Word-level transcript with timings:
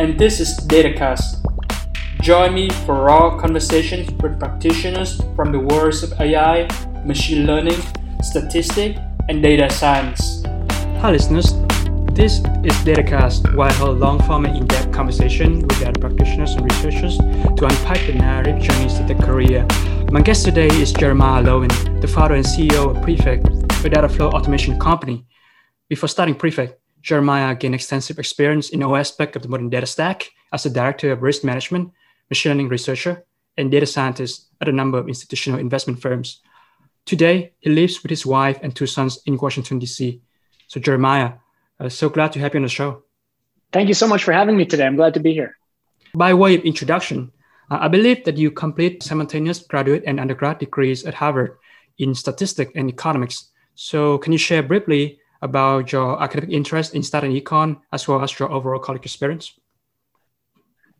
and 0.00 0.18
this 0.18 0.40
is 0.40 0.58
DataCast. 0.60 1.44
Join 2.22 2.54
me 2.54 2.70
for 2.86 2.94
raw 3.04 3.38
conversations 3.38 4.10
with 4.22 4.38
practitioners 4.40 5.20
from 5.36 5.52
the 5.52 5.58
worlds 5.58 6.02
of 6.02 6.18
AI, 6.18 6.66
machine 7.04 7.46
learning, 7.46 7.78
statistics, 8.22 8.98
and 9.28 9.42
data 9.42 9.68
science. 9.68 10.42
Hi, 11.02 11.10
listeners. 11.10 11.52
This 12.14 12.38
is 12.64 12.72
DataCast, 12.88 13.54
where 13.54 13.68
I 13.68 13.72
hold 13.74 13.98
long-form 13.98 14.46
and 14.46 14.56
in-depth 14.56 14.90
conversation 14.90 15.60
with 15.60 15.78
data 15.80 16.00
practitioners 16.00 16.54
and 16.54 16.64
researchers 16.64 17.18
to 17.18 17.66
unpack 17.66 18.06
the 18.06 18.14
narrative 18.14 18.58
journeys 18.58 18.94
to 18.94 19.04
their 19.04 19.18
career. 19.18 19.66
My 20.10 20.22
guest 20.22 20.46
today 20.46 20.68
is 20.80 20.94
Jeremiah 20.94 21.42
Lowin, 21.42 21.68
the 22.00 22.08
founder 22.08 22.36
and 22.36 22.44
CEO 22.46 22.96
of 22.96 23.02
Prefect, 23.02 23.46
a 23.84 23.90
data 23.90 24.08
flow 24.08 24.30
automation 24.30 24.80
company. 24.80 25.26
Before 25.90 26.08
starting 26.08 26.36
Prefect, 26.36 26.79
Jeremiah 27.02 27.54
gained 27.54 27.74
extensive 27.74 28.18
experience 28.18 28.70
in 28.70 28.82
all 28.82 28.96
aspects 28.96 29.36
of 29.36 29.42
the 29.42 29.48
modern 29.48 29.70
data 29.70 29.86
stack 29.86 30.30
as 30.52 30.66
a 30.66 30.70
director 30.70 31.12
of 31.12 31.22
risk 31.22 31.44
management, 31.44 31.92
machine 32.28 32.52
learning 32.52 32.68
researcher, 32.68 33.24
and 33.56 33.70
data 33.70 33.86
scientist 33.86 34.48
at 34.60 34.68
a 34.68 34.72
number 34.72 34.98
of 34.98 35.08
institutional 35.08 35.60
investment 35.60 36.00
firms. 36.00 36.40
Today, 37.06 37.52
he 37.60 37.70
lives 37.70 38.02
with 38.02 38.10
his 38.10 38.26
wife 38.26 38.58
and 38.62 38.74
two 38.74 38.86
sons 38.86 39.20
in 39.26 39.36
Washington, 39.36 39.78
D.C. 39.78 40.20
So, 40.68 40.80
Jeremiah, 40.80 41.32
uh, 41.78 41.88
so 41.88 42.08
glad 42.08 42.32
to 42.32 42.38
have 42.40 42.54
you 42.54 42.58
on 42.58 42.62
the 42.64 42.68
show. 42.68 43.02
Thank 43.72 43.88
you 43.88 43.94
so 43.94 44.06
much 44.06 44.24
for 44.24 44.32
having 44.32 44.56
me 44.56 44.66
today. 44.66 44.86
I'm 44.86 44.96
glad 44.96 45.14
to 45.14 45.20
be 45.20 45.32
here. 45.32 45.56
By 46.14 46.34
way 46.34 46.56
of 46.56 46.62
introduction, 46.62 47.32
uh, 47.70 47.78
I 47.80 47.88
believe 47.88 48.24
that 48.24 48.36
you 48.36 48.50
complete 48.50 49.02
simultaneous 49.02 49.60
graduate 49.60 50.04
and 50.06 50.20
undergrad 50.20 50.58
degrees 50.58 51.04
at 51.04 51.14
Harvard 51.14 51.56
in 51.98 52.14
statistics 52.14 52.72
and 52.74 52.88
economics. 52.88 53.50
So, 53.74 54.18
can 54.18 54.32
you 54.32 54.38
share 54.38 54.62
briefly 54.62 55.19
about 55.42 55.92
your 55.92 56.22
academic 56.22 56.50
interest 56.50 56.94
in 56.94 57.02
and 57.02 57.34
econ 57.34 57.80
as 57.92 58.06
well 58.06 58.22
as 58.22 58.38
your 58.38 58.50
overall 58.50 58.78
college 58.78 59.04
experience? 59.04 59.52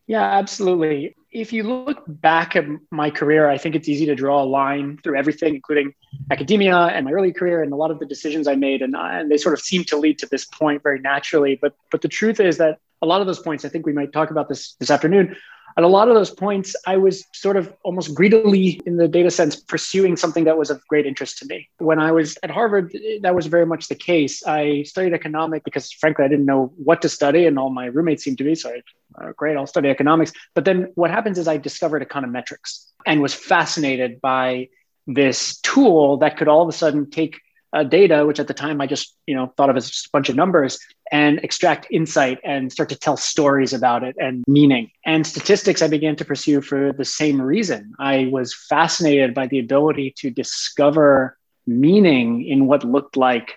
Yeah, 0.06 0.24
absolutely. 0.24 1.14
If 1.30 1.52
you 1.52 1.62
look 1.62 2.02
back 2.08 2.56
at 2.56 2.64
my 2.90 3.10
career, 3.10 3.48
I 3.48 3.58
think 3.58 3.76
it's 3.76 3.88
easy 3.88 4.06
to 4.06 4.16
draw 4.16 4.42
a 4.42 4.44
line 4.44 4.98
through 5.04 5.16
everything, 5.16 5.54
including 5.54 5.94
academia 6.32 6.76
and 6.76 7.04
my 7.04 7.12
early 7.12 7.32
career 7.32 7.62
and 7.62 7.72
a 7.72 7.76
lot 7.76 7.92
of 7.92 8.00
the 8.00 8.06
decisions 8.06 8.48
I 8.48 8.56
made, 8.56 8.82
and, 8.82 8.96
uh, 8.96 9.08
and 9.12 9.30
they 9.30 9.36
sort 9.36 9.54
of 9.54 9.60
seem 9.60 9.84
to 9.84 9.96
lead 9.96 10.18
to 10.18 10.26
this 10.26 10.46
point 10.46 10.82
very 10.82 10.98
naturally. 10.98 11.56
But 11.62 11.74
but 11.92 12.02
the 12.02 12.08
truth 12.08 12.40
is 12.40 12.58
that 12.58 12.78
a 13.02 13.06
lot 13.06 13.20
of 13.20 13.28
those 13.28 13.38
points, 13.38 13.64
I 13.64 13.68
think 13.68 13.86
we 13.86 13.92
might 13.92 14.12
talk 14.12 14.32
about 14.32 14.48
this 14.48 14.74
this 14.80 14.90
afternoon, 14.90 15.36
at 15.76 15.84
a 15.84 15.88
lot 15.88 16.08
of 16.08 16.14
those 16.14 16.30
points, 16.30 16.74
I 16.86 16.96
was 16.96 17.24
sort 17.32 17.56
of 17.56 17.72
almost 17.82 18.14
greedily, 18.14 18.80
in 18.86 18.96
the 18.96 19.08
data 19.08 19.30
sense, 19.30 19.56
pursuing 19.56 20.16
something 20.16 20.44
that 20.44 20.58
was 20.58 20.70
of 20.70 20.86
great 20.88 21.06
interest 21.06 21.38
to 21.38 21.46
me. 21.46 21.68
When 21.78 21.98
I 21.98 22.12
was 22.12 22.36
at 22.42 22.50
Harvard, 22.50 22.96
that 23.22 23.34
was 23.34 23.46
very 23.46 23.66
much 23.66 23.88
the 23.88 23.94
case. 23.94 24.44
I 24.46 24.82
studied 24.82 25.12
economics 25.12 25.64
because, 25.64 25.92
frankly, 25.92 26.24
I 26.24 26.28
didn't 26.28 26.46
know 26.46 26.72
what 26.76 27.02
to 27.02 27.08
study, 27.08 27.46
and 27.46 27.58
all 27.58 27.70
my 27.70 27.86
roommates 27.86 28.24
seemed 28.24 28.38
to 28.38 28.44
be. 28.44 28.54
So, 28.54 28.70
I, 28.70 28.82
uh, 29.24 29.32
great, 29.32 29.56
I'll 29.56 29.66
study 29.66 29.88
economics. 29.88 30.32
But 30.54 30.64
then 30.64 30.92
what 30.94 31.10
happens 31.10 31.38
is 31.38 31.48
I 31.48 31.56
discovered 31.56 32.06
econometrics 32.06 32.86
and 33.06 33.20
was 33.20 33.34
fascinated 33.34 34.20
by 34.20 34.68
this 35.06 35.58
tool 35.60 36.18
that 36.18 36.36
could 36.36 36.48
all 36.48 36.62
of 36.62 36.68
a 36.68 36.72
sudden 36.72 37.10
take 37.10 37.40
uh, 37.72 37.84
data, 37.84 38.26
which 38.26 38.40
at 38.40 38.48
the 38.48 38.54
time 38.54 38.80
I 38.80 38.86
just 38.86 39.16
you 39.26 39.34
know 39.34 39.52
thought 39.56 39.70
of 39.70 39.76
as 39.76 39.88
just 39.90 40.06
a 40.06 40.10
bunch 40.12 40.28
of 40.28 40.36
numbers, 40.36 40.78
and 41.10 41.38
extract 41.42 41.86
insight 41.90 42.38
and 42.44 42.70
start 42.72 42.88
to 42.90 42.98
tell 42.98 43.16
stories 43.16 43.72
about 43.72 44.02
it 44.02 44.16
and 44.18 44.44
meaning. 44.46 44.90
And 45.04 45.26
statistics 45.26 45.82
I 45.82 45.88
began 45.88 46.16
to 46.16 46.24
pursue 46.24 46.60
for 46.60 46.92
the 46.92 47.04
same 47.04 47.40
reason. 47.40 47.94
I 47.98 48.28
was 48.30 48.54
fascinated 48.54 49.34
by 49.34 49.46
the 49.46 49.58
ability 49.58 50.14
to 50.18 50.30
discover 50.30 51.36
meaning 51.66 52.44
in 52.46 52.66
what 52.66 52.84
looked 52.84 53.16
like 53.16 53.56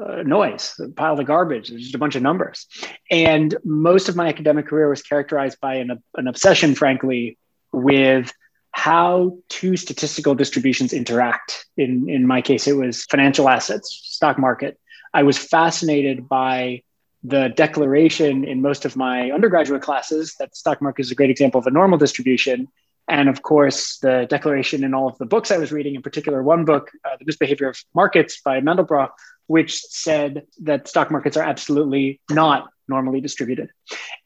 uh, 0.00 0.22
noise, 0.22 0.74
a 0.82 0.88
pile 0.88 1.18
of 1.18 1.26
garbage, 1.26 1.68
just 1.68 1.94
a 1.94 1.98
bunch 1.98 2.16
of 2.16 2.22
numbers. 2.22 2.66
And 3.10 3.54
most 3.64 4.08
of 4.08 4.16
my 4.16 4.28
academic 4.28 4.66
career 4.66 4.88
was 4.88 5.02
characterized 5.02 5.60
by 5.60 5.76
an, 5.76 6.02
an 6.14 6.26
obsession, 6.26 6.74
frankly, 6.74 7.36
with 7.72 8.32
how 8.72 9.38
two 9.48 9.76
statistical 9.76 10.34
distributions 10.34 10.92
interact. 10.92 11.66
In, 11.76 12.08
in 12.08 12.26
my 12.26 12.40
case, 12.40 12.66
it 12.66 12.76
was 12.76 13.04
financial 13.04 13.48
assets, 13.48 14.00
stock 14.04 14.38
market. 14.38 14.78
I 15.12 15.22
was 15.24 15.36
fascinated 15.36 16.28
by 16.28 16.82
the 17.22 17.48
declaration 17.48 18.44
in 18.44 18.62
most 18.62 18.84
of 18.84 18.96
my 18.96 19.30
undergraduate 19.30 19.82
classes 19.82 20.36
that 20.38 20.56
stock 20.56 20.80
market 20.80 21.02
is 21.02 21.10
a 21.10 21.14
great 21.14 21.30
example 21.30 21.58
of 21.58 21.66
a 21.66 21.70
normal 21.70 21.98
distribution. 21.98 22.68
And 23.08 23.28
of 23.28 23.42
course, 23.42 23.98
the 23.98 24.26
declaration 24.30 24.84
in 24.84 24.94
all 24.94 25.08
of 25.08 25.18
the 25.18 25.26
books 25.26 25.50
I 25.50 25.58
was 25.58 25.72
reading, 25.72 25.96
in 25.96 26.02
particular, 26.02 26.42
one 26.42 26.64
book, 26.64 26.90
uh, 27.04 27.16
The 27.18 27.24
Misbehavior 27.24 27.68
of 27.68 27.84
Markets 27.92 28.40
by 28.40 28.60
Mandelbrot, 28.60 29.10
which 29.48 29.80
said 29.80 30.46
that 30.62 30.86
stock 30.86 31.10
markets 31.10 31.36
are 31.36 31.42
absolutely 31.42 32.20
not 32.30 32.68
normally 32.88 33.20
distributed. 33.20 33.70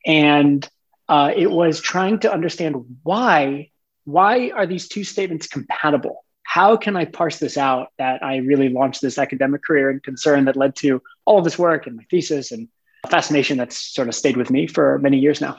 And 0.05 0.69
uh, 1.09 1.33
it 1.35 1.51
was 1.51 1.81
trying 1.81 2.21
to 2.21 2.33
understand 2.33 2.99
why 3.03 3.71
why 4.05 4.51
are 4.51 4.67
these 4.67 4.89
two 4.89 5.05
statements 5.05 5.47
compatible? 5.47 6.25
How 6.43 6.77
can 6.77 6.97
I 6.97 7.05
parse 7.05 7.39
this 7.39 7.57
out 7.57 7.89
that 7.99 8.23
I 8.23 8.37
really 8.37 8.69
launched 8.69 9.01
this 9.01 9.19
academic 9.19 9.63
career 9.65 9.91
and 9.91 10.03
concern 10.03 10.45
that 10.45 10.57
led 10.57 10.77
to 10.77 11.03
all 11.25 11.39
of 11.39 11.45
this 11.45 11.59
work 11.59 11.87
and 11.87 11.97
my 11.97 12.05
thesis 12.11 12.53
and 12.53 12.69
fascination 13.09 13.59
that's 13.59 13.77
sort 13.77 14.09
of 14.09 14.15
stayed 14.15 14.37
with 14.37 14.51
me 14.51 14.67
for 14.67 14.99
many 14.99 15.19
years 15.19 15.41
now? 15.41 15.59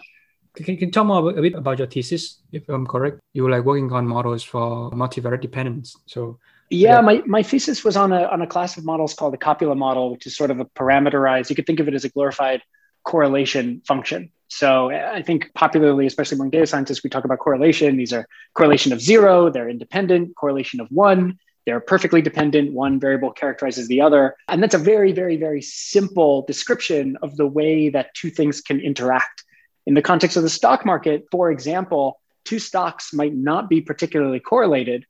Can, 0.56 0.78
you 0.78 0.90
tell 0.90 1.04
me 1.04 1.38
a 1.38 1.42
bit 1.42 1.54
about 1.54 1.80
your 1.80 1.88
thesis, 1.88 2.42
if 2.52 2.70
I'm 2.70 2.88
correct? 2.88 3.20
You 3.34 3.44
were 3.44 3.50
like 3.50 3.66
working 3.66 3.92
on 3.92 4.08
models 4.08 4.44
for 4.44 4.90
multivariate 4.92 5.42
dependence. 5.42 5.98
So 6.06 6.40
yeah, 6.70 6.96
yeah, 6.96 7.02
my, 7.02 7.22
my 7.26 7.44
thesis 7.44 7.84
was 7.84 7.98
on 7.98 8.14
a 8.14 8.24
on 8.24 8.42
a 8.42 8.48
class 8.48 8.78
of 8.78 8.86
models 8.86 9.14
called 9.14 9.34
the 9.34 9.38
copula 9.38 9.76
model, 9.76 10.12
which 10.12 10.26
is 10.26 10.36
sort 10.36 10.50
of 10.52 10.60
a 10.60 10.66
parameterized. 10.66 11.50
You 11.50 11.56
could 11.56 11.68
think 11.68 11.80
of 11.80 11.88
it 11.88 11.94
as 11.94 12.06
a 12.06 12.10
glorified 12.10 12.62
correlation 13.06 13.82
function. 13.88 14.32
So 14.48 14.92
I 14.92 15.22
think 15.22 15.52
popularly, 15.54 16.06
especially 16.06 16.36
among 16.36 16.52
data 16.52 16.68
scientists, 16.68 17.04
we 17.04 17.10
talk 17.10 17.26
about 17.26 17.40
correlation. 17.40 17.98
These 17.98 18.14
are 18.14 18.28
correlation 18.54 18.94
of 18.94 19.02
zero, 19.02 19.50
they're 19.50 19.70
independent, 19.70 20.36
correlation 20.36 20.80
of 20.80 20.88
one, 20.90 21.40
they're 21.66 21.80
perfectly 21.80 22.22
dependent. 22.22 22.74
One 22.74 23.00
variable 23.00 23.32
characterizes 23.32 23.88
the 23.88 24.02
other. 24.02 24.36
And 24.48 24.62
that's 24.62 24.76
a 24.76 24.80
very, 24.80 25.12
very, 25.12 25.38
very 25.38 25.62
simple 25.62 26.44
description 26.44 27.18
of 27.22 27.36
the 27.38 27.48
way 27.48 27.90
that 27.90 28.14
two 28.14 28.30
things 28.30 28.62
can 28.62 28.80
interact. 28.80 29.44
In 29.88 29.94
the 29.94 30.02
context 30.02 30.38
of 30.38 30.44
the 30.44 30.50
stock 30.50 30.86
market, 30.86 31.26
for 31.32 31.52
example, 31.52 32.22
two 32.44 32.60
stocks 32.60 33.14
might 33.14 33.34
not 33.34 33.68
be 33.70 33.82
particularly 33.82 34.40
correlated, 34.40 35.06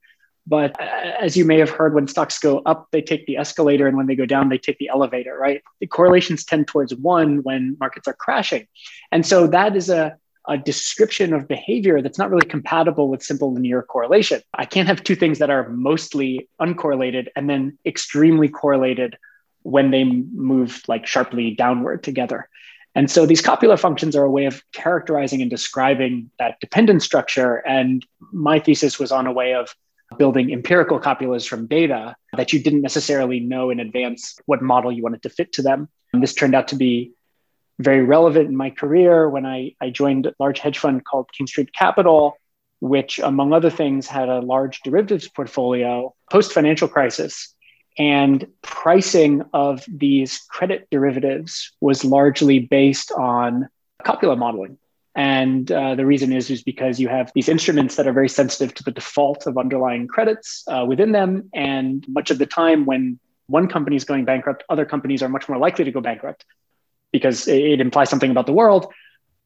but 0.47 0.79
uh, 0.79 0.83
as 0.83 1.35
you 1.35 1.45
may 1.45 1.57
have 1.59 1.69
heard, 1.69 1.93
when 1.93 2.07
stocks 2.07 2.37
go 2.39 2.59
up, 2.65 2.87
they 2.91 3.01
take 3.01 3.25
the 3.25 3.37
escalator, 3.37 3.87
and 3.87 3.97
when 3.97 4.07
they 4.07 4.15
go 4.15 4.25
down, 4.25 4.49
they 4.49 4.57
take 4.57 4.77
the 4.77 4.89
elevator, 4.89 5.37
right? 5.37 5.61
The 5.79 5.87
correlations 5.87 6.45
tend 6.45 6.67
towards 6.67 6.93
one 6.95 7.43
when 7.43 7.77
markets 7.79 8.07
are 8.07 8.13
crashing. 8.13 8.67
And 9.11 9.25
so 9.25 9.47
that 9.47 9.75
is 9.75 9.89
a, 9.89 10.17
a 10.47 10.57
description 10.57 11.33
of 11.33 11.47
behavior 11.47 12.01
that's 12.01 12.19
not 12.19 12.29
really 12.29 12.47
compatible 12.47 13.09
with 13.09 13.23
simple 13.23 13.53
linear 13.53 13.81
correlation. 13.81 14.41
I 14.53 14.65
can't 14.65 14.87
have 14.87 15.03
two 15.03 15.15
things 15.15 15.39
that 15.39 15.49
are 15.49 15.69
mostly 15.69 16.47
uncorrelated 16.61 17.27
and 17.35 17.49
then 17.49 17.77
extremely 17.85 18.47
correlated 18.47 19.17
when 19.63 19.89
they 19.89 20.03
move 20.03 20.83
like 20.87 21.07
sharply 21.07 21.55
downward 21.55 22.03
together. 22.03 22.47
And 22.93 23.11
so 23.11 23.25
these 23.25 23.41
copula 23.41 23.77
functions 23.77 24.15
are 24.15 24.23
a 24.23 24.31
way 24.31 24.45
of 24.45 24.63
characterizing 24.71 25.41
and 25.41 25.49
describing 25.49 26.29
that 26.39 26.59
dependent 26.61 27.01
structure. 27.01 27.55
And 27.67 28.05
my 28.31 28.59
thesis 28.59 28.99
was 28.99 29.11
on 29.11 29.27
a 29.27 29.33
way 29.33 29.53
of 29.53 29.75
building 30.17 30.51
empirical 30.51 30.99
copulas 30.99 31.47
from 31.47 31.67
data 31.67 32.15
that 32.35 32.53
you 32.53 32.61
didn't 32.61 32.81
necessarily 32.81 33.39
know 33.39 33.69
in 33.69 33.79
advance 33.79 34.37
what 34.45 34.61
model 34.61 34.91
you 34.91 35.03
wanted 35.03 35.23
to 35.23 35.29
fit 35.29 35.53
to 35.53 35.61
them. 35.61 35.89
And 36.13 36.21
this 36.21 36.33
turned 36.33 36.55
out 36.55 36.69
to 36.69 36.75
be 36.75 37.11
very 37.79 38.03
relevant 38.03 38.47
in 38.47 38.55
my 38.55 38.69
career 38.69 39.29
when 39.29 39.45
I, 39.45 39.75
I 39.81 39.89
joined 39.89 40.27
a 40.27 40.33
large 40.39 40.59
hedge 40.59 40.77
fund 40.77 41.03
called 41.03 41.29
King 41.33 41.47
Street 41.47 41.73
Capital, 41.73 42.37
which, 42.79 43.19
among 43.19 43.53
other 43.53 43.69
things, 43.69 44.07
had 44.07 44.29
a 44.29 44.39
large 44.39 44.81
derivatives 44.81 45.27
portfolio 45.27 46.13
post 46.31 46.53
financial 46.53 46.87
crisis. 46.87 47.53
And 47.97 48.47
pricing 48.61 49.43
of 49.53 49.85
these 49.87 50.39
credit 50.49 50.87
derivatives 50.91 51.71
was 51.79 52.03
largely 52.03 52.59
based 52.59 53.11
on 53.11 53.69
copula 54.03 54.35
modeling. 54.35 54.77
And 55.15 55.71
uh, 55.71 55.95
the 55.95 56.05
reason 56.05 56.33
is, 56.33 56.49
is 56.49 56.61
because 56.61 56.99
you 56.99 57.07
have 57.07 57.31
these 57.33 57.47
instruments 57.47 57.95
that 57.95 58.05
are 58.05 58.11
very 58.11 58.27
sensitive 58.27 58.73
to 58.75 58.83
the 58.83 58.91
default 58.91 59.47
of 59.47 59.57
underlying 59.57 60.07
credits 60.07 60.65
uh, 60.67 60.85
within 60.85 61.13
them. 61.13 61.49
And 61.53 62.05
much 62.09 62.31
of 62.31 62.37
the 62.37 62.45
time, 62.45 62.85
when 62.85 63.17
one 63.47 63.67
company 63.67 63.95
is 63.95 64.03
going 64.03 64.25
bankrupt, 64.25 64.63
other 64.69 64.85
companies 64.85 65.23
are 65.23 65.29
much 65.29 65.47
more 65.47 65.57
likely 65.57 65.85
to 65.85 65.91
go 65.91 66.01
bankrupt 66.01 66.45
because 67.13 67.47
it, 67.47 67.61
it 67.61 67.81
implies 67.81 68.09
something 68.09 68.29
about 68.29 68.45
the 68.45 68.53
world. 68.53 68.91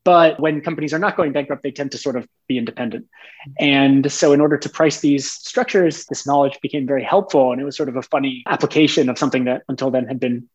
But 0.05 0.39
when 0.39 0.61
companies 0.61 0.93
are 0.93 0.99
not 0.99 1.15
going 1.15 1.33
bankrupt, 1.33 1.61
they 1.61 1.71
tend 1.71 1.91
to 1.91 1.97
sort 1.97 2.15
of 2.15 2.27
be 2.47 2.57
independent. 2.57 3.07
And 3.59 4.11
so, 4.11 4.33
in 4.33 4.41
order 4.41 4.57
to 4.57 4.69
price 4.69 5.01
these 5.01 5.29
structures, 5.29 6.05
this 6.05 6.25
knowledge 6.25 6.57
became 6.61 6.87
very 6.87 7.03
helpful. 7.03 7.51
And 7.51 7.61
it 7.61 7.65
was 7.65 7.75
sort 7.75 7.89
of 7.89 7.95
a 7.95 8.01
funny 8.01 8.43
application 8.47 9.09
of 9.09 9.19
something 9.19 9.43
that 9.43 9.63
until 9.67 9.91
then 9.91 10.07
had 10.07 10.19
been 10.19 10.49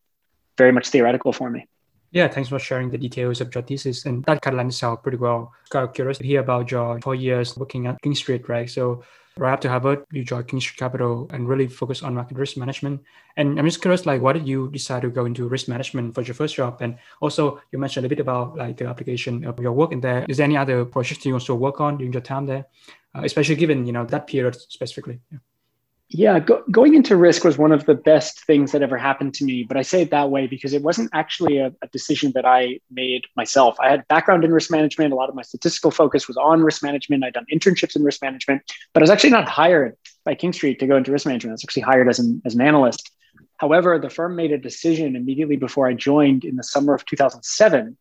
very 0.57 0.71
much 0.71 0.89
theoretical 0.89 1.31
for 1.31 1.49
me. 1.49 1.67
Yeah, 2.15 2.29
thanks 2.29 2.47
for 2.47 2.59
sharing 2.59 2.89
the 2.89 2.97
details 2.97 3.41
of 3.41 3.53
your 3.53 3.61
thesis. 3.61 4.05
And 4.05 4.23
that 4.23 4.41
kind 4.41 4.53
of 4.53 4.59
lends 4.59 4.81
out 4.81 5.03
pretty 5.03 5.17
well. 5.17 5.51
Of 5.73 5.93
curious 5.93 6.17
to 6.19 6.23
hear 6.23 6.39
about 6.39 6.71
your 6.71 6.97
four 7.01 7.13
years 7.13 7.57
working 7.57 7.87
at 7.87 8.01
King 8.01 8.15
Street, 8.15 8.47
right? 8.47 8.69
So 8.69 9.03
right 9.35 9.51
after 9.51 9.67
Harvard, 9.67 10.05
you 10.13 10.23
joined 10.23 10.47
King 10.47 10.61
Street 10.61 10.77
Capital 10.77 11.29
and 11.33 11.45
really 11.45 11.67
focus 11.67 12.03
on 12.03 12.15
market 12.15 12.37
risk 12.37 12.55
management. 12.55 13.01
And 13.35 13.59
I'm 13.59 13.65
just 13.65 13.81
curious, 13.81 14.05
like, 14.05 14.21
why 14.21 14.31
did 14.31 14.47
you 14.47 14.71
decide 14.71 15.01
to 15.01 15.09
go 15.09 15.25
into 15.25 15.49
risk 15.49 15.67
management 15.67 16.15
for 16.15 16.21
your 16.21 16.35
first 16.35 16.55
job? 16.55 16.77
And 16.79 16.97
also, 17.19 17.59
you 17.73 17.79
mentioned 17.79 18.05
a 18.05 18.09
bit 18.09 18.21
about 18.21 18.55
like 18.55 18.77
the 18.77 18.87
application 18.87 19.43
of 19.43 19.59
your 19.59 19.73
work 19.73 19.91
in 19.91 19.99
there. 19.99 20.25
Is 20.29 20.37
there 20.37 20.45
any 20.45 20.55
other 20.55 20.85
projects 20.85 21.25
you 21.25 21.33
also 21.33 21.53
work 21.53 21.81
on 21.81 21.97
during 21.97 22.13
your 22.13 22.21
time 22.21 22.45
there, 22.45 22.65
uh, 23.13 23.23
especially 23.25 23.55
given 23.55 23.85
you 23.85 23.91
know 23.91 24.05
that 24.05 24.27
period 24.27 24.55
specifically? 24.55 25.19
Yeah. 25.33 25.39
Yeah, 26.09 26.39
go, 26.39 26.63
going 26.69 26.93
into 26.93 27.17
risk 27.17 27.43
was 27.43 27.57
one 27.57 27.71
of 27.71 27.85
the 27.85 27.95
best 27.95 28.45
things 28.45 28.71
that 28.71 28.83
ever 28.83 28.95
happened 28.95 29.33
to 29.35 29.45
me. 29.45 29.63
But 29.63 29.75
I 29.75 29.81
say 29.81 30.03
it 30.03 30.11
that 30.11 30.29
way 30.29 30.45
because 30.45 30.73
it 30.73 30.83
wasn't 30.83 31.09
actually 31.13 31.57
a, 31.57 31.73
a, 31.81 31.87
decision 31.91 32.31
that 32.35 32.45
I 32.45 32.79
made 32.91 33.23
myself. 33.35 33.75
I 33.79 33.89
had 33.89 34.07
background 34.07 34.43
in 34.43 34.53
risk 34.53 34.69
management. 34.69 35.13
A 35.13 35.15
lot 35.15 35.29
of 35.29 35.35
my 35.35 35.41
statistical 35.41 35.89
focus 35.89 36.27
was 36.27 36.37
on 36.37 36.61
risk 36.61 36.83
management. 36.83 37.23
I'd 37.23 37.33
done 37.33 37.47
internships 37.51 37.95
in 37.95 38.03
risk 38.03 38.21
management, 38.21 38.61
but 38.93 39.01
I 39.01 39.03
was 39.03 39.09
actually 39.09 39.31
not 39.31 39.49
hired 39.49 39.97
by 40.23 40.35
King 40.35 40.53
Street 40.53 40.79
to 40.79 40.87
go 40.87 40.95
into 40.95 41.11
risk 41.11 41.25
management. 41.25 41.51
I 41.51 41.55
was 41.55 41.63
actually 41.63 41.83
hired 41.83 42.07
as 42.07 42.19
an, 42.19 42.39
as 42.45 42.53
an 42.53 42.61
analyst. 42.61 43.11
However, 43.57 43.97
the 43.97 44.09
firm 44.09 44.35
made 44.35 44.51
a 44.51 44.59
decision 44.59 45.15
immediately 45.15 45.55
before 45.55 45.87
I 45.87 45.93
joined 45.93 46.45
in 46.45 46.55
the 46.55 46.63
summer 46.63 46.93
of 46.93 47.05
2007 47.05 47.97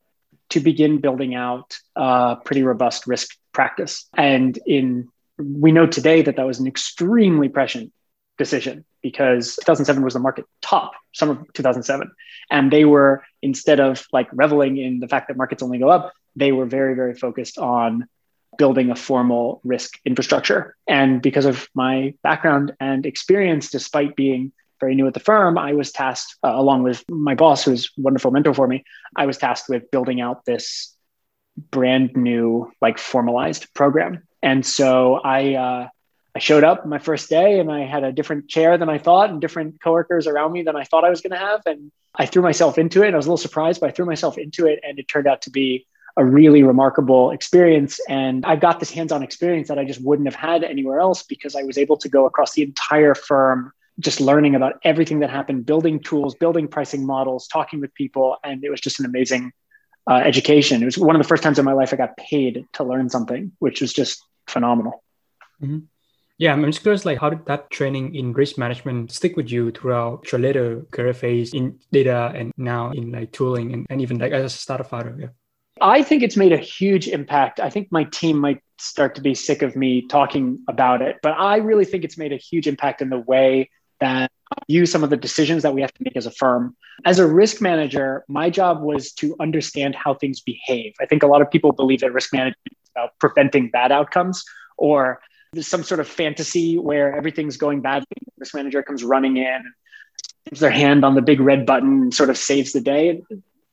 to 0.51 0.61
begin 0.61 1.01
building 1.01 1.35
out 1.35 1.79
a 1.97 2.37
pretty 2.45 2.63
robust 2.63 3.07
risk 3.07 3.37
practice. 3.53 4.07
And 4.15 4.59
in 4.67 5.09
we 5.39 5.73
know 5.73 5.87
today 5.87 6.23
that 6.23 6.37
that 6.37 6.47
was 6.47 6.61
an 6.61 6.67
extremely 6.67 7.49
prescient 7.49 7.93
decision 8.39 8.85
because 9.03 9.57
2007 9.57 10.03
was 10.03 10.15
the 10.15 10.21
market 10.21 10.45
top 10.61 10.93
summer 11.13 11.45
2007 11.55 12.11
and 12.51 12.73
they 12.73 12.85
were 12.85 13.23
instead 13.43 13.79
of 13.79 14.05
like 14.13 14.29
reveling 14.33 14.77
in 14.77 14.99
the 14.99 15.07
fact 15.07 15.29
that 15.29 15.37
markets 15.37 15.63
only 15.63 15.79
go 15.79 15.89
up 15.89 16.13
they 16.35 16.51
were 16.51 16.67
very 16.67 16.95
very 16.95 17.15
focused 17.15 17.59
on 17.59 18.09
building 18.57 18.91
a 18.91 18.97
formal 18.97 19.61
risk 19.65 19.99
infrastructure. 20.05 20.77
And 20.87 21.21
because 21.23 21.45
of 21.45 21.69
my 21.75 22.15
background 22.23 22.73
and 22.81 23.07
experience 23.07 23.71
despite 23.71 24.17
being 24.17 24.53
very 24.81 24.97
new 24.97 25.07
at 25.07 25.15
the 25.15 25.21
firm 25.21 25.57
i 25.57 25.73
was 25.73 25.93
tasked 25.93 26.37
uh, 26.43 26.53
along 26.53 26.83
with 26.83 27.05
my 27.09 27.35
boss 27.35 27.65
who 27.65 27.71
was 27.71 27.91
a 27.97 28.01
wonderful 28.01 28.33
mentor 28.33 28.53
for 28.53 28.67
me 28.67 28.85
i 29.17 29.25
was 29.25 29.39
tasked 29.39 29.69
with 29.69 29.89
building 29.93 30.21
out 30.21 30.45
this 30.45 30.95
brand 31.71 32.15
new 32.17 32.71
like 32.83 32.99
formalized 32.99 33.73
program 33.73 34.27
and 34.45 34.65
so 34.65 35.15
I 35.15 35.55
uh, 35.55 35.89
I 36.35 36.39
showed 36.39 36.65
up 36.65 36.85
my 36.85 36.99
first 36.99 37.31
day 37.31 37.61
and 37.61 37.73
I 37.73 37.85
had 37.85 38.03
a 38.03 38.13
different 38.13 38.49
chair 38.49 38.77
than 38.77 38.89
I 38.89 38.99
thought 38.99 39.31
and 39.31 39.41
different 39.41 39.81
coworkers 39.81 40.27
around 40.27 40.53
me 40.53 40.63
than 40.63 40.77
I 40.77 40.85
thought 40.85 41.05
I 41.05 41.11
was 41.11 41.21
going 41.21 41.31
to 41.31 41.39
have. 41.39 41.63
And 41.65 41.93
I 42.17 42.27
threw 42.27 42.43
myself 42.43 42.77
into 42.77 43.03
it. 43.03 43.07
And 43.07 43.15
I 43.15 43.17
was 43.17 43.27
a 43.27 43.31
little 43.31 43.39
surprised, 43.39 43.81
but 43.81 43.89
I 43.89 43.93
threw 43.93 44.05
myself 44.05 44.37
into 44.37 44.67
it 44.67 44.81
and 44.83 44.99
it 44.99 45.07
turned 45.07 45.29
out 45.29 45.43
to 45.43 45.51
be 45.51 45.87
a 46.17 46.25
really 46.25 46.63
remarkable 46.63 47.31
experience. 47.31 48.01
And 48.09 48.45
I 48.45 48.57
got 48.57 48.81
this 48.81 48.91
hands 48.91 49.13
on 49.13 49.23
experience 49.23 49.69
that 49.69 49.79
I 49.79 49.85
just 49.85 50.03
wouldn't 50.03 50.27
have 50.27 50.35
had 50.35 50.65
anywhere 50.65 50.99
else 50.99 51.23
because 51.23 51.55
I 51.55 51.63
was 51.63 51.79
able 51.79 51.97
to 51.99 52.09
go 52.09 52.27
across 52.27 52.53
the 52.53 52.63
entire 52.63 53.15
firm, 53.15 53.73
just 54.01 54.21
learning 54.21 54.57
about 54.57 54.75
everything 54.83 55.21
that 55.21 55.31
happened, 55.31 55.67
building 55.67 56.01
tools, 56.01 56.35
building 56.35 56.67
pricing 56.67 57.07
models, 57.07 57.47
talking 57.47 57.81
with 57.81 57.95
people. 57.95 58.37
And 58.43 58.65
it 58.65 58.71
was 58.71 58.81
just 58.81 58.99
an 58.99 59.07
amazing 59.07 59.53
uh, 60.11 60.17
education. 60.17 60.83
It 60.83 60.87
was 60.87 60.99
one 60.99 61.15
of 61.15 61.23
the 61.23 61.29
first 61.29 61.45
times 61.45 61.61
in 61.61 61.65
my 61.65 61.73
life 61.73 61.93
I 61.93 61.97
got 61.97 62.17
paid 62.17 62.67
to 62.75 62.85
learn 62.85 63.09
something, 63.09 63.53
which 63.61 63.81
was 63.81 63.93
just 63.93 64.21
phenomenal. 64.47 65.03
Mm-hmm. 65.63 65.79
Yeah, 66.37 66.53
I'm 66.53 66.65
just 66.65 66.83
curious, 66.83 67.05
like, 67.05 67.19
how 67.19 67.31
did 67.31 67.47
that 67.47 67.71
training 67.71 68.17
in 68.17 68.33
risk 68.33 68.59
management 68.59 69.13
stick 69.13 69.37
with 69.37 69.51
you 69.53 69.71
throughout 69.71 70.31
your 70.33 70.41
later 70.41 70.85
career 70.91 71.15
phase 71.15 71.55
in 71.55 71.79
data 71.93 72.33
and 72.35 72.53
now 72.57 72.91
in 72.91 73.13
like 73.13 73.31
tooling 73.31 73.73
and, 73.73 73.87
and 73.89 74.01
even 74.01 74.19
like 74.19 74.33
as 74.33 74.45
a 74.45 74.49
startup 74.49 74.89
founder? 74.89 75.17
Yeah. 75.19 75.29
I 75.81 76.03
think 76.03 76.23
it's 76.23 76.37
made 76.37 76.53
a 76.53 76.59
huge 76.59 77.09
impact. 77.09 77.61
I 77.61 77.71
think 77.71 77.89
my 77.91 78.05
team 78.05 78.39
might 78.39 78.61
start 78.79 79.15
to 79.17 79.21
be 79.21 79.35
sick 79.35 79.63
of 79.63 79.77
me 79.77 80.07
talking 80.09 80.59
about 80.69 81.03
it, 81.03 81.19
but 81.23 81.35
I 81.39 81.57
really 81.59 81.85
think 81.85 82.05
it's 82.05 82.19
made 82.19 82.33
a 82.33 82.37
huge 82.37 82.67
impact 82.67 83.01
in 83.01 83.11
the 83.11 83.19
way 83.19 83.71
that 84.01 84.31
you 84.69 84.87
some 84.87 85.05
of 85.05 85.11
the 85.11 85.17
decisions 85.17 85.63
that 85.63 85.75
we 85.75 85.81
have 85.81 85.93
to 85.93 86.05
make 86.05 86.17
as 86.17 86.27
a 86.27 86.31
firm. 86.31 86.77
As 87.05 87.19
a 87.19 87.27
risk 87.27 87.61
manager, 87.61 88.25
my 88.29 88.51
job 88.51 88.83
was 88.83 89.13
to 89.15 89.37
understand 89.41 89.95
how 89.95 90.15
things 90.15 90.41
behave. 90.41 90.95
I 91.01 91.07
think 91.07 91.23
a 91.23 91.27
lot 91.27 91.43
of 91.43 91.51
people 91.51 91.73
believe 91.73 92.01
that 92.01 92.13
risk 92.13 92.33
management 92.33 92.59
is 92.67 92.84
about 92.95 93.19
preventing 93.19 93.71
bad 93.71 93.93
outcomes 93.93 94.45
or 94.77 95.21
there's 95.53 95.69
some 95.69 95.85
sort 95.85 96.01
of 96.01 96.09
fantasy 96.09 96.79
where 96.79 97.17
everything's 97.17 97.57
going 97.57 97.81
badly. 97.81 98.07
The 98.21 98.33
risk 98.39 98.55
manager 98.55 98.83
comes 98.83 99.05
running 99.05 99.37
in, 99.37 99.73
puts 100.47 100.61
their 100.61 100.71
hand 100.71 101.05
on 101.05 101.15
the 101.15 101.23
big 101.23 101.41
red 101.41 101.65
button, 101.65 102.03
and 102.03 102.15
sort 102.15 102.31
of 102.31 102.37
saves 102.37 102.73
the 102.73 102.81
day. 102.81 103.23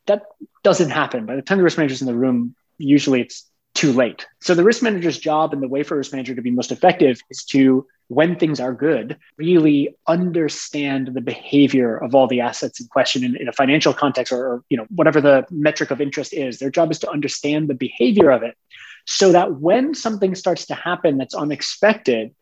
That 0.06 0.23
doesn't 0.63 0.91
happen. 0.91 1.25
By 1.25 1.35
the 1.35 1.41
time 1.41 1.57
the 1.57 1.63
risk 1.63 1.77
manager's 1.77 2.01
in 2.01 2.07
the 2.07 2.15
room, 2.15 2.56
usually 2.77 3.21
it's 3.21 3.50
too 3.73 3.94
late. 3.94 4.27
So 4.39 4.53
the 4.53 4.63
risk 4.63 4.83
manager's 4.83 5.18
job 5.18 5.53
and 5.53 5.62
the 5.62 5.68
way 5.68 5.83
for 5.83 5.95
a 5.95 5.97
risk 5.97 6.12
manager 6.12 6.35
to 6.35 6.41
be 6.41 6.51
most 6.51 6.71
effective 6.71 7.21
is 7.29 7.44
to 7.45 7.88
when 8.09 8.35
things 8.35 8.59
are 8.59 8.73
good, 8.73 9.18
really 9.38 9.95
understand 10.06 11.12
the 11.13 11.21
behavior 11.21 11.95
of 11.95 12.13
all 12.13 12.27
the 12.27 12.41
assets 12.41 12.81
in 12.81 12.88
question 12.88 13.23
in, 13.23 13.38
in, 13.38 13.47
a 13.47 13.53
financial 13.53 13.94
context 13.94 14.33
or, 14.33 14.45
or, 14.45 14.63
you 14.69 14.75
know 14.75 14.85
whatever 14.89 15.21
the 15.21 15.45
metric 15.50 15.91
of 15.91 16.01
interest 16.01 16.33
is. 16.33 16.59
Their 16.59 16.69
job 16.69 16.91
is 16.91 17.00
to 17.00 17.09
understand 17.09 17.69
the 17.69 17.73
behavior 17.73 18.29
of 18.29 18.44
it, 18.44 18.57
so 19.06 19.31
that 19.31 19.59
when 19.59 19.94
something 19.94 20.36
starts 20.36 20.65
to 20.68 20.75
happen 20.75 21.18
that's 21.18 21.36
unexpected, 21.36 22.33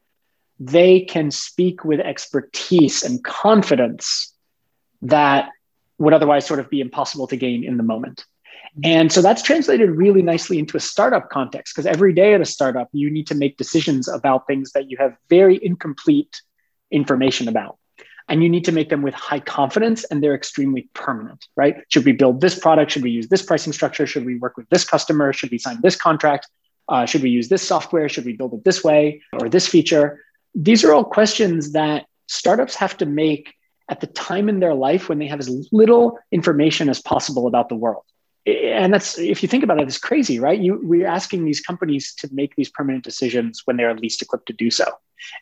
they 0.59 1.01
can 1.01 1.31
speak 1.31 1.85
with 1.85 1.99
expertise 1.99 3.03
and 3.03 3.23
confidence 3.23 4.33
that 5.01 5.49
would 5.97 6.13
otherwise 6.13 6.45
sort 6.45 6.59
of 6.59 6.69
be 6.69 6.81
impossible 6.81 7.27
to 7.27 7.37
gain 7.37 7.63
in 7.63 7.77
the 7.77 7.83
moment. 7.83 8.25
And 8.83 9.11
so 9.11 9.21
that's 9.21 9.41
translated 9.41 9.89
really 9.89 10.21
nicely 10.21 10.59
into 10.59 10.77
a 10.77 10.79
startup 10.79 11.29
context 11.29 11.75
because 11.75 11.85
every 11.85 12.13
day 12.13 12.33
at 12.33 12.41
a 12.41 12.45
startup, 12.45 12.89
you 12.91 13.09
need 13.09 13.27
to 13.27 13.35
make 13.35 13.57
decisions 13.57 14.07
about 14.07 14.47
things 14.47 14.71
that 14.73 14.89
you 14.89 14.97
have 14.97 15.15
very 15.29 15.59
incomplete 15.61 16.41
information 16.91 17.47
about. 17.47 17.77
And 18.27 18.43
you 18.43 18.49
need 18.49 18.65
to 18.65 18.71
make 18.71 18.89
them 18.89 19.01
with 19.01 19.15
high 19.15 19.39
confidence 19.39 20.03
and 20.03 20.21
they're 20.21 20.35
extremely 20.35 20.87
permanent, 20.93 21.47
right? 21.55 21.77
Should 21.89 22.05
we 22.05 22.11
build 22.11 22.41
this 22.41 22.57
product? 22.57 22.91
Should 22.91 23.01
we 23.01 23.09
use 23.09 23.27
this 23.27 23.41
pricing 23.41 23.73
structure? 23.73 24.05
Should 24.05 24.25
we 24.25 24.37
work 24.37 24.55
with 24.55 24.69
this 24.69 24.85
customer? 24.85 25.33
Should 25.33 25.49
we 25.49 25.57
sign 25.57 25.79
this 25.81 25.95
contract? 25.95 26.47
Uh, 26.89 27.05
should 27.05 27.21
we 27.21 27.29
use 27.29 27.49
this 27.49 27.65
software? 27.65 28.09
Should 28.09 28.25
we 28.25 28.33
build 28.33 28.53
it 28.53 28.63
this 28.63 28.83
way 28.83 29.21
or 29.33 29.47
this 29.47 29.67
feature? 29.67 30.23
These 30.55 30.83
are 30.83 30.93
all 30.93 31.03
questions 31.03 31.73
that 31.73 32.05
startups 32.27 32.75
have 32.75 32.97
to 32.97 33.05
make 33.05 33.53
at 33.89 34.01
the 34.01 34.07
time 34.07 34.49
in 34.49 34.59
their 34.59 34.73
life 34.73 35.09
when 35.09 35.19
they 35.19 35.27
have 35.27 35.39
as 35.39 35.67
little 35.71 36.19
information 36.31 36.89
as 36.89 37.01
possible 37.01 37.47
about 37.47 37.69
the 37.69 37.75
world 37.75 38.03
and 38.45 38.93
that's 38.93 39.17
if 39.17 39.43
you 39.43 39.49
think 39.49 39.63
about 39.63 39.79
it 39.79 39.87
it's 39.87 39.97
crazy 39.97 40.39
right 40.39 40.59
you 40.59 40.79
we're 40.83 41.07
asking 41.07 41.43
these 41.43 41.59
companies 41.59 42.13
to 42.13 42.29
make 42.31 42.55
these 42.55 42.69
permanent 42.69 43.03
decisions 43.03 43.63
when 43.65 43.77
they're 43.77 43.93
least 43.95 44.21
equipped 44.21 44.47
to 44.47 44.53
do 44.53 44.71
so 44.71 44.85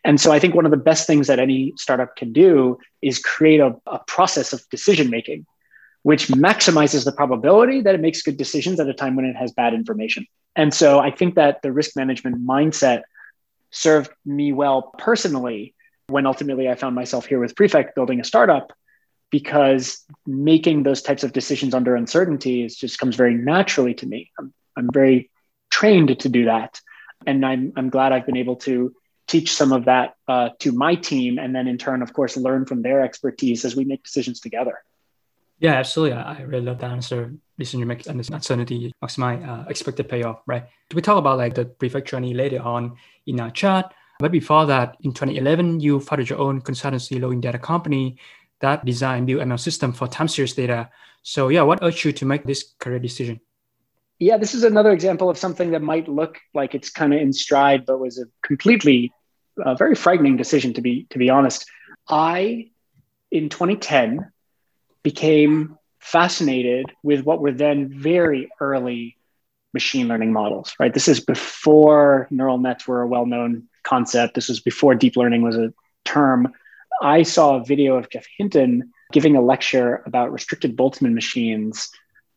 and 0.04 0.20
so 0.20 0.32
i 0.32 0.40
think 0.40 0.56
one 0.56 0.66
of 0.66 0.72
the 0.72 0.78
best 0.78 1.06
things 1.06 1.28
that 1.28 1.40
any 1.40 1.74
startup 1.76 2.16
can 2.16 2.34
do 2.34 2.78
is 3.02 3.20
create 3.20 3.60
a, 3.60 3.76
a 3.86 4.00
process 4.08 4.54
of 4.54 4.68
decision 4.70 5.10
making 5.10 5.46
which 6.04 6.28
maximizes 6.30 7.04
the 7.04 7.12
probability 7.12 7.82
that 7.82 7.96
it 7.96 8.02
makes 8.02 8.22
good 8.22 8.38
decisions 8.38 8.80
at 8.80 8.88
a 8.88 8.94
time 8.94 9.16
when 9.16 9.26
it 9.26 9.36
has 9.36 9.52
bad 9.52 9.74
information 9.74 10.26
and 10.58 10.74
so 10.74 11.00
i 11.00 11.10
think 11.10 11.36
that 11.36 11.62
the 11.62 11.72
risk 11.72 11.96
management 11.96 12.46
mindset 12.46 13.04
served 13.72 14.12
me 14.26 14.52
well 14.52 14.94
personally 14.98 15.74
when 16.08 16.26
ultimately 16.26 16.68
i 16.68 16.76
found 16.76 16.96
myself 16.96 17.26
here 17.26 17.40
with 17.40 17.56
prefect 17.56 17.96
building 17.96 18.20
a 18.20 18.24
startup 18.26 18.74
because 19.30 20.04
making 20.26 20.84
those 20.84 21.02
types 21.02 21.24
of 21.24 21.34
decisions 21.34 21.74
under 21.74 21.96
uncertainty 21.96 22.64
is 22.64 22.76
just 22.76 23.00
comes 23.00 23.16
very 23.16 23.34
naturally 23.34 23.94
to 23.96 24.06
me. 24.06 24.32
I'm, 24.40 24.54
I'm 24.76 24.90
very 24.92 25.30
trained 25.70 26.20
to 26.20 26.30
do 26.30 26.46
that. 26.46 26.80
And 27.26 27.46
I'm, 27.46 27.74
I'm 27.76 27.90
glad 27.90 28.12
I've 28.12 28.26
been 28.26 28.38
able 28.38 28.58
to 28.58 28.94
teach 29.28 29.54
some 29.54 29.74
of 29.74 29.86
that 29.86 30.16
uh, 30.28 30.50
to 30.60 30.72
my 30.72 30.96
team. 30.96 31.38
And 31.40 31.54
then 31.54 31.68
in 31.68 31.78
turn, 31.78 32.02
of 32.02 32.14
course, 32.14 32.38
learn 32.38 32.66
from 32.66 32.82
their 32.82 33.02
expertise 33.02 33.66
as 33.66 33.76
we 33.76 33.84
make 33.84 34.04
decisions 34.04 34.40
together. 34.40 34.78
Yeah, 35.60 35.74
absolutely. 35.74 36.18
I 36.18 36.42
really 36.42 36.66
love 36.66 36.80
that 36.80 36.92
answer. 36.92 37.34
Listen, 37.58 37.80
you 37.80 37.86
make 37.86 38.06
uncertainty 38.06 38.94
maximize 39.04 39.48
uh, 39.48 39.68
expected 39.68 40.08
payoff, 40.08 40.42
right? 40.46 40.66
We 40.94 41.02
talk 41.02 41.18
about 41.18 41.38
like 41.38 41.56
the 41.56 41.66
prefect 41.66 42.08
journey 42.08 42.34
later 42.34 42.62
on 42.62 42.98
in 43.26 43.40
our 43.40 43.50
chat. 43.50 43.94
But 44.20 44.32
before 44.32 44.66
that, 44.68 44.98
in 45.02 45.14
2011, 45.14 45.80
you 45.80 46.00
founded 46.00 46.30
your 46.30 46.40
own 46.40 46.62
consultancy 46.62 47.20
Lowin 47.20 47.42
data 47.42 47.60
company 47.60 48.18
that 48.60 48.86
designed 48.86 49.28
build 49.28 49.42
ML 49.42 49.60
system 49.60 49.94
for 49.94 50.08
time 50.08 50.28
series 50.28 50.54
data. 50.54 50.90
So 51.24 51.50
yeah, 51.50 51.62
what 51.62 51.80
urged 51.82 52.04
you 52.06 52.12
to 52.14 52.26
make 52.26 52.44
this 52.44 52.74
career 52.80 53.00
decision? 53.00 53.40
Yeah, 54.20 54.38
this 54.38 54.56
is 54.56 54.64
another 54.64 54.92
example 54.92 55.30
of 55.30 55.38
something 55.38 55.72
that 55.72 55.82
might 55.82 56.08
look 56.08 56.40
like 56.56 56.74
it's 56.74 56.90
kind 56.90 57.14
of 57.14 57.22
in 57.22 57.32
stride, 57.32 57.86
but 57.86 58.00
was 58.00 58.18
a 58.18 58.26
completely 58.42 59.14
uh, 59.64 59.76
very 59.76 59.94
frightening 59.94 60.38
decision 60.38 60.74
to 60.74 60.82
be 60.82 61.06
to 61.12 61.20
be 61.20 61.30
honest. 61.30 61.66
I 62.10 62.70
in 63.30 63.50
2010 63.50 64.32
became 65.04 65.78
fascinated 66.00 66.92
with 67.04 67.22
what 67.22 67.42
were 67.42 67.52
then 67.52 67.90
very 67.90 68.50
early 68.60 69.18
machine 69.74 70.08
learning 70.08 70.34
models, 70.34 70.74
right? 70.80 70.94
This 70.94 71.08
is 71.08 71.20
before 71.20 72.28
neural 72.32 72.58
nets 72.58 72.88
were 72.88 73.02
a 73.02 73.08
well 73.08 73.26
known 73.26 73.68
concept. 73.84 74.36
This 74.36 74.50
was 74.50 74.60
before 74.60 74.96
deep 74.96 75.16
learning 75.16 75.42
was 75.42 75.58
a 75.58 75.74
term. 76.06 76.54
I 77.02 77.24
saw 77.24 77.56
a 77.56 77.66
video 77.66 77.96
of 77.96 78.10
Geoff 78.10 78.26
Hinton 78.38 78.92
giving 79.12 79.36
a 79.36 79.42
lecture 79.42 80.02
about 80.06 80.32
restricted 80.32 80.76
Boltzmann 80.76 81.14
machines, 81.14 81.90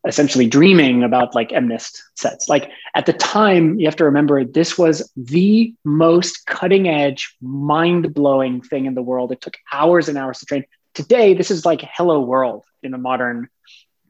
essentially 0.07 0.47
dreaming 0.47 1.03
about 1.03 1.35
like 1.35 1.49
MNIST 1.49 2.01
sets. 2.15 2.47
Like 2.47 2.69
at 2.95 3.05
the 3.05 3.13
time, 3.13 3.79
you 3.79 3.85
have 3.87 3.95
to 3.97 4.05
remember 4.05 4.43
this 4.43 4.77
was 4.77 5.11
the 5.15 5.73
most 5.83 6.45
cutting 6.45 6.87
edge, 6.87 7.35
mind 7.41 8.13
blowing 8.13 8.61
thing 8.61 8.85
in 8.85 8.95
the 8.95 9.01
world. 9.01 9.31
It 9.31 9.41
took 9.41 9.57
hours 9.71 10.07
and 10.09 10.17
hours 10.17 10.39
to 10.39 10.45
train. 10.45 10.65
Today, 10.93 11.33
this 11.33 11.51
is 11.51 11.65
like 11.65 11.81
hello 11.93 12.21
world 12.21 12.65
in 12.83 12.93
a 12.93 12.97
modern 12.97 13.49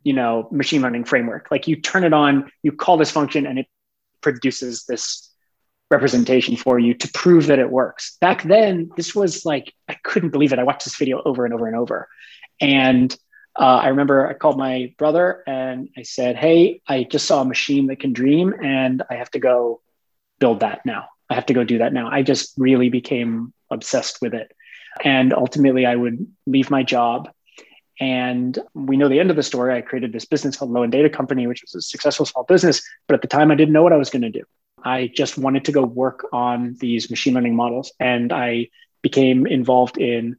you 0.03 0.13
know 0.13 0.47
machine 0.51 0.81
learning 0.81 1.05
framework. 1.05 1.49
Like 1.51 1.67
you 1.67 1.75
turn 1.75 2.03
it 2.03 2.13
on 2.13 2.51
you 2.63 2.71
call 2.71 2.97
this 2.97 3.11
function 3.11 3.45
and 3.45 3.59
it 3.59 3.67
produces 4.21 4.85
this 4.85 5.29
representation 5.89 6.55
for 6.55 6.79
you 6.79 6.93
to 6.93 7.11
prove 7.13 7.47
that 7.47 7.59
it 7.59 7.69
works. 7.69 8.17
Back 8.21 8.43
then 8.43 8.89
this 8.95 9.13
was 9.13 9.45
like 9.45 9.73
i 9.87 9.95
couldn't 10.03 10.29
believe 10.29 10.53
it. 10.53 10.59
I 10.59 10.63
watched 10.63 10.85
this 10.85 10.97
video 10.97 11.21
over 11.23 11.45
and 11.45 11.53
over 11.53 11.67
and 11.67 11.75
over. 11.75 12.07
And 12.59 13.15
uh, 13.59 13.81
i 13.83 13.89
remember 13.89 14.27
i 14.27 14.33
called 14.33 14.57
my 14.57 14.93
brother 14.97 15.43
and 15.45 15.89
i 15.97 16.03
said 16.03 16.37
hey 16.37 16.81
i 16.87 17.03
just 17.03 17.27
saw 17.27 17.41
a 17.41 17.45
machine 17.45 17.87
that 17.87 17.99
can 17.99 18.13
dream 18.13 18.53
and 18.63 19.03
i 19.09 19.15
have 19.15 19.29
to 19.29 19.39
go 19.39 19.81
build 20.41 20.59
that 20.59 20.85
now. 20.85 21.07
I 21.29 21.35
have 21.35 21.45
to 21.45 21.53
go 21.53 21.63
do 21.63 21.77
that 21.77 21.93
now. 21.93 22.09
I 22.11 22.23
just 22.23 22.53
really 22.57 22.89
became 22.89 23.53
obsessed 23.69 24.21
with 24.21 24.33
it 24.33 24.51
and 25.03 25.33
ultimately 25.33 25.85
i 25.85 25.95
would 25.95 26.25
leave 26.45 26.69
my 26.69 26.83
job 26.83 27.29
and 28.01 28.57
we 28.73 28.97
know 28.97 29.07
the 29.07 29.19
end 29.19 29.29
of 29.29 29.35
the 29.35 29.43
story. 29.43 29.77
I 29.77 29.81
created 29.81 30.11
this 30.11 30.25
business 30.25 30.57
called 30.57 30.71
Lowin 30.71 30.89
Data 30.89 31.07
Company, 31.07 31.45
which 31.45 31.61
was 31.61 31.75
a 31.75 31.81
successful 31.83 32.25
small 32.25 32.43
business. 32.43 32.81
But 33.07 33.13
at 33.13 33.21
the 33.21 33.27
time, 33.27 33.51
I 33.51 33.55
didn't 33.55 33.73
know 33.73 33.83
what 33.83 33.93
I 33.93 33.97
was 33.97 34.09
going 34.09 34.23
to 34.23 34.31
do. 34.31 34.41
I 34.83 35.11
just 35.13 35.37
wanted 35.37 35.65
to 35.65 35.71
go 35.71 35.83
work 35.83 36.25
on 36.33 36.75
these 36.79 37.11
machine 37.11 37.35
learning 37.35 37.55
models. 37.55 37.91
And 37.99 38.33
I 38.33 38.69
became 39.03 39.45
involved 39.45 39.99
in 39.99 40.37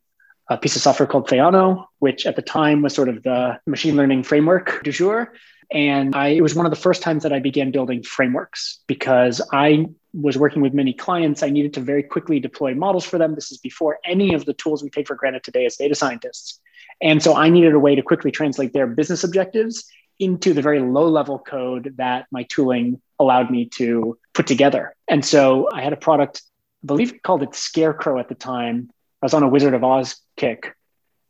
a 0.49 0.59
piece 0.59 0.75
of 0.75 0.83
software 0.83 1.07
called 1.07 1.29
Theano, 1.29 1.87
which 2.01 2.27
at 2.27 2.35
the 2.35 2.43
time 2.43 2.83
was 2.83 2.95
sort 2.95 3.09
of 3.09 3.23
the 3.23 3.61
machine 3.65 3.97
learning 3.97 4.25
framework 4.25 4.83
du 4.83 4.91
jour. 4.91 5.33
And 5.71 6.17
I, 6.17 6.29
it 6.29 6.43
was 6.43 6.57
one 6.57 6.67
of 6.67 6.71
the 6.71 6.77
first 6.77 7.01
times 7.01 7.23
that 7.23 7.33
I 7.33 7.39
began 7.39 7.71
building 7.71 8.03
frameworks 8.03 8.81
because 8.89 9.41
I 9.53 9.87
was 10.15 10.37
working 10.37 10.63
with 10.63 10.75
many 10.75 10.93
clients. 10.93 11.43
I 11.43 11.51
needed 11.51 11.75
to 11.75 11.81
very 11.81 12.03
quickly 12.03 12.39
deploy 12.39 12.75
models 12.75 13.05
for 13.05 13.19
them. 13.19 13.35
This 13.35 13.51
is 13.51 13.59
before 13.59 13.99
any 14.05 14.35
of 14.35 14.45
the 14.45 14.53
tools 14.53 14.83
we 14.83 14.91
take 14.91 15.07
for 15.07 15.15
granted 15.15 15.43
today 15.43 15.65
as 15.65 15.77
data 15.77 15.95
scientists. 15.95 16.61
And 17.01 17.23
so 17.23 17.35
I 17.35 17.49
needed 17.49 17.75
a 17.75 17.79
way 17.79 17.95
to 17.95 18.03
quickly 18.03 18.31
translate 18.31 18.73
their 18.73 18.87
business 18.87 19.25
objectives 19.25 19.87
into 20.19 20.53
the 20.53 20.63
very 20.63 20.81
low 20.81 21.09
level 21.09 21.39
code 21.39 21.95
that 21.97 22.27
my 22.31 22.45
tooling 22.45 23.01
allowed 23.19 23.51
me 23.51 23.67
to 23.67 24.19
put 24.35 24.47
together. 24.47 24.95
And 25.09 25.25
so 25.25 25.69
I 25.73 25.83
had 25.83 25.93
a 25.93 25.97
product, 25.97 26.43
I 26.85 26.87
believe 26.87 27.13
it 27.13 27.23
called 27.23 27.43
it 27.43 27.55
Scarecrow 27.55 28.19
at 28.19 28.29
the 28.29 28.35
time. 28.35 28.91
I 29.23 29.27
was 29.27 29.35
on 29.35 29.43
a 29.43 29.49
Wizard 29.49 29.75
of 29.75 29.83
Oz 29.83 30.17
kick 30.37 30.77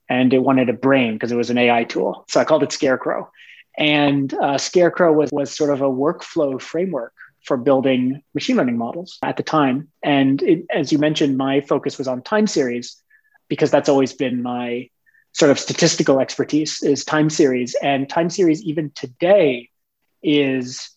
and 0.09 0.35
it 0.35 0.41
wanted 0.41 0.69
a 0.69 0.75
brain 0.75 1.15
because 1.15 1.33
it 1.33 1.37
was 1.37 1.51
an 1.51 1.59
AI 1.59 1.85
tool. 1.85 2.25
So 2.29 2.41
I 2.41 2.45
called 2.45 2.62
it 2.62 2.73
Scarecrow. 2.73 3.31
And 3.79 4.35
uh, 4.35 4.59
Scarecrow 4.59 5.12
was, 5.12 5.31
was 5.33 5.57
sort 5.57 5.71
of 5.71 5.81
a 5.81 5.89
workflow 5.89 6.61
framework 6.61 7.15
for 7.45 7.57
building 7.57 8.23
machine 8.35 8.57
learning 8.57 8.79
models 8.79 9.19
at 9.23 9.37
the 9.37 9.43
time. 9.43 9.89
And 10.03 10.43
it, 10.43 10.65
as 10.71 10.93
you 10.93 10.99
mentioned, 10.99 11.37
my 11.37 11.61
focus 11.61 11.99
was 11.99 12.09
on 12.09 12.23
time 12.23 12.47
series 12.47 13.01
because 13.49 13.71
that's 13.71 13.89
always 13.89 14.13
been 14.13 14.43
my 14.43 14.89
sort 15.33 15.51
of 15.51 15.59
statistical 15.59 16.21
expertise 16.21 16.83
is 16.83 17.05
time 17.05 17.31
series. 17.31 17.75
And 17.83 18.09
time 18.09 18.31
series, 18.31 18.63
even 18.63 18.93
today, 18.95 19.71
is 20.23 20.91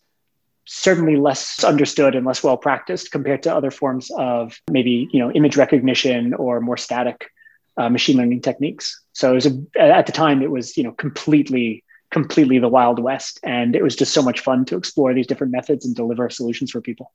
certainly 0.65 1.15
less 1.15 1.63
understood 1.63 2.15
and 2.15 2.25
less 2.25 2.43
well 2.43 2.57
practiced 2.57 3.11
compared 3.11 3.43
to 3.43 3.55
other 3.55 3.71
forms 3.71 4.11
of 4.17 4.57
maybe 4.69 5.07
you 5.11 5.19
know 5.19 5.31
image 5.31 5.55
recognition 5.57 6.33
or 6.33 6.59
more 6.59 6.77
static 6.77 7.29
uh, 7.77 7.89
machine 7.89 8.17
learning 8.17 8.41
techniques. 8.41 9.01
So 9.13 9.31
it 9.31 9.35
was 9.35 9.45
a, 9.45 9.79
at 9.79 10.05
the 10.05 10.11
time 10.11 10.41
it 10.41 10.51
was 10.51 10.75
you 10.75 10.83
know 10.83 10.91
completely 10.91 11.83
completely 12.11 12.59
the 12.59 12.67
wild 12.67 12.99
west, 12.99 13.39
and 13.43 13.75
it 13.75 13.83
was 13.83 13.95
just 13.95 14.13
so 14.13 14.21
much 14.21 14.39
fun 14.39 14.65
to 14.65 14.77
explore 14.77 15.13
these 15.13 15.27
different 15.27 15.51
methods 15.51 15.85
and 15.85 15.95
deliver 15.95 16.29
solutions 16.29 16.71
for 16.71 16.81
people. 16.81 17.11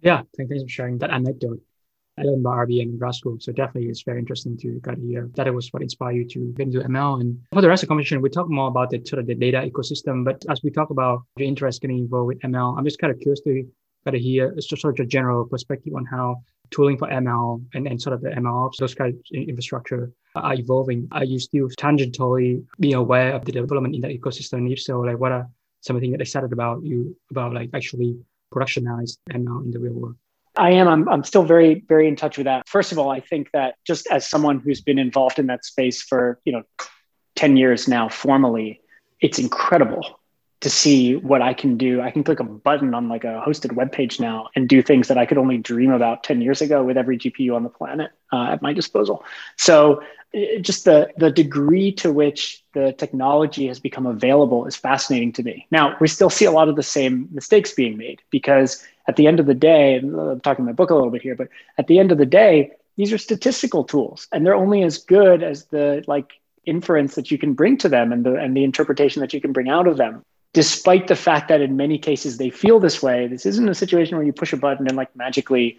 Yeah, 0.00 0.22
thanks 0.36 0.62
for 0.62 0.68
sharing 0.68 0.98
that 0.98 1.10
anecdote. 1.10 1.60
I 2.18 2.22
learned 2.22 2.40
about 2.40 2.68
RBM 2.68 2.82
in 2.82 2.98
grad 2.98 3.14
school. 3.14 3.38
So 3.40 3.52
definitely 3.52 3.88
it's 3.88 4.02
very 4.02 4.18
interesting 4.18 4.58
to 4.58 4.80
get 4.80 4.98
hear 4.98 5.30
that 5.34 5.46
it 5.46 5.50
was 5.54 5.72
what 5.72 5.82
inspired 5.82 6.16
you 6.16 6.28
to 6.28 6.52
get 6.52 6.66
into 6.66 6.80
ML. 6.80 7.20
And 7.20 7.40
for 7.52 7.62
the 7.62 7.68
rest 7.68 7.82
of 7.82 7.86
the 7.86 7.90
conversation, 7.92 8.20
we 8.20 8.28
talk 8.28 8.50
more 8.50 8.68
about 8.68 8.90
the 8.90 9.02
sort 9.04 9.20
of 9.20 9.26
the 9.26 9.34
data 9.34 9.62
ecosystem. 9.62 10.24
But 10.24 10.44
as 10.50 10.62
we 10.62 10.70
talk 10.70 10.90
about 10.90 11.22
your 11.36 11.48
interest 11.48 11.80
getting 11.80 11.98
involved 11.98 12.28
with 12.28 12.40
ML, 12.40 12.76
I'm 12.76 12.84
just 12.84 12.98
kind 12.98 13.12
of 13.12 13.18
curious 13.20 13.40
to 13.42 13.66
kind 14.04 14.16
of 14.16 14.22
hear 14.22 14.54
just 14.54 14.68
sort 14.80 14.98
of 14.98 15.04
a 15.04 15.08
general 15.08 15.46
perspective 15.46 15.94
on 15.94 16.04
how 16.04 16.42
tooling 16.70 16.98
for 16.98 17.08
ML 17.08 17.64
and, 17.74 17.86
and 17.86 18.00
sort 18.00 18.14
of 18.14 18.20
the 18.20 18.30
ML 18.30 18.66
ops, 18.66 18.78
those 18.78 18.94
kind 18.94 19.14
of 19.14 19.20
infrastructure 19.32 20.12
are 20.34 20.54
evolving. 20.54 21.08
Are 21.12 21.24
you 21.24 21.38
still 21.38 21.68
tangentially 21.68 22.64
being 22.80 22.94
aware 22.94 23.34
of 23.34 23.44
the 23.44 23.52
development 23.52 23.94
in 23.94 24.00
that 24.02 24.10
ecosystem? 24.10 24.70
If 24.72 24.80
so, 24.80 25.00
like 25.00 25.18
what 25.18 25.32
are 25.32 25.48
some 25.80 25.98
things 26.00 26.12
that 26.12 26.20
excited 26.20 26.52
about 26.52 26.82
you 26.82 27.16
about 27.30 27.52
like 27.52 27.70
actually 27.74 28.16
productionized 28.52 29.18
and 29.30 29.44
now 29.44 29.60
in 29.60 29.70
the 29.70 29.78
real 29.78 29.94
world? 29.94 30.16
I 30.56 30.72
am. 30.72 30.86
I'm, 30.86 31.08
I'm 31.08 31.24
still 31.24 31.44
very, 31.44 31.82
very 31.88 32.06
in 32.06 32.16
touch 32.16 32.36
with 32.36 32.44
that. 32.44 32.68
First 32.68 32.92
of 32.92 32.98
all, 32.98 33.10
I 33.10 33.20
think 33.20 33.50
that 33.52 33.76
just 33.86 34.06
as 34.10 34.28
someone 34.28 34.60
who's 34.60 34.82
been 34.82 34.98
involved 34.98 35.38
in 35.38 35.46
that 35.46 35.64
space 35.64 36.02
for, 36.02 36.38
you 36.44 36.52
know, 36.52 36.62
10 37.36 37.56
years 37.56 37.88
now 37.88 38.10
formally, 38.10 38.82
it's 39.20 39.38
incredible 39.38 40.20
to 40.62 40.70
see 40.70 41.16
what 41.16 41.42
I 41.42 41.54
can 41.54 41.76
do. 41.76 42.00
I 42.00 42.10
can 42.10 42.22
click 42.22 42.38
a 42.38 42.44
button 42.44 42.94
on 42.94 43.08
like 43.08 43.24
a 43.24 43.42
hosted 43.44 43.72
web 43.72 43.90
page 43.90 44.20
now 44.20 44.48
and 44.54 44.68
do 44.68 44.80
things 44.80 45.08
that 45.08 45.18
I 45.18 45.26
could 45.26 45.36
only 45.36 45.58
dream 45.58 45.90
about 45.90 46.22
10 46.22 46.40
years 46.40 46.62
ago 46.62 46.84
with 46.84 46.96
every 46.96 47.18
GPU 47.18 47.54
on 47.54 47.64
the 47.64 47.68
planet 47.68 48.12
uh, 48.32 48.44
at 48.44 48.62
my 48.62 48.72
disposal. 48.72 49.24
So 49.56 50.02
just 50.60 50.84
the, 50.84 51.10
the 51.18 51.32
degree 51.32 51.90
to 51.92 52.12
which 52.12 52.62
the 52.74 52.92
technology 52.92 53.66
has 53.66 53.80
become 53.80 54.06
available 54.06 54.64
is 54.66 54.76
fascinating 54.76 55.32
to 55.32 55.42
me. 55.42 55.66
Now, 55.72 55.96
we 56.00 56.06
still 56.06 56.30
see 56.30 56.44
a 56.44 56.52
lot 56.52 56.68
of 56.68 56.76
the 56.76 56.82
same 56.82 57.28
mistakes 57.32 57.72
being 57.72 57.98
made 57.98 58.22
because 58.30 58.82
at 59.08 59.16
the 59.16 59.26
end 59.26 59.40
of 59.40 59.46
the 59.46 59.54
day, 59.54 59.96
I'm 59.96 60.40
talking 60.40 60.64
my 60.64 60.72
book 60.72 60.90
a 60.90 60.94
little 60.94 61.10
bit 61.10 61.22
here, 61.22 61.34
but 61.34 61.48
at 61.76 61.88
the 61.88 61.98
end 61.98 62.12
of 62.12 62.18
the 62.18 62.26
day, 62.26 62.70
these 62.96 63.12
are 63.12 63.18
statistical 63.18 63.82
tools 63.82 64.28
and 64.32 64.46
they're 64.46 64.54
only 64.54 64.84
as 64.84 64.98
good 64.98 65.42
as 65.42 65.66
the 65.66 66.04
like 66.06 66.34
inference 66.64 67.16
that 67.16 67.32
you 67.32 67.36
can 67.38 67.54
bring 67.54 67.76
to 67.78 67.88
them 67.88 68.12
and 68.12 68.24
the, 68.24 68.36
and 68.36 68.56
the 68.56 68.62
interpretation 68.62 69.20
that 69.20 69.34
you 69.34 69.40
can 69.40 69.52
bring 69.52 69.68
out 69.68 69.88
of 69.88 69.96
them. 69.96 70.24
Despite 70.52 71.06
the 71.06 71.16
fact 71.16 71.48
that 71.48 71.60
in 71.60 71.76
many 71.76 71.98
cases 71.98 72.36
they 72.36 72.50
feel 72.50 72.78
this 72.78 73.02
way, 73.02 73.26
this 73.26 73.46
isn't 73.46 73.68
a 73.68 73.74
situation 73.74 74.16
where 74.16 74.26
you 74.26 74.32
push 74.32 74.52
a 74.52 74.56
button 74.56 74.86
and 74.86 74.96
like 74.96 75.14
magically 75.16 75.78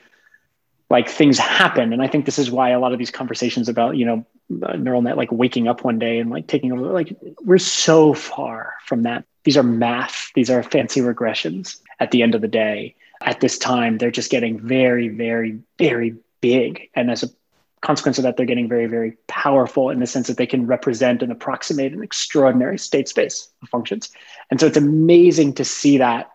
like 0.89 1.07
things 1.07 1.37
happen. 1.37 1.93
And 1.93 2.01
I 2.01 2.07
think 2.07 2.25
this 2.25 2.39
is 2.39 2.49
why 2.49 2.69
a 2.69 2.79
lot 2.79 2.91
of 2.91 2.99
these 2.99 3.11
conversations 3.11 3.69
about, 3.69 3.97
you 3.97 4.05
know, 4.05 4.25
uh, 4.63 4.75
neural 4.75 5.01
net 5.01 5.17
like 5.17 5.31
waking 5.31 5.67
up 5.67 5.83
one 5.83 5.99
day 5.99 6.19
and 6.19 6.29
like 6.29 6.47
taking 6.47 6.71
over, 6.71 6.81
like 6.91 7.15
we're 7.41 7.57
so 7.57 8.13
far 8.13 8.73
from 8.85 9.03
that. 9.03 9.25
These 9.43 9.57
are 9.57 9.63
math, 9.63 10.31
these 10.35 10.49
are 10.49 10.63
fancy 10.63 11.01
regressions 11.01 11.79
at 11.99 12.11
the 12.11 12.21
end 12.21 12.33
of 12.33 12.41
the 12.41 12.47
day 12.47 12.95
at 13.25 13.39
this 13.39 13.57
time, 13.57 13.97
they're 13.97 14.11
just 14.11 14.31
getting 14.31 14.59
very, 14.59 15.07
very, 15.07 15.59
very 15.77 16.15
big. 16.41 16.89
And 16.93 17.09
as 17.09 17.23
a 17.23 17.29
consequence 17.83 18.17
of 18.17 18.23
that, 18.23 18.37
they're 18.37 18.45
getting 18.45 18.69
very, 18.69 18.87
very 18.87 19.11
powerful 19.27 19.89
in 19.89 19.99
the 19.99 20.07
sense 20.07 20.27
that 20.27 20.37
they 20.37 20.47
can 20.47 20.65
represent 20.65 21.21
and 21.21 21.31
approximate 21.31 21.91
an 21.91 22.01
extraordinary 22.01 22.79
state 22.79 23.09
space 23.09 23.49
of 23.61 23.69
functions. 23.69 24.09
And 24.49 24.59
so 24.59 24.67
it's 24.67 24.77
amazing 24.77 25.53
to 25.55 25.65
see 25.65 25.97
that. 25.97 26.31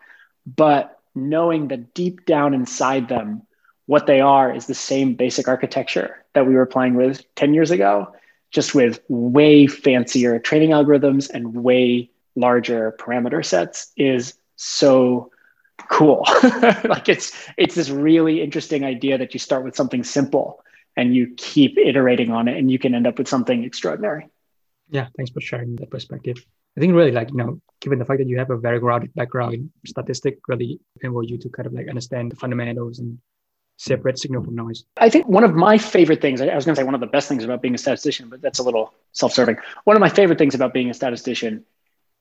But 0.47 1.01
knowing 1.15 1.69
that 1.69 1.95
deep 1.95 2.27
down 2.27 2.53
inside 2.53 3.09
them, 3.09 3.43
what 3.87 4.07
they 4.07 4.21
are 4.21 4.55
is 4.55 4.67
the 4.67 4.75
same 4.75 5.15
basic 5.15 5.49
architecture 5.49 6.23
that 6.35 6.47
we 6.47 6.55
were 6.55 6.67
playing 6.67 6.95
with 6.95 7.25
10 7.37 7.55
years 7.55 7.71
ago, 7.71 8.15
just 8.51 8.75
with 8.75 9.01
way 9.09 9.67
fancier 9.67 10.39
training 10.39 10.71
algorithms 10.71 11.31
and 11.31 11.55
way 11.55 12.11
larger 12.37 12.95
parameter 13.01 13.43
sets 13.45 13.91
is 13.97 14.35
so 14.57 15.31
cool. 15.89 16.27
like 16.85 17.09
it's 17.09 17.33
it's 17.57 17.75
this 17.75 17.89
really 17.89 18.43
interesting 18.43 18.85
idea 18.85 19.17
that 19.17 19.33
you 19.33 19.41
start 19.41 19.65
with 19.65 19.75
something 19.75 20.05
simple 20.05 20.63
and 20.99 21.15
you 21.15 21.33
keep 21.37 21.79
iterating 21.79 22.33
on 22.33 22.49
it 22.49 22.59
and 22.59 22.69
you 22.71 22.79
can 22.79 22.93
end 22.93 23.07
up 23.07 23.19
with 23.19 23.29
something 23.29 23.63
extraordinary. 23.63 24.27
Yeah, 24.91 25.07
thanks 25.17 25.31
for 25.31 25.41
sharing 25.41 25.77
that 25.77 25.91
perspective. 25.91 26.45
I 26.77 26.81
think 26.81 26.93
really 26.93 27.13
like, 27.13 27.31
you 27.31 27.37
know, 27.37 27.61
given 27.81 28.01
the 28.01 28.05
fact 28.05 28.19
that 28.19 28.27
you 28.27 28.39
have 28.39 28.51
a 28.51 28.57
very 28.57 28.81
grounded 28.81 29.15
background 29.15 29.55
in 29.55 29.71
statistics, 29.87 30.41
really 30.49 30.81
enable 31.01 31.23
you 31.23 31.39
to 31.39 31.49
kind 31.51 31.67
of 31.67 31.73
like 31.73 31.89
understand 31.89 32.33
the 32.33 32.37
fundamentals 32.37 32.99
and 32.99 33.19
separate 33.77 34.19
signal 34.19 34.43
from 34.43 34.57
noise. 34.57 34.83
I 34.97 35.09
think 35.09 35.29
one 35.29 35.45
of 35.45 35.55
my 35.55 35.79
favorite 35.79 36.21
things, 36.21 36.41
I 36.41 36.53
was 36.57 36.65
going 36.65 36.75
to 36.75 36.81
say 36.81 36.85
one 36.85 36.97
of 36.97 37.01
the 37.01 37.07
best 37.07 37.29
things 37.29 37.45
about 37.45 37.63
being 37.63 37.77
a 37.77 37.79
statistician, 37.79 38.29
but 38.29 38.43
that's 38.43 38.59
a 38.59 38.65
little 38.65 38.93
self 39.13 39.33
serving. 39.33 39.57
One 39.85 39.97
of 39.97 40.01
my 40.01 40.09
favorite 40.09 40.39
things 40.39 40.57
about 40.57 40.75
being 40.75 40.91
a 40.91 40.95
statistician 40.95 41.65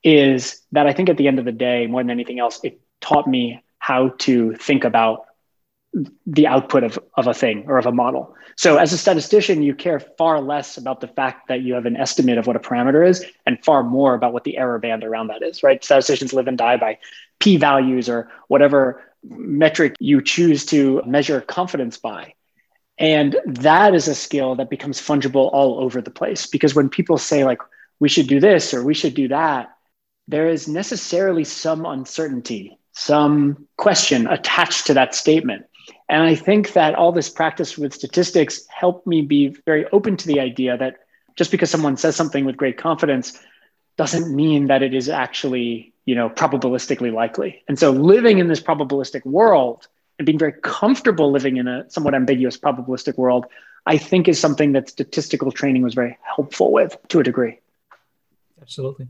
is 0.04 0.62
that 0.70 0.86
I 0.86 0.92
think 0.92 1.08
at 1.08 1.16
the 1.16 1.26
end 1.26 1.40
of 1.40 1.44
the 1.44 1.52
day, 1.52 1.88
more 1.88 2.00
than 2.00 2.10
anything 2.10 2.38
else, 2.38 2.60
it 2.62 2.80
taught 3.00 3.26
me 3.26 3.60
how 3.80 4.10
to 4.18 4.54
think 4.54 4.84
about 4.84 5.24
the 6.26 6.46
output 6.46 6.84
of, 6.84 6.98
of 7.14 7.26
a 7.26 7.34
thing 7.34 7.64
or 7.66 7.78
of 7.78 7.86
a 7.86 7.92
model. 7.92 8.34
So 8.56 8.76
as 8.76 8.92
a 8.92 8.98
statistician, 8.98 9.62
you 9.62 9.74
care 9.74 10.00
far 10.00 10.40
less 10.40 10.76
about 10.76 11.00
the 11.00 11.08
fact 11.08 11.48
that 11.48 11.62
you 11.62 11.74
have 11.74 11.86
an 11.86 11.96
estimate 11.96 12.38
of 12.38 12.46
what 12.46 12.56
a 12.56 12.60
parameter 12.60 13.08
is 13.08 13.24
and 13.46 13.62
far 13.64 13.82
more 13.82 14.14
about 14.14 14.32
what 14.32 14.44
the 14.44 14.58
error 14.58 14.78
band 14.78 15.04
around 15.04 15.28
that 15.28 15.42
is, 15.42 15.62
right? 15.62 15.82
Statisticians 15.82 16.32
live 16.32 16.46
and 16.46 16.58
die 16.58 16.76
by 16.76 16.98
p 17.40 17.56
values 17.56 18.08
or 18.08 18.30
whatever 18.48 19.02
metric 19.24 19.94
you 19.98 20.22
choose 20.22 20.66
to 20.66 21.02
measure 21.06 21.40
confidence 21.40 21.96
by. 21.96 22.34
And 22.98 23.36
that 23.46 23.94
is 23.94 24.08
a 24.08 24.14
skill 24.14 24.56
that 24.56 24.70
becomes 24.70 25.00
fungible 25.00 25.50
all 25.52 25.78
over 25.80 26.00
the 26.00 26.10
place 26.10 26.46
because 26.46 26.74
when 26.74 26.88
people 26.88 27.16
say 27.16 27.44
like 27.44 27.60
we 28.00 28.08
should 28.08 28.26
do 28.26 28.40
this 28.40 28.74
or 28.74 28.84
we 28.84 28.94
should 28.94 29.14
do 29.14 29.28
that, 29.28 29.68
there 30.26 30.48
is 30.48 30.68
necessarily 30.68 31.44
some 31.44 31.86
uncertainty, 31.86 32.78
some 32.92 33.66
question 33.76 34.26
attached 34.26 34.86
to 34.86 34.94
that 34.94 35.14
statement. 35.14 35.66
And 36.08 36.22
I 36.22 36.34
think 36.34 36.72
that 36.72 36.94
all 36.94 37.12
this 37.12 37.28
practice 37.28 37.76
with 37.76 37.94
statistics 37.94 38.66
helped 38.68 39.06
me 39.06 39.22
be 39.22 39.56
very 39.66 39.86
open 39.90 40.16
to 40.16 40.26
the 40.26 40.40
idea 40.40 40.76
that 40.76 40.96
just 41.36 41.50
because 41.50 41.70
someone 41.70 41.96
says 41.96 42.16
something 42.16 42.44
with 42.44 42.56
great 42.56 42.78
confidence 42.78 43.38
doesn't 43.96 44.34
mean 44.34 44.68
that 44.68 44.82
it 44.82 44.94
is 44.94 45.08
actually, 45.08 45.92
you 46.04 46.14
know, 46.14 46.30
probabilistically 46.30 47.12
likely. 47.12 47.62
And 47.68 47.78
so 47.78 47.90
living 47.90 48.38
in 48.38 48.48
this 48.48 48.60
probabilistic 48.60 49.24
world 49.24 49.86
and 50.18 50.26
being 50.26 50.38
very 50.38 50.54
comfortable 50.62 51.30
living 51.30 51.56
in 51.56 51.68
a 51.68 51.88
somewhat 51.90 52.14
ambiguous 52.14 52.56
probabilistic 52.56 53.16
world, 53.16 53.46
I 53.86 53.98
think 53.98 54.28
is 54.28 54.38
something 54.38 54.72
that 54.72 54.88
statistical 54.88 55.50
training 55.52 55.82
was 55.82 55.94
very 55.94 56.16
helpful 56.22 56.72
with 56.72 56.96
to 57.08 57.20
a 57.20 57.22
degree. 57.22 57.58
Absolutely. 58.60 59.08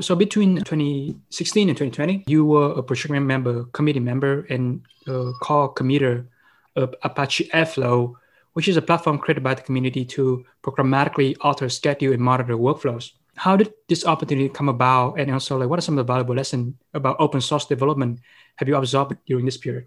So 0.00 0.16
between 0.16 0.56
2016 0.56 1.68
and 1.68 1.78
2020, 1.78 2.24
you 2.26 2.44
were 2.44 2.72
a 2.72 2.82
project 2.82 3.12
member, 3.12 3.64
committee 3.66 4.00
member, 4.00 4.44
and 4.50 4.82
a 5.06 5.32
core 5.40 5.72
committer 5.72 6.26
of 6.74 6.94
Apache 7.04 7.48
Airflow, 7.54 8.14
which 8.54 8.66
is 8.66 8.76
a 8.76 8.82
platform 8.82 9.18
created 9.18 9.44
by 9.44 9.54
the 9.54 9.62
community 9.62 10.04
to 10.06 10.44
programmatically 10.64 11.36
alter, 11.42 11.68
schedule, 11.68 12.12
and 12.12 12.20
monitor 12.20 12.56
workflows. 12.56 13.12
How 13.36 13.56
did 13.56 13.72
this 13.88 14.04
opportunity 14.04 14.48
come 14.48 14.68
about? 14.68 15.18
And 15.18 15.30
also, 15.30 15.58
like, 15.58 15.68
what 15.68 15.78
are 15.78 15.82
some 15.82 15.96
of 15.96 16.04
the 16.04 16.12
valuable 16.12 16.34
lessons 16.34 16.74
about 16.92 17.16
open 17.20 17.40
source 17.40 17.66
development 17.66 18.18
have 18.56 18.66
you 18.66 18.76
absorbed 18.76 19.16
during 19.26 19.44
this 19.44 19.56
period? 19.56 19.86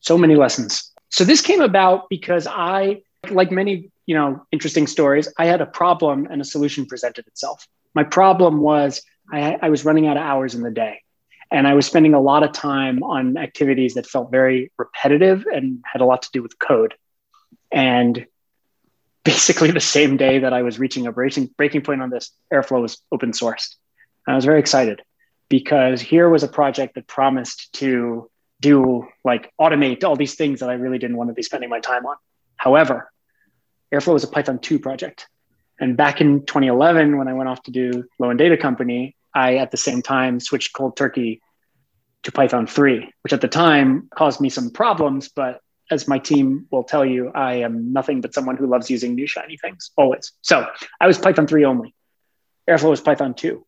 So 0.00 0.18
many 0.18 0.34
lessons. 0.34 0.92
So 1.10 1.24
this 1.24 1.40
came 1.40 1.60
about 1.60 2.08
because 2.08 2.48
I, 2.48 3.02
like 3.30 3.52
many, 3.52 3.90
you 4.06 4.16
know, 4.16 4.44
interesting 4.50 4.88
stories, 4.88 5.32
I 5.38 5.46
had 5.46 5.60
a 5.60 5.66
problem 5.66 6.26
and 6.30 6.40
a 6.40 6.44
solution 6.44 6.84
presented 6.86 7.26
itself. 7.28 7.66
My 7.96 8.04
problem 8.04 8.60
was 8.60 9.00
I, 9.32 9.58
I 9.62 9.70
was 9.70 9.86
running 9.86 10.06
out 10.06 10.18
of 10.18 10.22
hours 10.22 10.54
in 10.54 10.62
the 10.62 10.70
day. 10.70 11.00
And 11.50 11.66
I 11.66 11.72
was 11.72 11.86
spending 11.86 12.12
a 12.12 12.20
lot 12.20 12.42
of 12.42 12.52
time 12.52 13.02
on 13.02 13.38
activities 13.38 13.94
that 13.94 14.06
felt 14.06 14.30
very 14.30 14.70
repetitive 14.76 15.46
and 15.50 15.82
had 15.90 16.02
a 16.02 16.04
lot 16.04 16.20
to 16.22 16.28
do 16.30 16.42
with 16.42 16.58
code. 16.58 16.92
And 17.72 18.26
basically, 19.24 19.70
the 19.70 19.80
same 19.80 20.18
day 20.18 20.40
that 20.40 20.52
I 20.52 20.60
was 20.60 20.78
reaching 20.78 21.06
a 21.06 21.12
breaking, 21.12 21.54
breaking 21.56 21.82
point 21.82 22.02
on 22.02 22.10
this, 22.10 22.32
Airflow 22.52 22.82
was 22.82 23.00
open 23.10 23.30
sourced. 23.30 23.76
And 24.26 24.34
I 24.34 24.36
was 24.36 24.44
very 24.44 24.60
excited 24.60 25.00
because 25.48 26.02
here 26.02 26.28
was 26.28 26.42
a 26.42 26.48
project 26.48 26.96
that 26.96 27.06
promised 27.06 27.72
to 27.74 28.30
do 28.60 29.06
like 29.24 29.54
automate 29.58 30.04
all 30.04 30.16
these 30.16 30.34
things 30.34 30.60
that 30.60 30.68
I 30.68 30.74
really 30.74 30.98
didn't 30.98 31.16
want 31.16 31.30
to 31.30 31.34
be 31.34 31.42
spending 31.42 31.70
my 31.70 31.80
time 31.80 32.04
on. 32.04 32.16
However, 32.56 33.10
Airflow 33.90 34.12
was 34.12 34.24
a 34.24 34.28
Python 34.28 34.58
2 34.58 34.80
project. 34.80 35.28
And 35.78 35.96
back 35.96 36.20
in 36.20 36.46
2011, 36.46 37.18
when 37.18 37.28
I 37.28 37.34
went 37.34 37.48
off 37.48 37.62
to 37.64 37.70
do 37.70 38.04
Lowin 38.18 38.36
Data 38.36 38.56
Company, 38.56 39.16
I 39.34 39.56
at 39.56 39.70
the 39.70 39.76
same 39.76 40.02
time 40.02 40.40
switched 40.40 40.72
cold 40.72 40.96
turkey 40.96 41.42
to 42.22 42.32
Python 42.32 42.66
3, 42.66 43.12
which 43.22 43.32
at 43.32 43.40
the 43.40 43.48
time 43.48 44.08
caused 44.14 44.40
me 44.40 44.48
some 44.48 44.70
problems. 44.70 45.28
But 45.28 45.60
as 45.90 46.08
my 46.08 46.18
team 46.18 46.66
will 46.70 46.84
tell 46.84 47.04
you, 47.04 47.30
I 47.34 47.56
am 47.56 47.92
nothing 47.92 48.20
but 48.20 48.32
someone 48.32 48.56
who 48.56 48.66
loves 48.66 48.90
using 48.90 49.14
new 49.14 49.26
shiny 49.26 49.56
things 49.58 49.90
always. 49.96 50.32
So 50.42 50.66
I 51.00 51.06
was 51.06 51.18
Python 51.18 51.46
3 51.46 51.64
only. 51.64 51.94
Airflow 52.68 52.90
was 52.90 53.00
Python 53.00 53.34
2. 53.34 53.65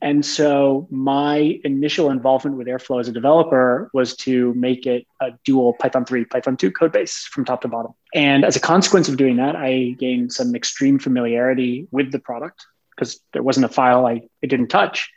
And 0.00 0.24
so 0.24 0.86
my 0.90 1.60
initial 1.64 2.10
involvement 2.10 2.56
with 2.56 2.68
Airflow 2.68 3.00
as 3.00 3.08
a 3.08 3.12
developer 3.12 3.90
was 3.92 4.14
to 4.18 4.54
make 4.54 4.86
it 4.86 5.06
a 5.20 5.32
dual 5.44 5.74
Python 5.74 6.04
3, 6.04 6.24
Python 6.26 6.56
2 6.56 6.70
code 6.70 6.92
base 6.92 7.24
from 7.24 7.44
top 7.44 7.62
to 7.62 7.68
bottom. 7.68 7.92
And 8.14 8.44
as 8.44 8.54
a 8.54 8.60
consequence 8.60 9.08
of 9.08 9.16
doing 9.16 9.36
that, 9.36 9.56
I 9.56 9.96
gained 9.98 10.32
some 10.32 10.54
extreme 10.54 10.98
familiarity 11.00 11.88
with 11.90 12.12
the 12.12 12.20
product 12.20 12.64
because 12.94 13.20
there 13.32 13.42
wasn't 13.42 13.66
a 13.66 13.68
file 13.68 14.06
I, 14.06 14.22
I 14.42 14.46
didn't 14.46 14.68
touch. 14.68 15.10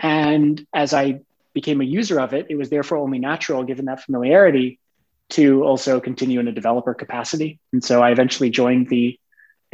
And 0.00 0.66
as 0.74 0.92
I 0.92 1.20
became 1.52 1.80
a 1.80 1.84
user 1.84 2.18
of 2.20 2.34
it, 2.34 2.46
it 2.50 2.56
was 2.56 2.70
therefore 2.70 2.98
only 2.98 3.20
natural, 3.20 3.62
given 3.62 3.84
that 3.84 4.02
familiarity, 4.02 4.80
to 5.30 5.62
also 5.64 6.00
continue 6.00 6.40
in 6.40 6.48
a 6.48 6.52
developer 6.52 6.92
capacity. 6.92 7.60
And 7.72 7.82
so 7.82 8.02
I 8.02 8.10
eventually 8.10 8.50
joined 8.50 8.88
the 8.88 9.18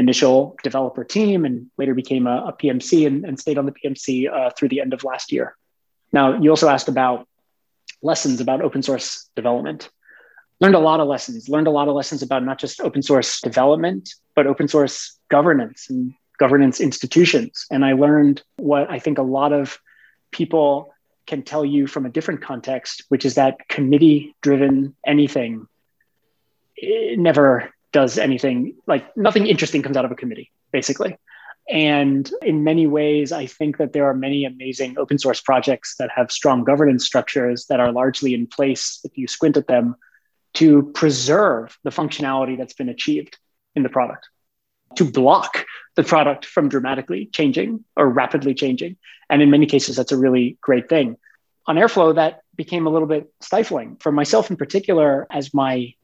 initial 0.00 0.56
developer 0.64 1.04
team 1.04 1.44
and 1.44 1.70
later 1.78 1.94
became 1.94 2.26
a, 2.26 2.46
a 2.46 2.52
PMC 2.52 3.06
and, 3.06 3.24
and, 3.24 3.38
stayed 3.38 3.58
on 3.58 3.66
the 3.66 3.72
PMC 3.72 4.32
uh, 4.32 4.50
through 4.56 4.68
the 4.68 4.80
end 4.80 4.92
of 4.92 5.04
last 5.04 5.30
year. 5.30 5.56
Now, 6.12 6.40
you 6.40 6.50
also 6.50 6.68
asked 6.68 6.88
about 6.88 7.28
lessons 8.02 8.40
about 8.40 8.62
open 8.62 8.82
source 8.82 9.28
development. 9.36 9.90
Learned 10.58 10.74
a 10.74 10.80
lot 10.80 11.00
of 11.00 11.06
lessons, 11.06 11.48
learned 11.48 11.68
a 11.68 11.70
lot 11.70 11.88
of 11.88 11.94
lessons 11.94 12.22
about 12.22 12.42
not 12.42 12.58
just 12.58 12.80
open 12.80 13.02
source 13.02 13.40
development, 13.40 14.14
but 14.34 14.46
open 14.46 14.66
source 14.68 15.18
governance 15.28 15.88
and 15.90 16.14
governance 16.38 16.80
institutions. 16.80 17.66
And 17.70 17.84
I 17.84 17.92
learned 17.92 18.42
what 18.56 18.90
I 18.90 18.98
think 18.98 19.18
a 19.18 19.22
lot 19.22 19.52
of 19.52 19.78
people 20.32 20.94
can 21.26 21.42
tell 21.42 21.64
you 21.64 21.86
from 21.86 22.06
a 22.06 22.10
different 22.10 22.40
context, 22.40 23.04
which 23.08 23.24
is 23.24 23.34
that 23.34 23.68
committee 23.68 24.34
driven 24.40 24.96
anything 25.06 25.66
never 27.16 27.70
does 27.92 28.18
anything 28.18 28.76
like 28.86 29.16
nothing 29.16 29.46
interesting 29.46 29.82
comes 29.82 29.96
out 29.96 30.04
of 30.04 30.12
a 30.12 30.16
committee, 30.16 30.50
basically. 30.72 31.16
And 31.68 32.28
in 32.42 32.64
many 32.64 32.86
ways, 32.86 33.30
I 33.32 33.46
think 33.46 33.78
that 33.78 33.92
there 33.92 34.06
are 34.06 34.14
many 34.14 34.44
amazing 34.44 34.98
open 34.98 35.18
source 35.18 35.40
projects 35.40 35.96
that 35.98 36.10
have 36.14 36.32
strong 36.32 36.64
governance 36.64 37.06
structures 37.06 37.66
that 37.66 37.78
are 37.78 37.92
largely 37.92 38.34
in 38.34 38.46
place, 38.46 39.00
if 39.04 39.16
you 39.16 39.28
squint 39.28 39.56
at 39.56 39.68
them, 39.68 39.94
to 40.54 40.90
preserve 40.94 41.78
the 41.84 41.90
functionality 41.90 42.58
that's 42.58 42.74
been 42.74 42.88
achieved 42.88 43.38
in 43.76 43.84
the 43.84 43.88
product, 43.88 44.28
to 44.96 45.04
block 45.04 45.64
the 45.94 46.02
product 46.02 46.44
from 46.44 46.68
dramatically 46.68 47.26
changing 47.32 47.84
or 47.96 48.08
rapidly 48.08 48.54
changing. 48.54 48.96
And 49.28 49.40
in 49.40 49.50
many 49.50 49.66
cases, 49.66 49.94
that's 49.94 50.12
a 50.12 50.18
really 50.18 50.58
great 50.60 50.88
thing. 50.88 51.16
On 51.66 51.76
Airflow, 51.76 52.16
that 52.16 52.40
became 52.56 52.88
a 52.88 52.90
little 52.90 53.06
bit 53.06 53.32
stifling 53.40 53.96
for 54.00 54.10
myself 54.10 54.50
in 54.50 54.56
particular, 54.56 55.28
as 55.30 55.54
my 55.54 55.94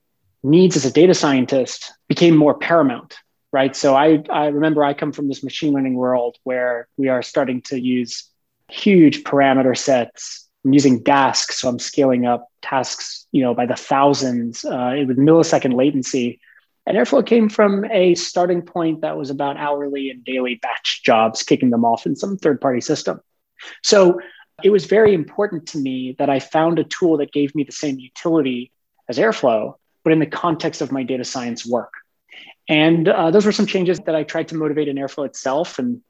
needs 0.46 0.76
as 0.76 0.85
a 0.85 0.90
data 0.90 1.14
scientist 1.14 1.92
became 2.09 2.37
more 2.37 2.56
paramount 2.56 3.16
right? 3.56 3.74
So 3.74 3.94
I, 3.94 4.22
I 4.30 4.48
remember 4.48 4.85
i 4.85 4.92
come 4.92 5.12
from 5.12 5.28
this 5.28 5.42
machine 5.42 5.72
learning 5.72 5.94
world 5.94 6.37
where 6.44 6.88
we 6.98 7.09
are 7.09 7.22
starting 7.22 7.62
to 7.62 7.80
use 7.80 8.28
huge 8.68 9.22
parameter 9.22 9.74
sets. 9.74 10.46
I'm 10.64 10.74
using 10.74 11.02
dask 11.02 11.52
so 11.52 11.68
i'm 11.68 11.78
scaling 11.78 12.26
up 12.26 12.48
tasks 12.61 13.26
you 13.30 13.40
know 13.42 13.54
by 13.54 13.66
the 13.66 13.76
thousands 13.76 14.64
uh, 14.64 15.04
with 15.09 15.16
millisecond 15.16 15.74
latency. 15.74 16.40
And 16.87 16.96
airflow 16.98 17.24
came 17.24 17.48
from 17.48 17.85
a 17.90 18.14
starting 18.14 18.62
point 18.62 19.00
that 19.00 19.16
was 19.16 19.30
about 19.30 19.56
hourly 19.56 20.11
and 20.11 20.22
daily 20.22 20.56
batch 20.56 21.02
jobs 21.02 21.42
kicking 21.42 21.70
them 21.70 21.85
off 21.85 22.04
in 22.06 22.14
some 22.14 22.37
third 22.37 22.61
party 22.61 22.80
system. 22.80 23.20
So 23.82 24.20
it 24.62 24.70
was 24.70 24.85
very 24.85 25.12
important 25.14 25.68
to 25.68 25.78
me 25.78 26.14
that 26.18 26.28
i 26.28 26.40
found 26.40 26.78
a 26.78 26.85
tool 26.85 27.16
that 27.18 27.32
gave 27.32 27.54
me 27.54 27.64
the 27.64 27.78
same 27.85 27.98
utility 27.98 28.70
as 29.09 29.18
airflow 29.18 29.74
but 30.06 30.12
in 30.12 30.20
the 30.20 30.26
context 30.26 30.82
of 30.82 30.92
my 30.92 31.02
data 31.02 31.24
science 31.24 31.66
work. 31.66 31.92
And 32.68 33.08
uh, 33.08 33.32
those 33.32 33.44
were 33.44 33.50
some 33.50 33.66
changes 33.66 33.98
that 34.06 34.14
I 34.14 34.22
tried 34.22 34.46
to 34.48 34.54
motivate 34.54 34.86
in 34.86 34.94
Airflow 34.94 35.26
itself 35.26 35.80
and 35.80 36.00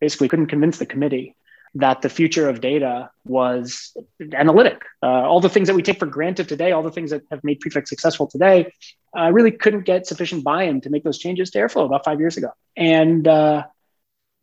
basically 0.00 0.28
couldn't 0.28 0.46
convince 0.46 0.78
the 0.78 0.86
committee 0.86 1.36
that 1.74 2.00
the 2.00 2.08
future 2.08 2.48
of 2.48 2.62
data 2.62 3.10
was 3.26 3.94
analytic. 4.32 4.80
Uh, 5.02 5.28
all 5.28 5.40
the 5.40 5.50
things 5.50 5.68
that 5.68 5.74
we 5.74 5.82
take 5.82 5.98
for 5.98 6.06
granted 6.06 6.48
today, 6.48 6.72
all 6.72 6.82
the 6.82 6.90
things 6.90 7.10
that 7.10 7.20
have 7.30 7.44
made 7.44 7.60
Prefect 7.60 7.88
successful 7.88 8.26
today, 8.26 8.72
I 9.14 9.26
uh, 9.26 9.30
really 9.32 9.50
couldn't 9.50 9.84
get 9.84 10.06
sufficient 10.06 10.42
buy 10.42 10.62
in 10.62 10.80
to 10.80 10.88
make 10.88 11.04
those 11.04 11.18
changes 11.18 11.50
to 11.50 11.58
Airflow 11.58 11.84
about 11.84 12.06
five 12.06 12.20
years 12.20 12.38
ago. 12.38 12.52
And 12.74 13.28
uh, 13.28 13.64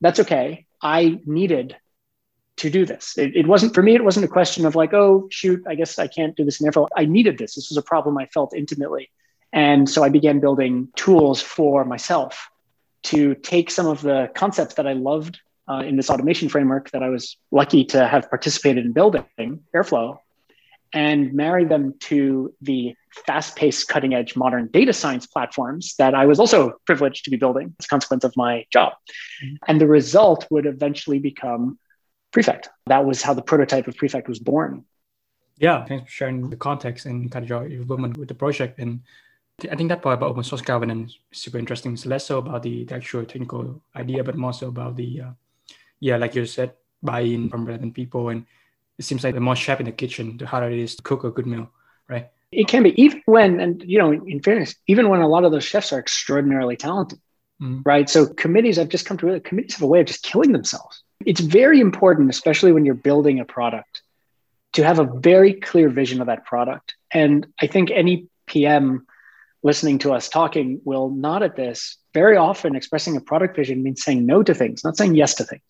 that's 0.01 0.19
okay. 0.19 0.67
I 0.83 1.19
needed 1.25 1.75
to 2.57 2.69
do 2.69 2.85
this. 2.85 3.17
It, 3.17 3.35
it, 3.35 3.47
wasn't 3.47 3.73
for 3.73 3.81
me. 3.81 3.95
It 3.95 4.03
wasn't 4.03 4.25
a 4.25 4.29
question 4.29 4.65
of 4.65 4.75
like, 4.75 4.93
oh 4.93 5.27
shoot, 5.31 5.63
I 5.67 5.75
guess 5.75 5.97
I 5.99 6.07
can't 6.07 6.35
do 6.35 6.43
this 6.43 6.59
in 6.59 6.69
Airflow. 6.69 6.87
I 6.95 7.05
needed 7.05 7.37
this. 7.37 7.55
This 7.55 7.69
was 7.69 7.77
a 7.77 7.81
problem 7.81 8.17
I 8.17 8.25
felt 8.27 8.55
intimately, 8.55 9.09
and 9.53 9.89
so 9.89 10.03
I 10.03 10.09
began 10.09 10.39
building 10.39 10.89
tools 10.95 11.41
for 11.41 11.85
myself 11.85 12.49
to 13.03 13.35
take 13.35 13.71
some 13.71 13.87
of 13.87 14.01
the 14.01 14.29
concepts 14.35 14.75
that 14.75 14.87
I 14.87 14.93
loved 14.93 15.39
uh, 15.69 15.83
in 15.85 15.95
this 15.95 16.09
automation 16.09 16.49
framework 16.49 16.91
that 16.91 17.03
I 17.03 17.09
was 17.09 17.37
lucky 17.51 17.85
to 17.85 18.07
have 18.07 18.29
participated 18.29 18.85
in 18.85 18.93
building, 18.93 19.25
Airflow, 19.75 20.19
and 20.93 21.33
marry 21.33 21.65
them 21.65 21.95
to 21.99 22.53
the 22.61 22.95
fast-paced, 23.25 23.87
cutting-edge 23.87 24.35
modern 24.35 24.67
data 24.67 24.93
science 24.93 25.25
platforms 25.25 25.95
that 25.97 26.15
I 26.15 26.25
was 26.25 26.39
also 26.39 26.73
privileged 26.85 27.25
to 27.25 27.31
be 27.31 27.37
building 27.37 27.75
as 27.79 27.85
a 27.85 27.89
consequence 27.89 28.23
of 28.23 28.33
my 28.37 28.65
job. 28.71 28.93
Mm-hmm. 29.43 29.55
And 29.67 29.81
the 29.81 29.87
result 29.87 30.47
would 30.49 30.65
eventually 30.65 31.19
become 31.19 31.77
Prefect. 32.37 32.69
That 32.85 33.03
was 33.03 33.23
how 33.23 33.33
the 33.33 33.41
prototype 33.41 33.87
of 33.87 33.97
Prefect 33.97 34.27
was 34.29 34.37
born. 34.37 34.85
Yeah, 35.57 35.83
thanks 35.85 36.05
for 36.05 36.11
sharing 36.11 36.51
the 36.51 36.55
context 36.55 37.07
and 37.07 37.31
kind 37.31 37.41
of 37.41 37.49
your 37.49 37.65
involvement 37.65 38.15
with 38.15 38.27
the 38.27 38.35
project. 38.35 38.77
And 38.77 39.01
I 39.71 39.75
think 39.75 39.89
that 39.89 40.03
part 40.03 40.19
about 40.19 40.29
open 40.29 40.43
source 40.43 40.61
governance 40.61 41.17
is 41.31 41.39
super 41.39 41.57
interesting. 41.57 41.93
It's 41.93 42.05
less 42.05 42.27
so 42.27 42.37
about 42.37 42.61
the, 42.61 42.85
the 42.85 42.93
actual 42.93 43.25
technical 43.25 43.81
idea, 43.95 44.23
but 44.23 44.35
more 44.35 44.53
so 44.53 44.67
about 44.67 44.95
the, 44.95 45.21
uh, 45.21 45.31
yeah, 45.99 46.17
like 46.17 46.35
you 46.35 46.45
said, 46.45 46.73
buy-in 47.01 47.49
from 47.49 47.65
relevant 47.65 47.95
people. 47.95 48.29
And 48.29 48.45
it 48.99 49.05
seems 49.05 49.23
like 49.23 49.33
the 49.33 49.41
more 49.41 49.55
chef 49.55 49.79
in 49.79 49.87
the 49.87 49.91
kitchen, 49.91 50.37
the 50.37 50.45
harder 50.45 50.69
it 50.69 50.77
is 50.77 50.95
to 50.97 51.01
cook 51.01 51.23
a 51.23 51.31
good 51.31 51.47
meal, 51.47 51.71
right? 52.07 52.29
It 52.51 52.67
can 52.67 52.83
be 52.83 53.01
even 53.01 53.23
when, 53.25 53.59
and 53.59 53.83
you 53.83 53.97
know, 53.97 54.11
in 54.11 54.43
fairness, 54.43 54.75
even 54.85 55.09
when 55.09 55.21
a 55.21 55.27
lot 55.27 55.43
of 55.43 55.51
those 55.51 55.65
chefs 55.65 55.91
are 55.91 55.97
extraordinarily 55.97 56.77
talented, 56.77 57.19
mm-hmm. 57.59 57.81
right? 57.83 58.07
So 58.07 58.27
committees, 58.27 58.77
I've 58.77 58.89
just 58.89 59.07
come 59.07 59.17
to 59.17 59.25
realize 59.25 59.41
committees 59.43 59.73
have 59.73 59.81
a 59.81 59.87
way 59.87 60.01
of 60.01 60.05
just 60.05 60.21
killing 60.21 60.51
themselves. 60.51 61.01
It's 61.25 61.41
very 61.41 61.79
important, 61.79 62.29
especially 62.29 62.71
when 62.71 62.85
you're 62.85 62.95
building 62.95 63.39
a 63.39 63.45
product, 63.45 64.01
to 64.73 64.83
have 64.83 64.99
a 64.99 65.05
very 65.05 65.53
clear 65.53 65.89
vision 65.89 66.21
of 66.21 66.27
that 66.27 66.45
product. 66.45 66.95
And 67.11 67.47
I 67.61 67.67
think 67.67 67.91
any 67.91 68.27
PM 68.45 69.07
listening 69.63 69.99
to 69.99 70.13
us 70.13 70.29
talking 70.29 70.79
will 70.85 71.09
nod 71.09 71.43
at 71.43 71.55
this. 71.55 71.97
Very 72.13 72.37
often, 72.37 72.75
expressing 72.75 73.17
a 73.17 73.21
product 73.21 73.55
vision 73.55 73.83
means 73.83 74.03
saying 74.03 74.25
no 74.25 74.43
to 74.43 74.53
things, 74.53 74.83
not 74.83 74.97
saying 74.97 75.15
yes 75.15 75.33
to 75.35 75.43
things. 75.43 75.61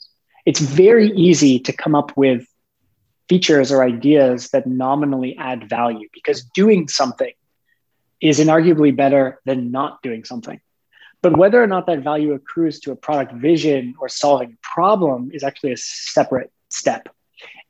It's 0.46 0.60
very 0.60 1.10
easy 1.12 1.60
to 1.60 1.74
come 1.74 1.96
up 1.96 2.16
with 2.16 2.46
features 3.28 3.72
or 3.72 3.84
ideas 3.84 4.50
that 4.50 4.68
nominally 4.68 5.36
add 5.38 5.70
value 5.70 6.08
because 6.14 6.44
doing 6.44 6.88
something 6.88 7.34
is 8.22 8.40
inarguably 8.40 8.96
better 8.96 9.40
than 9.46 9.72
not 9.72 10.02
doing 10.02 10.24
something. 10.24 10.60
But 11.22 11.38
whether 11.38 11.62
or 11.62 11.68
not 11.68 11.88
that 11.88 12.00
value 12.00 12.34
accrues 12.34 12.80
to 12.82 12.92
a 12.92 12.96
product 12.96 13.34
vision 13.34 13.96
or 14.00 14.08
solving 14.08 14.54
a 14.54 14.58
problem 14.62 15.32
is 15.34 15.44
actually 15.44 15.74
a 15.74 15.78
separate 15.78 16.52
step. 16.70 17.10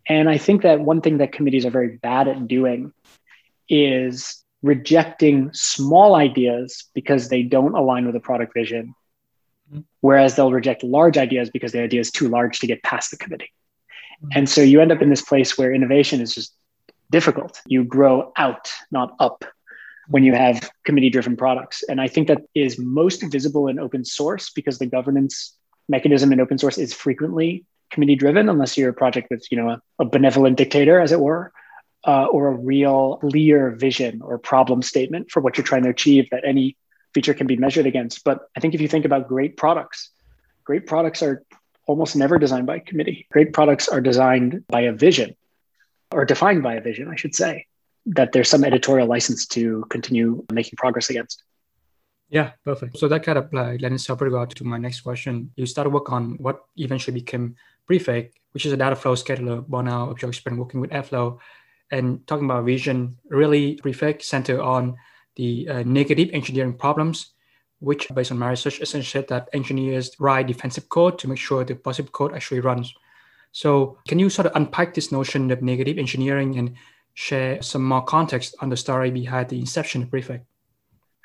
And 0.07 0.29
I 0.29 0.37
think 0.37 0.61
that 0.61 0.79
one 0.79 1.01
thing 1.01 1.17
that 1.17 1.31
committees 1.31 1.65
are 1.65 1.71
very 1.71 1.97
bad 1.97 2.27
at 2.27 2.47
doing 2.47 2.93
is 3.69 4.43
rejecting 4.61 5.51
small 5.53 6.15
ideas 6.15 6.85
because 6.93 7.29
they 7.29 7.43
don't 7.43 7.75
align 7.75 8.05
with 8.05 8.13
the 8.13 8.19
product 8.19 8.53
vision, 8.53 8.95
whereas 10.01 10.35
they'll 10.35 10.51
reject 10.51 10.83
large 10.83 11.17
ideas 11.17 11.49
because 11.49 11.71
the 11.71 11.81
idea 11.81 11.99
is 11.99 12.11
too 12.11 12.29
large 12.29 12.59
to 12.59 12.67
get 12.67 12.83
past 12.83 13.11
the 13.11 13.17
committee. 13.17 13.51
And 14.33 14.49
so 14.49 14.61
you 14.61 14.81
end 14.81 14.91
up 14.91 15.01
in 15.01 15.09
this 15.09 15.21
place 15.21 15.57
where 15.57 15.73
innovation 15.73 16.21
is 16.21 16.33
just 16.33 16.53
difficult. 17.11 17.61
You 17.67 17.83
grow 17.83 18.31
out, 18.35 18.71
not 18.91 19.15
up, 19.19 19.45
when 20.09 20.23
you 20.23 20.33
have 20.33 20.69
committee 20.85 21.09
driven 21.09 21.35
products. 21.35 21.83
And 21.83 21.99
I 21.99 22.07
think 22.07 22.27
that 22.27 22.41
is 22.55 22.77
most 22.79 23.23
visible 23.23 23.67
in 23.67 23.79
open 23.79 24.05
source 24.05 24.49
because 24.49 24.79
the 24.79 24.85
governance 24.85 25.55
mechanism 25.89 26.31
in 26.31 26.39
open 26.39 26.57
source 26.57 26.77
is 26.77 26.93
frequently 26.93 27.65
committee 27.89 28.15
driven, 28.15 28.49
unless 28.49 28.77
you're 28.77 28.89
a 28.89 28.93
project 28.93 29.29
with, 29.29 29.45
you 29.51 29.57
know, 29.57 29.69
a, 29.69 29.81
a 29.99 30.05
benevolent 30.05 30.57
dictator, 30.57 30.99
as 30.99 31.11
it 31.11 31.19
were 31.19 31.53
uh, 32.05 32.25
or 32.25 32.47
a 32.47 32.55
real 32.55 33.17
clear 33.17 33.71
vision 33.71 34.21
or 34.21 34.37
problem 34.37 34.81
statement 34.81 35.31
for 35.31 35.41
what 35.41 35.57
you're 35.57 35.65
trying 35.65 35.83
to 35.83 35.89
achieve 35.89 36.29
that 36.31 36.43
any 36.45 36.75
feature 37.13 37.33
can 37.33 37.47
be 37.47 37.55
measured 37.55 37.85
against. 37.85 38.23
But 38.23 38.47
I 38.55 38.59
think 38.59 38.73
if 38.73 38.81
you 38.81 38.87
think 38.87 39.05
about 39.05 39.27
great 39.27 39.57
products, 39.57 40.09
great 40.63 40.87
products 40.87 41.21
are 41.23 41.43
almost 41.85 42.15
never 42.15 42.37
designed 42.37 42.67
by 42.67 42.79
committee. 42.79 43.27
Great 43.31 43.53
products 43.53 43.87
are 43.87 44.01
designed 44.01 44.65
by 44.67 44.81
a 44.81 44.93
vision 44.93 45.35
or 46.11 46.25
defined 46.25 46.63
by 46.63 46.75
a 46.75 46.81
vision, 46.81 47.07
I 47.07 47.15
should 47.15 47.35
say, 47.35 47.66
that 48.07 48.31
there's 48.31 48.49
some 48.49 48.63
editorial 48.63 49.07
license 49.07 49.45
to 49.45 49.85
continue 49.89 50.45
making 50.51 50.77
progress 50.77 51.09
against. 51.09 51.43
Yeah, 52.29 52.51
perfect. 52.63 52.97
So 52.97 53.07
that 53.07 53.23
kind 53.23 53.37
of 53.37 53.51
like 53.53 53.81
lends 53.81 54.05
pretty 54.05 54.33
well 54.33 54.47
to 54.47 54.63
my 54.63 54.77
next 54.77 55.01
question. 55.01 55.51
You 55.55 55.65
started 55.65 55.91
work 55.91 56.11
on 56.11 56.37
what 56.39 56.65
eventually 56.75 57.19
became 57.19 57.55
Prefect, 57.85 58.37
which 58.51 58.65
is 58.65 58.73
a 58.73 58.77
data 58.77 58.95
flow 58.95 59.15
scheduler 59.15 59.65
born 59.65 59.87
out 59.87 60.09
of 60.09 60.21
your 60.21 60.29
experience 60.29 60.59
working 60.59 60.81
with 60.81 60.91
Airflow 60.91 61.39
and 61.91 62.25
talking 62.27 62.45
about 62.45 62.65
vision, 62.65 63.17
really 63.29 63.75
Prefect 63.75 64.23
center 64.23 64.61
on 64.61 64.97
the 65.37 65.69
uh, 65.69 65.83
negative 65.85 66.29
engineering 66.33 66.73
problems, 66.73 67.33
which 67.79 68.09
based 68.13 68.31
on 68.31 68.39
my 68.39 68.49
research 68.49 68.81
essentially 68.81 69.25
that 69.29 69.47
engineers 69.53 70.11
write 70.19 70.47
defensive 70.47 70.89
code 70.89 71.17
to 71.19 71.29
make 71.29 71.37
sure 71.37 71.63
the 71.63 71.75
positive 71.75 72.11
code 72.11 72.33
actually 72.33 72.59
runs. 72.59 72.93
So 73.53 73.97
can 74.07 74.19
you 74.19 74.29
sort 74.29 74.47
of 74.47 74.55
unpack 74.55 74.93
this 74.93 75.11
notion 75.11 75.49
of 75.51 75.61
negative 75.61 75.97
engineering 75.97 76.57
and 76.57 76.75
share 77.17 77.59
some 77.63 77.83
more 77.83 78.03
context 78.03 78.55
on 78.61 78.69
the 78.69 78.77
story 78.77 79.09
behind 79.09 79.49
the 79.49 79.59
inception 79.59 80.03
of 80.03 80.11
Prefect? 80.11 80.45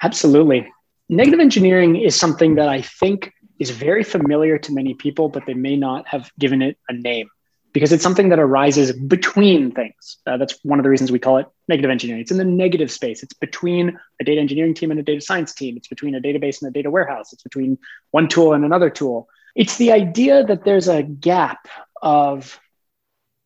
Absolutely. 0.03 0.67
Negative 1.11 1.39
engineering 1.39 1.97
is 1.97 2.17
something 2.17 2.55
that 2.55 2.67
I 2.67 2.81
think 2.81 3.31
is 3.59 3.71
very 3.71 4.03
familiar 4.03 4.57
to 4.57 4.73
many 4.73 4.95
people, 4.95 5.29
but 5.29 5.45
they 5.45 5.53
may 5.53 5.77
not 5.77 6.09
have 6.09 6.33
given 6.39 6.63
it 6.63 6.79
a 6.89 6.95
name 6.95 7.29
because 7.75 7.93
it's 7.93 8.03
something 8.03 8.31
that 8.31 8.39
arises 8.39 8.93
between 8.93 9.71
things. 9.71 10.17
Uh, 10.27 10.39
that's 10.39 10.59
one 10.65 10.79
of 10.79 10.83
the 10.83 10.89
reasons 10.89 11.13
we 11.13 11.19
call 11.19 11.37
it 11.37 11.47
negative 11.69 11.91
engineering. 11.91 12.23
It's 12.23 12.31
in 12.31 12.39
the 12.39 12.45
negative 12.45 12.91
space. 12.91 13.23
It's 13.23 13.35
between 13.35 13.99
a 14.19 14.25
data 14.25 14.41
engineering 14.41 14.73
team 14.73 14.91
and 14.91 14.99
a 14.99 15.03
data 15.03 15.21
science 15.21 15.53
team. 15.53 15.77
It's 15.77 15.89
between 15.89 16.15
a 16.15 16.21
database 16.21 16.63
and 16.63 16.71
a 16.71 16.73
data 16.73 16.91
warehouse. 16.91 17.35
It's 17.35 17.43
between 17.43 17.77
one 18.13 18.29
tool 18.29 18.55
and 18.55 18.65
another 18.65 18.89
tool. 18.89 19.29
It's 19.55 19.77
the 19.77 19.93
idea 19.93 20.43
that 20.43 20.65
there's 20.65 20.89
a 20.89 21.03
gap 21.03 21.69
of 22.01 22.59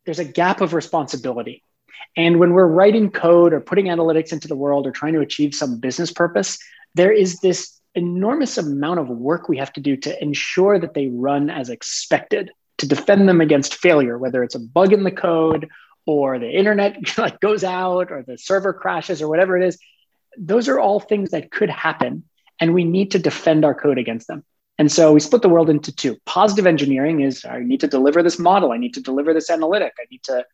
there's 0.05 0.21
a 0.21 0.25
gap 0.25 0.61
of 0.61 0.75
responsibility. 0.75 1.65
And 2.17 2.39
when 2.39 2.53
we're 2.53 2.67
writing 2.67 3.11
code 3.11 3.53
or 3.53 3.61
putting 3.61 3.87
analytics 3.87 4.33
into 4.33 4.49
the 4.49 4.57
world 4.57 4.87
or 4.87 4.91
trying 4.91 5.13
to 5.15 5.21
achieve 5.21 5.55
some 5.55 5.79
business 5.79 6.13
purpose, 6.13 6.59
there 6.95 7.13
is 7.13 7.41
this 7.41 7.79
enormous 7.95 8.59
amount 8.59 9.01
of 9.01 9.09
work 9.09 9.49
we 9.49 9.59
have 9.59 9.73
to 9.73 9.81
do 9.81 9.97
to 9.97 10.23
ensure 10.23 10.79
that 10.79 10.95
they 10.95 11.09
run 11.09 11.51
as 11.51 11.69
expected 11.69 12.51
to 12.79 12.87
defend 12.87 13.29
them 13.29 13.41
against 13.41 13.75
failure, 13.75 14.19
whether 14.19 14.43
it's 14.43 14.55
a 14.55 14.61
bug 14.61 14.93
in 14.93 15.03
the 15.03 15.11
code 15.11 15.69
or 16.07 16.39
the 16.39 16.51
internet 16.51 16.97
like 17.19 17.41
goes 17.41 17.65
out 17.65 18.11
or 18.11 18.23
the 18.23 18.39
server 18.39 18.73
crashes 18.73 19.21
or 19.21 19.29
whatever 19.29 19.57
it 19.57 19.67
is. 19.67 19.79
Those 20.39 20.69
are 20.69 20.79
all 20.79 21.01
things 21.01 21.31
that 21.31 21.51
could 21.51 21.71
happen, 21.71 22.25
and 22.61 22.75
we 22.75 22.85
need 22.85 23.13
to 23.13 23.19
defend 23.19 23.65
our 23.65 23.75
code 23.75 23.99
against 23.99 24.27
them. 24.27 24.45
And 24.79 24.93
so 24.93 25.13
we 25.13 25.21
split 25.21 25.41
the 25.41 25.49
world 25.49 25.71
into 25.71 25.95
two. 25.95 26.19
Positive 26.27 26.67
engineering 26.67 27.21
is 27.21 27.47
I 27.47 27.61
need 27.61 27.81
to 27.81 27.89
deliver 27.89 28.23
this 28.23 28.39
model, 28.39 28.73
I 28.73 28.77
need 28.77 28.95
to 28.95 29.01
deliver 29.01 29.33
this 29.33 29.49
analytic, 29.49 29.95
I 29.99 30.05
need 30.11 30.23
to, 30.25 30.45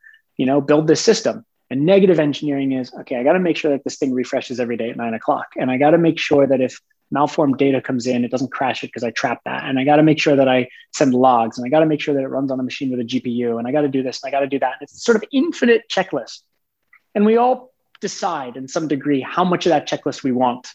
you 0.43 0.47
know, 0.47 0.61
build 0.61 0.89
this 0.89 1.01
system. 1.01 1.47
And 1.71 1.87
negative 1.87 2.19
engineering 2.19 2.73
is 2.73 2.93
okay, 2.93 3.15
I 3.15 3.23
got 3.23 3.35
to 3.35 3.39
make 3.39 3.57
sure 3.57 3.71
that 3.71 3.85
this 3.85 3.97
thing 3.97 4.13
refreshes 4.13 4.59
every 4.59 4.77
day 4.77 4.91
at 4.91 4.97
nine 4.97 5.15
o'clock. 5.15 5.47
And 5.57 5.71
I 5.71 5.79
got 5.79 5.91
to 5.91 5.99
make 5.99 6.19
sure 6.19 6.49
that 6.49 6.61
if 6.61 6.81
malformed 7.13 7.59
data 7.59 7.81
comes 7.81 8.09
in, 8.09 8.25
it 8.25 8.33
doesn't 8.33 8.51
crash 8.51 8.83
it 8.83 8.89
because 8.89 9.05
I 9.05 9.13
trap 9.13 9.41
that. 9.45 9.63
And 9.63 9.79
I 9.79 9.85
got 9.85 9.97
to 9.97 10.03
make 10.03 10.19
sure 10.19 10.35
that 10.35 10.49
I 10.49 10.69
send 10.93 11.15
logs 11.15 11.59
and 11.59 11.65
I 11.65 11.71
got 11.71 11.79
to 11.79 11.87
make 11.87 12.01
sure 12.01 12.13
that 12.13 12.25
it 12.25 12.27
runs 12.27 12.51
on 12.51 12.59
a 12.59 12.65
machine 12.65 12.91
with 12.91 12.99
a 12.99 13.05
GPU 13.05 13.57
and 13.57 13.69
I 13.69 13.71
got 13.71 13.83
to 13.83 13.89
do 13.89 14.03
this 14.03 14.21
and 14.21 14.29
I 14.29 14.37
got 14.37 14.41
to 14.41 14.49
do 14.49 14.59
that. 14.59 14.73
And 14.73 14.83
it's 14.83 15.05
sort 15.05 15.15
of 15.15 15.23
infinite 15.33 15.83
checklist. 15.89 16.41
And 17.15 17.25
we 17.25 17.37
all 17.37 17.73
decide 18.01 18.57
in 18.57 18.67
some 18.67 18.89
degree 18.89 19.21
how 19.21 19.45
much 19.45 19.65
of 19.65 19.71
that 19.71 19.89
checklist 19.89 20.25
we 20.25 20.33
want 20.33 20.67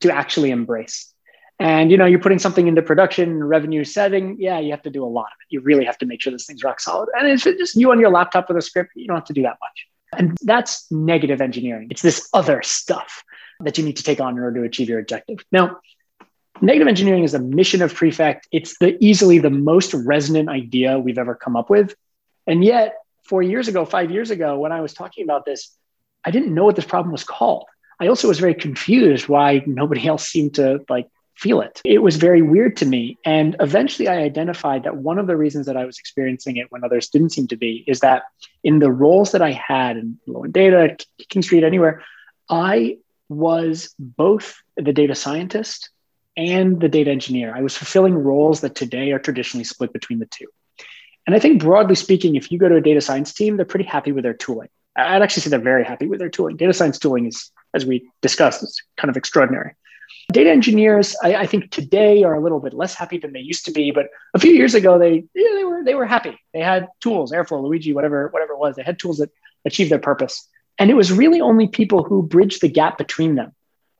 to 0.00 0.14
actually 0.14 0.50
embrace. 0.50 1.13
And 1.60 1.90
you 1.90 1.96
know, 1.96 2.04
you're 2.04 2.20
putting 2.20 2.38
something 2.38 2.66
into 2.66 2.82
production, 2.82 3.42
revenue 3.42 3.84
setting. 3.84 4.36
Yeah, 4.38 4.58
you 4.58 4.72
have 4.72 4.82
to 4.82 4.90
do 4.90 5.04
a 5.04 5.06
lot 5.06 5.26
of 5.26 5.38
it. 5.40 5.54
You 5.54 5.60
really 5.60 5.84
have 5.84 5.98
to 5.98 6.06
make 6.06 6.20
sure 6.20 6.32
this 6.32 6.46
thing's 6.46 6.64
rock 6.64 6.80
solid. 6.80 7.08
And 7.18 7.28
if 7.28 7.46
it's 7.46 7.58
just 7.58 7.76
you 7.76 7.90
on 7.92 8.00
your 8.00 8.10
laptop 8.10 8.48
with 8.48 8.56
a 8.56 8.62
script, 8.62 8.90
you 8.96 9.06
don't 9.06 9.16
have 9.16 9.26
to 9.26 9.32
do 9.32 9.42
that 9.42 9.58
much. 9.60 9.86
And 10.18 10.36
that's 10.42 10.90
negative 10.90 11.40
engineering. 11.40 11.88
It's 11.90 12.02
this 12.02 12.28
other 12.32 12.62
stuff 12.62 13.22
that 13.60 13.78
you 13.78 13.84
need 13.84 13.96
to 13.96 14.02
take 14.02 14.20
on 14.20 14.36
in 14.36 14.42
order 14.42 14.60
to 14.60 14.66
achieve 14.66 14.88
your 14.88 14.98
objective. 14.98 15.38
Now, 15.52 15.78
negative 16.60 16.88
engineering 16.88 17.24
is 17.24 17.34
a 17.34 17.38
mission 17.38 17.82
of 17.82 17.94
Prefect. 17.94 18.48
It's 18.52 18.76
the 18.78 18.96
easily 19.04 19.38
the 19.38 19.50
most 19.50 19.94
resonant 19.94 20.48
idea 20.48 20.98
we've 20.98 21.18
ever 21.18 21.34
come 21.34 21.56
up 21.56 21.70
with. 21.70 21.94
And 22.46 22.64
yet, 22.64 22.96
four 23.24 23.42
years 23.42 23.68
ago, 23.68 23.84
five 23.84 24.10
years 24.10 24.30
ago, 24.30 24.58
when 24.58 24.72
I 24.72 24.80
was 24.80 24.92
talking 24.92 25.24
about 25.24 25.44
this, 25.44 25.74
I 26.24 26.30
didn't 26.30 26.54
know 26.54 26.64
what 26.64 26.76
this 26.76 26.84
problem 26.84 27.12
was 27.12 27.24
called. 27.24 27.66
I 28.00 28.08
also 28.08 28.28
was 28.28 28.38
very 28.38 28.54
confused 28.54 29.28
why 29.28 29.62
nobody 29.66 30.06
else 30.08 30.26
seemed 30.26 30.54
to 30.54 30.84
like 30.88 31.08
feel 31.36 31.60
it. 31.60 31.80
It 31.84 31.98
was 31.98 32.16
very 32.16 32.42
weird 32.42 32.76
to 32.78 32.86
me. 32.86 33.18
And 33.24 33.56
eventually 33.60 34.08
I 34.08 34.18
identified 34.18 34.84
that 34.84 34.96
one 34.96 35.18
of 35.18 35.26
the 35.26 35.36
reasons 35.36 35.66
that 35.66 35.76
I 35.76 35.84
was 35.84 35.98
experiencing 35.98 36.56
it 36.56 36.70
when 36.70 36.84
others 36.84 37.08
didn't 37.08 37.30
seem 37.30 37.48
to 37.48 37.56
be 37.56 37.84
is 37.86 38.00
that 38.00 38.22
in 38.62 38.78
the 38.78 38.90
roles 38.90 39.32
that 39.32 39.42
I 39.42 39.52
had 39.52 39.96
in 39.96 40.18
Lowin 40.26 40.52
Data, 40.52 40.96
King 41.28 41.42
Street, 41.42 41.64
anywhere, 41.64 42.02
I 42.48 42.98
was 43.28 43.94
both 43.98 44.62
the 44.76 44.92
data 44.92 45.14
scientist 45.14 45.90
and 46.36 46.80
the 46.80 46.88
data 46.88 47.10
engineer. 47.10 47.54
I 47.54 47.62
was 47.62 47.76
fulfilling 47.76 48.14
roles 48.14 48.60
that 48.60 48.74
today 48.74 49.12
are 49.12 49.18
traditionally 49.18 49.64
split 49.64 49.92
between 49.92 50.18
the 50.18 50.26
two. 50.26 50.46
And 51.26 51.34
I 51.34 51.38
think 51.38 51.62
broadly 51.62 51.94
speaking, 51.94 52.36
if 52.36 52.52
you 52.52 52.58
go 52.58 52.68
to 52.68 52.76
a 52.76 52.80
data 52.80 53.00
science 53.00 53.32
team, 53.32 53.56
they're 53.56 53.64
pretty 53.64 53.86
happy 53.86 54.12
with 54.12 54.24
their 54.24 54.34
tooling. 54.34 54.68
I'd 54.96 55.22
actually 55.22 55.42
say 55.42 55.50
they're 55.50 55.58
very 55.58 55.84
happy 55.84 56.06
with 56.06 56.20
their 56.20 56.28
tooling. 56.28 56.56
Data 56.56 56.72
science 56.72 56.98
tooling 56.98 57.26
is, 57.26 57.50
as 57.72 57.86
we 57.86 58.08
discussed, 58.20 58.62
is 58.62 58.82
kind 58.96 59.10
of 59.10 59.16
extraordinary. 59.16 59.74
Data 60.32 60.50
engineers, 60.50 61.16
I, 61.22 61.34
I, 61.36 61.46
think 61.46 61.70
today 61.70 62.24
are 62.24 62.34
a 62.34 62.40
little 62.40 62.60
bit 62.60 62.74
less 62.74 62.94
happy 62.94 63.18
than 63.18 63.32
they 63.32 63.40
used 63.40 63.66
to 63.66 63.72
be, 63.72 63.90
but 63.90 64.06
a 64.34 64.38
few 64.38 64.52
years 64.52 64.74
ago 64.74 64.98
they 64.98 65.24
yeah, 65.34 65.54
they 65.54 65.64
were 65.64 65.84
they 65.84 65.94
were 65.94 66.06
happy. 66.06 66.38
They 66.52 66.60
had 66.60 66.88
tools, 67.00 67.32
Airflow, 67.32 67.62
Luigi, 67.62 67.92
whatever 67.92 68.28
whatever 68.28 68.54
it 68.54 68.58
was. 68.58 68.76
They 68.76 68.82
had 68.82 68.98
tools 68.98 69.18
that 69.18 69.30
achieved 69.64 69.90
their 69.90 69.98
purpose. 69.98 70.48
And 70.78 70.90
it 70.90 70.94
was 70.94 71.12
really 71.12 71.40
only 71.40 71.68
people 71.68 72.02
who 72.02 72.22
bridged 72.22 72.60
the 72.60 72.68
gap 72.68 72.98
between 72.98 73.36
them 73.36 73.52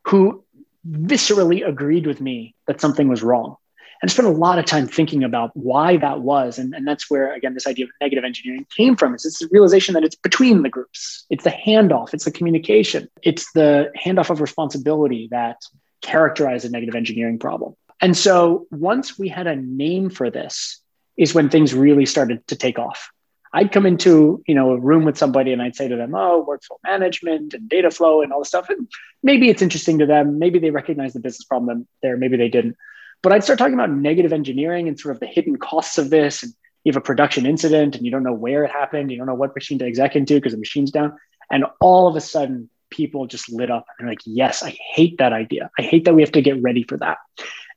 who 0.05 0.43
viscerally 0.89 1.67
agreed 1.67 2.05
with 2.05 2.21
me 2.21 2.55
that 2.67 2.79
something 2.79 3.07
was 3.07 3.23
wrong. 3.23 3.55
and 4.01 4.09
I 4.09 4.13
spent 4.13 4.27
a 4.27 4.31
lot 4.31 4.59
of 4.59 4.65
time 4.65 4.87
thinking 4.87 5.23
about 5.23 5.51
why 5.55 5.97
that 5.97 6.21
was. 6.21 6.59
And, 6.59 6.73
and 6.75 6.87
that's 6.87 7.09
where, 7.09 7.33
again, 7.33 7.53
this 7.53 7.65
idea 7.65 7.85
of 7.85 7.91
negative 8.01 8.23
engineering 8.23 8.67
came 8.75 8.95
from. 8.95 9.13
It's 9.13 9.23
this 9.23 9.41
realization 9.51 9.93
that 9.93 10.03
it's 10.03 10.15
between 10.15 10.61
the 10.61 10.69
groups, 10.69 11.25
it's 11.29 11.43
the 11.43 11.49
handoff, 11.49 12.13
it's 12.13 12.25
the 12.25 12.31
communication, 12.31 13.09
it's 13.23 13.51
the 13.53 13.91
handoff 14.05 14.29
of 14.29 14.41
responsibility 14.41 15.27
that 15.31 15.61
characterize 16.01 16.65
a 16.65 16.69
negative 16.69 16.95
engineering 16.95 17.39
problem. 17.39 17.75
And 18.01 18.15
so 18.15 18.67
once 18.71 19.17
we 19.17 19.29
had 19.29 19.47
a 19.47 19.55
name 19.55 20.09
for 20.09 20.29
this, 20.29 20.81
is 21.17 21.33
when 21.33 21.49
things 21.49 21.73
really 21.73 22.05
started 22.05 22.45
to 22.47 22.55
take 22.55 22.77
off. 22.77 23.09
I'd 23.53 23.71
come 23.71 23.85
into 23.85 24.43
you 24.47 24.53
know 24.53 24.71
a 24.71 24.79
room 24.79 25.05
with 25.05 25.17
somebody 25.17 25.53
and 25.53 25.61
I'd 25.61 25.77
say 25.77 25.87
to 25.87 25.95
them, 25.95 26.13
"Oh, 26.13 26.45
workflow 26.47 26.77
management 26.83 27.53
and 27.53 27.69
data 27.69 27.89
flow 27.89 28.21
and 28.21 28.33
all 28.33 28.39
this 28.39 28.49
stuff." 28.49 28.69
And 28.69 28.89
maybe 29.23 29.49
it's 29.49 29.61
interesting 29.61 29.99
to 29.99 30.05
them. 30.05 30.39
Maybe 30.39 30.59
they 30.59 30.71
recognize 30.71 31.13
the 31.13 31.21
business 31.21 31.45
problem 31.45 31.87
there. 32.01 32.17
Maybe 32.17 32.35
they 32.35 32.49
didn't. 32.49 32.75
But 33.21 33.31
I'd 33.31 33.45
start 33.45 33.57
talking 33.57 33.73
about 33.73 33.91
negative 33.91 34.33
engineering 34.33 34.87
and 34.89 34.99
sort 34.99 35.15
of 35.15 35.21
the 35.21 35.25
hidden 35.25 35.55
costs 35.55 35.97
of 35.97 36.09
this. 36.09 36.43
And 36.43 36.53
you 36.83 36.91
have 36.91 36.97
a 36.97 37.01
production 37.01 37.45
incident 37.45 37.95
and 37.95 38.05
you 38.05 38.11
don't 38.11 38.23
know 38.23 38.33
where 38.33 38.65
it 38.65 38.71
happened. 38.71 39.09
You 39.09 39.17
don't 39.17 39.25
know 39.25 39.35
what 39.35 39.55
machine 39.55 39.79
to 39.79 39.85
exec 39.85 40.17
into 40.17 40.35
because 40.35 40.51
the 40.51 40.59
machine's 40.59 40.91
down. 40.91 41.17
And 41.49 41.65
all 41.79 42.07
of 42.07 42.15
a 42.17 42.21
sudden, 42.21 42.69
people 42.89 43.27
just 43.27 43.51
lit 43.51 43.71
up 43.71 43.85
and 43.97 44.05
they're 44.05 44.11
like, 44.11 44.21
"Yes, 44.25 44.63
I 44.63 44.77
hate 44.93 45.17
that 45.17 45.33
idea. 45.33 45.69
I 45.77 45.81
hate 45.81 46.05
that 46.05 46.15
we 46.15 46.21
have 46.21 46.31
to 46.33 46.41
get 46.41 46.61
ready 46.61 46.83
for 46.83 46.97
that." 46.97 47.17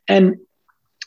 And 0.06 0.36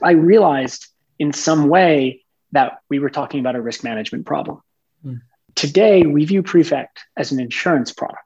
I 0.02 0.12
realized 0.12 0.88
in 1.20 1.34
some 1.34 1.68
way 1.70 2.24
that 2.52 2.80
we 2.90 3.00
were 3.00 3.10
talking 3.10 3.40
about 3.40 3.56
a 3.56 3.62
risk 3.62 3.84
management 3.84 4.26
problem. 4.26 4.62
Mm. 5.06 5.22
Today, 5.56 6.04
we 6.04 6.26
view 6.26 6.44
Prefect 6.44 7.00
as 7.18 7.32
an 7.32 7.40
insurance 7.40 7.92
product 7.92 8.26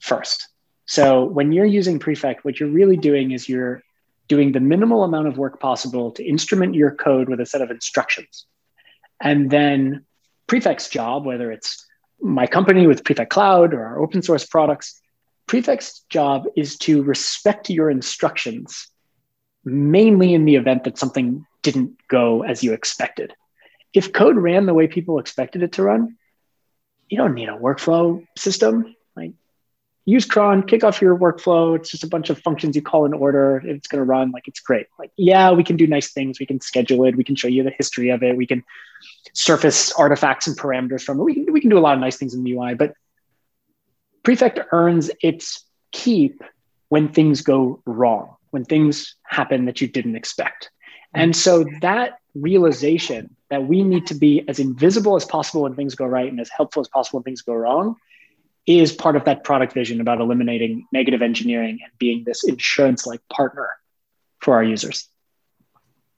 first. 0.00 0.48
So 0.86 1.24
when 1.24 1.52
you're 1.52 1.64
using 1.64 1.98
Prefect, 1.98 2.44
what 2.44 2.60
you're 2.60 2.68
really 2.68 2.96
doing 2.96 3.32
is 3.32 3.48
you're 3.48 3.82
doing 4.28 4.52
the 4.52 4.60
minimal 4.60 5.04
amount 5.04 5.28
of 5.28 5.38
work 5.38 5.60
possible 5.60 6.10
to 6.12 6.24
instrument 6.24 6.74
your 6.74 6.94
code 6.94 7.28
with 7.28 7.40
a 7.40 7.46
set 7.46 7.60
of 7.60 7.70
instructions. 7.70 8.46
And 9.20 9.50
then 9.50 10.04
Prefect's 10.46 10.88
job, 10.88 11.24
whether 11.24 11.50
it's 11.50 11.86
my 12.20 12.46
company 12.46 12.86
with 12.86 13.04
Prefect 13.04 13.30
Cloud 13.30 13.74
or 13.74 13.84
our 13.84 14.00
open 14.00 14.22
source 14.22 14.46
products, 14.46 15.00
Prefect's 15.46 16.04
job 16.08 16.46
is 16.56 16.78
to 16.78 17.02
respect 17.02 17.68
your 17.70 17.90
instructions, 17.90 18.88
mainly 19.64 20.34
in 20.34 20.44
the 20.44 20.56
event 20.56 20.84
that 20.84 20.98
something 20.98 21.44
didn't 21.62 21.96
go 22.08 22.42
as 22.42 22.62
you 22.62 22.72
expected. 22.72 23.32
If 23.92 24.12
code 24.12 24.36
ran 24.36 24.66
the 24.66 24.74
way 24.74 24.88
people 24.88 25.18
expected 25.18 25.62
it 25.62 25.72
to 25.72 25.82
run, 25.82 26.16
you 27.08 27.18
don't 27.18 27.34
need 27.34 27.48
a 27.48 27.58
workflow 27.58 28.26
system. 28.36 28.94
Like 29.14 29.32
use 30.06 30.26
cron, 30.26 30.62
kick 30.62 30.84
off 30.84 31.00
your 31.00 31.16
workflow. 31.16 31.76
It's 31.76 31.90
just 31.90 32.04
a 32.04 32.08
bunch 32.08 32.30
of 32.30 32.38
functions 32.38 32.76
you 32.76 32.82
call 32.82 33.06
in 33.06 33.14
order. 33.14 33.62
It's 33.64 33.88
going 33.88 34.00
to 34.00 34.04
run 34.04 34.30
like 34.30 34.46
it's 34.48 34.60
great. 34.60 34.86
Like, 34.98 35.10
yeah, 35.16 35.52
we 35.52 35.64
can 35.64 35.76
do 35.76 35.86
nice 35.86 36.12
things. 36.12 36.38
We 36.38 36.46
can 36.46 36.60
schedule 36.60 37.04
it. 37.04 37.16
We 37.16 37.24
can 37.24 37.36
show 37.36 37.48
you 37.48 37.62
the 37.62 37.70
history 37.70 38.10
of 38.10 38.22
it. 38.22 38.36
We 38.36 38.46
can 38.46 38.64
surface 39.32 39.92
artifacts 39.92 40.46
and 40.46 40.56
parameters 40.56 41.02
from 41.02 41.20
it. 41.20 41.24
We 41.24 41.34
can, 41.34 41.52
we 41.52 41.60
can 41.60 41.70
do 41.70 41.78
a 41.78 41.80
lot 41.80 41.94
of 41.94 42.00
nice 42.00 42.16
things 42.16 42.34
in 42.34 42.44
the 42.44 42.52
UI, 42.52 42.74
but 42.74 42.94
Prefect 44.24 44.58
earns 44.72 45.10
its 45.22 45.64
keep 45.92 46.42
when 46.88 47.08
things 47.08 47.42
go 47.42 47.82
wrong, 47.84 48.36
when 48.50 48.64
things 48.64 49.16
happen 49.22 49.66
that 49.66 49.80
you 49.80 49.86
didn't 49.86 50.16
expect. 50.16 50.70
And 51.14 51.36
so 51.36 51.64
that 51.82 52.18
realization 52.34 53.36
that 53.50 53.68
we 53.68 53.84
need 53.84 54.08
to 54.08 54.14
be 54.14 54.42
as 54.48 54.58
invisible 54.58 55.14
as 55.14 55.24
possible 55.24 55.62
when 55.62 55.76
things 55.76 55.94
go 55.94 56.06
right 56.06 56.28
and 56.28 56.40
as 56.40 56.48
helpful 56.48 56.80
as 56.80 56.88
possible 56.88 57.20
when 57.20 57.24
things 57.24 57.42
go 57.42 57.54
wrong 57.54 57.96
is 58.66 58.92
part 58.92 59.16
of 59.16 59.24
that 59.24 59.44
product 59.44 59.72
vision 59.72 60.00
about 60.00 60.20
eliminating 60.20 60.86
negative 60.92 61.22
engineering 61.22 61.78
and 61.82 61.92
being 61.98 62.24
this 62.24 62.44
insurance 62.44 63.06
like 63.06 63.20
partner 63.28 63.68
for 64.40 64.54
our 64.54 64.64
users. 64.64 65.08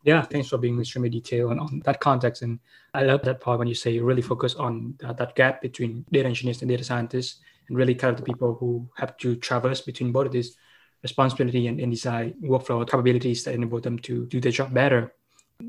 Yeah, 0.05 0.23
thanks 0.23 0.49
for 0.49 0.59
being 0.59 0.79
extremely 0.79 1.11
detailed 1.11 1.51
on, 1.51 1.59
on 1.59 1.83
that 1.85 1.99
context. 1.99 2.43
And 2.43 2.61
I 2.95 3.03
love 3.03 3.23
that 3.23 3.41
part 3.41 3.59
when 3.59 3.67
you 3.67 3.75
say 3.75 3.91
you 3.91 4.05
really 4.05 4.23
focus 4.23 4.55
on 4.55 4.95
that, 5.01 5.17
that 5.17 5.35
gap 5.35 5.61
between 5.61 6.05
data 6.13 6.29
engineers 6.29 6.63
and 6.63 6.69
data 6.69 6.85
scientists 6.85 7.41
and 7.69 7.77
really 7.77 7.97
kind 7.97 8.13
of 8.13 8.17
the 8.17 8.33
people 8.33 8.55
who 8.55 8.89
have 8.97 9.17
to 9.19 9.35
traverse 9.35 9.81
between 9.81 10.13
both 10.13 10.27
of 10.27 10.33
these 10.33 10.57
responsibility 11.03 11.67
and, 11.67 11.81
and 11.81 11.91
design 11.91 12.35
workflow 12.41 12.89
capabilities 12.89 13.43
that 13.45 13.55
enable 13.55 13.81
them 13.81 13.99
to 13.99 14.27
do 14.27 14.41
their 14.41 14.53
job 14.53 14.73
better. 14.73 15.13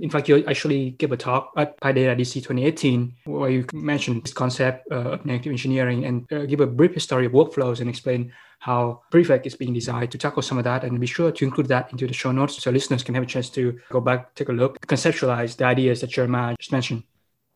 In 0.02 0.10
fact, 0.10 0.28
you 0.28 0.43
actually 0.45 0.91
gave 0.91 1.12
a 1.12 1.17
talk 1.17 1.52
at 1.56 1.80
PyData 1.80 2.19
DC 2.19 2.34
2018 2.36 3.13
where 3.26 3.50
you 3.50 3.65
mentioned 3.73 4.23
this 4.23 4.34
concept 4.34 4.86
uh, 4.91 5.15
of 5.15 5.26
negative 5.26 5.52
engineering 5.52 6.06
and 6.06 6.32
uh, 6.32 6.45
give 6.45 6.60
a 6.60 6.67
brief 6.67 6.93
history 6.93 7.26
of 7.26 7.32
workflows 7.32 7.80
and 7.80 7.89
explain 7.89 8.32
how 8.60 9.02
Prefect 9.12 9.45
is 9.45 9.56
being 9.56 9.73
designed 9.73 10.12
to 10.12 10.17
tackle 10.17 10.41
some 10.41 10.58
of 10.58 10.65
that. 10.65 10.84
And 10.84 11.00
be 11.00 11.08
sure 11.08 11.32
to 11.32 11.45
include 11.45 11.67
that 11.69 11.91
into 11.91 12.06
the 12.06 12.13
show 12.13 12.32
notes 12.32 12.62
so 12.62 12.69
listeners 12.69 13.04
can 13.04 13.15
have 13.15 13.23
a 13.23 13.28
chance 13.28 13.50
to 13.52 13.80
go 13.89 14.02
back, 14.02 14.36
take 14.36 14.50
a 14.50 14.54
look, 14.54 14.86
conceptualize 14.86 15.56
the 15.56 15.65
ideas 15.65 16.02
that 16.02 16.10
Jeremiah 16.10 16.56
just 16.60 16.71
mentioned. 16.71 17.04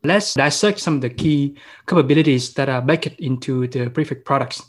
Let's 0.03 0.33
dissect 0.33 0.79
some 0.79 0.95
of 0.95 1.01
the 1.01 1.09
key 1.09 1.57
capabilities 1.85 2.53
that 2.53 2.69
are 2.69 2.81
baked 2.81 3.19
into 3.19 3.67
the 3.67 3.89
Prefect 3.89 4.25
products 4.25 4.63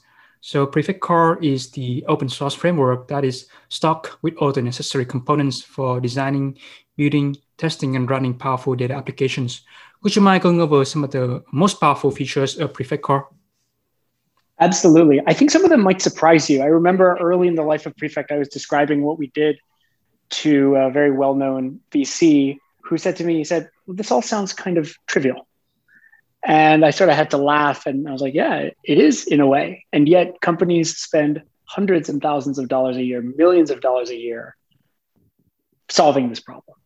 so 0.45 0.67
Prefect 0.67 1.01
Core 1.01 1.39
is 1.41 1.71
the 1.71 2.05
open 2.09 2.29
source 2.29 2.53
framework 2.53 3.07
that 3.07 3.25
is 3.25 3.47
stocked 3.69 4.21
with 4.23 4.35
all 4.39 4.51
the 4.51 4.61
necessary 4.61 5.07
components 5.07 5.63
for 5.63 6.01
designing, 6.01 6.59
building, 6.97 7.37
testing, 7.59 7.97
and 7.97 8.09
running 8.11 8.35
powerful 8.35 8.75
data 8.75 8.95
applications. 8.95 9.63
Would 10.03 10.17
you 10.17 10.23
mind 10.23 10.43
going 10.43 10.61
over 10.61 10.85
some 10.85 11.05
of 11.05 11.11
the 11.11 11.43
most 11.53 11.81
powerful 11.81 12.11
features 12.11 12.59
of 12.59 12.75
Prefect 12.75 13.03
Core? 13.03 13.29
Absolutely. 14.61 15.21
I 15.27 15.33
think 15.35 15.51
some 15.51 15.65
of 15.65 15.71
them 15.71 15.83
might 15.83 16.03
surprise 16.03 16.49
you. 16.49 16.63
I 16.63 16.67
remember 16.67 17.17
early 17.21 17.49
in 17.49 17.55
the 17.55 17.63
life 17.63 17.87
of 17.87 17.97
Prefect, 17.97 18.31
I 18.31 18.39
was 18.39 18.49
describing 18.49 19.03
what 19.03 19.19
we 19.19 19.29
did 19.29 19.59
to 20.31 20.77
a 20.77 20.91
very 20.91 21.11
well 21.11 21.35
known 21.35 21.81
VC 21.91 22.59
who 22.83 22.99
said 22.99 23.17
to 23.17 23.25
me, 23.25 23.37
he 23.37 23.45
said, 23.45 23.71
well, 23.87 23.97
This 23.97 24.11
all 24.11 24.23
sounds 24.23 24.53
kind 24.53 24.79
of 24.79 24.95
trivial. 25.07 25.47
And 26.45 26.85
I 26.85 26.91
sort 26.91 27.11
of 27.11 27.17
had 27.17 27.31
to 27.31 27.39
laugh 27.39 27.87
and 27.87 28.09
I 28.09 28.13
was 28.13 28.21
like, 28.21 28.35
yeah, 28.35 28.71
it 28.85 28.99
is 28.99 29.27
in 29.27 29.41
a 29.41 29.47
way. 29.47 29.87
And 29.93 30.09
yet 30.09 30.41
companies 30.41 30.97
spend 30.97 31.43
hundreds 31.65 32.09
and 32.09 32.21
thousands 32.21 32.59
of 32.59 32.69
dollars 32.69 32.97
a 32.97 33.03
year, 33.03 33.23
millions 33.23 33.71
of 33.71 33.81
dollars 33.81 34.11
a 34.11 34.17
year 34.17 34.57
solving 35.89 36.29
this 36.29 36.41
problem. 36.41 36.77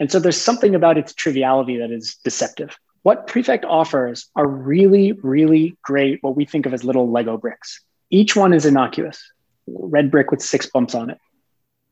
And 0.00 0.10
so 0.10 0.18
there's 0.20 0.40
something 0.40 0.74
about 0.74 0.98
its 0.98 1.12
triviality 1.12 1.78
that 1.78 1.90
is 1.90 2.16
deceptive. 2.24 2.78
What 3.02 3.26
Prefect 3.26 3.64
offers 3.64 4.28
are 4.36 4.46
really, 4.46 5.12
really 5.12 5.76
great, 5.82 6.22
what 6.22 6.36
we 6.36 6.44
think 6.44 6.66
of 6.66 6.74
as 6.74 6.84
little 6.84 7.10
Lego 7.10 7.36
bricks. 7.36 7.80
Each 8.10 8.36
one 8.36 8.52
is 8.52 8.66
innocuous 8.66 9.22
red 9.74 10.10
brick 10.10 10.30
with 10.30 10.42
six 10.42 10.66
bumps 10.66 10.94
on 10.94 11.10
it, 11.10 11.18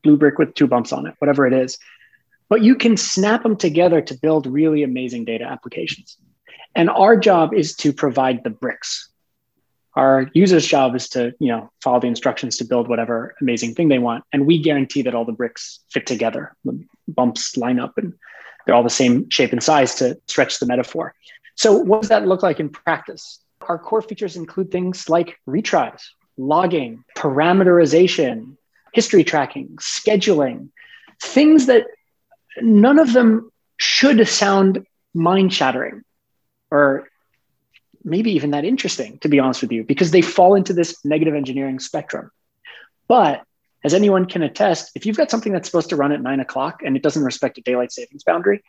blue 0.03 0.17
brick 0.17 0.37
with 0.37 0.53
two 0.55 0.67
bumps 0.67 0.91
on 0.91 1.05
it, 1.05 1.13
whatever 1.19 1.45
it 1.45 1.53
is. 1.53 1.77
But 2.49 2.63
you 2.63 2.75
can 2.75 2.97
snap 2.97 3.43
them 3.43 3.57
together 3.57 4.01
to 4.01 4.17
build 4.17 4.47
really 4.47 4.83
amazing 4.83 5.25
data 5.25 5.43
applications. 5.43 6.17
And 6.75 6.89
our 6.89 7.17
job 7.17 7.53
is 7.53 7.75
to 7.77 7.91
provide 7.91 8.43
the 8.43 8.49
bricks. 8.49 9.09
Our 9.97 10.29
user's 10.35 10.67
job 10.67 10.95
is 10.95 11.09
to, 11.09 11.33
you 11.39 11.47
know, 11.47 11.71
follow 11.81 11.99
the 11.99 12.05
instructions 12.05 12.57
to 12.57 12.65
build 12.65 12.87
whatever 12.87 13.33
amazing 13.41 13.73
thing 13.73 13.89
they 13.89 13.97
want. 13.97 14.23
And 14.31 14.45
we 14.45 14.61
guarantee 14.61 15.01
that 15.01 15.15
all 15.15 15.25
the 15.25 15.31
bricks 15.31 15.79
fit 15.89 16.05
together. 16.05 16.55
The 16.65 16.85
bumps 17.07 17.57
line 17.57 17.79
up 17.79 17.97
and 17.97 18.13
they're 18.65 18.75
all 18.75 18.83
the 18.83 18.91
same 18.91 19.27
shape 19.31 19.53
and 19.53 19.63
size 19.63 19.95
to 19.95 20.15
stretch 20.27 20.59
the 20.59 20.67
metaphor. 20.67 21.15
So 21.55 21.79
what 21.79 22.01
does 22.01 22.09
that 22.09 22.27
look 22.27 22.43
like 22.43 22.59
in 22.59 22.69
practice? 22.69 23.39
Our 23.67 23.79
core 23.79 24.03
features 24.03 24.35
include 24.35 24.69
things 24.69 25.09
like 25.09 25.39
retries, 25.49 26.03
logging, 26.37 27.03
parameterization, 27.17 28.55
history 28.93 29.23
tracking, 29.23 29.77
scheduling, 29.77 30.69
things 31.19 31.65
that 31.65 31.87
none 32.61 32.99
of 32.99 33.13
them 33.13 33.51
should 33.79 34.27
sound 34.27 34.85
mind 35.15 35.51
shattering 35.51 36.03
or 36.69 37.09
maybe 38.03 38.31
even 38.31 38.51
that 38.51 38.65
interesting, 38.65 39.19
to 39.19 39.29
be 39.29 39.39
honest 39.39 39.61
with 39.61 39.71
you, 39.71 39.83
because 39.83 40.11
they 40.11 40.21
fall 40.21 40.55
into 40.55 40.73
this 40.73 41.03
negative 41.05 41.35
engineering 41.35 41.79
spectrum. 41.79 42.31
But 43.07 43.43
as 43.83 43.93
anyone 43.93 44.25
can 44.25 44.43
attest, 44.43 44.91
if 44.95 45.05
you've 45.05 45.17
got 45.17 45.31
something 45.31 45.53
that's 45.53 45.67
supposed 45.67 45.89
to 45.89 45.95
run 45.95 46.11
at 46.11 46.21
nine 46.21 46.39
o'clock 46.39 46.81
and 46.83 46.95
it 46.95 47.03
doesn't 47.03 47.23
respect 47.23 47.57
a 47.57 47.61
daylight 47.61 47.91
savings 47.91 48.23
boundary 48.23 48.63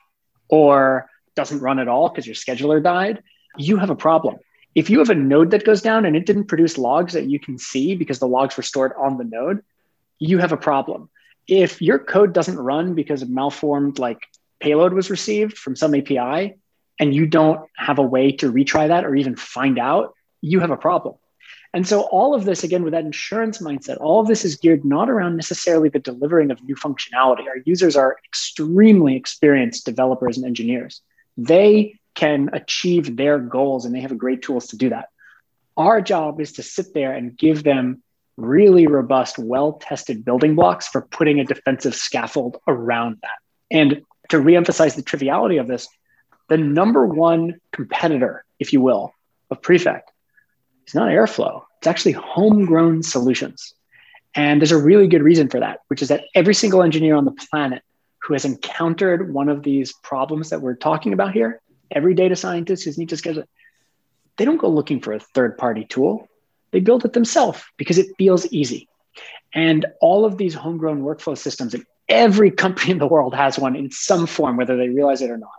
or 0.48 1.08
doesn't 1.34 1.60
run 1.60 1.78
at 1.78 1.88
all 1.88 2.08
because 2.08 2.26
your 2.26 2.34
scheduler 2.34 2.82
died, 2.82 3.22
you 3.56 3.76
have 3.76 3.90
a 3.90 3.96
problem. 3.96 4.36
If 4.74 4.90
you 4.90 4.98
have 4.98 5.10
a 5.10 5.14
node 5.14 5.50
that 5.52 5.64
goes 5.64 5.82
down 5.82 6.04
and 6.04 6.14
it 6.14 6.26
didn't 6.26 6.44
produce 6.44 6.78
logs 6.78 7.14
that 7.14 7.24
you 7.24 7.40
can 7.40 7.58
see 7.58 7.94
because 7.94 8.18
the 8.18 8.28
logs 8.28 8.56
were 8.56 8.62
stored 8.62 8.92
on 8.96 9.18
the 9.18 9.24
node, 9.24 9.62
you 10.18 10.38
have 10.38 10.52
a 10.52 10.56
problem. 10.56 11.10
If 11.46 11.80
your 11.80 11.98
code 11.98 12.32
doesn't 12.32 12.58
run 12.58 12.94
because 12.94 13.22
a 13.22 13.26
malformed 13.26 13.98
like 13.98 14.20
payload 14.60 14.92
was 14.92 15.10
received 15.10 15.56
from 15.56 15.74
some 15.74 15.94
API, 15.94 16.56
and 16.98 17.14
you 17.14 17.26
don't 17.26 17.68
have 17.76 17.98
a 17.98 18.02
way 18.02 18.32
to 18.32 18.52
retry 18.52 18.88
that 18.88 19.04
or 19.04 19.14
even 19.14 19.36
find 19.36 19.78
out, 19.78 20.14
you 20.40 20.60
have 20.60 20.70
a 20.70 20.76
problem. 20.76 21.14
And 21.74 21.86
so, 21.86 22.02
all 22.02 22.34
of 22.34 22.44
this, 22.44 22.64
again, 22.64 22.82
with 22.82 22.92
that 22.92 23.04
insurance 23.04 23.58
mindset, 23.58 23.98
all 24.00 24.20
of 24.20 24.26
this 24.26 24.44
is 24.44 24.56
geared 24.56 24.84
not 24.84 25.10
around 25.10 25.36
necessarily 25.36 25.90
the 25.90 25.98
delivering 25.98 26.50
of 26.50 26.62
new 26.62 26.74
functionality. 26.74 27.46
Our 27.46 27.58
users 27.64 27.94
are 27.94 28.16
extremely 28.24 29.16
experienced 29.16 29.84
developers 29.84 30.38
and 30.38 30.46
engineers. 30.46 31.02
They 31.36 31.98
can 32.14 32.50
achieve 32.52 33.16
their 33.16 33.38
goals 33.38 33.84
and 33.84 33.94
they 33.94 34.00
have 34.00 34.16
great 34.16 34.42
tools 34.42 34.68
to 34.68 34.76
do 34.76 34.88
that. 34.90 35.10
Our 35.76 36.00
job 36.00 36.40
is 36.40 36.54
to 36.54 36.62
sit 36.62 36.94
there 36.94 37.12
and 37.12 37.36
give 37.36 37.62
them 37.62 38.02
really 38.36 38.86
robust, 38.86 39.38
well 39.38 39.74
tested 39.74 40.24
building 40.24 40.54
blocks 40.54 40.88
for 40.88 41.02
putting 41.02 41.38
a 41.38 41.44
defensive 41.44 41.94
scaffold 41.94 42.56
around 42.66 43.18
that. 43.22 43.38
And 43.70 44.02
to 44.30 44.38
reemphasize 44.38 44.96
the 44.96 45.02
triviality 45.02 45.58
of 45.58 45.68
this, 45.68 45.88
the 46.48 46.56
number 46.56 47.06
one 47.06 47.60
competitor, 47.72 48.44
if 48.58 48.72
you 48.72 48.80
will, 48.80 49.12
of 49.50 49.62
Prefect 49.62 50.10
is 50.86 50.94
not 50.94 51.08
Airflow. 51.08 51.62
It's 51.78 51.86
actually 51.86 52.12
homegrown 52.12 53.02
solutions. 53.02 53.74
And 54.34 54.60
there's 54.60 54.72
a 54.72 54.78
really 54.78 55.08
good 55.08 55.22
reason 55.22 55.48
for 55.48 55.60
that, 55.60 55.80
which 55.88 56.02
is 56.02 56.08
that 56.08 56.24
every 56.34 56.54
single 56.54 56.82
engineer 56.82 57.16
on 57.16 57.24
the 57.24 57.36
planet 57.50 57.82
who 58.18 58.34
has 58.34 58.44
encountered 58.44 59.32
one 59.32 59.48
of 59.48 59.62
these 59.62 59.92
problems 60.02 60.50
that 60.50 60.60
we're 60.60 60.74
talking 60.74 61.12
about 61.12 61.32
here, 61.32 61.60
every 61.90 62.14
data 62.14 62.36
scientist 62.36 62.84
who's 62.84 62.98
need 62.98 63.08
to 63.08 63.16
schedule, 63.16 63.44
they 64.36 64.44
don't 64.44 64.58
go 64.58 64.68
looking 64.68 65.00
for 65.00 65.12
a 65.12 65.20
third 65.20 65.56
party 65.56 65.84
tool. 65.84 66.28
They 66.70 66.80
build 66.80 67.04
it 67.04 67.12
themselves 67.12 67.62
because 67.76 67.98
it 67.98 68.06
feels 68.18 68.46
easy. 68.52 68.88
And 69.54 69.86
all 70.00 70.24
of 70.24 70.36
these 70.36 70.54
homegrown 70.54 71.02
workflow 71.02 71.36
systems, 71.36 71.74
and 71.74 71.84
every 72.08 72.50
company 72.50 72.90
in 72.90 72.98
the 72.98 73.06
world 73.06 73.34
has 73.34 73.58
one 73.58 73.74
in 73.74 73.90
some 73.90 74.26
form, 74.26 74.56
whether 74.56 74.76
they 74.76 74.88
realize 74.88 75.22
it 75.22 75.30
or 75.30 75.38
not. 75.38 75.50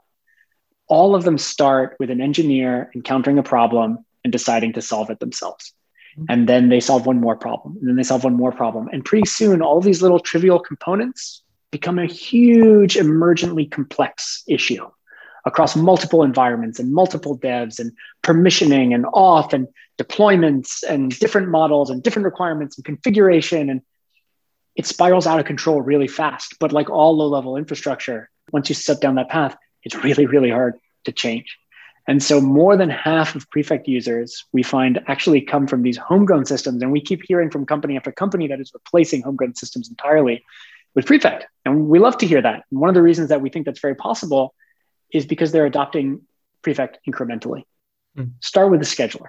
All 0.90 1.16
of 1.16 1.24
them 1.24 1.38
start 1.38 1.96
with 2.00 2.10
an 2.10 2.20
engineer 2.20 2.92
encountering 2.94 3.38
a 3.38 3.44
problem 3.44 4.06
and 4.24 4.34
deciding 4.34 4.74
to 4.74 4.82
solve 4.82 5.10
it 5.10 5.20
themselves. 5.20 5.74
Mm-hmm. 6.18 6.26
And 6.30 6.50
then 6.50 6.70
they 6.70 6.80
solve 6.80 7.06
one 7.06 7.22
more 7.22 7.36
problem, 7.36 7.78
and 7.80 7.88
then 7.88 7.96
they 7.96 8.04
solve 8.04 8.24
one 8.24 8.36
more 8.36 8.52
problem. 8.52 8.90
And 8.92 9.06
pretty 9.06 9.28
soon, 9.28 9.62
all 9.62 9.80
these 9.80 10.02
little 10.02 10.20
trivial 10.20 10.60
components 10.60 11.44
become 11.72 12.00
a 12.00 12.06
huge, 12.06 12.96
emergently 12.96 13.70
complex 13.70 14.44
issue 14.48 14.90
across 15.46 15.76
multiple 15.76 16.24
environments 16.24 16.80
and 16.80 16.92
multiple 16.92 17.38
devs 17.38 17.80
and 17.80 17.94
permissioning 18.24 18.94
and 18.94 19.06
auth 19.06 19.54
and 19.54 19.68
deployments 19.98 20.84
and 20.84 21.18
different 21.20 21.48
models 21.50 21.90
and 21.90 22.04
different 22.04 22.26
requirements 22.26 22.78
and 22.78 22.86
configuration. 22.86 23.70
And 23.70 23.82
it 24.76 24.86
spirals 24.86 25.28
out 25.28 25.40
of 25.40 25.46
control 25.46 25.82
really 25.82 26.08
fast. 26.08 26.56
But 26.60 26.72
like 26.72 26.90
all 26.90 27.18
low 27.18 27.28
level 27.28 27.56
infrastructure, 27.56 28.30
once 28.52 28.70
you 28.70 28.76
step 28.76 29.00
down 29.00 29.16
that 29.16 29.30
path, 29.30 29.56
it's 29.84 29.96
really, 30.04 30.26
really 30.26 30.50
hard 30.50 30.76
to 31.06 31.12
change. 31.12 31.58
And 32.08 32.24
so 32.24 32.42
more 32.42 32.76
than 32.76 32.90
half 32.90 33.36
of 33.36 33.50
Prefect 33.52 33.88
users 33.88 34.46
we 34.52 34.64
find 34.64 35.00
actually 35.08 35.42
come 35.42 35.68
from 35.68 35.84
these 35.84 35.98
homegrown 35.98 36.46
systems. 36.46 36.82
And 36.82 36.92
we 36.92 37.02
keep 37.02 37.22
hearing 37.28 37.52
from 37.52 37.68
company 37.68 37.98
after 37.98 38.12
company 38.12 38.48
that 38.48 38.60
is 38.60 38.72
replacing 38.74 39.22
homegrown 39.22 39.54
systems 39.54 39.90
entirely 39.90 40.44
with 40.96 41.06
Prefect. 41.06 41.46
And 41.66 41.88
we 41.88 42.00
love 42.00 42.18
to 42.18 42.28
hear 42.28 42.42
that. 42.42 42.64
And 42.72 42.80
one 42.80 42.90
of 42.90 42.96
the 42.96 43.04
reasons 43.04 43.30
that 43.30 43.42
we 43.42 43.50
think 43.50 43.68
that's 43.68 43.80
very 43.80 43.96
possible 43.96 44.56
is 45.14 45.26
because 45.26 45.52
they're 45.52 45.68
adopting 45.68 46.22
Prefect 46.64 46.98
incrementally. 47.08 47.64
Mm. 48.18 48.32
Start 48.42 48.72
with 48.72 48.80
the 48.80 48.88
scheduler. 48.88 49.28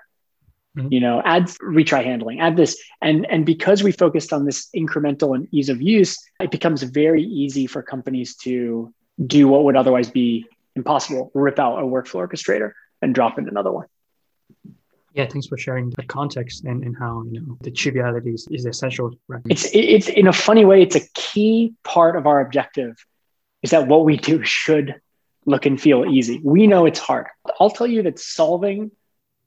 Mm-hmm. 0.77 0.93
You 0.93 1.01
know, 1.01 1.21
add 1.25 1.49
retry 1.61 2.05
handling, 2.05 2.41
add 2.41 2.57
this. 2.57 2.81
And, 3.03 3.27
and 3.27 3.45
because 3.45 3.83
we 3.83 3.93
focused 3.93 4.33
on 4.33 4.45
this 4.45 4.69
incremental 4.75 5.35
and 5.35 5.49
ease 5.53 5.69
of 5.69 5.83
use, 5.83 6.17
it 6.41 6.51
becomes 6.51 6.83
very 6.83 7.25
easy 7.25 7.67
for 7.67 7.83
companies 7.83 8.37
to 8.37 8.95
do 9.25 9.49
what 9.49 9.65
would 9.65 9.77
otherwise 9.77 10.11
be 10.11 10.47
impossible 10.77 11.31
rip 11.35 11.59
out 11.59 11.79
a 11.79 11.83
workflow 11.83 12.27
orchestrator 12.27 12.73
and 13.03 13.15
drop 13.15 13.39
in 13.39 13.49
another 13.49 13.73
one. 13.73 13.87
Yeah, 15.15 15.27
thanks 15.27 15.49
for 15.49 15.59
sharing 15.59 15.91
the 15.91 16.05
context 16.05 16.65
and, 16.65 16.85
and 16.85 16.97
how 16.97 17.25
you 17.25 17.41
know 17.41 17.59
the 17.61 17.71
triviality 17.71 18.31
is, 18.31 18.47
is 18.51 18.65
essential. 18.65 19.13
Right? 19.27 19.43
It's 19.51 19.69
it's 19.73 20.09
in 20.09 20.29
a 20.29 20.33
funny 20.33 20.65
way, 20.65 20.83
it's 20.83 20.97
a 20.97 21.07
key 21.15 21.75
part 21.83 22.17
of 22.17 22.27
our 22.27 22.41
objective 22.41 22.97
is 23.63 23.71
that 23.71 23.89
what 23.89 24.05
we 24.05 24.17
do 24.17 24.43
should 24.45 25.01
look 25.47 25.67
and 25.67 25.81
feel 25.81 26.05
easy. 26.07 26.41
We 26.43 26.67
know 26.67 26.87
it's 26.87 26.99
hard. 26.99 27.27
I'll 27.59 27.71
tell 27.71 27.87
you 27.87 28.03
that 28.05 28.19
solving 28.19 28.91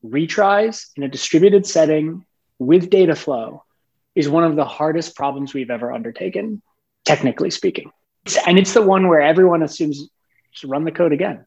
retries 0.06 0.88
in 0.96 1.04
a 1.04 1.08
distributed 1.08 1.66
setting 1.66 2.26
with 2.60 2.90
data 2.90 3.16
flow 3.16 3.64
is 4.16 4.30
one 4.30 4.44
of 4.44 4.56
the 4.56 4.66
hardest 4.66 5.16
problems 5.16 5.54
we've 5.54 5.72
ever 5.72 5.92
undertaken, 5.92 6.62
technically 7.06 7.50
speaking. 7.50 7.92
And 8.46 8.58
it's 8.58 8.74
the 8.74 8.82
one 8.82 9.08
where 9.08 9.22
everyone 9.22 9.64
assumes 9.64 10.10
just 10.52 10.64
run 10.64 10.84
the 10.84 10.92
code 10.92 11.12
again. 11.12 11.46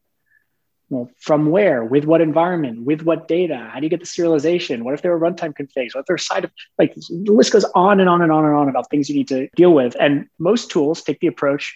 Well, 0.89 1.09
from 1.19 1.49
where? 1.49 1.83
With 1.83 2.05
what 2.05 2.21
environment? 2.21 2.85
With 2.85 3.01
what 3.01 3.27
data? 3.27 3.57
How 3.57 3.79
do 3.79 3.85
you 3.85 3.89
get 3.89 3.99
the 3.99 4.05
serialization? 4.05 4.83
What 4.83 4.93
if 4.93 5.01
there 5.01 5.11
are 5.11 5.19
runtime 5.19 5.53
configs? 5.53 5.93
What 5.93 6.01
if 6.01 6.05
there's 6.05 6.25
side 6.25 6.45
of 6.45 6.51
like 6.77 6.95
the 6.95 7.31
list 7.31 7.51
goes 7.51 7.65
on 7.75 7.99
and 7.99 8.07
on 8.07 8.21
and 8.21 8.31
on 8.31 8.45
and 8.45 8.53
on 8.53 8.69
about 8.69 8.89
things 8.89 9.09
you 9.09 9.15
need 9.15 9.27
to 9.29 9.49
deal 9.55 9.73
with. 9.73 9.97
And 9.99 10.27
most 10.39 10.71
tools 10.71 11.01
take 11.01 11.19
the 11.19 11.27
approach, 11.27 11.75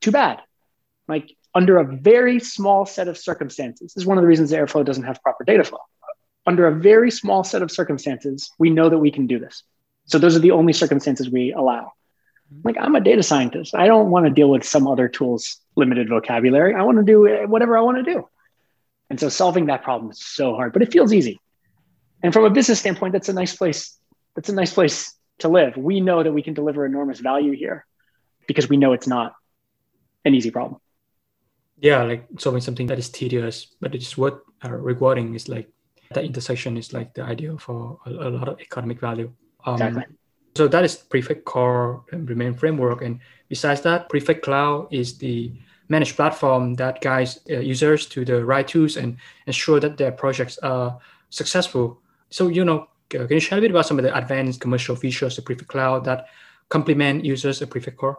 too 0.00 0.10
bad. 0.10 0.40
Like 1.08 1.34
under 1.54 1.78
a 1.78 1.84
very 1.84 2.38
small 2.38 2.84
set 2.84 3.08
of 3.08 3.16
circumstances. 3.16 3.94
This 3.94 4.02
is 4.02 4.06
one 4.06 4.18
of 4.18 4.22
the 4.22 4.28
reasons 4.28 4.52
Airflow 4.52 4.84
doesn't 4.84 5.04
have 5.04 5.22
proper 5.22 5.44
data 5.44 5.64
flow. 5.64 5.80
Under 6.46 6.66
a 6.66 6.74
very 6.74 7.10
small 7.10 7.44
set 7.44 7.62
of 7.62 7.70
circumstances, 7.70 8.50
we 8.58 8.70
know 8.70 8.88
that 8.88 8.98
we 8.98 9.10
can 9.10 9.26
do 9.26 9.38
this. 9.38 9.62
So 10.06 10.18
those 10.18 10.36
are 10.36 10.40
the 10.40 10.50
only 10.50 10.72
circumstances 10.72 11.30
we 11.30 11.52
allow. 11.52 11.92
Like 12.64 12.76
I'm 12.78 12.94
a 12.94 13.00
data 13.00 13.22
scientist. 13.22 13.74
I 13.74 13.86
don't 13.86 14.10
want 14.10 14.26
to 14.26 14.30
deal 14.30 14.50
with 14.50 14.64
some 14.64 14.86
other 14.86 15.08
tool's 15.08 15.58
limited 15.76 16.08
vocabulary. 16.08 16.74
I 16.74 16.82
want 16.82 16.98
to 16.98 17.04
do 17.04 17.46
whatever 17.46 17.76
I 17.76 17.80
want 17.80 18.04
to 18.04 18.14
do. 18.14 18.28
And 19.08 19.18
so 19.18 19.28
solving 19.28 19.66
that 19.66 19.82
problem 19.82 20.10
is 20.10 20.24
so 20.24 20.54
hard, 20.54 20.72
but 20.72 20.82
it 20.82 20.92
feels 20.92 21.12
easy. 21.12 21.40
And 22.22 22.32
from 22.32 22.44
a 22.44 22.50
business 22.50 22.80
standpoint, 22.80 23.12
that's 23.12 23.28
a 23.28 23.32
nice 23.32 23.56
place. 23.56 23.98
That's 24.34 24.48
a 24.48 24.54
nice 24.54 24.72
place 24.72 25.14
to 25.38 25.48
live. 25.48 25.76
We 25.76 26.00
know 26.00 26.22
that 26.22 26.32
we 26.32 26.42
can 26.42 26.54
deliver 26.54 26.86
enormous 26.86 27.18
value 27.18 27.52
here 27.52 27.86
because 28.46 28.68
we 28.68 28.76
know 28.76 28.92
it's 28.92 29.06
not 29.06 29.34
an 30.24 30.34
easy 30.34 30.50
problem. 30.50 30.80
Yeah, 31.80 32.02
like 32.02 32.26
solving 32.38 32.60
something 32.60 32.86
that 32.88 32.98
is 32.98 33.08
tedious, 33.08 33.66
but 33.80 33.94
it's 33.94 34.16
worth 34.16 34.40
uh, 34.64 34.70
rewarding 34.70 35.34
is 35.34 35.48
like 35.48 35.70
that 36.12 36.24
intersection 36.24 36.76
is 36.76 36.92
like 36.92 37.14
the 37.14 37.22
ideal 37.22 37.56
for 37.58 37.98
a, 38.06 38.10
a 38.10 38.30
lot 38.30 38.48
of 38.48 38.60
economic 38.60 39.00
value. 39.00 39.32
Um, 39.64 39.74
exactly. 39.74 40.04
So 40.54 40.68
that 40.68 40.84
is 40.84 40.96
Prefect 40.96 41.44
Core 41.44 42.04
Remain 42.12 42.54
framework. 42.54 43.02
And 43.02 43.20
besides 43.48 43.82
that, 43.82 44.08
Prefect 44.08 44.42
Cloud 44.42 44.88
is 44.90 45.18
the 45.18 45.52
managed 45.88 46.16
platform 46.16 46.74
that 46.74 47.00
guides 47.00 47.40
uh, 47.50 47.58
users 47.58 48.06
to 48.06 48.24
the 48.24 48.44
right 48.44 48.66
tools 48.66 48.96
and 48.96 49.16
ensure 49.46 49.80
that 49.80 49.96
their 49.96 50.12
projects 50.12 50.58
are 50.58 50.98
successful. 51.30 52.00
So, 52.30 52.48
you 52.48 52.64
know, 52.64 52.88
can 53.08 53.26
you 53.28 53.40
share 53.40 53.58
a 53.58 53.60
bit 53.60 53.72
about 53.72 53.86
some 53.86 53.98
of 53.98 54.04
the 54.04 54.16
advanced 54.16 54.60
commercial 54.60 54.94
features 54.94 55.36
of 55.38 55.44
Prefect 55.44 55.68
Cloud 55.68 56.04
that 56.04 56.26
complement 56.68 57.24
users 57.24 57.60
of 57.60 57.70
Prefect 57.70 57.96
Core? 57.96 58.18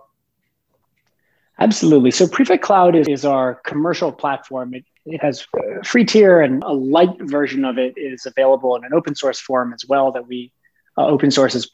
Absolutely. 1.59 2.11
So 2.11 2.27
Prefect 2.27 2.63
Cloud 2.63 2.95
is, 2.95 3.07
is 3.07 3.23
our 3.23 3.55
commercial 3.55 4.11
platform. 4.11 4.73
It, 4.73 4.85
it 5.05 5.21
has 5.21 5.45
a 5.55 5.83
free 5.83 6.05
tier 6.05 6.41
and 6.41 6.63
a 6.63 6.73
light 6.73 7.15
version 7.21 7.63
of 7.63 7.77
it 7.77 7.93
is 7.97 8.25
available 8.25 8.75
in 8.75 8.83
an 8.83 8.93
open 8.93 9.15
source 9.15 9.39
form 9.39 9.73
as 9.73 9.85
well 9.87 10.11
that 10.11 10.27
we 10.27 10.51
uh, 10.97 11.05
open 11.05 11.31
source 11.31 11.55
as 11.55 11.69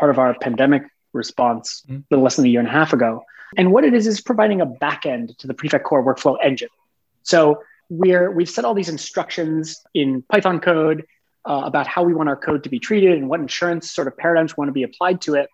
part 0.00 0.10
of 0.10 0.18
our 0.18 0.34
pandemic 0.40 0.82
response 1.12 1.82
mm-hmm. 1.86 2.00
a 2.00 2.04
little 2.10 2.24
less 2.24 2.36
than 2.36 2.46
a 2.46 2.48
year 2.48 2.60
and 2.60 2.68
a 2.68 2.72
half 2.72 2.92
ago. 2.92 3.22
And 3.56 3.70
what 3.72 3.84
it 3.84 3.94
is 3.94 4.06
is 4.06 4.20
providing 4.20 4.60
a 4.60 4.66
backend 4.66 5.36
to 5.38 5.46
the 5.46 5.54
Prefect 5.54 5.84
Core 5.84 6.02
workflow 6.02 6.36
engine. 6.42 6.70
So 7.22 7.62
we're 7.90 8.30
we've 8.30 8.48
set 8.48 8.64
all 8.64 8.74
these 8.74 8.88
instructions 8.88 9.82
in 9.92 10.22
Python 10.22 10.60
code 10.60 11.04
uh, 11.44 11.62
about 11.64 11.86
how 11.86 12.02
we 12.04 12.14
want 12.14 12.28
our 12.28 12.36
code 12.36 12.62
to 12.64 12.70
be 12.70 12.78
treated 12.78 13.18
and 13.18 13.28
what 13.28 13.40
insurance 13.40 13.90
sort 13.92 14.08
of 14.08 14.16
paradigms 14.16 14.56
want 14.56 14.68
to 14.68 14.72
be 14.72 14.84
applied 14.84 15.20
to 15.22 15.34
it. 15.34 15.48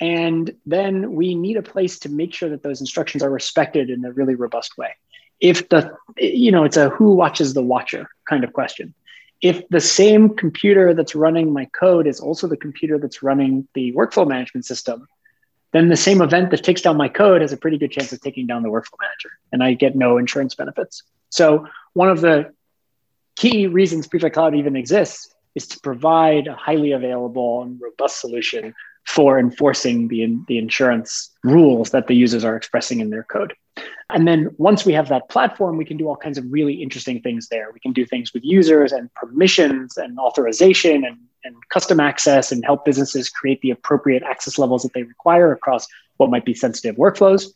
And 0.00 0.54
then 0.66 1.12
we 1.12 1.34
need 1.34 1.56
a 1.56 1.62
place 1.62 1.98
to 2.00 2.08
make 2.08 2.34
sure 2.34 2.50
that 2.50 2.62
those 2.62 2.80
instructions 2.80 3.22
are 3.22 3.30
respected 3.30 3.88
in 3.90 4.04
a 4.04 4.12
really 4.12 4.34
robust 4.34 4.76
way. 4.76 4.90
If 5.40 5.68
the, 5.68 5.96
you 6.16 6.50
know, 6.50 6.64
it's 6.64 6.76
a 6.76 6.88
who 6.88 7.14
watches 7.14 7.54
the 7.54 7.62
watcher 7.62 8.08
kind 8.28 8.42
of 8.44 8.52
question. 8.52 8.94
If 9.42 9.68
the 9.68 9.80
same 9.80 10.30
computer 10.30 10.94
that's 10.94 11.14
running 11.14 11.52
my 11.52 11.66
code 11.66 12.06
is 12.06 12.20
also 12.20 12.46
the 12.46 12.56
computer 12.56 12.98
that's 12.98 13.22
running 13.22 13.68
the 13.74 13.92
workflow 13.92 14.26
management 14.26 14.64
system, 14.64 15.06
then 15.72 15.88
the 15.88 15.96
same 15.96 16.22
event 16.22 16.50
that 16.50 16.64
takes 16.64 16.80
down 16.80 16.96
my 16.96 17.08
code 17.08 17.42
has 17.42 17.52
a 17.52 17.56
pretty 17.56 17.76
good 17.76 17.92
chance 17.92 18.12
of 18.12 18.20
taking 18.20 18.46
down 18.46 18.62
the 18.62 18.68
workflow 18.68 18.98
manager, 19.00 19.30
and 19.52 19.62
I 19.62 19.74
get 19.74 19.94
no 19.94 20.16
insurance 20.16 20.54
benefits. 20.54 21.02
So 21.28 21.66
one 21.92 22.08
of 22.08 22.20
the 22.20 22.52
key 23.36 23.66
reasons 23.66 24.06
Prefect 24.06 24.34
Cloud 24.34 24.54
even 24.54 24.76
exists 24.76 25.34
is 25.54 25.66
to 25.68 25.80
provide 25.80 26.46
a 26.46 26.54
highly 26.54 26.92
available 26.92 27.62
and 27.62 27.80
robust 27.80 28.20
solution 28.20 28.74
for 29.06 29.38
enforcing 29.38 30.08
the, 30.08 30.38
the 30.48 30.58
insurance 30.58 31.30
rules 31.44 31.90
that 31.90 32.06
the 32.08 32.14
users 32.14 32.44
are 32.44 32.56
expressing 32.56 33.00
in 33.00 33.10
their 33.10 33.22
code. 33.22 33.54
And 34.10 34.26
then 34.26 34.50
once 34.58 34.84
we 34.84 34.92
have 34.94 35.08
that 35.08 35.28
platform, 35.28 35.76
we 35.76 35.84
can 35.84 35.96
do 35.96 36.08
all 36.08 36.16
kinds 36.16 36.38
of 36.38 36.44
really 36.48 36.74
interesting 36.74 37.20
things 37.20 37.48
there. 37.48 37.70
We 37.72 37.80
can 37.80 37.92
do 37.92 38.04
things 38.04 38.32
with 38.32 38.44
users 38.44 38.92
and 38.92 39.12
permissions 39.14 39.96
and 39.96 40.18
authorization 40.18 41.04
and, 41.04 41.18
and 41.44 41.54
custom 41.70 42.00
access 42.00 42.52
and 42.52 42.64
help 42.64 42.84
businesses 42.84 43.28
create 43.28 43.60
the 43.60 43.70
appropriate 43.70 44.22
access 44.22 44.58
levels 44.58 44.82
that 44.82 44.92
they 44.92 45.02
require 45.02 45.52
across 45.52 45.86
what 46.16 46.30
might 46.30 46.44
be 46.44 46.54
sensitive 46.54 46.96
workflows. 46.96 47.46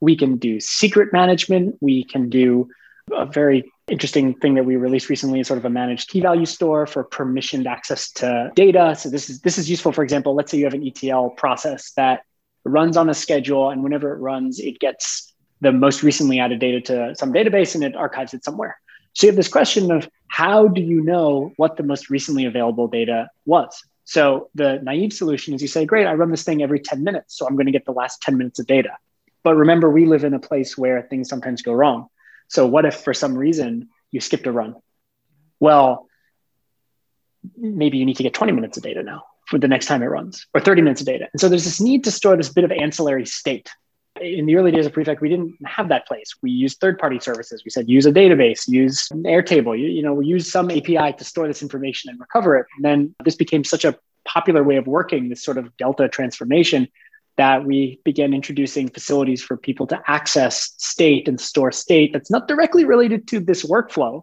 We 0.00 0.16
can 0.16 0.36
do 0.36 0.60
secret 0.60 1.12
management. 1.12 1.76
We 1.80 2.04
can 2.04 2.28
do 2.28 2.68
a 3.12 3.26
very 3.26 3.70
interesting 3.88 4.34
thing 4.34 4.54
that 4.54 4.64
we 4.64 4.76
released 4.76 5.08
recently 5.08 5.40
is 5.40 5.46
sort 5.46 5.58
of 5.58 5.64
a 5.64 5.70
managed 5.70 6.08
key 6.08 6.20
value 6.20 6.46
store 6.46 6.86
for 6.86 7.04
permissioned 7.04 7.66
access 7.66 8.10
to 8.12 8.50
data. 8.54 8.94
So 8.98 9.10
this 9.10 9.28
is 9.28 9.40
this 9.40 9.58
is 9.58 9.68
useful. 9.68 9.92
For 9.92 10.02
example, 10.02 10.34
let's 10.34 10.50
say 10.50 10.58
you 10.58 10.64
have 10.64 10.74
an 10.74 10.86
ETL 10.86 11.30
process 11.30 11.92
that 11.92 12.22
runs 12.64 12.96
on 12.96 13.10
a 13.10 13.14
schedule, 13.14 13.70
and 13.70 13.82
whenever 13.82 14.14
it 14.14 14.18
runs, 14.18 14.58
it 14.58 14.78
gets 14.78 15.34
the 15.60 15.72
most 15.72 16.02
recently 16.02 16.40
added 16.40 16.58
data 16.60 16.80
to 16.80 17.14
some 17.16 17.32
database 17.32 17.74
and 17.74 17.84
it 17.84 17.94
archives 17.96 18.34
it 18.34 18.44
somewhere. 18.44 18.78
So 19.14 19.26
you 19.26 19.30
have 19.30 19.36
this 19.36 19.48
question 19.48 19.90
of 19.92 20.08
how 20.28 20.66
do 20.66 20.80
you 20.80 21.00
know 21.00 21.52
what 21.56 21.76
the 21.76 21.84
most 21.84 22.10
recently 22.10 22.44
available 22.44 22.88
data 22.88 23.28
was? 23.46 23.82
So 24.04 24.50
the 24.54 24.80
naive 24.82 25.12
solution 25.12 25.54
is 25.54 25.62
you 25.62 25.68
say, 25.68 25.86
great, 25.86 26.06
I 26.06 26.14
run 26.14 26.30
this 26.30 26.42
thing 26.42 26.62
every 26.62 26.80
10 26.80 27.02
minutes, 27.02 27.38
so 27.38 27.46
I'm 27.46 27.54
going 27.54 27.66
to 27.66 27.72
get 27.72 27.84
the 27.84 27.92
last 27.92 28.20
10 28.22 28.36
minutes 28.36 28.58
of 28.58 28.66
data. 28.66 28.90
But 29.42 29.54
remember, 29.54 29.88
we 29.90 30.06
live 30.06 30.24
in 30.24 30.34
a 30.34 30.40
place 30.40 30.76
where 30.76 31.02
things 31.02 31.28
sometimes 31.28 31.62
go 31.62 31.72
wrong. 31.72 32.08
So 32.48 32.66
what 32.66 32.84
if 32.84 32.96
for 32.96 33.14
some 33.14 33.36
reason 33.36 33.88
you 34.10 34.20
skipped 34.20 34.46
a 34.46 34.52
run? 34.52 34.76
Well, 35.60 36.08
maybe 37.56 37.98
you 37.98 38.06
need 38.06 38.16
to 38.16 38.22
get 38.22 38.34
20 38.34 38.52
minutes 38.52 38.76
of 38.76 38.82
data 38.82 39.02
now 39.02 39.24
for 39.46 39.58
the 39.58 39.68
next 39.68 39.86
time 39.86 40.02
it 40.02 40.06
runs 40.06 40.46
or 40.54 40.60
30 40.60 40.82
minutes 40.82 41.00
of 41.00 41.06
data. 41.06 41.28
And 41.32 41.40
so 41.40 41.48
there's 41.48 41.64
this 41.64 41.80
need 41.80 42.04
to 42.04 42.10
store 42.10 42.36
this 42.36 42.48
bit 42.48 42.64
of 42.64 42.72
ancillary 42.72 43.26
state. 43.26 43.70
In 44.20 44.46
the 44.46 44.56
early 44.56 44.70
days 44.70 44.86
of 44.86 44.92
Prefect, 44.92 45.20
we 45.20 45.28
didn't 45.28 45.56
have 45.66 45.88
that 45.88 46.06
place. 46.06 46.34
We 46.40 46.52
used 46.52 46.78
third-party 46.78 47.18
services. 47.18 47.62
We 47.64 47.70
said 47.70 47.88
use 47.88 48.06
a 48.06 48.12
database, 48.12 48.68
use 48.68 49.08
Airtable, 49.08 49.78
you, 49.78 49.88
you 49.88 50.02
know, 50.02 50.14
we 50.14 50.26
use 50.26 50.50
some 50.50 50.70
API 50.70 51.14
to 51.18 51.24
store 51.24 51.48
this 51.48 51.62
information 51.62 52.10
and 52.10 52.20
recover 52.20 52.56
it. 52.58 52.66
And 52.76 52.84
then 52.84 53.14
this 53.24 53.34
became 53.34 53.64
such 53.64 53.84
a 53.84 53.98
popular 54.24 54.62
way 54.62 54.76
of 54.76 54.86
working, 54.86 55.28
this 55.28 55.42
sort 55.42 55.58
of 55.58 55.76
delta 55.76 56.08
transformation, 56.08 56.88
that 57.36 57.64
we 57.64 58.00
began 58.04 58.32
introducing 58.32 58.88
facilities 58.88 59.42
for 59.42 59.56
people 59.56 59.86
to 59.88 60.00
access 60.06 60.74
state 60.78 61.26
and 61.28 61.40
store 61.40 61.72
state 61.72 62.12
that's 62.12 62.30
not 62.30 62.46
directly 62.46 62.84
related 62.84 63.26
to 63.28 63.40
this 63.40 63.64
workflow. 63.64 64.22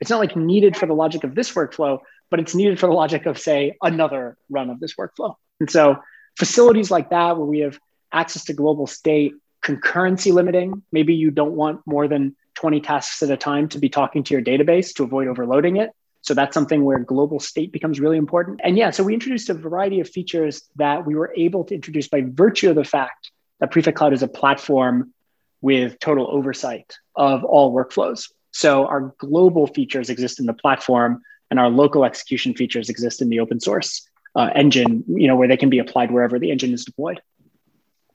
It's 0.00 0.10
not 0.10 0.20
like 0.20 0.36
needed 0.36 0.76
for 0.76 0.86
the 0.86 0.94
logic 0.94 1.24
of 1.24 1.34
this 1.34 1.52
workflow, 1.52 2.00
but 2.30 2.40
it's 2.40 2.54
needed 2.54 2.78
for 2.78 2.86
the 2.86 2.92
logic 2.92 3.26
of, 3.26 3.38
say, 3.38 3.76
another 3.82 4.36
run 4.48 4.70
of 4.70 4.80
this 4.80 4.94
workflow. 4.94 5.34
And 5.60 5.70
so 5.70 5.98
facilities 6.36 6.90
like 6.90 7.10
that, 7.10 7.36
where 7.36 7.46
we 7.46 7.60
have 7.60 7.78
access 8.12 8.44
to 8.44 8.54
global 8.54 8.86
state, 8.86 9.32
concurrency 9.62 10.32
limiting, 10.32 10.82
maybe 10.92 11.14
you 11.14 11.30
don't 11.30 11.52
want 11.52 11.80
more 11.86 12.08
than 12.08 12.36
20 12.54 12.80
tasks 12.80 13.22
at 13.22 13.30
a 13.30 13.36
time 13.36 13.68
to 13.68 13.78
be 13.78 13.88
talking 13.88 14.22
to 14.24 14.34
your 14.34 14.42
database 14.42 14.94
to 14.94 15.04
avoid 15.04 15.28
overloading 15.28 15.76
it. 15.76 15.90
So 16.28 16.34
that's 16.34 16.52
something 16.52 16.84
where 16.84 16.98
global 16.98 17.40
state 17.40 17.72
becomes 17.72 18.00
really 18.00 18.18
important. 18.18 18.60
And 18.62 18.76
yeah, 18.76 18.90
so 18.90 19.02
we 19.02 19.14
introduced 19.14 19.48
a 19.48 19.54
variety 19.54 19.98
of 20.00 20.10
features 20.10 20.68
that 20.76 21.06
we 21.06 21.14
were 21.14 21.32
able 21.38 21.64
to 21.64 21.74
introduce 21.74 22.06
by 22.06 22.22
virtue 22.22 22.68
of 22.68 22.76
the 22.76 22.84
fact 22.84 23.30
that 23.60 23.70
Prefect 23.70 23.96
Cloud 23.96 24.12
is 24.12 24.22
a 24.22 24.28
platform 24.28 25.14
with 25.62 25.98
total 26.00 26.28
oversight 26.30 26.98
of 27.16 27.44
all 27.44 27.74
workflows. 27.74 28.30
So 28.50 28.84
our 28.86 29.14
global 29.16 29.68
features 29.68 30.10
exist 30.10 30.38
in 30.38 30.44
the 30.44 30.52
platform 30.52 31.22
and 31.50 31.58
our 31.58 31.70
local 31.70 32.04
execution 32.04 32.52
features 32.52 32.90
exist 32.90 33.22
in 33.22 33.30
the 33.30 33.40
open 33.40 33.58
source 33.58 34.06
uh, 34.36 34.50
engine, 34.54 35.04
you 35.08 35.28
know, 35.28 35.36
where 35.36 35.48
they 35.48 35.56
can 35.56 35.70
be 35.70 35.78
applied 35.78 36.10
wherever 36.10 36.38
the 36.38 36.50
engine 36.50 36.74
is 36.74 36.84
deployed. 36.84 37.22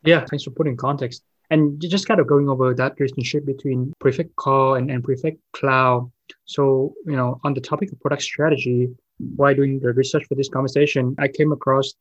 Yeah, 0.05 0.23
thanks 0.29 0.43
for 0.43 0.51
putting 0.51 0.77
context. 0.77 1.23
And 1.49 1.81
just 1.81 2.07
kind 2.07 2.19
of 2.19 2.27
going 2.27 2.47
over 2.47 2.75
that 2.75 2.93
relationship 2.99 3.43
between 3.43 3.91
Prefect 3.97 4.35
Core 4.35 4.77
and, 4.77 4.91
and 4.91 5.03
Prefect 5.03 5.39
Cloud. 5.51 6.11
So, 6.45 6.93
you 7.05 7.15
know, 7.15 7.39
on 7.43 7.53
the 7.53 7.61
topic 7.61 7.91
of 7.91 7.99
product 7.99 8.23
strategy, 8.23 8.89
while 9.35 9.55
doing 9.55 9.79
the 9.79 9.93
research 9.93 10.25
for 10.27 10.35
this 10.35 10.49
conversation, 10.49 11.15
I 11.19 11.27
came 11.27 11.51
across 11.51 11.93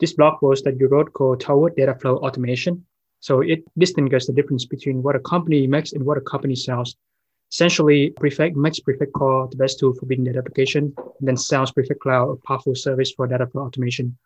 this 0.00 0.12
blog 0.12 0.40
post 0.40 0.64
that 0.64 0.78
you 0.78 0.88
wrote 0.88 1.12
called 1.12 1.40
Toward 1.40 1.76
Data 1.76 1.94
Flow 1.94 2.16
Automation. 2.18 2.84
So 3.20 3.40
it 3.40 3.64
distinguishes 3.78 4.26
the 4.26 4.32
difference 4.32 4.66
between 4.66 5.02
what 5.02 5.16
a 5.16 5.20
company 5.20 5.66
makes 5.66 5.92
and 5.92 6.04
what 6.04 6.18
a 6.18 6.20
company 6.20 6.54
sells. 6.54 6.96
Essentially, 7.50 8.10
Prefect 8.10 8.56
makes 8.56 8.80
Prefect 8.80 9.12
Core 9.12 9.48
the 9.48 9.56
best 9.56 9.78
tool 9.78 9.94
for 9.94 10.06
building 10.06 10.24
data 10.24 10.38
application, 10.38 10.92
and 10.96 11.28
then 11.28 11.36
sells 11.36 11.72
Prefect 11.72 12.00
Cloud 12.00 12.30
a 12.30 12.36
powerful 12.46 12.74
service 12.74 13.12
for 13.12 13.26
data 13.26 13.46
flow 13.46 13.62
automation. 13.62 14.16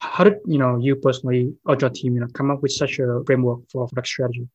How 0.00 0.24
did 0.24 0.40
you 0.46 0.58
know 0.58 0.76
you 0.76 0.96
personally 0.96 1.54
or 1.64 1.76
your 1.80 1.90
team 1.90 2.14
you 2.14 2.20
know 2.20 2.26
come 2.34 2.50
up 2.50 2.62
with 2.62 2.72
such 2.72 2.98
a 2.98 3.22
framework 3.24 3.60
for 3.70 3.88
product 3.88 4.08
strategy? 4.08 4.46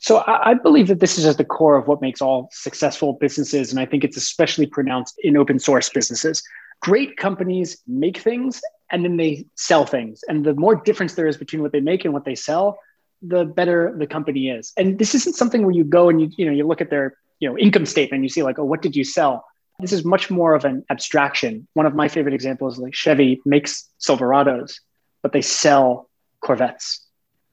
So 0.00 0.24
I, 0.26 0.54
believe 0.54 0.88
that 0.88 1.00
this 1.00 1.18
is 1.18 1.26
at 1.26 1.36
the 1.36 1.44
core 1.44 1.76
of 1.76 1.86
what 1.86 2.00
makes 2.00 2.22
all 2.22 2.48
successful 2.52 3.12
businesses, 3.14 3.70
and 3.70 3.78
I 3.78 3.84
think 3.84 4.02
it's 4.02 4.16
especially 4.16 4.66
pronounced 4.66 5.14
in 5.22 5.36
open 5.36 5.58
source 5.58 5.90
businesses. 5.90 6.42
Great 6.80 7.18
companies 7.18 7.76
make 7.86 8.16
things 8.16 8.62
and 8.90 9.04
then 9.04 9.18
they 9.18 9.44
sell 9.56 9.84
things, 9.84 10.24
and 10.26 10.44
the 10.44 10.54
more 10.54 10.74
difference 10.74 11.14
there 11.14 11.28
is 11.28 11.36
between 11.36 11.60
what 11.62 11.72
they 11.72 11.80
make 11.80 12.04
and 12.04 12.14
what 12.14 12.24
they 12.24 12.34
sell, 12.34 12.78
the 13.20 13.44
better 13.44 13.94
the 13.96 14.06
company 14.06 14.48
is. 14.48 14.72
And 14.76 14.98
this 14.98 15.14
isn't 15.14 15.36
something 15.36 15.62
where 15.62 15.74
you 15.74 15.84
go 15.84 16.08
and 16.08 16.20
you 16.20 16.30
you 16.36 16.46
know 16.46 16.52
you 16.52 16.66
look 16.66 16.80
at 16.80 16.88
their 16.88 17.14
you 17.40 17.48
know 17.48 17.58
income 17.58 17.86
statement 17.86 18.18
and 18.18 18.24
you 18.24 18.28
see 18.28 18.42
like 18.42 18.58
oh 18.58 18.64
what 18.64 18.82
did 18.82 18.94
you 18.94 19.02
sell 19.02 19.44
this 19.80 19.92
is 19.92 20.04
much 20.04 20.30
more 20.30 20.54
of 20.54 20.64
an 20.64 20.84
abstraction 20.90 21.66
one 21.72 21.86
of 21.86 21.94
my 21.94 22.06
favorite 22.06 22.34
examples 22.34 22.74
is 22.74 22.80
like 22.80 22.94
chevy 22.94 23.40
makes 23.44 23.88
silverados 23.98 24.74
but 25.22 25.32
they 25.32 25.42
sell 25.42 26.08
corvettes 26.40 27.04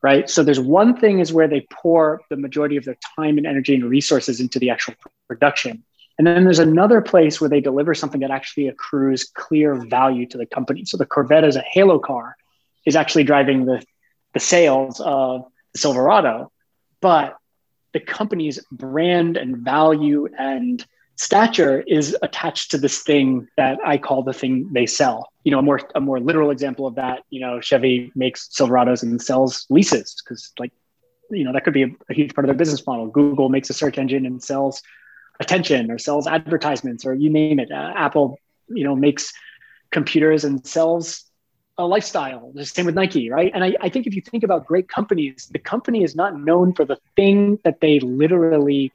right? 0.01 0.29
So 0.29 0.43
there's 0.43 0.59
one 0.59 0.95
thing 0.95 1.19
is 1.19 1.33
where 1.33 1.47
they 1.47 1.67
pour 1.71 2.21
the 2.29 2.37
majority 2.37 2.77
of 2.77 2.85
their 2.85 2.97
time 3.15 3.37
and 3.37 3.47
energy 3.47 3.75
and 3.75 3.85
resources 3.85 4.39
into 4.39 4.59
the 4.59 4.69
actual 4.69 4.95
production. 5.27 5.83
And 6.17 6.25
then 6.25 6.43
there's 6.43 6.59
another 6.59 7.01
place 7.01 7.39
where 7.39 7.49
they 7.49 7.61
deliver 7.61 7.93
something 7.93 8.21
that 8.21 8.31
actually 8.31 8.67
accrues 8.67 9.25
clear 9.25 9.75
value 9.75 10.25
to 10.27 10.37
the 10.37 10.45
company. 10.45 10.85
So 10.85 10.97
the 10.97 11.05
corvette 11.05 11.43
as 11.43 11.55
a 11.55 11.61
halo 11.61 11.99
car 11.99 12.35
is 12.85 12.95
actually 12.95 13.23
driving 13.23 13.65
the, 13.65 13.83
the 14.33 14.39
sales 14.39 14.99
of 14.99 15.45
the 15.73 15.79
silverado 15.79 16.51
but 17.01 17.37
the 17.93 17.99
company's 17.99 18.59
brand 18.71 19.37
and 19.37 19.57
value 19.57 20.27
and 20.37 20.85
stature 21.17 21.83
is 21.87 22.15
attached 22.21 22.71
to 22.71 22.77
this 22.77 23.01
thing 23.01 23.47
that 23.57 23.79
I 23.85 23.97
call 23.97 24.23
the 24.23 24.33
thing 24.33 24.69
they 24.71 24.85
sell. 24.85 25.29
You 25.43 25.51
know, 25.51 25.59
a 25.59 25.63
more 25.63 25.81
a 25.95 25.99
more 25.99 26.19
literal 26.19 26.51
example 26.51 26.87
of 26.87 26.95
that, 26.95 27.23
you 27.29 27.41
know, 27.41 27.59
Chevy 27.59 28.11
makes 28.15 28.47
Silverados 28.47 29.03
and 29.03 29.21
sells 29.21 29.65
leases 29.69 30.15
because 30.23 30.51
like, 30.59 30.71
you 31.29 31.43
know, 31.43 31.51
that 31.53 31.63
could 31.63 31.73
be 31.73 31.83
a, 31.83 31.89
a, 32.09 32.13
huge 32.13 32.33
part 32.33 32.45
of 32.45 32.47
their 32.47 32.57
business 32.57 32.85
model. 32.85 33.07
Google 33.07 33.49
makes 33.49 33.69
a 33.69 33.73
search 33.73 33.97
engine 33.97 34.25
and 34.25 34.41
sells 34.41 34.81
attention 35.39 35.91
or 35.91 35.97
sells 35.97 36.27
advertisements 36.27 37.05
or 37.05 37.13
you 37.13 37.29
name 37.29 37.59
it. 37.59 37.71
Uh, 37.71 37.93
Apple, 37.95 38.39
you 38.69 38.83
know, 38.83 38.95
makes 38.95 39.33
computers 39.91 40.43
and 40.43 40.65
sells 40.65 41.25
a 41.79 41.85
lifestyle. 41.85 42.51
The 42.53 42.65
same 42.65 42.85
with 42.85 42.95
Nike, 42.95 43.29
right? 43.29 43.51
And 43.53 43.63
I, 43.63 43.75
I 43.81 43.89
think 43.89 44.07
if 44.07 44.15
you 44.15 44.21
think 44.21 44.43
about 44.43 44.65
great 44.65 44.87
companies, 44.87 45.49
the 45.51 45.59
company 45.59 46.03
is 46.03 46.15
not 46.15 46.39
known 46.39 46.73
for 46.73 46.85
the 46.85 46.97
thing 47.15 47.59
that 47.63 47.81
they 47.81 47.99
literally 47.99 48.91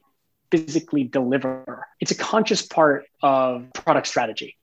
physically 0.53 1.03
deliver. 1.03 1.87
It's 1.99 2.11
a 2.11 2.15
conscious 2.15 2.61
part 2.61 3.05
of 3.23 3.73
product 3.73 4.05
strategy 4.05 4.55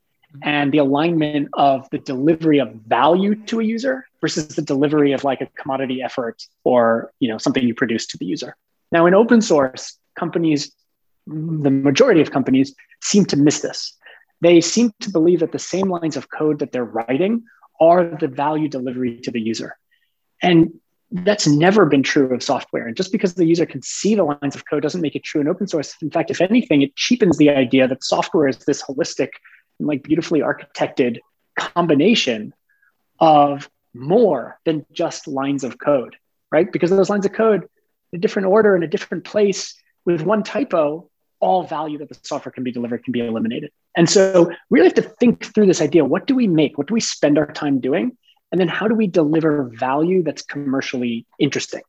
and 0.43 0.71
the 0.71 0.79
alignment 0.79 1.49
of 1.55 1.91
the 1.91 1.99
delivery 1.99 2.61
of 2.61 2.73
value 2.87 3.35
to 3.47 3.59
a 3.59 3.65
user 3.65 4.07
versus 4.21 4.47
the 4.55 4.63
delivery 4.63 5.11
of 5.13 5.25
like 5.25 5.41
a 5.41 5.47
commodity 5.61 6.01
effort 6.01 6.47
or 6.63 7.13
you 7.19 7.29
know 7.29 7.39
something 7.39 7.65
you 7.65 7.75
produce 7.75 8.07
to 8.07 8.19
the 8.19 8.25
user. 8.25 8.55
Now 8.93 9.07
in 9.07 9.15
open 9.15 9.41
source, 9.43 9.99
companies, 10.15 10.73
the 11.27 11.71
majority 11.71 12.21
of 12.21 12.31
companies 12.31 12.73
seem 13.03 13.25
to 13.27 13.37
miss 13.37 13.61
this. 13.61 13.97
They 14.41 14.61
seem 14.61 14.93
to 15.01 15.11
believe 15.11 15.41
that 15.41 15.51
the 15.51 15.59
same 15.59 15.89
lines 15.89 16.17
of 16.17 16.31
code 16.31 16.61
that 16.61 16.71
they're 16.71 16.85
writing 16.85 17.43
are 17.81 18.05
the 18.05 18.29
value 18.29 18.69
delivery 18.69 19.19
to 19.23 19.33
the 19.33 19.41
user. 19.41 19.77
And 20.41 20.79
that's 21.13 21.47
never 21.47 21.87
been 21.87 22.03
true 22.03 22.33
of 22.33 22.43
software. 22.43 22.87
And 22.87 22.97
just 22.97 23.11
because 23.11 23.35
the 23.35 23.45
user 23.45 23.67
can 23.67 23.83
see 23.83 24.15
the 24.15 24.25
lines 24.25 24.55
of 24.55 24.65
code 24.69 24.83
doesn't 24.83 25.01
make 25.01 25.17
it 25.17 25.25
true 25.25 25.41
in 25.41 25.49
open 25.49 25.67
source. 25.67 25.95
In 26.03 26.11
fact, 26.11 26.31
if 26.31 26.41
anything, 26.41 26.83
it 26.83 26.95
cheapens 26.95 27.37
the 27.37 27.51
idea 27.51 27.89
that 27.89 28.05
software 28.05 28.47
is 28.49 28.59
this 28.59 28.83
holistic 28.83 29.31
and 29.79 29.89
like 29.89 30.03
beautifully 30.03 30.41
architected 30.41 31.19
combination 31.59 32.55
of 33.19 33.69
more 33.93 34.59
than 34.65 34.87
just 34.93 35.27
lines 35.27 35.65
of 35.65 35.79
code, 35.79 36.17
right? 36.53 36.71
Because 36.71 36.91
those 36.91 37.11
lines 37.11 37.27
of 37.27 37.33
code, 37.33 37.69
in 38.13 38.19
a 38.19 38.21
different 38.21 38.49
order 38.49 38.77
in 38.77 38.83
a 38.83 38.89
different 38.89 39.25
place 39.25 39.75
with 40.05 40.23
one 40.23 40.43
typo, 40.43 41.11
all 41.41 41.65
value 41.65 41.99
that 41.99 42.09
the 42.09 42.19
software 42.23 42.53
can 42.53 42.65
be 42.65 42.71
delivered 42.71 43.03
can 43.03 43.13
be 43.13 43.21
eliminated. 43.21 43.73
And 43.97 44.09
so 44.09 44.51
we 44.69 44.79
really 44.79 44.89
have 44.89 44.95
to 44.95 45.03
think 45.03 45.53
through 45.55 45.67
this 45.67 45.81
idea 45.81 46.05
what 46.05 46.27
do 46.27 46.35
we 46.35 46.47
make? 46.47 46.79
What 46.79 46.87
do 46.87 46.95
we 46.95 47.01
spend 47.01 47.39
our 47.39 47.51
time 47.51 47.81
doing? 47.81 48.17
And 48.53 48.61
then 48.61 48.69
how 48.69 48.89
do 48.89 48.95
we 48.95 49.07
deliver 49.07 49.71
value 49.79 50.23
that's 50.23 50.43
commercially 50.43 51.27
interesting? 51.39 51.83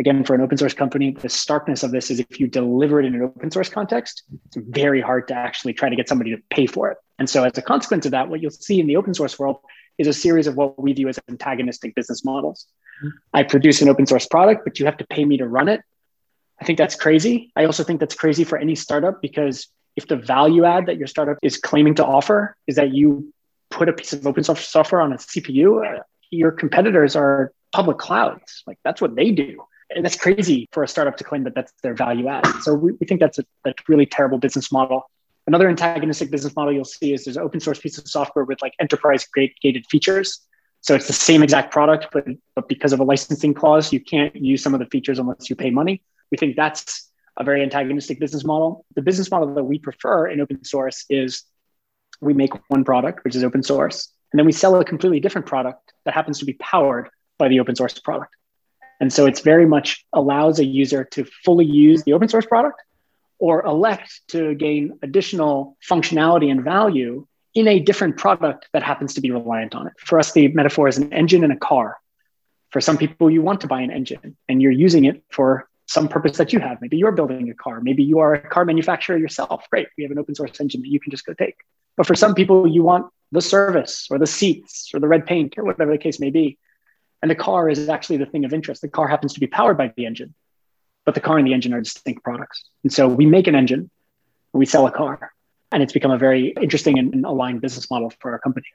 Again, 0.00 0.22
for 0.22 0.34
an 0.34 0.40
open 0.40 0.56
source 0.56 0.74
company, 0.74 1.10
the 1.10 1.28
starkness 1.28 1.82
of 1.82 1.90
this 1.90 2.10
is 2.10 2.20
if 2.20 2.38
you 2.38 2.46
deliver 2.46 3.00
it 3.00 3.06
in 3.06 3.16
an 3.16 3.22
open 3.22 3.50
source 3.50 3.68
context, 3.68 4.22
it's 4.46 4.56
very 4.56 5.00
hard 5.00 5.26
to 5.28 5.34
actually 5.34 5.72
try 5.72 5.88
to 5.88 5.96
get 5.96 6.08
somebody 6.08 6.30
to 6.36 6.40
pay 6.50 6.66
for 6.66 6.88
it. 6.90 6.98
And 7.18 7.28
so, 7.28 7.42
as 7.42 7.58
a 7.58 7.62
consequence 7.62 8.06
of 8.06 8.12
that, 8.12 8.28
what 8.28 8.40
you'll 8.40 8.52
see 8.52 8.78
in 8.78 8.86
the 8.86 8.96
open 8.96 9.12
source 9.12 9.38
world 9.40 9.58
is 9.98 10.06
a 10.06 10.12
series 10.12 10.46
of 10.46 10.54
what 10.54 10.80
we 10.80 10.92
view 10.92 11.08
as 11.08 11.18
antagonistic 11.28 11.96
business 11.96 12.24
models. 12.24 12.66
I 13.32 13.42
produce 13.42 13.82
an 13.82 13.88
open 13.88 14.06
source 14.06 14.26
product, 14.26 14.62
but 14.64 14.78
you 14.78 14.86
have 14.86 14.96
to 14.98 15.06
pay 15.06 15.24
me 15.24 15.36
to 15.38 15.48
run 15.48 15.68
it. 15.68 15.80
I 16.60 16.64
think 16.64 16.78
that's 16.78 16.94
crazy. 16.94 17.52
I 17.56 17.64
also 17.64 17.82
think 17.82 17.98
that's 17.98 18.14
crazy 18.14 18.44
for 18.44 18.58
any 18.58 18.74
startup 18.74 19.20
because 19.20 19.68
if 19.96 20.06
the 20.06 20.16
value 20.16 20.64
add 20.64 20.86
that 20.86 20.96
your 20.96 21.06
startup 21.06 21.38
is 21.42 21.56
claiming 21.56 21.96
to 21.96 22.04
offer 22.04 22.56
is 22.66 22.76
that 22.76 22.94
you 22.94 23.32
put 23.70 23.88
a 23.88 23.92
piece 23.92 24.12
of 24.12 24.26
open 24.26 24.44
source 24.44 24.66
software 24.68 25.00
on 25.00 25.12
a 25.12 25.16
CPU, 25.16 25.84
uh, 25.84 26.02
your 26.30 26.52
competitors 26.52 27.16
are 27.16 27.52
public 27.72 27.98
clouds. 27.98 28.62
Like 28.66 28.78
that's 28.84 29.00
what 29.00 29.14
they 29.14 29.30
do. 29.30 29.62
And 29.94 30.04
that's 30.04 30.16
crazy 30.16 30.68
for 30.72 30.82
a 30.82 30.88
startup 30.88 31.16
to 31.16 31.24
claim 31.24 31.44
that 31.44 31.54
that's 31.54 31.72
their 31.82 31.94
value 31.94 32.28
add. 32.28 32.46
So 32.62 32.74
we, 32.74 32.92
we 32.92 33.06
think 33.06 33.20
that's 33.20 33.38
a 33.38 33.44
that's 33.64 33.88
really 33.88 34.06
terrible 34.06 34.38
business 34.38 34.70
model. 34.70 35.10
Another 35.46 35.68
antagonistic 35.68 36.30
business 36.30 36.54
model 36.54 36.74
you'll 36.74 36.84
see 36.84 37.14
is 37.14 37.24
there's 37.24 37.38
open 37.38 37.60
source 37.60 37.78
piece 37.78 37.96
of 37.96 38.06
software 38.06 38.44
with 38.44 38.60
like 38.60 38.74
enterprise 38.80 39.26
grade 39.26 39.52
gated 39.62 39.86
features. 39.86 40.46
So 40.82 40.94
it's 40.94 41.06
the 41.06 41.14
same 41.14 41.42
exact 41.42 41.72
product, 41.72 42.08
but, 42.12 42.26
but 42.54 42.68
because 42.68 42.92
of 42.92 43.00
a 43.00 43.04
licensing 43.04 43.54
clause, 43.54 43.92
you 43.92 44.00
can't 44.00 44.36
use 44.36 44.62
some 44.62 44.74
of 44.74 44.80
the 44.80 44.86
features 44.86 45.18
unless 45.18 45.48
you 45.48 45.56
pay 45.56 45.70
money. 45.70 46.02
We 46.30 46.36
think 46.36 46.54
that's 46.54 47.10
a 47.38 47.44
very 47.44 47.62
antagonistic 47.62 48.20
business 48.20 48.44
model. 48.44 48.84
The 48.94 49.02
business 49.02 49.30
model 49.30 49.54
that 49.54 49.64
we 49.64 49.78
prefer 49.78 50.28
in 50.28 50.40
open 50.40 50.64
source 50.64 51.04
is 51.08 51.44
we 52.20 52.34
make 52.34 52.52
one 52.68 52.84
product, 52.84 53.24
which 53.24 53.36
is 53.36 53.44
open 53.44 53.62
source, 53.62 54.12
and 54.32 54.38
then 54.38 54.46
we 54.46 54.52
sell 54.52 54.78
a 54.78 54.84
completely 54.84 55.20
different 55.20 55.46
product 55.46 55.92
that 56.04 56.14
happens 56.14 56.38
to 56.40 56.44
be 56.44 56.54
powered 56.54 57.08
by 57.38 57.48
the 57.48 57.60
open 57.60 57.76
source 57.76 57.98
product. 57.98 58.34
And 59.00 59.12
so 59.12 59.26
it's 59.26 59.40
very 59.40 59.66
much 59.66 60.04
allows 60.12 60.58
a 60.58 60.64
user 60.64 61.04
to 61.04 61.24
fully 61.44 61.66
use 61.66 62.02
the 62.02 62.12
open 62.12 62.28
source 62.28 62.46
product 62.46 62.82
or 63.38 63.64
elect 63.64 64.20
to 64.28 64.54
gain 64.54 64.98
additional 65.02 65.76
functionality 65.88 66.50
and 66.50 66.64
value 66.64 67.26
in 67.54 67.68
a 67.68 67.78
different 67.78 68.16
product 68.16 68.68
that 68.72 68.82
happens 68.82 69.14
to 69.14 69.20
be 69.20 69.30
reliant 69.30 69.74
on 69.74 69.86
it. 69.86 69.92
For 69.98 70.18
us, 70.18 70.32
the 70.32 70.48
metaphor 70.48 70.88
is 70.88 70.98
an 70.98 71.12
engine 71.12 71.44
in 71.44 71.50
a 71.50 71.56
car. 71.56 71.96
For 72.70 72.80
some 72.80 72.98
people, 72.98 73.30
you 73.30 73.40
want 73.40 73.60
to 73.62 73.66
buy 73.66 73.80
an 73.80 73.90
engine 73.90 74.36
and 74.48 74.60
you're 74.60 74.72
using 74.72 75.04
it 75.04 75.22
for 75.30 75.68
some 75.86 76.08
purpose 76.08 76.36
that 76.36 76.52
you 76.52 76.60
have. 76.60 76.78
Maybe 76.82 76.98
you're 76.98 77.12
building 77.12 77.48
a 77.48 77.54
car. 77.54 77.80
Maybe 77.80 78.02
you 78.02 78.18
are 78.18 78.34
a 78.34 78.48
car 78.48 78.64
manufacturer 78.64 79.16
yourself. 79.16 79.66
Great. 79.70 79.88
We 79.96 80.04
have 80.04 80.10
an 80.10 80.18
open 80.18 80.34
source 80.34 80.60
engine 80.60 80.82
that 80.82 80.88
you 80.88 81.00
can 81.00 81.10
just 81.10 81.24
go 81.24 81.32
take. 81.32 81.56
But 81.98 82.06
for 82.06 82.14
some 82.14 82.34
people, 82.34 82.66
you 82.66 82.84
want 82.84 83.12
the 83.32 83.42
service 83.42 84.06
or 84.08 84.18
the 84.18 84.26
seats 84.26 84.90
or 84.94 85.00
the 85.00 85.08
red 85.08 85.26
paint 85.26 85.58
or 85.58 85.64
whatever 85.64 85.90
the 85.90 85.98
case 85.98 86.20
may 86.20 86.30
be. 86.30 86.56
And 87.20 87.30
the 87.30 87.34
car 87.34 87.68
is 87.68 87.88
actually 87.88 88.18
the 88.18 88.26
thing 88.26 88.44
of 88.44 88.54
interest. 88.54 88.80
The 88.80 88.88
car 88.88 89.08
happens 89.08 89.34
to 89.34 89.40
be 89.40 89.48
powered 89.48 89.76
by 89.76 89.92
the 89.96 90.06
engine, 90.06 90.32
but 91.04 91.16
the 91.16 91.20
car 91.20 91.38
and 91.38 91.46
the 91.46 91.52
engine 91.52 91.74
are 91.74 91.80
distinct 91.80 92.22
products. 92.22 92.64
And 92.84 92.92
so 92.92 93.08
we 93.08 93.26
make 93.26 93.48
an 93.48 93.56
engine, 93.56 93.90
we 94.52 94.64
sell 94.64 94.86
a 94.86 94.92
car, 94.92 95.32
and 95.72 95.82
it's 95.82 95.92
become 95.92 96.12
a 96.12 96.18
very 96.18 96.54
interesting 96.62 97.00
and 97.00 97.24
aligned 97.24 97.60
business 97.60 97.90
model 97.90 98.12
for 98.20 98.30
our 98.30 98.38
company. 98.38 98.68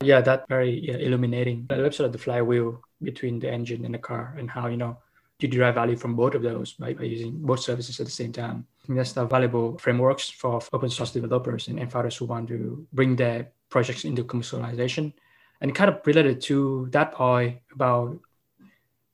Yeah, 0.00 0.22
that 0.22 0.48
very 0.48 0.80
yeah, 0.82 0.96
illuminating. 0.96 1.66
Love 1.70 1.94
sort 1.94 2.06
of 2.06 2.12
the 2.12 2.18
flywheel 2.18 2.80
between 3.02 3.40
the 3.40 3.50
engine 3.52 3.84
and 3.84 3.92
the 3.92 3.98
car 3.98 4.34
and 4.38 4.50
how, 4.50 4.68
you 4.68 4.78
know, 4.78 4.96
you 5.40 5.48
derive 5.48 5.74
value 5.74 5.96
from 5.96 6.16
both 6.16 6.34
of 6.34 6.42
those 6.42 6.72
by, 6.72 6.94
by 6.94 7.04
using 7.04 7.32
both 7.38 7.60
services 7.60 8.00
at 8.00 8.06
the 8.06 8.12
same 8.12 8.32
time. 8.32 8.66
that's 8.88 9.12
the 9.12 9.24
valuable 9.24 9.76
frameworks 9.78 10.30
for 10.30 10.60
open 10.72 10.88
source 10.88 11.12
developers 11.12 11.68
and, 11.68 11.78
and 11.78 11.92
founders 11.92 12.16
who 12.16 12.24
want 12.24 12.48
to 12.48 12.86
bring 12.92 13.16
their 13.16 13.48
projects 13.68 14.04
into 14.04 14.24
commercialization. 14.24 15.12
And 15.60 15.74
kind 15.74 15.90
of 15.90 16.00
related 16.06 16.40
to 16.42 16.88
that 16.92 17.12
point 17.12 17.58
about 17.72 18.18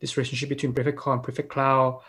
this 0.01 0.17
relationship 0.17 0.49
between 0.49 0.73
Prefect 0.73 0.99
Core 0.99 1.15
and 1.15 1.23
Prefect 1.23 1.49
Cloud, 1.49 2.01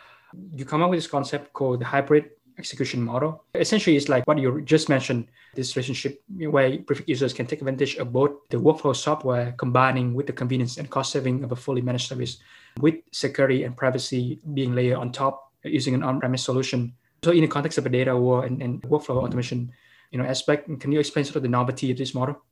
you 0.56 0.66
come 0.66 0.82
up 0.82 0.90
with 0.90 0.98
this 0.98 1.08
concept 1.08 1.54
called 1.54 1.80
the 1.80 1.86
hybrid 1.86 2.32
execution 2.58 3.02
model. 3.02 3.44
Essentially, 3.56 3.96
it's 3.96 4.10
like 4.10 4.26
what 4.28 4.38
you 4.38 4.62
just 4.62 4.90
mentioned 4.90 5.28
this 5.56 5.76
relationship 5.76 6.22
where 6.38 6.78
Prefect 6.80 7.10
users 7.10 7.34
can 7.34 7.46
take 7.46 7.62
advantage 7.62 7.96
of 7.98 8.12
both 8.12 8.32
the 8.50 8.58
workflow 8.58 8.96
software 8.96 9.54
combining 9.54 10.14
with 10.14 10.28
the 10.28 10.34
convenience 10.34 10.78
and 10.78 10.90
cost 10.90 11.12
saving 11.12 11.44
of 11.44 11.52
a 11.52 11.56
fully 11.56 11.82
managed 11.82 12.08
service 12.08 12.38
with 12.80 12.96
security 13.12 13.64
and 13.64 13.76
privacy 13.76 14.40
being 14.54 14.74
layered 14.76 14.98
on 14.98 15.12
top 15.12 15.52
using 15.64 15.94
an 15.94 16.04
on-premise 16.04 16.44
solution. 16.44 16.94
So 17.24 17.32
in 17.32 17.42
the 17.42 17.48
context 17.48 17.78
of 17.78 17.86
a 17.86 17.90
data 17.90 18.16
war 18.16 18.46
and, 18.46 18.62
and 18.62 18.82
workflow 18.84 19.24
automation, 19.24 19.72
you 20.12 20.20
know, 20.20 20.26
aspect, 20.26 20.68
can 20.80 20.92
you 20.92 21.00
explain 21.00 21.26
sort 21.26 21.38
of 21.38 21.44
the 21.44 21.50
novelty 21.50 21.92
of 21.92 21.98
this 21.98 22.14
model? 22.14 22.44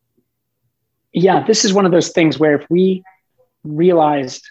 Yeah, 1.14 1.44
this 1.46 1.66
is 1.66 1.74
one 1.74 1.86
of 1.86 1.92
those 1.92 2.10
things 2.10 2.40
where 2.40 2.56
if 2.56 2.66
we 2.70 3.04
realized 3.64 4.44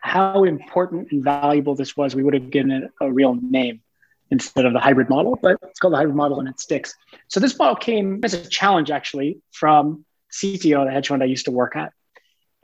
how 0.00 0.44
important 0.44 1.12
and 1.12 1.22
valuable 1.22 1.74
this 1.74 1.96
was, 1.96 2.14
we 2.14 2.22
would 2.22 2.34
have 2.34 2.50
given 2.50 2.70
it 2.70 2.90
a 3.00 3.12
real 3.12 3.34
name 3.34 3.82
instead 4.30 4.64
of 4.64 4.72
the 4.72 4.80
hybrid 4.80 5.08
model, 5.08 5.38
but 5.40 5.56
it's 5.62 5.78
called 5.78 5.92
the 5.92 5.98
hybrid 5.98 6.16
model 6.16 6.40
and 6.40 6.48
it 6.48 6.58
sticks. 6.58 6.94
So 7.28 7.38
this 7.38 7.58
model 7.58 7.76
came 7.76 8.20
as 8.24 8.34
a 8.34 8.48
challenge 8.48 8.90
actually 8.90 9.38
from 9.52 10.04
CTO, 10.32 10.84
the 10.84 10.90
hedge 10.90 11.08
fund 11.08 11.22
I 11.22 11.26
used 11.26 11.44
to 11.44 11.50
work 11.50 11.76
at. 11.76 11.92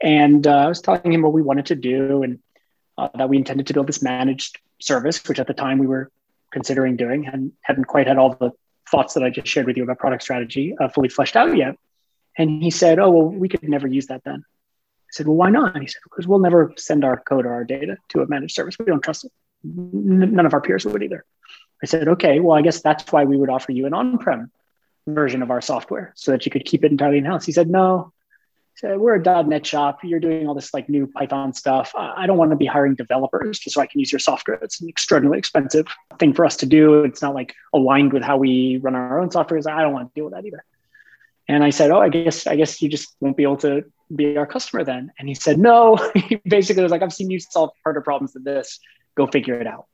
And 0.01 0.45
uh, 0.45 0.57
I 0.57 0.67
was 0.67 0.81
telling 0.81 1.13
him 1.13 1.21
what 1.21 1.33
we 1.33 1.41
wanted 1.41 1.67
to 1.67 1.75
do 1.75 2.23
and 2.23 2.39
uh, 2.97 3.09
that 3.15 3.29
we 3.29 3.37
intended 3.37 3.67
to 3.67 3.73
build 3.73 3.87
this 3.87 4.01
managed 4.01 4.59
service, 4.79 5.25
which 5.27 5.39
at 5.39 5.47
the 5.47 5.53
time 5.53 5.77
we 5.77 5.87
were 5.87 6.11
considering 6.51 6.95
doing 6.95 7.27
and 7.27 7.51
hadn't 7.61 7.85
quite 7.85 8.07
had 8.07 8.17
all 8.17 8.35
the 8.35 8.51
thoughts 8.89 9.13
that 9.15 9.23
I 9.23 9.29
just 9.29 9.47
shared 9.47 9.65
with 9.65 9.77
you 9.77 9.83
about 9.83 9.99
product 9.99 10.23
strategy 10.23 10.75
uh, 10.79 10.87
fully 10.89 11.09
fleshed 11.09 11.35
out 11.35 11.55
yet. 11.57 11.75
And 12.37 12.61
he 12.61 12.69
said, 12.69 12.99
Oh, 12.99 13.09
well, 13.11 13.27
we 13.27 13.49
could 13.49 13.67
never 13.67 13.87
use 13.87 14.07
that 14.07 14.23
then. 14.23 14.43
I 14.45 15.11
said, 15.11 15.27
Well, 15.27 15.35
why 15.35 15.49
not? 15.49 15.73
And 15.73 15.83
he 15.83 15.87
said, 15.87 16.01
Because 16.03 16.27
we'll 16.27 16.39
never 16.39 16.73
send 16.77 17.03
our 17.03 17.19
code 17.19 17.45
or 17.45 17.53
our 17.53 17.63
data 17.63 17.97
to 18.09 18.21
a 18.21 18.27
managed 18.27 18.55
service. 18.55 18.77
We 18.77 18.85
don't 18.85 19.03
trust 19.03 19.25
it. 19.25 19.31
None 19.63 20.45
of 20.45 20.53
our 20.53 20.61
peers 20.61 20.85
would 20.85 21.03
either. 21.03 21.25
I 21.81 21.85
said, 21.85 22.07
Okay, 22.07 22.39
well, 22.39 22.57
I 22.57 22.61
guess 22.61 22.81
that's 22.81 23.11
why 23.11 23.23
we 23.25 23.37
would 23.37 23.49
offer 23.49 23.71
you 23.71 23.85
an 23.85 23.93
on 23.93 24.17
prem 24.17 24.51
version 25.07 25.41
of 25.41 25.51
our 25.51 25.61
software 25.61 26.13
so 26.15 26.31
that 26.31 26.45
you 26.45 26.51
could 26.51 26.65
keep 26.65 26.83
it 26.83 26.91
entirely 26.91 27.17
in 27.17 27.25
house. 27.25 27.45
He 27.45 27.51
said, 27.51 27.69
No, 27.69 28.13
so 28.75 28.97
we're 28.97 29.15
a 29.15 29.43
.NET 29.43 29.65
shop. 29.65 29.99
You're 30.03 30.19
doing 30.19 30.47
all 30.47 30.55
this 30.55 30.73
like 30.73 30.89
new 30.89 31.05
Python 31.05 31.53
stuff. 31.53 31.91
I 31.95 32.25
don't 32.25 32.37
want 32.37 32.51
to 32.51 32.57
be 32.57 32.65
hiring 32.65 32.95
developers 32.95 33.59
just 33.59 33.75
so 33.75 33.81
I 33.81 33.85
can 33.85 33.99
use 33.99 34.11
your 34.11 34.19
software. 34.19 34.57
It's 34.61 34.81
an 34.81 34.89
extraordinarily 34.89 35.37
expensive 35.37 35.85
thing 36.17 36.33
for 36.33 36.43
us 36.43 36.57
to 36.57 36.65
do. 36.65 37.03
It's 37.03 37.21
not 37.21 37.35
like 37.35 37.53
aligned 37.73 38.13
with 38.13 38.23
how 38.23 38.37
we 38.37 38.77
run 38.77 38.95
our 38.95 39.19
own 39.19 39.29
software. 39.29 39.59
I 39.69 39.81
don't 39.81 39.93
want 39.93 40.09
to 40.09 40.19
deal 40.19 40.25
with 40.25 40.33
that 40.33 40.45
either. 40.45 40.63
And 41.47 41.63
I 41.63 41.69
said, 41.69 41.91
oh, 41.91 41.99
I 41.99 42.09
guess 42.09 42.47
I 42.47 42.55
guess 42.55 42.81
you 42.81 42.89
just 42.89 43.15
won't 43.19 43.37
be 43.37 43.43
able 43.43 43.57
to 43.57 43.83
be 44.15 44.37
our 44.37 44.47
customer 44.47 44.83
then. 44.83 45.11
And 45.19 45.27
he 45.27 45.35
said, 45.35 45.59
no. 45.59 45.97
he 46.15 46.37
basically 46.47 46.83
was 46.83 46.91
like, 46.91 47.03
I've 47.03 47.13
seen 47.13 47.29
you 47.29 47.39
solve 47.39 47.71
harder 47.83 48.01
problems 48.01 48.33
than 48.33 48.43
this. 48.43 48.79
Go 49.15 49.27
figure 49.27 49.59
it 49.59 49.67
out. 49.67 49.85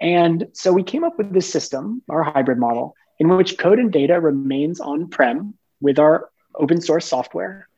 And 0.00 0.48
so 0.54 0.72
we 0.72 0.82
came 0.82 1.04
up 1.04 1.18
with 1.18 1.32
this 1.32 1.50
system, 1.50 2.02
our 2.08 2.24
hybrid 2.24 2.58
model, 2.58 2.96
in 3.20 3.28
which 3.28 3.58
code 3.58 3.78
and 3.78 3.92
data 3.92 4.20
remains 4.20 4.80
on-prem 4.80 5.54
with 5.80 6.00
our 6.00 6.30
open 6.56 6.80
source 6.80 7.06
software 7.06 7.68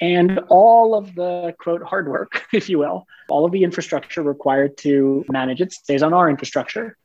and 0.00 0.40
all 0.48 0.94
of 0.94 1.14
the 1.14 1.54
quote 1.58 1.82
hard 1.82 2.08
work, 2.08 2.46
if 2.52 2.68
you 2.68 2.78
will, 2.78 3.06
all 3.28 3.44
of 3.44 3.52
the 3.52 3.64
infrastructure 3.64 4.22
required 4.22 4.76
to 4.78 5.24
manage 5.28 5.60
it 5.60 5.72
stays 5.72 6.02
on 6.02 6.12
our 6.12 6.30
infrastructure. 6.30 6.96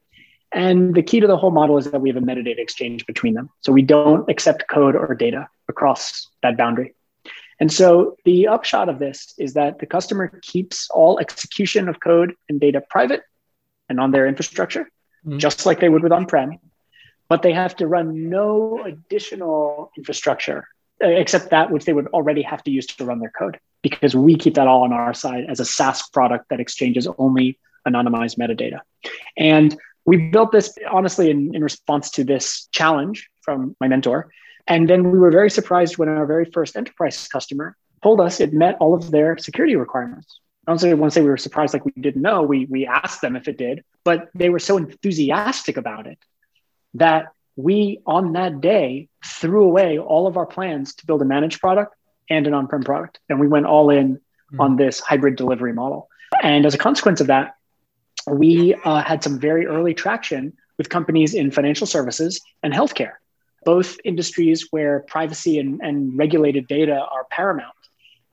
And 0.51 0.93
the 0.93 1.01
key 1.01 1.19
to 1.19 1.27
the 1.27 1.37
whole 1.37 1.51
model 1.51 1.77
is 1.77 1.89
that 1.89 1.99
we 1.99 2.09
have 2.09 2.17
a 2.17 2.25
metadata 2.25 2.59
exchange 2.59 3.07
between 3.07 3.33
them. 3.33 3.49
So 3.61 3.71
we 3.71 3.81
don't 3.81 4.29
accept 4.29 4.67
code 4.67 4.95
or 4.95 5.15
data 5.15 5.47
across 5.67 6.29
that 6.43 6.57
boundary. 6.57 6.93
And 7.59 7.71
so 7.71 8.17
the 8.25 8.47
upshot 8.47 8.89
of 8.89 8.99
this 8.99 9.33
is 9.37 9.53
that 9.53 9.79
the 9.79 9.85
customer 9.85 10.39
keeps 10.41 10.89
all 10.91 11.19
execution 11.19 11.89
of 11.89 11.99
code 11.99 12.33
and 12.49 12.59
data 12.59 12.83
private 12.87 13.23
and 13.89 13.99
on 13.99 14.11
their 14.11 14.27
infrastructure, 14.27 14.83
mm-hmm. 15.25 15.39
just 15.39 15.65
like 15.65 15.79
they 15.79 15.89
would 15.89 16.03
with 16.03 16.11
on 16.11 16.25
prem. 16.25 16.59
But 17.29 17.41
they 17.41 17.53
have 17.53 17.75
to 17.77 17.87
run 17.87 18.29
no 18.29 18.83
additional 18.83 19.91
infrastructure 19.97 20.67
except 21.03 21.49
that 21.51 21.71
which 21.71 21.85
they 21.85 21.93
would 21.93 22.07
already 22.07 22.41
have 22.41 22.63
to 22.63 22.71
use 22.71 22.85
to 22.87 23.05
run 23.05 23.19
their 23.19 23.31
code 23.37 23.59
because 23.81 24.15
we 24.15 24.35
keep 24.35 24.55
that 24.55 24.67
all 24.67 24.83
on 24.83 24.93
our 24.93 25.13
side 25.13 25.45
as 25.49 25.59
a 25.59 25.65
SaaS 25.65 26.07
product 26.09 26.49
that 26.49 26.59
exchanges 26.59 27.07
only 27.17 27.59
anonymized 27.87 28.37
metadata. 28.37 28.79
And 29.37 29.75
we 30.05 30.17
built 30.17 30.51
this 30.51 30.77
honestly 30.89 31.29
in, 31.29 31.53
in 31.55 31.63
response 31.63 32.11
to 32.11 32.23
this 32.23 32.67
challenge 32.71 33.29
from 33.41 33.75
my 33.79 33.87
mentor. 33.87 34.31
And 34.67 34.89
then 34.89 35.11
we 35.11 35.19
were 35.19 35.31
very 35.31 35.49
surprised 35.49 35.97
when 35.97 36.09
our 36.09 36.25
very 36.25 36.45
first 36.45 36.75
enterprise 36.75 37.27
customer 37.27 37.75
told 38.01 38.21
us 38.21 38.39
it 38.39 38.53
met 38.53 38.77
all 38.79 38.93
of 38.93 39.11
their 39.11 39.37
security 39.37 39.75
requirements. 39.75 40.39
I 40.65 40.73
don't 40.73 40.99
want 40.99 41.11
to 41.11 41.15
say 41.15 41.21
we 41.21 41.29
were 41.29 41.37
surprised 41.37 41.73
like 41.73 41.83
we 41.83 41.91
didn't 41.99 42.21
know. 42.21 42.41
We, 42.43 42.65
we 42.65 42.87
asked 42.87 43.21
them 43.21 43.35
if 43.35 43.49
it 43.49 43.57
did, 43.57 43.83
but 44.05 44.29
they 44.33 44.49
were 44.49 44.59
so 44.59 44.77
enthusiastic 44.77 45.75
about 45.75 46.07
it 46.07 46.17
that 46.93 47.27
we 47.55 47.99
on 48.05 48.33
that 48.33 48.61
day 48.61 49.09
threw 49.25 49.63
away 49.63 49.99
all 49.99 50.27
of 50.27 50.37
our 50.37 50.45
plans 50.45 50.95
to 50.95 51.05
build 51.05 51.21
a 51.21 51.25
managed 51.25 51.59
product 51.59 51.95
and 52.29 52.47
an 52.47 52.53
on-prem 52.53 52.83
product. 52.83 53.19
And 53.29 53.39
we 53.39 53.47
went 53.47 53.65
all 53.65 53.89
in 53.89 54.15
mm-hmm. 54.15 54.61
on 54.61 54.75
this 54.75 54.99
hybrid 54.99 55.35
delivery 55.35 55.73
model. 55.73 56.09
And 56.41 56.65
as 56.65 56.73
a 56.73 56.77
consequence 56.77 57.21
of 57.21 57.27
that 57.27 57.55
we 58.27 58.75
uh, 58.85 59.01
had 59.01 59.23
some 59.23 59.39
very 59.39 59.65
early 59.65 59.93
traction 59.93 60.53
with 60.77 60.89
companies 60.89 61.33
in 61.33 61.51
financial 61.51 61.87
services 61.87 62.41
and 62.61 62.73
healthcare 62.73 63.13
both 63.65 63.97
industries 64.03 64.67
where 64.71 64.99
privacy 65.07 65.57
and, 65.57 65.79
and 65.81 66.17
regulated 66.17 66.67
data 66.67 66.99
are 66.99 67.25
paramount. 67.31 67.73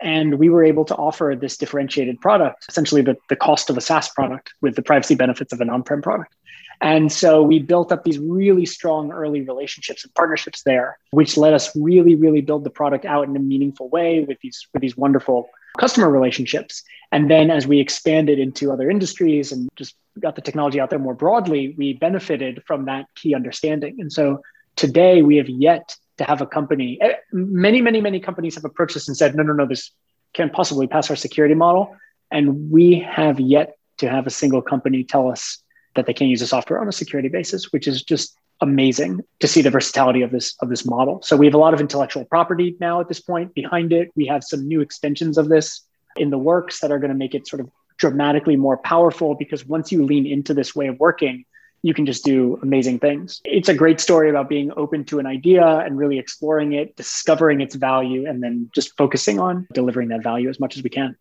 And 0.01 0.41
we 0.41 0.49
were 0.49 0.65
able 0.65 0.85
to 0.87 0.97
offer 0.97 1.37
this 1.41 1.57
differentiated 1.57 2.21
product 2.21 2.65
essentially 2.69 3.03
the, 3.03 3.17
the 3.29 3.37
cost 3.37 3.71
of 3.71 3.77
a 3.77 3.81
saas 3.81 4.09
product 4.09 4.55
with 4.61 4.75
the 4.75 4.83
privacy 4.83 5.15
benefits 5.15 5.53
of 5.53 5.61
an 5.61 5.71
on-prem 5.71 6.03
product 6.03 6.35
and 6.81 7.13
so 7.13 7.43
we 7.43 7.59
built 7.59 7.93
up 7.93 8.05
these 8.05 8.19
really 8.19 8.65
strong 8.65 9.13
early 9.13 9.43
relationships 9.43 10.03
and 10.05 10.15
partnerships 10.15 10.63
there, 10.63 10.99
which 11.11 11.37
let 11.37 11.53
us 11.53 11.75
really, 11.77 12.15
really 12.15 12.41
build 12.41 12.65
the 12.65 12.71
product 12.71 13.05
out 13.05 13.29
in 13.29 13.37
a 13.37 13.41
meaningful 13.41 13.89
way 13.91 14.21
with 14.21 14.39
these, 14.41 14.67
with 14.73 14.81
these 14.81 14.97
wonderful 14.97 15.51
customer 15.79 16.11
relationships. 16.11 16.83
And 17.13 17.31
then 17.31 17.51
as 17.51 17.67
we 17.67 17.81
expanded 17.81 18.39
into 18.39 18.73
other 18.73 18.91
industries 18.91 19.53
and 19.53 19.69
just 19.77 19.95
got 20.19 20.37
the 20.37 20.43
technology 20.43 20.81
out 20.81 20.91
there 20.91 20.99
more 20.99 21.15
broadly, 21.15 21.75
we 21.77 21.93
benefited 21.93 22.63
from 22.67 22.87
that 22.87 23.07
key 23.15 23.35
understanding. 23.35 24.01
And 24.01 24.11
so 24.11 24.41
today 24.77 25.23
we 25.23 25.37
have 25.37 25.49
yet 25.49 25.95
to 26.17 26.25
have 26.25 26.41
a 26.41 26.47
company, 26.47 26.99
eh, 27.01 27.15
many, 27.33 27.83
many, 27.83 28.01
many 28.01 28.21
companies 28.21 28.55
have 28.55 28.65
approached 28.65 28.97
us 28.97 29.07
and 29.07 29.17
said, 29.17 29.35
no, 29.35 29.43
no, 29.43 29.53
no, 29.53 29.67
this 29.67 29.91
can't 30.33 30.53
possibly 30.53 30.87
pass 30.87 31.11
our 31.11 31.17
security 31.17 31.55
model. 31.55 31.95
And 32.31 32.71
we 32.71 33.01
have 33.01 33.39
yet 33.39 33.77
to 33.99 34.09
have 34.09 34.27
a 34.27 34.31
single 34.31 34.63
company 34.63 35.05
tell 35.05 35.31
us 35.31 35.63
that 35.95 36.07
they 36.07 36.13
can't 36.13 36.31
use 36.31 36.41
the 36.41 36.47
software 36.47 36.81
on 36.81 36.89
a 36.89 36.93
security 36.93 37.29
basis, 37.29 37.73
which 37.73 37.87
is 37.87 38.03
just 38.03 38.37
amazing 38.61 39.21
to 39.39 39.49
see 39.49 39.63
the 39.63 39.71
versatility 39.71 40.23
of 40.23 40.31
this 40.31 40.55
of 40.61 40.69
this 40.69 40.85
model. 40.85 41.23
So 41.23 41.37
we 41.37 41.47
have 41.47 41.55
a 41.55 41.59
lot 41.59 41.75
of 41.75 41.81
intellectual 41.81 42.25
property 42.25 42.77
now 42.81 43.01
at 43.01 43.09
this 43.09 43.21
point 43.21 43.55
behind 43.55 43.93
it. 43.93 44.11
We 44.15 44.27
have 44.27 44.45
some 44.45 44.67
new 44.67 44.81
extensions 44.81 45.39
of 45.39 45.49
this 45.49 45.83
in 46.17 46.31
the 46.31 46.39
works 46.39 46.81
that 46.81 46.93
are 46.93 46.99
going 46.99 47.11
to 47.11 47.17
make 47.17 47.35
it 47.35 47.47
sort 47.47 47.61
of 47.61 47.71
dramatically 47.97 48.57
more 48.57 48.79
powerful 48.79 49.35
because 49.35 49.65
once 49.67 49.93
you 49.93 50.05
lean 50.05 50.27
into 50.27 50.55
this 50.55 50.75
way 50.75 50.89
of 50.89 50.99
working, 50.99 51.45
you 51.83 51.95
can 51.95 52.07
just 52.07 52.25
do 52.25 52.59
amazing 52.63 52.99
things. 52.99 53.41
It's 53.45 53.69
a 53.69 53.75
great 53.75 54.01
story 54.01 54.29
about 54.29 54.49
being 54.49 54.73
open 54.77 55.05
to 55.07 55.19
an 55.19 55.27
idea 55.27 55.65
and 55.65 55.97
really 55.97 56.19
exploring 56.19 56.73
it, 56.73 56.97
discovering 56.97 57.61
its 57.61 57.75
value, 57.75 58.27
and 58.27 58.43
then 58.43 58.71
just 58.75 58.97
focusing 58.97 59.39
on 59.39 59.67
delivering 59.73 60.09
that 60.09 60.23
value 60.23 60.49
as 60.49 60.61
much 60.61 60.77
as 60.77 60.83
we 60.83 60.91
can. 60.91 61.17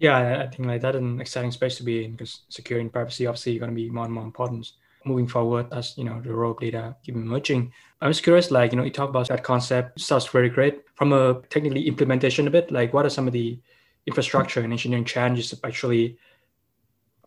Yeah, 0.00 0.42
I 0.42 0.46
think 0.46 0.66
like 0.66 0.80
that 0.80 0.94
is 0.94 1.02
an 1.02 1.20
exciting 1.20 1.52
space 1.52 1.76
to 1.76 1.82
be 1.82 2.04
in 2.06 2.12
because 2.12 2.40
security 2.48 2.82
and 2.82 2.92
privacy 2.92 3.26
obviously 3.26 3.58
going 3.58 3.70
to 3.70 3.74
be 3.74 3.90
more 3.90 4.06
and 4.06 4.14
more 4.14 4.24
important 4.24 4.72
moving 5.04 5.26
forward 5.26 5.66
as 5.72 5.96
you 5.96 6.04
know 6.04 6.20
the 6.20 6.32
rogue 6.32 6.60
data 6.60 6.96
keep 7.04 7.14
emerging. 7.14 7.72
I'm 8.00 8.10
just 8.10 8.22
curious, 8.22 8.50
like 8.50 8.72
you 8.72 8.78
know, 8.78 8.84
you 8.84 8.90
talk 8.90 9.10
about 9.10 9.28
that 9.28 9.44
concept 9.44 10.00
sounds 10.00 10.26
very 10.26 10.48
great. 10.48 10.82
From 10.94 11.12
a 11.12 11.42
technically 11.50 11.86
implementation 11.86 12.48
a 12.48 12.50
bit, 12.50 12.70
like 12.70 12.94
what 12.94 13.04
are 13.04 13.10
some 13.10 13.26
of 13.26 13.34
the 13.34 13.58
infrastructure 14.06 14.60
and 14.60 14.72
engineering 14.72 15.04
challenges 15.04 15.52
of 15.52 15.60
actually 15.64 16.16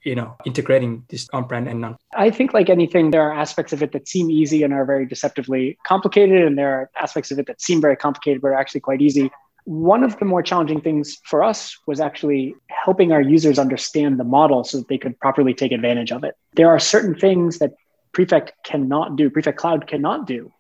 you 0.04 0.16
know 0.16 0.36
integrating 0.46 1.06
this 1.10 1.30
on-prem 1.32 1.68
and 1.68 1.80
non 1.80 1.96
i 2.16 2.30
think 2.30 2.54
like 2.54 2.70
anything 2.70 3.12
there 3.12 3.22
are 3.22 3.34
aspects 3.34 3.72
of 3.72 3.82
it 3.82 3.94
that 3.94 4.06
seem 4.06 4.30
easy 4.30 4.64
and 4.64 4.74
are 4.74 4.84
very 4.84 5.06
deceptively 5.06 5.78
complicated 5.86 6.44
and 6.44 6.58
there 6.58 6.74
are 6.74 6.90
aspects 7.00 7.32
of 7.32 7.40
it 7.40 7.46
that 7.46 7.62
seem 7.62 7.80
very 7.80 7.96
complicated 7.96 8.42
but 8.42 8.50
are 8.50 8.56
actually 8.56 8.82
quite 8.82 9.02
easy 9.02 9.32
one 9.66 10.04
of 10.04 10.18
the 10.20 10.26
more 10.26 10.44
challenging 10.44 10.82
things 10.82 11.20
for 11.24 11.44
us 11.44 11.78
was 11.88 12.00
actually 12.00 12.56
helping 12.68 13.12
our 13.12 13.22
users 13.22 13.58
understand 13.58 14.20
the 14.20 14.24
model 14.24 14.64
so 14.64 14.78
that 14.78 14.88
they 14.88 14.98
could 14.98 15.18
properly 15.20 15.54
take 15.54 15.72
advantage 15.72 16.12
of 16.12 16.24
it. 16.24 16.36
There 16.54 16.70
are 16.70 16.80
certain 16.80 17.16
things 17.16 17.60
that 17.60 17.74
prefect 18.12 18.54
cannot 18.64 19.16
do 19.16 19.30
prefect 19.30 19.58
cloud 19.58 19.88
cannot 19.88 20.28
do 20.28 20.52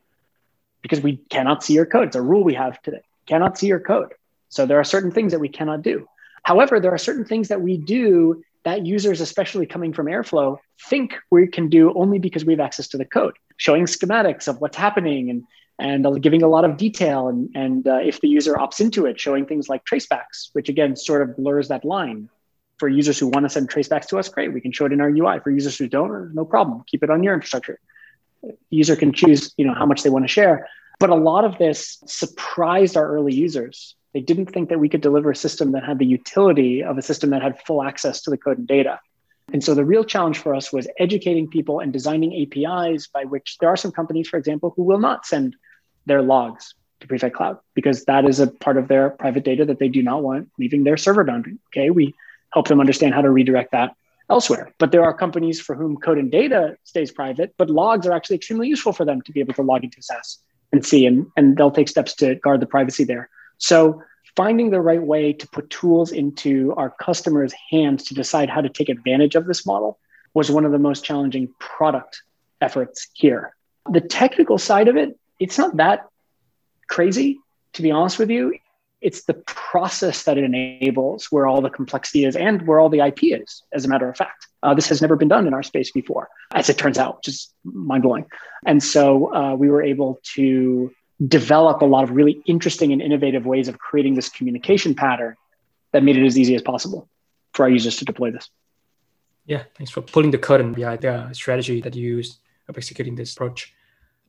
because 0.81 1.01
we 1.01 1.17
cannot 1.29 1.63
see 1.63 1.73
your 1.73 1.85
code. 1.85 2.07
It's 2.07 2.15
a 2.15 2.21
rule 2.21 2.43
we 2.43 2.55
have 2.55 2.81
today. 2.81 3.01
Cannot 3.27 3.57
see 3.57 3.67
your 3.67 3.79
code. 3.79 4.13
So 4.49 4.65
there 4.65 4.79
are 4.79 4.83
certain 4.83 5.11
things 5.11 5.31
that 5.31 5.39
we 5.39 5.49
cannot 5.49 5.81
do. 5.81 6.07
However 6.43 6.79
there 6.79 6.93
are 6.93 6.97
certain 6.97 7.25
things 7.25 7.49
that 7.49 7.61
we 7.61 7.77
do 7.77 8.43
that 8.63 8.85
users, 8.85 9.19
especially 9.19 9.65
coming 9.65 9.91
from 9.91 10.05
Airflow, 10.05 10.57
think 10.89 11.15
we 11.29 11.47
can 11.47 11.67
do 11.67 11.93
only 11.95 12.19
because 12.19 12.45
we 12.45 12.53
have 12.53 12.59
access 12.61 12.87
to 12.89 12.97
the 12.97 13.05
code, 13.05 13.35
showing 13.57 13.85
schematics 13.85 14.47
of 14.47 14.61
what's 14.61 14.77
happening 14.77 15.29
and 15.29 15.43
and 15.79 16.21
giving 16.21 16.43
a 16.43 16.47
lot 16.47 16.65
of 16.65 16.77
detail. 16.77 17.27
And, 17.27 17.49
and 17.55 17.87
uh, 17.87 17.97
if 17.97 18.21
the 18.21 18.27
user 18.27 18.53
opts 18.55 18.79
into 18.79 19.05
it, 19.05 19.19
showing 19.19 19.45
things 19.45 19.69
like 19.69 19.83
tracebacks, 19.85 20.49
which 20.53 20.69
again 20.69 20.95
sort 20.95 21.21
of 21.21 21.35
blurs 21.35 21.67
that 21.69 21.85
line. 21.85 22.29
For 22.79 22.89
users 22.89 23.17
who 23.17 23.27
want 23.27 23.45
to 23.45 23.49
send 23.49 23.69
tracebacks 23.69 24.07
to 24.07 24.17
us, 24.17 24.27
great, 24.27 24.51
we 24.51 24.59
can 24.59 24.71
show 24.71 24.85
it 24.85 24.91
in 24.91 24.99
our 24.99 25.09
UI. 25.09 25.39
For 25.39 25.51
users 25.51 25.77
who 25.77 25.87
don't, 25.87 26.33
no 26.33 26.43
problem, 26.43 26.83
keep 26.87 27.03
it 27.03 27.09
on 27.09 27.23
your 27.23 27.33
infrastructure. 27.33 27.79
User 28.69 28.95
can 28.95 29.13
choose, 29.13 29.53
you 29.57 29.65
know, 29.65 29.73
how 29.73 29.85
much 29.85 30.03
they 30.03 30.09
want 30.09 30.25
to 30.25 30.27
share. 30.27 30.67
But 30.99 31.09
a 31.09 31.15
lot 31.15 31.45
of 31.45 31.57
this 31.59 32.03
surprised 32.05 32.97
our 32.97 33.07
early 33.07 33.33
users 33.33 33.95
they 34.13 34.21
didn't 34.21 34.47
think 34.47 34.69
that 34.69 34.79
we 34.79 34.89
could 34.89 35.01
deliver 35.01 35.31
a 35.31 35.35
system 35.35 35.71
that 35.71 35.83
had 35.83 35.99
the 35.99 36.05
utility 36.05 36.83
of 36.83 36.97
a 36.97 37.01
system 37.01 37.31
that 37.31 37.41
had 37.41 37.59
full 37.59 37.83
access 37.83 38.21
to 38.21 38.29
the 38.29 38.37
code 38.37 38.59
and 38.59 38.67
data. 38.67 38.99
And 39.51 39.63
so 39.63 39.73
the 39.73 39.83
real 39.83 40.03
challenge 40.03 40.37
for 40.37 40.55
us 40.55 40.71
was 40.71 40.87
educating 40.99 41.49
people 41.49 41.79
and 41.79 41.91
designing 41.91 42.33
APIs 42.41 43.07
by 43.07 43.25
which 43.25 43.57
there 43.59 43.69
are 43.69 43.75
some 43.75 43.91
companies, 43.91 44.29
for 44.29 44.37
example, 44.37 44.71
who 44.75 44.83
will 44.83 44.99
not 44.99 45.25
send 45.25 45.55
their 46.05 46.21
logs 46.21 46.75
to 46.99 47.07
Prefect 47.07 47.35
Cloud 47.35 47.59
because 47.73 48.05
that 48.05 48.25
is 48.25 48.39
a 48.39 48.47
part 48.47 48.77
of 48.77 48.87
their 48.87 49.09
private 49.09 49.43
data 49.43 49.65
that 49.65 49.79
they 49.79 49.89
do 49.89 50.03
not 50.03 50.23
want 50.23 50.49
leaving 50.57 50.83
their 50.83 50.97
server 50.97 51.23
boundary. 51.23 51.57
Okay, 51.67 51.89
we 51.89 52.13
help 52.51 52.67
them 52.67 52.79
understand 52.79 53.13
how 53.13 53.21
to 53.21 53.29
redirect 53.29 53.71
that 53.71 53.95
elsewhere. 54.29 54.73
But 54.77 54.91
there 54.91 55.03
are 55.03 55.13
companies 55.13 55.59
for 55.59 55.75
whom 55.75 55.97
code 55.97 56.17
and 56.17 56.31
data 56.31 56.77
stays 56.83 57.11
private, 57.11 57.53
but 57.57 57.69
logs 57.69 58.07
are 58.07 58.13
actually 58.13 58.37
extremely 58.37 58.67
useful 58.67 58.93
for 58.93 59.05
them 59.05 59.21
to 59.21 59.31
be 59.31 59.39
able 59.39 59.53
to 59.55 59.61
log 59.61 59.83
into 59.83 60.01
SaaS 60.01 60.39
and 60.71 60.85
see, 60.85 61.05
and, 61.05 61.27
and 61.35 61.57
they'll 61.57 61.71
take 61.71 61.89
steps 61.89 62.15
to 62.15 62.35
guard 62.35 62.59
the 62.59 62.65
privacy 62.65 63.03
there. 63.03 63.29
So 63.57 64.01
finding 64.35 64.71
the 64.71 64.81
right 64.81 65.01
way 65.01 65.33
to 65.33 65.47
put 65.47 65.69
tools 65.69 66.11
into 66.11 66.73
our 66.77 66.89
customers' 66.89 67.53
hands 67.69 68.05
to 68.05 68.13
decide 68.13 68.49
how 68.49 68.61
to 68.61 68.69
take 68.69 68.89
advantage 68.89 69.35
of 69.35 69.45
this 69.45 69.65
model 69.65 69.99
was 70.33 70.49
one 70.49 70.65
of 70.65 70.71
the 70.71 70.79
most 70.79 71.03
challenging 71.03 71.53
product 71.59 72.23
efforts 72.61 73.07
here. 73.13 73.55
The 73.91 74.01
technical 74.01 74.57
side 74.57 74.87
of 74.87 74.95
it, 74.95 75.17
it's 75.43 75.57
not 75.57 75.77
that 75.77 76.07
crazy, 76.87 77.39
to 77.73 77.81
be 77.81 77.91
honest 77.91 78.17
with 78.17 78.29
you. 78.29 78.57
It's 79.01 79.25
the 79.25 79.33
process 79.33 80.23
that 80.23 80.37
it 80.37 80.45
enables 80.45 81.25
where 81.25 81.45
all 81.45 81.61
the 81.61 81.69
complexity 81.69 82.23
is 82.23 82.37
and 82.37 82.65
where 82.65 82.79
all 82.79 82.87
the 82.87 83.01
IP 83.01 83.19
is, 83.23 83.63
as 83.73 83.83
a 83.83 83.89
matter 83.89 84.07
of 84.07 84.15
fact. 84.15 84.47
Uh, 84.63 84.73
this 84.73 84.87
has 84.87 85.01
never 85.01 85.17
been 85.17 85.27
done 85.27 85.45
in 85.45 85.53
our 85.53 85.63
space 85.63 85.91
before, 85.91 86.29
as 86.53 86.69
it 86.69 86.77
turns 86.77 86.97
out, 86.97 87.17
which 87.17 87.27
is 87.27 87.53
mind 87.65 88.03
blowing. 88.03 88.25
And 88.65 88.81
so 88.81 89.35
uh, 89.35 89.55
we 89.55 89.69
were 89.69 89.83
able 89.83 90.21
to 90.35 90.93
develop 91.27 91.81
a 91.81 91.85
lot 91.85 92.05
of 92.05 92.11
really 92.11 92.41
interesting 92.45 92.93
and 92.93 93.01
innovative 93.01 93.45
ways 93.45 93.67
of 93.67 93.77
creating 93.77 94.15
this 94.15 94.29
communication 94.29 94.95
pattern 94.95 95.35
that 95.91 96.03
made 96.03 96.15
it 96.15 96.25
as 96.25 96.37
easy 96.37 96.55
as 96.55 96.61
possible 96.61 97.09
for 97.53 97.63
our 97.63 97.69
users 97.69 97.97
to 97.97 98.05
deploy 98.05 98.31
this. 98.31 98.49
Yeah, 99.45 99.63
thanks 99.75 99.91
for 99.91 100.01
pulling 100.01 100.31
the 100.31 100.37
curtain 100.37 100.71
behind 100.71 101.01
the 101.01 101.33
strategy 101.33 101.81
that 101.81 101.93
you 101.95 102.15
used 102.17 102.37
of 102.69 102.77
executing 102.77 103.15
this 103.15 103.33
approach. 103.33 103.73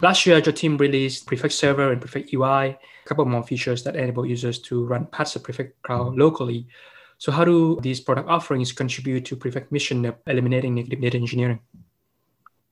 Last 0.00 0.26
year, 0.26 0.38
your 0.38 0.52
team 0.52 0.76
released 0.76 1.26
Prefect 1.26 1.54
Server 1.54 1.92
and 1.92 2.00
Prefect 2.00 2.32
UI, 2.34 2.70
a 2.70 2.78
couple 3.06 3.24
more 3.24 3.42
features 3.42 3.84
that 3.84 3.94
enable 3.94 4.26
users 4.26 4.58
to 4.60 4.84
run 4.84 5.06
parts 5.06 5.36
of 5.36 5.44
Prefect 5.44 5.80
Cloud 5.82 6.16
locally. 6.16 6.66
So, 7.18 7.30
how 7.30 7.44
do 7.44 7.78
these 7.80 8.00
product 8.00 8.28
offerings 8.28 8.72
contribute 8.72 9.24
to 9.26 9.36
Prefect 9.36 9.70
mission 9.70 10.04
of 10.04 10.16
eliminating 10.26 10.74
negative 10.74 11.00
data 11.00 11.16
engineering? 11.16 11.60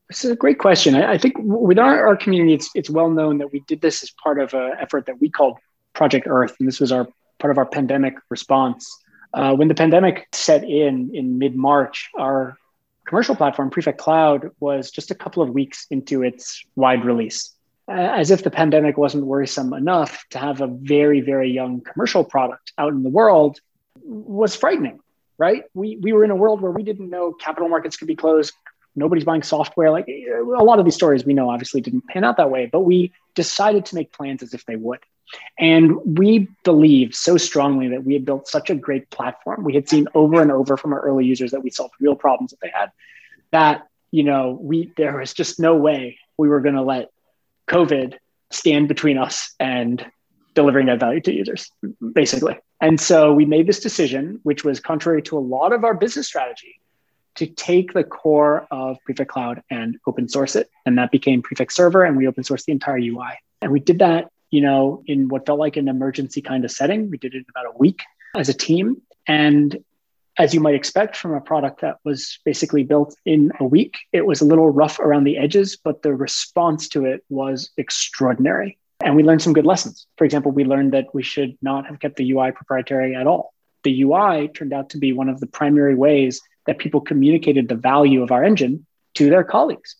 This 0.08 0.24
is 0.24 0.30
a 0.32 0.36
great 0.36 0.58
question. 0.58 0.94
I, 0.94 1.12
I 1.12 1.18
think 1.18 1.36
with 1.38 1.78
our, 1.78 2.06
our 2.08 2.16
community, 2.16 2.54
it's, 2.54 2.70
it's 2.74 2.90
well 2.90 3.08
known 3.08 3.38
that 3.38 3.52
we 3.52 3.60
did 3.60 3.80
this 3.80 4.02
as 4.02 4.10
part 4.10 4.40
of 4.40 4.52
an 4.52 4.72
effort 4.80 5.06
that 5.06 5.20
we 5.20 5.30
called 5.30 5.58
Project 5.94 6.26
Earth. 6.28 6.56
And 6.58 6.68
this 6.68 6.80
was 6.80 6.92
our 6.92 7.06
part 7.38 7.50
of 7.50 7.58
our 7.58 7.66
pandemic 7.66 8.14
response. 8.30 8.90
Uh, 9.32 9.54
when 9.54 9.68
the 9.68 9.74
pandemic 9.74 10.28
set 10.32 10.64
in 10.64 11.14
in 11.14 11.38
mid 11.38 11.56
March, 11.56 12.10
our 12.18 12.58
commercial 13.06 13.34
platform, 13.34 13.70
Prefect 13.70 13.98
Cloud, 13.98 14.50
was 14.60 14.90
just 14.90 15.10
a 15.10 15.14
couple 15.14 15.42
of 15.42 15.50
weeks 15.50 15.86
into 15.90 16.22
its 16.22 16.64
wide 16.76 17.04
release. 17.04 17.54
Uh, 17.88 17.94
as 17.94 18.30
if 18.30 18.44
the 18.44 18.50
pandemic 18.50 18.96
wasn't 18.96 19.24
worrisome 19.26 19.72
enough 19.72 20.24
to 20.30 20.38
have 20.38 20.60
a 20.60 20.68
very, 20.68 21.20
very 21.20 21.50
young 21.50 21.80
commercial 21.80 22.22
product 22.22 22.72
out 22.78 22.92
in 22.92 23.02
the 23.02 23.10
world 23.10 23.60
was 24.04 24.54
frightening, 24.54 25.00
right? 25.36 25.64
We, 25.74 25.96
we 25.96 26.12
were 26.12 26.24
in 26.24 26.30
a 26.30 26.36
world 26.36 26.60
where 26.60 26.70
we 26.70 26.84
didn't 26.84 27.10
know 27.10 27.32
capital 27.32 27.68
markets 27.68 27.96
could 27.96 28.06
be 28.06 28.14
closed, 28.14 28.52
nobody's 28.94 29.24
buying 29.24 29.42
software. 29.42 29.90
Like 29.90 30.08
a 30.08 30.42
lot 30.42 30.78
of 30.78 30.84
these 30.84 30.94
stories 30.94 31.24
we 31.24 31.34
know 31.34 31.50
obviously 31.50 31.80
didn't 31.80 32.06
pan 32.06 32.24
out 32.24 32.36
that 32.36 32.50
way, 32.50 32.66
but 32.66 32.80
we 32.80 33.12
decided 33.34 33.86
to 33.86 33.94
make 33.94 34.12
plans 34.12 34.42
as 34.42 34.54
if 34.54 34.64
they 34.66 34.76
would. 34.76 35.00
And 35.58 36.18
we 36.18 36.48
believed 36.64 37.14
so 37.14 37.36
strongly 37.36 37.88
that 37.88 38.04
we 38.04 38.12
had 38.12 38.24
built 38.24 38.48
such 38.48 38.68
a 38.70 38.74
great 38.74 39.08
platform. 39.10 39.64
We 39.64 39.74
had 39.74 39.88
seen 39.88 40.08
over 40.14 40.42
and 40.42 40.52
over 40.52 40.76
from 40.76 40.92
our 40.92 41.00
early 41.00 41.24
users 41.24 41.52
that 41.52 41.62
we 41.62 41.70
solved 41.70 41.94
real 42.00 42.14
problems 42.14 42.50
that 42.50 42.60
they 42.60 42.70
had. 42.72 42.92
That, 43.50 43.88
you 44.10 44.24
know, 44.24 44.58
we 44.60 44.92
there 44.96 45.18
was 45.18 45.32
just 45.32 45.58
no 45.58 45.76
way 45.76 46.18
we 46.36 46.48
were 46.48 46.60
going 46.60 46.74
to 46.74 46.82
let 46.82 47.10
COVID 47.68 48.14
stand 48.50 48.88
between 48.88 49.16
us 49.16 49.54
and 49.58 50.04
delivering 50.54 50.86
that 50.86 51.00
value 51.00 51.20
to 51.22 51.32
users, 51.32 51.70
basically. 52.12 52.58
And 52.80 53.00
so 53.00 53.32
we 53.32 53.46
made 53.46 53.66
this 53.66 53.80
decision, 53.80 54.40
which 54.42 54.64
was 54.64 54.80
contrary 54.80 55.22
to 55.22 55.38
a 55.38 55.40
lot 55.40 55.72
of 55.72 55.84
our 55.84 55.94
business 55.94 56.26
strategy, 56.26 56.78
to 57.36 57.46
take 57.46 57.92
the 57.92 58.04
core 58.04 58.66
of 58.70 58.98
Prefect 59.04 59.30
Cloud 59.30 59.62
and 59.70 59.98
open 60.06 60.28
source 60.28 60.56
it. 60.56 60.70
And 60.84 60.98
that 60.98 61.10
became 61.10 61.42
Prefect 61.42 61.72
Server, 61.72 62.04
and 62.04 62.16
we 62.16 62.26
open 62.26 62.44
sourced 62.44 62.64
the 62.64 62.72
entire 62.72 62.98
UI. 62.98 63.38
And 63.62 63.72
we 63.72 63.80
did 63.80 64.00
that, 64.00 64.30
you 64.50 64.60
know, 64.60 65.02
in 65.06 65.28
what 65.28 65.46
felt 65.46 65.58
like 65.58 65.76
an 65.76 65.88
emergency 65.88 66.42
kind 66.42 66.64
of 66.64 66.70
setting. 66.70 67.10
We 67.10 67.18
did 67.18 67.34
it 67.34 67.38
in 67.38 67.44
about 67.48 67.74
a 67.74 67.78
week 67.78 68.02
as 68.36 68.48
a 68.48 68.54
team. 68.54 69.00
And 69.26 69.82
as 70.38 70.54
you 70.54 70.60
might 70.60 70.74
expect 70.74 71.16
from 71.16 71.34
a 71.34 71.40
product 71.40 71.82
that 71.82 71.98
was 72.04 72.38
basically 72.44 72.82
built 72.84 73.14
in 73.24 73.52
a 73.60 73.64
week, 73.64 73.98
it 74.12 74.26
was 74.26 74.40
a 74.40 74.44
little 74.44 74.70
rough 74.70 74.98
around 74.98 75.24
the 75.24 75.36
edges, 75.36 75.76
but 75.76 76.02
the 76.02 76.14
response 76.14 76.88
to 76.88 77.04
it 77.04 77.22
was 77.28 77.70
extraordinary. 77.76 78.78
And 79.04 79.16
we 79.16 79.22
learned 79.22 79.42
some 79.42 79.52
good 79.52 79.66
lessons. 79.66 80.06
For 80.16 80.24
example, 80.24 80.52
we 80.52 80.64
learned 80.64 80.92
that 80.92 81.14
we 81.14 81.22
should 81.22 81.56
not 81.60 81.86
have 81.86 82.00
kept 82.00 82.16
the 82.16 82.30
UI 82.30 82.52
proprietary 82.52 83.14
at 83.14 83.26
all. 83.26 83.52
The 83.82 84.02
UI 84.02 84.48
turned 84.48 84.72
out 84.72 84.90
to 84.90 84.98
be 84.98 85.12
one 85.12 85.28
of 85.28 85.40
the 85.40 85.46
primary 85.46 85.94
ways 85.94 86.40
that 86.66 86.78
people 86.78 87.00
communicated 87.00 87.68
the 87.68 87.74
value 87.74 88.22
of 88.22 88.30
our 88.30 88.44
engine 88.44 88.86
to 89.14 89.30
their 89.30 89.44
colleagues. 89.44 89.96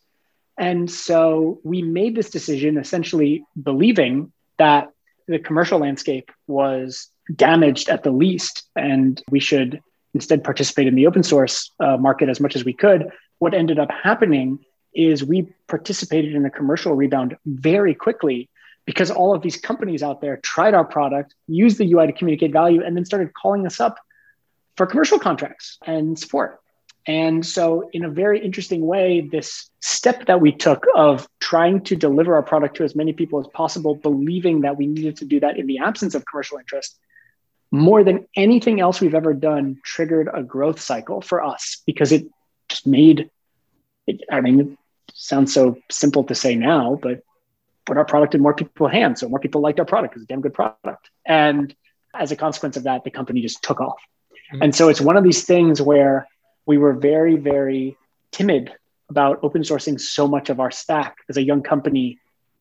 And 0.59 0.91
so 0.91 1.61
we 1.65 1.83
made 1.83 2.15
this 2.15 2.31
decision 2.31 2.79
essentially 2.79 3.45
believing 3.61 4.33
that 4.59 4.91
the 5.27 5.39
commercial 5.39 5.79
landscape 5.79 6.31
was 6.47 7.09
damaged 7.35 7.89
at 7.89 8.03
the 8.03 8.11
least, 8.11 8.65
and 8.77 9.23
we 9.31 9.41
should 9.41 9.81
instead 10.15 10.45
participate 10.45 10.87
in 10.87 10.95
the 10.95 11.07
open 11.07 11.23
source 11.23 11.71
uh, 11.81 11.97
market 11.97 12.29
as 12.29 12.41
much 12.41 12.55
as 12.55 12.65
we 12.65 12.73
could. 12.73 13.11
What 13.39 13.55
ended 13.55 13.79
up 13.79 13.91
happening 13.91 14.59
is 14.95 15.25
we 15.25 15.49
participated 15.69 16.35
in 16.35 16.43
the 16.43 16.51
commercial 16.51 16.95
rebound 16.95 17.37
very 17.47 17.95
quickly 17.95 18.51
because 18.85 19.11
all 19.11 19.35
of 19.35 19.43
these 19.43 19.57
companies 19.57 20.03
out 20.03 20.21
there 20.21 20.37
tried 20.39 20.75
our 20.75 20.85
product, 20.85 21.35
used 21.47 21.79
the 21.79 21.91
UI 21.93 22.09
to 22.09 22.13
communicate 22.13 22.53
value, 22.53 22.83
and 22.83 22.97
then 22.97 23.05
started 23.05 23.33
calling 23.33 23.65
us 23.65 23.81
up 23.81 23.97
for 24.77 24.87
commercial 24.87 25.19
contracts 25.19 25.79
and 25.87 26.19
support. 26.19 26.61
And 27.07 27.45
so, 27.45 27.89
in 27.93 28.05
a 28.05 28.11
very 28.11 28.45
interesting 28.45 28.87
way, 28.87 29.29
this 29.31 29.71
step 29.81 30.27
that 30.27 30.41
we 30.41 30.53
took 30.53 30.87
of 30.95 31.29
trying 31.41 31.83
to 31.85 31.97
deliver 31.97 32.37
our 32.37 32.45
product 32.45 32.77
to 32.77 32.85
as 32.85 32.95
many 32.95 33.13
people 33.13 33.41
as 33.41 33.47
possible, 33.49 33.97
believing 33.97 34.61
that 34.61 34.77
we 34.77 34.87
needed 34.87 35.17
to 35.17 35.25
do 35.25 35.41
that 35.41 35.59
in 35.59 35.67
the 35.67 35.79
absence 35.79 36.15
of 36.15 36.25
commercial 36.25 36.59
interest, 36.59 36.97
more 37.73 38.05
than 38.05 38.29
anything 38.37 38.81
else 38.81 39.01
we've 39.01 39.17
ever 39.17 39.35
done, 39.35 39.81
triggered 39.85 40.29
a 40.33 40.45
growth 40.45 40.81
cycle 40.81 41.21
for 41.21 41.43
us 41.43 41.83
because 41.87 42.13
it 42.13 42.27
just 42.69 42.87
made 42.87 43.31
it. 44.07 44.21
I 44.31 44.41
mean, 44.41 44.61
it 44.61 44.69
sounds 45.13 45.53
so 45.53 45.79
simple 45.91 46.23
to 46.25 46.37
say 46.37 46.55
now, 46.55 47.01
but 47.03 47.23
put 47.85 47.97
our 47.97 48.05
product 48.05 48.35
in 48.35 48.43
more 48.43 48.55
people's 48.55 48.93
hands. 48.93 49.21
So 49.21 49.29
more 49.29 49.41
people 49.41 49.61
liked 49.61 49.81
our 49.81 49.87
product. 49.87 50.15
It's 50.15 50.25
a 50.25 50.27
damn 50.27 50.41
good 50.41 50.55
product. 50.55 51.11
And 51.27 51.75
as 52.15 52.31
a 52.31 52.37
consequence 52.37 52.77
of 52.77 52.85
that, 52.85 53.05
the 53.05 53.11
company 53.11 53.41
just 53.41 53.63
took 53.63 53.81
off. 53.81 54.01
And 54.61 54.75
so 54.75 54.89
it's 54.89 55.01
one 55.01 55.17
of 55.17 55.25
these 55.25 55.45
things 55.45 55.81
where 55.81 56.29
we 56.67 56.79
were 56.79 56.93
very, 56.93 57.37
very 57.37 57.97
timid 58.31 58.73
about 59.09 59.41
open 59.43 59.63
sourcing 59.63 60.01
so 60.01 60.27
much 60.27 60.51
of 60.51 60.61
our 60.61 60.71
stack 60.71 61.17
as 61.29 61.37
a 61.37 61.43
young 61.43 61.63
company. 61.63 62.19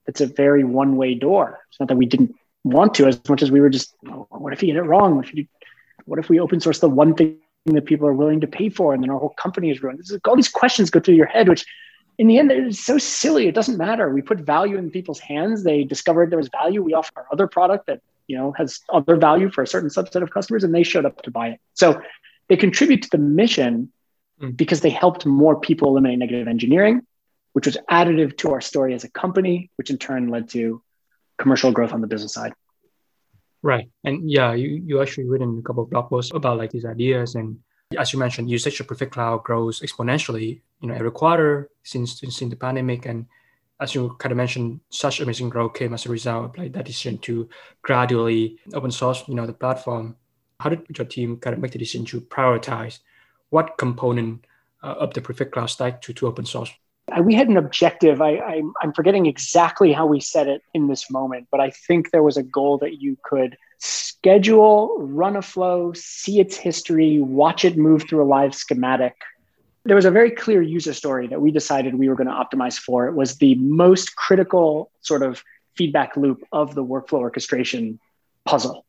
It's 0.07 0.21
a 0.21 0.27
very 0.27 0.63
one 0.63 0.95
way 0.95 1.15
door. 1.15 1.59
It's 1.69 1.79
not 1.79 1.89
that 1.89 1.97
we 1.97 2.05
didn't 2.05 2.35
want 2.63 2.93
to 2.95 3.07
as 3.07 3.19
much 3.29 3.41
as 3.41 3.51
we 3.51 3.61
were 3.61 3.69
just, 3.69 3.95
oh, 4.07 4.27
what 4.29 4.53
if 4.53 4.61
you 4.61 4.67
get 4.67 4.77
it 4.77 4.83
wrong? 4.83 5.15
What 5.15 5.27
if, 5.27 5.33
you, 5.33 5.47
what 6.05 6.19
if 6.19 6.29
we 6.29 6.39
open 6.39 6.59
source 6.59 6.79
the 6.79 6.89
one 6.89 7.15
thing 7.15 7.37
that 7.65 7.85
people 7.85 8.07
are 8.07 8.13
willing 8.13 8.41
to 8.41 8.47
pay 8.47 8.69
for 8.69 8.93
and 8.93 9.03
then 9.03 9.09
our 9.09 9.19
whole 9.19 9.35
company 9.37 9.69
is 9.69 9.81
ruined? 9.81 9.99
Is, 9.99 10.17
all 10.25 10.35
these 10.35 10.49
questions 10.49 10.89
go 10.89 10.99
through 10.99 11.15
your 11.15 11.25
head, 11.25 11.47
which 11.47 11.65
in 12.17 12.27
the 12.27 12.37
end, 12.37 12.51
it's 12.51 12.79
so 12.79 12.97
silly. 12.97 13.47
It 13.47 13.55
doesn't 13.55 13.77
matter. 13.77 14.09
We 14.09 14.21
put 14.21 14.39
value 14.39 14.77
in 14.77 14.91
people's 14.91 15.19
hands. 15.19 15.63
They 15.63 15.83
discovered 15.83 16.29
there 16.29 16.37
was 16.37 16.49
value. 16.49 16.83
We 16.83 16.93
offer 16.93 17.11
our 17.15 17.27
other 17.31 17.47
product 17.47 17.87
that 17.87 18.01
you 18.28 18.38
know 18.38 18.53
has 18.53 18.80
other 18.91 19.15
value 19.15 19.49
for 19.49 19.61
a 19.61 19.67
certain 19.67 19.89
subset 19.89 20.22
of 20.22 20.32
customers, 20.32 20.63
and 20.63 20.74
they 20.74 20.84
showed 20.84 21.05
up 21.05 21.22
to 21.24 21.32
buy 21.32 21.49
it. 21.49 21.59
So 21.74 22.01
they 22.49 22.57
contribute 22.57 23.03
to 23.03 23.09
the 23.11 23.17
mission 23.17 23.91
mm. 24.41 24.55
because 24.55 24.82
they 24.82 24.89
helped 24.89 25.26
more 25.26 25.59
people 25.59 25.89
eliminate 25.89 26.19
negative 26.19 26.47
engineering, 26.47 27.01
which 27.53 27.65
was 27.65 27.78
additive 27.89 28.38
to 28.39 28.51
our 28.51 28.61
story 28.61 28.93
as 28.93 29.03
a 29.03 29.09
company, 29.09 29.69
which 29.76 29.89
in 29.89 29.97
turn 29.97 30.30
led 30.30 30.49
to 30.49 30.82
commercial 31.38 31.72
growth 31.72 31.93
on 31.93 32.01
the 32.01 32.07
business 32.07 32.34
side. 32.34 32.53
Right, 33.63 33.89
and 34.03 34.30
yeah, 34.30 34.53
you 34.53 34.82
you 34.86 35.01
actually 35.01 35.28
written 35.28 35.59
a 35.59 35.61
couple 35.61 35.84
of 35.84 35.89
blog 35.89 36.09
posts 36.09 36.32
about 36.34 36.57
like 36.57 36.72
these 36.72 36.86
ideas 36.86 37.36
and 37.36 37.59
as 37.97 38.13
you 38.13 38.19
mentioned, 38.19 38.49
usage 38.49 38.80
of 38.80 38.88
Prefect 38.88 39.11
Cloud 39.11 39.43
grows 39.43 39.82
exponentially, 39.82 40.61
you 40.82 40.88
know, 40.88 40.93
every 40.93 41.11
quarter 41.11 41.69
since 41.84 42.19
since 42.19 42.39
the 42.39 42.55
pandemic. 42.55 43.05
And 43.05 43.26
as 43.82 43.95
you 43.95 44.15
kind 44.19 44.32
of 44.32 44.38
mentioned, 44.38 44.79
such 44.89 45.19
amazing 45.19 45.49
growth 45.49 45.73
came 45.73 45.93
as 45.93 46.05
a 46.05 46.09
result 46.09 46.45
of 46.45 46.57
like 46.57 46.71
that 46.73 46.86
decision 46.86 47.17
to 47.19 47.49
gradually 47.82 48.59
open 48.73 48.91
source, 48.91 49.23
you 49.27 49.36
know, 49.36 49.47
the 49.47 49.53
platform. 49.53 50.15
How 50.59 50.69
did 50.69 50.86
your 50.95 51.07
team 51.07 51.38
kind 51.38 51.55
of 51.55 51.59
make 51.59 51.71
the 51.71 51.79
decision 51.79 52.05
to 52.05 52.21
prioritize 52.21 52.99
what 53.49 53.77
component 53.79 54.45
uh, 54.84 54.95
of 54.99 55.13
the 55.13 55.21
Prefect 55.21 55.51
Cloud 55.51 55.65
stack 55.65 56.01
to, 56.03 56.13
to 56.13 56.27
open 56.27 56.45
source? 56.45 56.71
we 57.23 57.34
had 57.34 57.49
an 57.49 57.57
objective. 57.57 58.21
I, 58.21 58.36
I, 58.36 58.61
I'm 58.82 58.93
forgetting 58.93 59.25
exactly 59.25 59.91
how 59.91 60.05
we 60.05 60.21
set 60.21 60.47
it 60.47 60.61
in 60.73 60.88
this 60.88 61.11
moment, 61.11 61.47
but 61.51 61.59
I 61.59 61.71
think 61.71 62.11
there 62.11 62.23
was 62.23 62.38
a 62.38 62.43
goal 62.43 62.77
that 62.77 63.01
you 63.01 63.17
could– 63.23 63.57
schedule, 63.82 64.97
run 64.99 65.36
a 65.36 65.41
flow, 65.41 65.91
see 65.93 66.39
its 66.39 66.55
history, 66.55 67.19
watch 67.19 67.65
it 67.65 67.75
move 67.75 68.03
through 68.07 68.21
a 68.21 68.25
live 68.25 68.53
schematic. 68.53 69.15
There 69.86 69.95
was 69.95 70.05
a 70.05 70.11
very 70.11 70.32
clear 70.32 70.61
user 70.61 70.93
story 70.93 71.27
that 71.27 71.41
we 71.41 71.51
decided 71.51 71.95
we 71.95 72.07
were 72.07 72.15
going 72.15 72.27
to 72.27 72.34
optimize 72.34 72.77
for. 72.77 73.07
It 73.07 73.15
was 73.15 73.38
the 73.38 73.55
most 73.55 74.15
critical 74.15 74.91
sort 75.01 75.23
of 75.23 75.43
feedback 75.75 76.15
loop 76.15 76.43
of 76.51 76.75
the 76.75 76.84
workflow 76.84 77.19
orchestration 77.19 77.99
puzzle. 78.45 78.86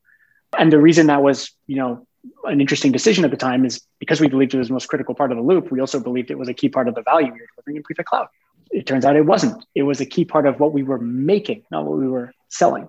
And 0.57 0.71
the 0.71 0.79
reason 0.79 1.07
that 1.07 1.23
was, 1.23 1.51
you 1.65 1.77
know, 1.77 2.05
an 2.45 2.61
interesting 2.61 2.91
decision 2.91 3.25
at 3.25 3.31
the 3.31 3.37
time 3.37 3.65
is 3.65 3.81
because 3.99 4.21
we 4.21 4.27
believed 4.27 4.53
it 4.53 4.57
was 4.57 4.67
the 4.67 4.73
most 4.73 4.87
critical 4.87 5.15
part 5.15 5.31
of 5.31 5.37
the 5.37 5.43
loop. 5.43 5.71
We 5.71 5.79
also 5.79 5.99
believed 5.99 6.29
it 6.31 6.37
was 6.37 6.47
a 6.47 6.53
key 6.53 6.69
part 6.69 6.87
of 6.87 6.95
the 6.95 7.01
value 7.01 7.27
we 7.27 7.39
were 7.39 7.47
delivering 7.55 7.77
in 7.77 7.83
Prefect 7.83 8.07
Cloud. 8.07 8.27
It 8.71 8.85
turns 8.85 9.03
out 9.05 9.15
it 9.15 9.25
wasn't. 9.25 9.65
It 9.75 9.83
was 9.83 9.99
a 9.99 10.05
key 10.05 10.25
part 10.25 10.45
of 10.45 10.59
what 10.59 10.73
we 10.73 10.83
were 10.83 10.99
making, 10.99 11.63
not 11.71 11.85
what 11.85 11.97
we 11.97 12.07
were 12.07 12.33
selling. 12.49 12.87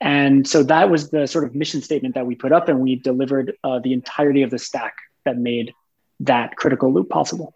And 0.00 0.48
so 0.48 0.62
that 0.64 0.90
was 0.90 1.10
the 1.10 1.26
sort 1.26 1.44
of 1.44 1.54
mission 1.54 1.82
statement 1.82 2.14
that 2.14 2.26
we 2.26 2.34
put 2.34 2.52
up, 2.52 2.68
and 2.68 2.80
we 2.80 2.96
delivered 2.96 3.54
uh, 3.62 3.80
the 3.80 3.92
entirety 3.92 4.42
of 4.42 4.50
the 4.50 4.58
stack 4.58 4.94
that 5.24 5.36
made 5.36 5.72
that 6.20 6.56
critical 6.56 6.92
loop 6.92 7.08
possible. 7.08 7.54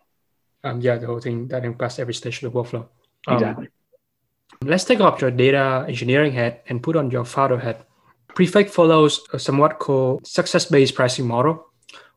Um, 0.63 0.81
yeah, 0.81 0.97
the 0.97 1.07
whole 1.07 1.21
thing 1.21 1.49
that 1.49 1.65
impacts 1.65 1.99
every 1.99 2.15
stage 2.15 2.43
of 2.43 2.53
the 2.53 2.59
workflow. 2.59 2.87
Um, 3.27 3.35
exactly. 3.35 3.69
Let's 4.63 4.85
take 4.85 5.01
off 5.01 5.21
your 5.21 5.31
data 5.31 5.85
engineering 5.89 6.33
hat 6.33 6.65
and 6.69 6.83
put 6.83 6.97
on 6.97 7.11
your 7.11 7.25
founder 7.25 7.59
hat. 7.59 7.87
Prefect 8.35 8.71
follows 8.71 9.27
a 9.33 9.39
somewhat 9.39 9.79
called 9.79 10.27
success-based 10.27 10.95
pricing 10.95 11.27
model, 11.27 11.67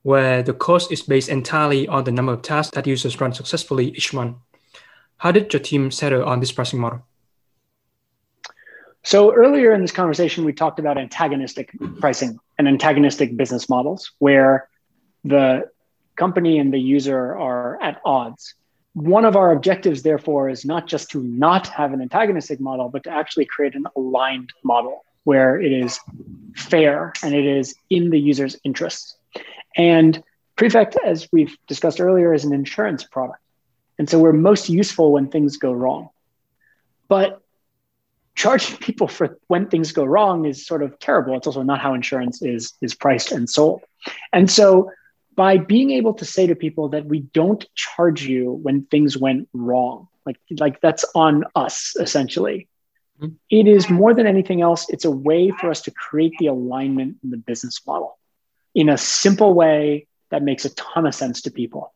where 0.04 0.42
the 0.42 0.54
cost 0.54 0.92
is 0.92 1.02
based 1.02 1.30
entirely 1.30 1.88
on 1.88 2.06
the 2.06 2.12
number 2.12 2.34
of 2.34 2.42
tasks 2.42 2.74
that 2.76 2.88
users 2.88 3.20
run 3.20 3.34
successfully 3.34 3.90
each 3.90 4.14
month. 4.14 4.38
How 5.18 5.32
did 5.32 5.52
your 5.52 5.60
team 5.60 5.92
settle 5.92 6.24
on 6.24 6.40
this 6.40 6.52
pricing 6.52 6.80
model? 6.80 7.06
So 9.04 9.34
earlier 9.34 9.74
in 9.74 9.82
this 9.82 9.92
conversation, 9.92 10.46
we 10.46 10.54
talked 10.54 10.80
about 10.80 10.98
antagonistic 10.98 11.72
pricing 12.00 12.40
and 12.58 12.68
antagonistic 12.68 13.38
business 13.38 13.70
models 13.70 14.12
where 14.20 14.70
the 15.24 15.70
company 16.18 16.60
and 16.60 16.74
the 16.74 16.80
user 16.80 17.38
are 17.38 17.82
at 17.82 18.02
odds. 18.04 18.54
One 18.94 19.26
of 19.26 19.36
our 19.36 19.52
objectives, 19.52 20.02
therefore, 20.02 20.50
is 20.50 20.66
not 20.66 20.88
just 20.88 21.12
to 21.12 21.22
not 21.22 21.68
have 21.68 21.94
an 21.94 22.02
antagonistic 22.02 22.60
model, 22.60 22.90
but 22.90 23.04
to 23.04 23.12
actually 23.12 23.46
create 23.46 23.76
an 23.76 23.86
aligned 23.96 24.52
model 24.64 25.06
where 25.24 25.62
it 25.62 25.72
is 25.72 26.00
fair 26.56 27.14
and 27.24 27.36
it 27.36 27.46
is 27.46 27.76
in 27.90 28.10
the 28.10 28.20
user's 28.20 28.58
interests. 28.64 29.16
And 29.76 30.24
Prefect, 30.58 30.98
as 31.06 31.30
we've 31.32 31.56
discussed 31.68 32.02
earlier, 32.02 32.34
is 32.34 32.44
an 32.44 32.52
insurance 32.52 33.04
product. 33.04 33.40
And 34.00 34.10
so 34.10 34.20
we're 34.20 34.34
most 34.34 34.70
useful 34.70 35.12
when 35.12 35.30
things 35.30 35.58
go 35.58 35.72
wrong. 35.72 36.10
But 37.08 37.42
charging 38.36 38.78
people 38.80 39.08
for 39.08 39.38
when 39.48 39.68
things 39.68 39.92
go 39.92 40.04
wrong 40.04 40.46
is 40.46 40.66
sort 40.66 40.82
of 40.82 40.98
terrible. 41.00 41.38
It's 41.38 41.48
also 41.48 41.62
not 41.62 41.80
how 41.80 41.94
insurance 41.94 42.42
is 42.42 42.74
is 42.82 42.96
priced 42.96 43.32
and 43.32 43.48
sold. 43.48 43.82
And 44.34 44.50
so 44.50 44.92
by 45.38 45.58
being 45.58 45.92
able 45.92 46.16
to 46.16 46.26
say 46.26 46.48
to 46.48 46.56
people 46.56 46.90
that 46.90 47.06
we 47.06 47.20
don't 47.22 47.64
charge 47.76 48.26
you 48.26 48.52
when 48.52 48.84
things 48.86 49.16
went 49.16 49.48
wrong, 49.54 50.10
like 50.26 50.38
like 50.60 50.82
that's 50.82 51.06
on 51.16 51.46
us 51.56 51.96
essentially. 51.98 52.68
Mm-hmm. 53.22 53.36
It 53.50 53.68
is 53.68 53.90
more 53.90 54.14
than 54.14 54.28
anything 54.28 54.62
else, 54.62 54.90
it's 54.90 55.06
a 55.06 55.12
way 55.12 55.52
for 55.52 55.70
us 55.70 55.82
to 55.84 55.92
create 55.92 56.34
the 56.40 56.48
alignment 56.48 57.18
in 57.24 57.30
the 57.30 57.38
business 57.38 57.80
model 57.88 58.18
in 58.76 58.90
a 58.90 58.98
simple 58.98 59.54
way 59.54 60.08
that 60.32 60.44
makes 60.44 60.66
a 60.66 60.74
ton 60.76 61.06
of 61.06 61.16
sense 61.16 61.44
to 61.44 61.52
people. 61.52 61.94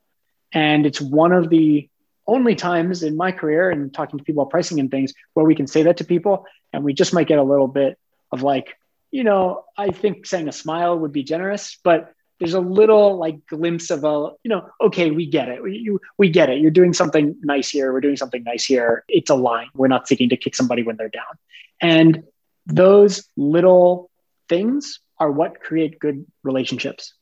And 0.54 0.86
it's 0.86 1.02
one 1.02 1.32
of 1.34 1.50
the 1.50 1.90
only 2.28 2.56
times 2.56 3.02
in 3.02 3.18
my 3.18 3.32
career 3.32 3.72
and 3.72 3.94
talking 3.94 4.20
to 4.20 4.24
people 4.24 4.44
about 4.44 4.52
pricing 4.52 4.80
and 4.80 4.92
things 4.92 5.14
where 5.34 5.46
we 5.46 5.56
can 5.56 5.68
say 5.68 5.84
that 5.84 5.98
to 5.98 6.06
people 6.06 6.46
and 6.72 6.84
we 6.84 6.94
just 6.94 7.14
might 7.14 7.28
get 7.28 7.40
a 7.40 7.44
little 7.44 7.68
bit 7.68 7.98
of 8.32 8.44
like 8.44 8.76
you 9.10 9.24
know 9.24 9.66
i 9.78 9.90
think 9.90 10.26
saying 10.26 10.48
a 10.48 10.52
smile 10.52 10.98
would 10.98 11.12
be 11.12 11.24
generous 11.24 11.80
but 11.84 12.14
there's 12.42 12.56
a 12.56 12.60
little 12.60 13.18
like 13.18 13.46
glimpse 13.46 13.92
of 13.92 14.04
a 14.04 14.32
you 14.44 14.50
know 14.50 14.68
okay 14.82 15.12
we 15.12 15.28
get 15.28 15.48
it. 15.48 15.62
We, 15.62 15.78
you, 15.78 16.02
we 16.18 16.28
get 16.28 16.50
it. 16.50 16.60
You're 16.60 16.72
doing 16.72 16.92
something 16.92 17.36
nice 17.44 17.70
here. 17.70 17.94
We're 17.94 18.02
doing 18.02 18.18
something 18.18 18.44
nice 18.44 18.66
here. 18.66 19.06
It's 19.08 19.30
a 19.30 19.36
line 19.36 19.68
we're 19.76 19.88
not 19.88 20.08
seeking 20.08 20.30
to 20.30 20.38
kick 20.38 20.56
somebody 20.56 20.82
when 20.82 20.98
they're 20.98 21.08
down. 21.08 21.38
And 21.80 22.24
those 22.66 23.28
little 23.38 24.10
things 24.50 25.00
are 25.20 25.30
what 25.32 25.62
create 25.62 26.00
good 26.00 26.26
relationships. 26.42 27.14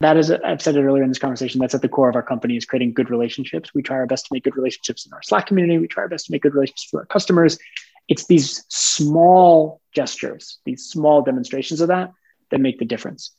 That 0.00 0.16
is 0.16 0.30
i've 0.30 0.62
said 0.62 0.76
it 0.76 0.84
earlier 0.84 1.02
in 1.02 1.08
this 1.08 1.18
conversation 1.18 1.60
that's 1.60 1.74
at 1.74 1.82
the 1.82 1.88
core 1.88 2.08
of 2.08 2.14
our 2.14 2.22
company 2.22 2.56
is 2.56 2.64
creating 2.64 2.94
good 2.94 3.10
relationships. 3.10 3.74
We 3.74 3.82
try 3.82 3.96
our 3.96 4.06
best 4.06 4.26
to 4.26 4.32
make 4.32 4.44
good 4.44 4.56
relationships 4.56 5.06
in 5.06 5.12
our 5.12 5.22
slack 5.22 5.48
community. 5.48 5.78
We 5.78 5.88
try 5.88 6.04
our 6.04 6.08
best 6.08 6.26
to 6.26 6.32
make 6.32 6.42
good 6.42 6.54
relationships 6.54 6.90
with 6.92 7.00
our 7.00 7.06
customers. 7.06 7.58
It's 8.06 8.26
these 8.26 8.64
small 8.68 9.80
gestures 9.92 10.58
these 10.64 10.84
small 10.84 11.22
demonstrations 11.22 11.80
of 11.80 11.88
that 11.88 12.12
that 12.52 12.60
make 12.60 12.78
the 12.78 12.84
difference 12.84 13.32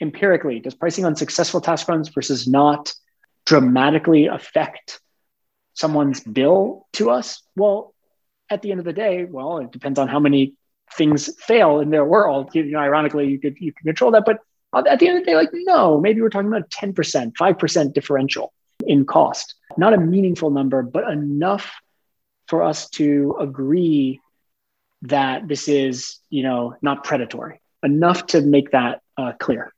empirically 0.00 0.60
does 0.60 0.74
pricing 0.74 1.04
on 1.04 1.16
successful 1.16 1.60
task 1.60 1.88
runs 1.88 2.08
versus 2.08 2.46
not 2.46 2.92
dramatically 3.44 4.26
affect 4.26 5.00
someone's 5.74 6.20
bill 6.20 6.86
to 6.92 7.10
us 7.10 7.42
well 7.56 7.94
at 8.50 8.62
the 8.62 8.70
end 8.70 8.80
of 8.80 8.84
the 8.84 8.92
day 8.92 9.24
well 9.24 9.58
it 9.58 9.70
depends 9.72 9.98
on 9.98 10.08
how 10.08 10.20
many 10.20 10.54
things 10.94 11.30
fail 11.38 11.80
in 11.80 11.90
their 11.90 12.04
world 12.04 12.54
you 12.54 12.64
know 12.64 12.78
ironically 12.78 13.28
you 13.28 13.38
could 13.38 13.56
you 13.58 13.72
can 13.72 13.84
control 13.84 14.10
that 14.10 14.24
but 14.24 14.40
at 14.84 14.98
the 14.98 15.08
end 15.08 15.18
of 15.18 15.24
the 15.24 15.30
day, 15.30 15.36
like, 15.36 15.50
no, 15.52 16.00
maybe 16.00 16.20
we're 16.20 16.28
talking 16.28 16.48
about 16.48 16.70
10%, 16.70 17.32
5% 17.32 17.92
differential 17.92 18.52
in 18.86 19.06
cost. 19.06 19.54
Not 19.78 19.94
a 19.94 19.98
meaningful 19.98 20.50
number, 20.50 20.82
but 20.82 21.10
enough 21.10 21.72
for 22.48 22.62
us 22.62 22.88
to 22.90 23.36
agree 23.40 24.20
that 25.02 25.48
this 25.48 25.68
is, 25.68 26.18
you 26.30 26.42
know, 26.42 26.74
not 26.82 27.04
predatory. 27.04 27.60
Enough 27.82 28.26
to 28.28 28.40
make 28.40 28.72
that 28.72 29.00
uh, 29.16 29.32
clear. 29.38 29.72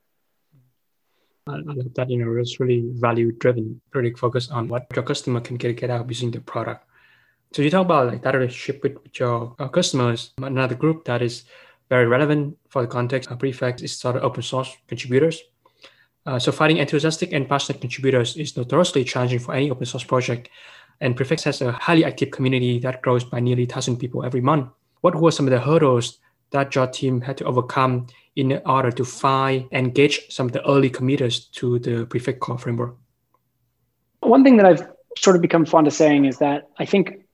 I 1.51 1.57
love 1.59 1.95
that, 1.95 2.11
you 2.11 2.25
know, 2.25 2.37
it's 2.41 2.61
really 2.61 2.85
value 2.95 3.33
driven, 3.33 3.81
really 3.95 4.13
focused 4.13 4.51
on 4.51 4.69
what 4.69 4.87
your 4.95 5.05
customer 5.05 5.41
can 5.41 5.57
get, 5.57 5.77
get 5.77 5.91
out 5.91 6.09
using 6.09 6.31
the 6.31 6.41
product. 6.41 6.85
So 7.53 7.63
you 7.63 7.71
talk 7.71 7.87
about 7.87 8.09
like 8.09 8.23
that 8.23 8.35
relationship 8.35 8.83
with, 8.83 9.03
with 9.03 9.19
your 9.19 9.55
uh, 9.59 9.69
customers, 9.69 10.33
another 10.39 10.75
group 10.75 11.05
that 11.07 11.23
is 11.23 11.45
very 11.89 12.07
relevant 12.07 12.59
for 12.69 12.83
the 12.83 12.89
context. 12.89 13.31
of 13.31 13.39
Prefect 13.39 13.83
is 13.83 13.97
sort 13.97 14.17
of 14.17 14.23
open 14.23 14.43
source 14.43 14.77
contributors. 14.87 15.41
Uh, 16.27 16.39
so 16.39 16.53
finding 16.53 16.77
enthusiastic 16.77 17.33
and 17.33 17.49
passionate 17.49 17.81
contributors 17.81 18.37
is 18.37 18.57
notoriously 18.57 19.03
challenging 19.03 19.39
for 19.39 19.55
any 19.55 19.71
open 19.71 19.87
source 19.87 20.05
project. 20.05 20.51
And 21.01 21.17
Prefect 21.17 21.45
has 21.45 21.63
a 21.63 21.73
highly 21.73 22.05
active 22.05 22.31
community 22.31 22.79
that 22.81 23.01
grows 23.03 23.25
by 23.25 23.41
nearly 23.41 23.65
1,000 23.65 23.97
people 23.97 24.25
every 24.25 24.43
month. 24.43 24.69
What 25.01 25.15
were 25.15 25.31
some 25.31 25.47
of 25.47 25.53
the 25.53 25.61
hurdles 25.61 26.19
that 26.51 26.75
your 26.75 26.87
team 26.87 27.21
had 27.21 27.39
to 27.39 27.45
overcome 27.45 28.09
in 28.39 28.63
order 28.65 28.93
to 28.93 29.05
find 29.05 29.67
and 29.73 29.89
engage 29.89 30.31
some 30.31 30.47
of 30.47 30.53
the 30.53 30.65
early 30.65 30.89
committers 30.89 31.47
to 31.47 31.81
the 31.81 32.07
Prefect 32.07 32.39
core 32.39 32.57
framework? 32.57 32.95
One 34.21 34.45
thing 34.45 34.59
that 34.59 34.67
I've 34.67 34.87
sort 35.19 35.35
of 35.35 35.43
become 35.43 35.67
fond 35.67 35.89
of 35.89 35.93
saying 35.93 36.25
is 36.25 36.39
that 36.39 36.69
I 36.79 36.85
think 36.85 37.27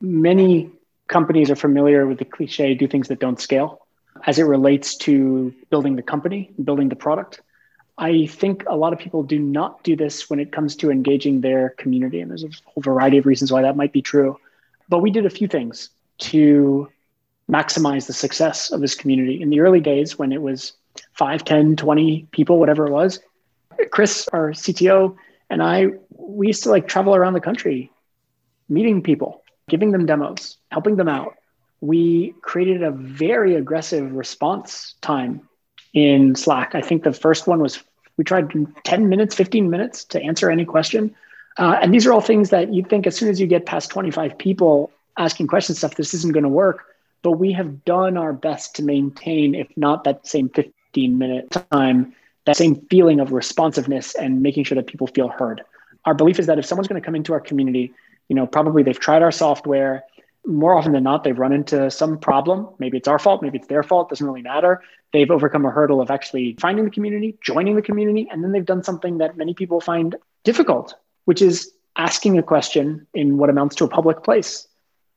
many 0.00 0.70
companies 1.08 1.50
are 1.50 1.56
familiar 1.56 2.06
with 2.06 2.18
the 2.18 2.24
cliche 2.24 2.74
do 2.74 2.88
things 2.88 3.08
that 3.08 3.20
don't 3.20 3.38
scale 3.38 3.86
as 4.26 4.38
it 4.38 4.44
relates 4.44 4.96
to 4.96 5.54
building 5.68 5.94
the 5.94 6.02
company, 6.02 6.50
building 6.64 6.88
the 6.88 6.96
product. 6.96 7.42
I 7.98 8.24
think 8.24 8.64
a 8.66 8.76
lot 8.76 8.94
of 8.94 8.98
people 8.98 9.22
do 9.22 9.38
not 9.38 9.84
do 9.84 9.94
this 9.94 10.30
when 10.30 10.40
it 10.40 10.52
comes 10.52 10.74
to 10.76 10.90
engaging 10.90 11.42
their 11.42 11.70
community. 11.76 12.20
And 12.22 12.30
there's 12.30 12.44
a 12.44 12.50
whole 12.64 12.82
variety 12.82 13.18
of 13.18 13.26
reasons 13.26 13.52
why 13.52 13.60
that 13.60 13.76
might 13.76 13.92
be 13.92 14.00
true. 14.00 14.38
But 14.88 15.00
we 15.00 15.10
did 15.10 15.26
a 15.26 15.30
few 15.30 15.48
things 15.48 15.90
to 16.30 16.90
maximize 17.50 18.06
the 18.06 18.12
success 18.12 18.70
of 18.70 18.80
this 18.80 18.94
community. 18.94 19.40
In 19.40 19.50
the 19.50 19.60
early 19.60 19.80
days, 19.80 20.18
when 20.18 20.32
it 20.32 20.42
was 20.42 20.72
5, 21.12 21.44
10, 21.44 21.76
20 21.76 22.26
people, 22.32 22.58
whatever 22.58 22.86
it 22.86 22.92
was, 22.92 23.20
Chris, 23.90 24.28
our 24.32 24.50
CTO, 24.50 25.16
and 25.50 25.62
I, 25.62 25.88
we 26.10 26.48
used 26.48 26.62
to 26.64 26.70
like 26.70 26.88
travel 26.88 27.14
around 27.14 27.34
the 27.34 27.40
country, 27.40 27.90
meeting 28.68 29.02
people, 29.02 29.42
giving 29.68 29.92
them 29.92 30.06
demos, 30.06 30.56
helping 30.72 30.96
them 30.96 31.08
out. 31.08 31.36
We 31.80 32.34
created 32.40 32.82
a 32.82 32.90
very 32.90 33.54
aggressive 33.54 34.12
response 34.12 34.94
time 35.02 35.46
in 35.92 36.34
Slack. 36.34 36.74
I 36.74 36.80
think 36.80 37.04
the 37.04 37.12
first 37.12 37.46
one 37.46 37.60
was 37.60 37.82
we 38.16 38.24
tried 38.24 38.50
10 38.84 39.08
minutes, 39.08 39.34
15 39.34 39.70
minutes 39.70 40.04
to 40.06 40.22
answer 40.22 40.50
any 40.50 40.64
question. 40.64 41.14
Uh, 41.58 41.78
and 41.80 41.92
these 41.92 42.06
are 42.06 42.12
all 42.12 42.20
things 42.20 42.50
that 42.50 42.72
you 42.72 42.82
think 42.82 43.06
as 43.06 43.16
soon 43.16 43.28
as 43.28 43.40
you 43.40 43.46
get 43.46 43.66
past 43.66 43.90
25 43.90 44.36
people 44.38 44.90
asking 45.16 45.46
questions 45.46 45.78
stuff, 45.78 45.94
this 45.94 46.12
isn't 46.12 46.32
going 46.32 46.42
to 46.42 46.48
work. 46.48 46.84
But 47.22 47.32
we 47.32 47.52
have 47.52 47.84
done 47.84 48.16
our 48.16 48.32
best 48.32 48.76
to 48.76 48.82
maintain, 48.82 49.54
if 49.54 49.68
not 49.76 50.04
that 50.04 50.26
same 50.26 50.48
15 50.48 51.18
minute 51.18 51.50
time, 51.70 52.14
that 52.44 52.56
same 52.56 52.76
feeling 52.88 53.20
of 53.20 53.32
responsiveness 53.32 54.14
and 54.14 54.42
making 54.42 54.64
sure 54.64 54.76
that 54.76 54.86
people 54.86 55.08
feel 55.08 55.28
heard. 55.28 55.62
Our 56.04 56.14
belief 56.14 56.38
is 56.38 56.46
that 56.46 56.58
if 56.58 56.66
someone's 56.66 56.88
going 56.88 57.00
to 57.00 57.04
come 57.04 57.16
into 57.16 57.32
our 57.32 57.40
community, 57.40 57.92
you 58.28 58.36
know, 58.36 58.46
probably 58.46 58.82
they've 58.82 58.98
tried 58.98 59.22
our 59.22 59.32
software. 59.32 60.04
More 60.46 60.74
often 60.74 60.92
than 60.92 61.02
not, 61.02 61.24
they've 61.24 61.38
run 61.38 61.52
into 61.52 61.90
some 61.90 62.18
problem. 62.18 62.68
Maybe 62.78 62.96
it's 62.96 63.08
our 63.08 63.18
fault, 63.18 63.42
maybe 63.42 63.58
it's 63.58 63.66
their 63.66 63.82
fault, 63.82 64.08
doesn't 64.08 64.24
really 64.24 64.42
matter. 64.42 64.82
They've 65.12 65.30
overcome 65.30 65.64
a 65.64 65.70
hurdle 65.70 66.00
of 66.00 66.10
actually 66.10 66.56
finding 66.60 66.84
the 66.84 66.90
community, 66.92 67.36
joining 67.42 67.74
the 67.74 67.82
community, 67.82 68.28
and 68.30 68.44
then 68.44 68.52
they've 68.52 68.64
done 68.64 68.84
something 68.84 69.18
that 69.18 69.36
many 69.36 69.54
people 69.54 69.80
find 69.80 70.14
difficult, 70.44 70.94
which 71.24 71.42
is 71.42 71.72
asking 71.96 72.38
a 72.38 72.42
question 72.42 73.06
in 73.14 73.38
what 73.38 73.50
amounts 73.50 73.74
to 73.76 73.84
a 73.84 73.88
public 73.88 74.22
place 74.22 74.68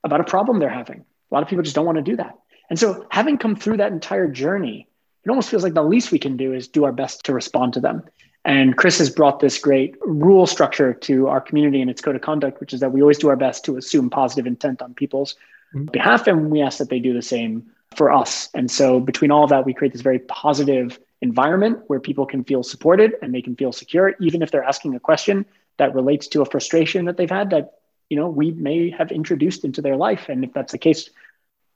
about 0.04 0.22
a 0.22 0.24
problem 0.24 0.60
they're 0.60 0.70
having. 0.70 1.06
A 1.30 1.34
lot 1.34 1.44
of 1.44 1.50
people 1.50 1.64
just 1.64 1.76
don't 1.76 1.86
want 1.86 1.98
to 1.98 2.02
do 2.02 2.16
that. 2.18 2.38
And 2.70 2.78
so, 2.78 3.08
having 3.10 3.38
come 3.38 3.56
through 3.56 3.78
that 3.78 3.92
entire 3.92 4.28
journey, 4.28 4.88
it 5.24 5.30
almost 5.30 5.50
feels 5.50 5.64
like 5.64 5.74
the 5.74 5.84
least 5.84 6.12
we 6.12 6.20
can 6.20 6.38
do 6.38 6.54
is 6.54 6.68
do 6.68 6.86
our 6.86 6.92
best 6.92 7.26
to 7.26 7.34
respond 7.34 7.74
to 7.74 7.80
them. 7.80 8.04
And 8.46 8.78
Chris 8.78 9.00
has 9.00 9.10
brought 9.10 9.40
this 9.40 9.58
great 9.60 9.96
rule 10.02 10.48
structure 10.48 10.94
to 10.94 11.28
our 11.28 11.42
community 11.42 11.82
and 11.82 11.90
its 11.90 12.02
code 12.02 12.16
of 12.16 12.22
conduct, 12.22 12.60
which 12.60 12.74
is 12.74 12.80
that 12.80 12.92
we 12.92 13.02
always 13.02 13.18
do 13.18 13.28
our 13.28 13.36
best 13.36 13.66
to 13.66 13.78
assume 13.78 14.10
positive 14.10 14.48
intent 14.48 14.82
on 14.82 14.94
people's 14.94 15.36
mm-hmm. 15.74 15.86
behalf. 15.86 16.26
And 16.28 16.50
we 16.50 16.62
ask 16.62 16.78
that 16.78 16.90
they 16.90 17.00
do 17.00 17.14
the 17.14 17.22
same 17.22 17.70
for 17.96 18.12
us. 18.12 18.50
And 18.54 18.70
so, 18.72 19.00
between 19.00 19.32
all 19.32 19.44
of 19.44 19.50
that, 19.50 19.66
we 19.66 19.74
create 19.74 19.94
this 19.94 20.02
very 20.02 20.20
positive 20.20 21.00
environment 21.22 21.84
where 21.88 22.00
people 22.00 22.26
can 22.26 22.44
feel 22.44 22.64
supported 22.64 23.14
and 23.22 23.34
they 23.34 23.42
can 23.42 23.56
feel 23.56 23.74
secure, 23.74 24.16
even 24.22 24.42
if 24.42 24.52
they're 24.52 24.64
asking 24.64 24.96
a 24.96 25.00
question 25.00 25.46
that 25.78 25.94
relates 25.94 26.28
to 26.28 26.42
a 26.42 26.46
frustration 26.46 27.06
that 27.06 27.18
they've 27.18 27.30
had 27.30 27.50
that 27.50 27.74
you 28.10 28.18
know 28.18 28.28
we 28.28 28.52
may 28.52 28.90
have 28.90 29.12
introduced 29.12 29.66
into 29.66 29.82
their 29.82 29.96
life. 29.96 30.30
And 30.30 30.44
if 30.44 30.54
that's 30.54 30.72
the 30.72 30.78
case, 30.78 31.10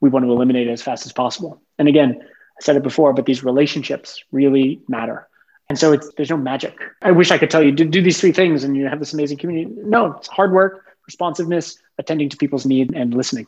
we 0.04 0.10
want 0.10 0.26
to 0.26 0.30
eliminate 0.30 0.68
it 0.68 0.70
as 0.70 0.82
fast 0.82 1.06
as 1.06 1.14
possible. 1.14 1.62
And 1.78 1.88
again, 1.88 2.18
I 2.20 2.60
said 2.60 2.76
it 2.76 2.82
before, 2.82 3.14
but 3.14 3.24
these 3.24 3.42
relationships 3.42 4.22
really 4.30 4.82
matter. 4.86 5.26
And 5.70 5.78
so 5.78 5.94
it's 5.94 6.12
there's 6.16 6.28
no 6.28 6.36
magic. 6.36 6.76
I 7.00 7.10
wish 7.10 7.30
I 7.30 7.38
could 7.38 7.50
tell 7.50 7.62
you 7.62 7.72
do, 7.72 7.86
do 7.86 8.02
these 8.02 8.20
three 8.20 8.32
things 8.32 8.64
and 8.64 8.76
you 8.76 8.86
have 8.86 8.98
this 8.98 9.14
amazing 9.14 9.38
community. 9.38 9.74
No, 9.74 10.12
it's 10.12 10.28
hard 10.28 10.52
work, 10.52 10.84
responsiveness, 11.06 11.78
attending 11.96 12.28
to 12.28 12.36
people's 12.36 12.66
need, 12.66 12.94
and 12.94 13.14
listening. 13.14 13.46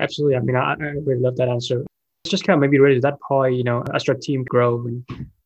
Absolutely. 0.00 0.36
I 0.38 0.40
mean, 0.40 0.56
I, 0.56 0.72
I 0.72 0.90
really 1.06 1.20
love 1.20 1.36
that 1.36 1.48
answer. 1.48 1.84
It's 2.24 2.32
just 2.32 2.44
kind 2.44 2.56
of 2.56 2.60
maybe 2.60 2.80
related 2.80 3.02
to 3.02 3.06
that 3.08 3.20
point, 3.20 3.54
you 3.54 3.62
know, 3.62 3.84
as 3.94 4.08
your 4.08 4.16
team 4.16 4.42
grow 4.42 4.84
and 4.88 5.04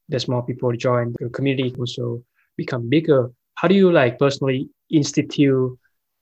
there's 0.09 0.27
more 0.27 0.43
people 0.43 0.73
join, 0.73 1.15
your 1.21 1.29
community 1.29 1.75
also 1.79 2.23
become 2.57 2.89
bigger. 2.89 3.31
How 3.57 3.69
do 3.69 3.75
you 3.75 3.93
like 3.93 4.19
personally 4.19 4.71
institute 4.91 5.79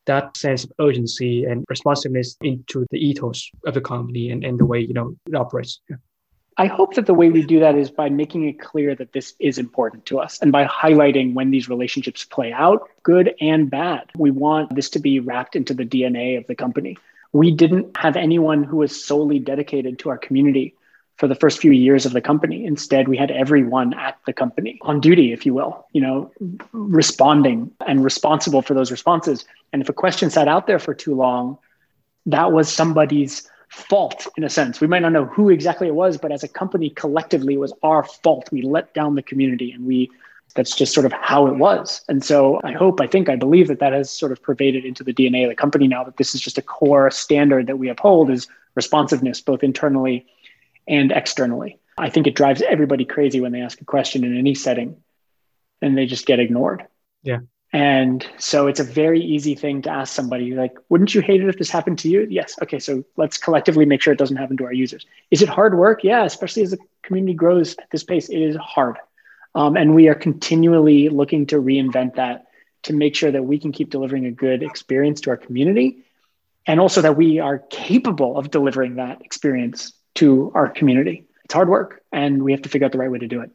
that 0.07 0.37
sense 0.37 0.65
of 0.65 0.73
urgency 0.81 1.45
and 1.45 1.65
responsiveness 1.69 2.37
into 2.43 2.87
the 2.91 2.99
ethos 2.99 3.51
of 3.67 3.75
the 3.75 3.81
company 3.81 4.31
and, 4.31 4.45
and 4.45 4.59
the 4.59 4.67
way, 4.67 4.81
you 4.81 4.95
know, 4.95 5.17
it 5.27 5.35
operates? 5.35 5.81
Yeah. 5.89 5.97
I 6.59 6.67
hope 6.67 6.95
that 6.95 7.07
the 7.07 7.15
way 7.15 7.31
we 7.31 7.43
do 7.43 7.61
that 7.61 7.77
is 7.77 7.91
by 7.91 8.11
making 8.11 8.47
it 8.47 8.61
clear 8.61 8.95
that 8.97 9.13
this 9.13 9.35
is 9.41 9.57
important 9.57 10.05
to 10.07 10.19
us 10.19 10.39
and 10.43 10.53
by 10.53 10.67
highlighting 10.67 11.33
when 11.33 11.51
these 11.51 11.69
relationships 11.69 12.25
play 12.25 12.53
out, 12.53 12.89
good 13.03 13.35
and 13.41 13.71
bad. 13.71 14.11
We 14.17 14.31
want 14.31 14.75
this 14.75 14.91
to 14.91 14.99
be 14.99 15.19
wrapped 15.19 15.57
into 15.57 15.73
the 15.73 15.87
DNA 15.87 16.37
of 16.37 16.47
the 16.47 16.55
company. 16.55 16.99
We 17.33 17.51
didn't 17.53 17.97
have 17.97 18.17
anyone 18.17 18.65
who 18.65 18.77
was 18.79 19.03
solely 19.03 19.39
dedicated 19.39 19.99
to 20.01 20.11
our 20.11 20.19
community 20.19 20.75
for 21.23 21.29
the 21.29 21.37
first 21.37 21.61
few 21.61 21.71
years 21.71 22.05
of 22.05 22.15
the 22.15 22.21
company. 22.21 22.65
Instead, 22.65 23.07
we 23.07 23.17
had 23.17 23.31
everyone 23.31 23.95
at 23.95 24.19
the 24.27 24.33
company 24.33 24.77
on 24.83 24.99
duty, 24.99 25.33
if 25.33 25.47
you 25.47 25.55
will, 25.55 25.87
you 25.93 26.01
know, 26.01 26.33
responding 26.73 27.71
and 27.87 28.03
responsible 28.03 28.61
for 28.61 28.75
those 28.75 28.91
responses. 28.91 29.45
And 29.73 29.81
if 29.81 29.89
a 29.89 29.93
question 29.93 30.31
sat 30.31 30.49
out 30.49 30.67
there 30.67 30.81
for 30.81 30.95
too 30.95 31.15
long, 31.15 31.59
that 32.27 32.51
was 32.51 32.69
somebody's 32.69 33.49
fault 33.69 34.27
in 34.37 34.43
a 34.43 34.51
sense. 34.51 34.81
We 34.81 34.89
might 34.89 35.03
not 35.03 35.13
know 35.13 35.27
who 35.27 35.49
exactly 35.49 35.87
it 35.87 35.95
was, 35.95 36.19
but 36.19 36.33
as 36.33 36.43
a 36.43 36.49
company 36.49 36.91
collectively, 36.91 37.55
it 37.55 37.61
was 37.61 37.73
our 37.85 38.03
fault. 38.03 38.51
We 38.51 38.63
let 38.63 38.93
down 38.93 39.15
the 39.15 39.23
community 39.23 39.71
and 39.71 39.87
we 39.87 40.11
that's 40.57 40.75
just 40.75 40.93
sort 40.93 41.07
of 41.07 41.13
how 41.13 41.47
it 41.47 41.55
was. 41.55 42.03
And 42.09 42.25
so 42.25 42.61
I 42.65 42.73
hope, 42.73 43.01
I 43.01 43.07
think, 43.07 43.29
I 43.29 43.37
believe 43.37 43.69
that 43.69 43.79
that 43.79 43.93
has 43.93 44.11
sort 44.11 44.33
of 44.33 44.43
pervaded 44.43 44.85
into 44.85 45.05
the 45.05 45.15
DNA 45.15 45.45
of 45.45 45.51
the 45.51 45.55
company 45.55 45.87
now 45.87 46.03
that 46.03 46.17
this 46.17 46.35
is 46.35 46.41
just 46.41 46.59
a 46.59 46.63
core 46.63 47.13
standard 47.13 47.69
that 47.69 47.79
we 47.79 47.89
uphold 47.89 48.29
is 48.29 48.49
responsiveness, 48.75 49.41
both 49.41 49.63
internally 49.63 50.27
and 50.87 51.13
externally. 51.13 51.79
I 51.99 52.11
think 52.11 52.27
it 52.27 52.35
drives 52.35 52.63
everybody 52.63 53.05
crazy 53.05 53.41
when 53.41 53.53
they 53.53 53.61
ask 53.61 53.81
a 53.81 53.85
question 53.85 54.25
in 54.25 54.37
any 54.37 54.55
setting 54.55 54.97
and 55.81 55.97
they 55.97 56.07
just 56.07 56.27
get 56.27 56.41
ignored. 56.41 56.85
Yeah. 57.23 57.41
And 57.73 58.27
so 58.37 58.67
it's 58.67 58.81
a 58.81 58.85
very 58.85 59.21
easy 59.21 59.55
thing 59.55 59.83
to 59.83 59.91
ask 59.91 60.13
somebody 60.13 60.53
like, 60.53 60.75
wouldn't 60.91 61.15
you 61.15 61.23
hate 61.23 61.43
it 61.43 61.49
if 61.49 61.59
this 61.59 61.71
happened 61.71 61.99
to 62.01 62.09
you? 62.09 62.27
Yes. 62.29 62.57
Okay. 62.63 62.79
So 62.79 63.05
let's 63.17 63.39
collectively 63.39 63.87
make 63.87 64.03
sure 64.03 64.13
it 64.13 64.19
doesn't 64.19 64.37
happen 64.37 64.59
to 64.59 64.65
our 64.65 64.73
users. 64.73 65.07
Is 65.31 65.41
it 65.41 65.49
hard 65.49 65.77
work? 65.77 66.05
Yeah. 66.05 66.25
Especially 66.25 66.63
as 66.63 66.73
the 66.73 66.79
community 67.03 67.35
grows 67.35 67.75
at 67.79 67.91
this 67.91 68.05
pace, 68.05 68.29
it 68.29 68.41
is 68.41 68.57
hard. 68.57 68.97
Um, 69.55 69.77
and 69.77 69.95
we 69.95 70.09
are 70.09 70.15
continually 70.15 71.09
looking 71.09 71.47
to 71.47 71.57
reinvent 71.57 72.17
that 72.17 72.47
to 72.85 72.93
make 72.93 73.15
sure 73.15 73.31
that 73.31 73.45
we 73.45 73.59
can 73.59 73.73
keep 73.73 73.91
delivering 73.91 74.27
a 74.27 74.31
good 74.31 74.63
experience 74.63 75.21
to 75.23 75.31
our 75.31 75.37
community 75.37 76.05
and 76.67 76.81
also 76.81 77.01
that 77.03 77.17
we 77.17 77.39
are 77.39 77.59
capable 77.59 78.37
of 78.37 78.51
delivering 78.51 78.97
that 78.97 79.23
experience 79.23 79.93
to 80.23 80.53
our 80.55 80.69
community. 80.69 81.27
It's 81.45 81.55
hard 81.55 81.69
work 81.69 82.01
and 82.13 82.43
we 82.45 82.53
have 82.53 82.63
to 82.63 82.69
figure 82.69 82.87
out 82.87 82.93
the 82.93 82.99
right 82.99 83.11
way 83.11 83.19
to 83.19 83.27
do 83.27 83.41
it. 83.41 83.51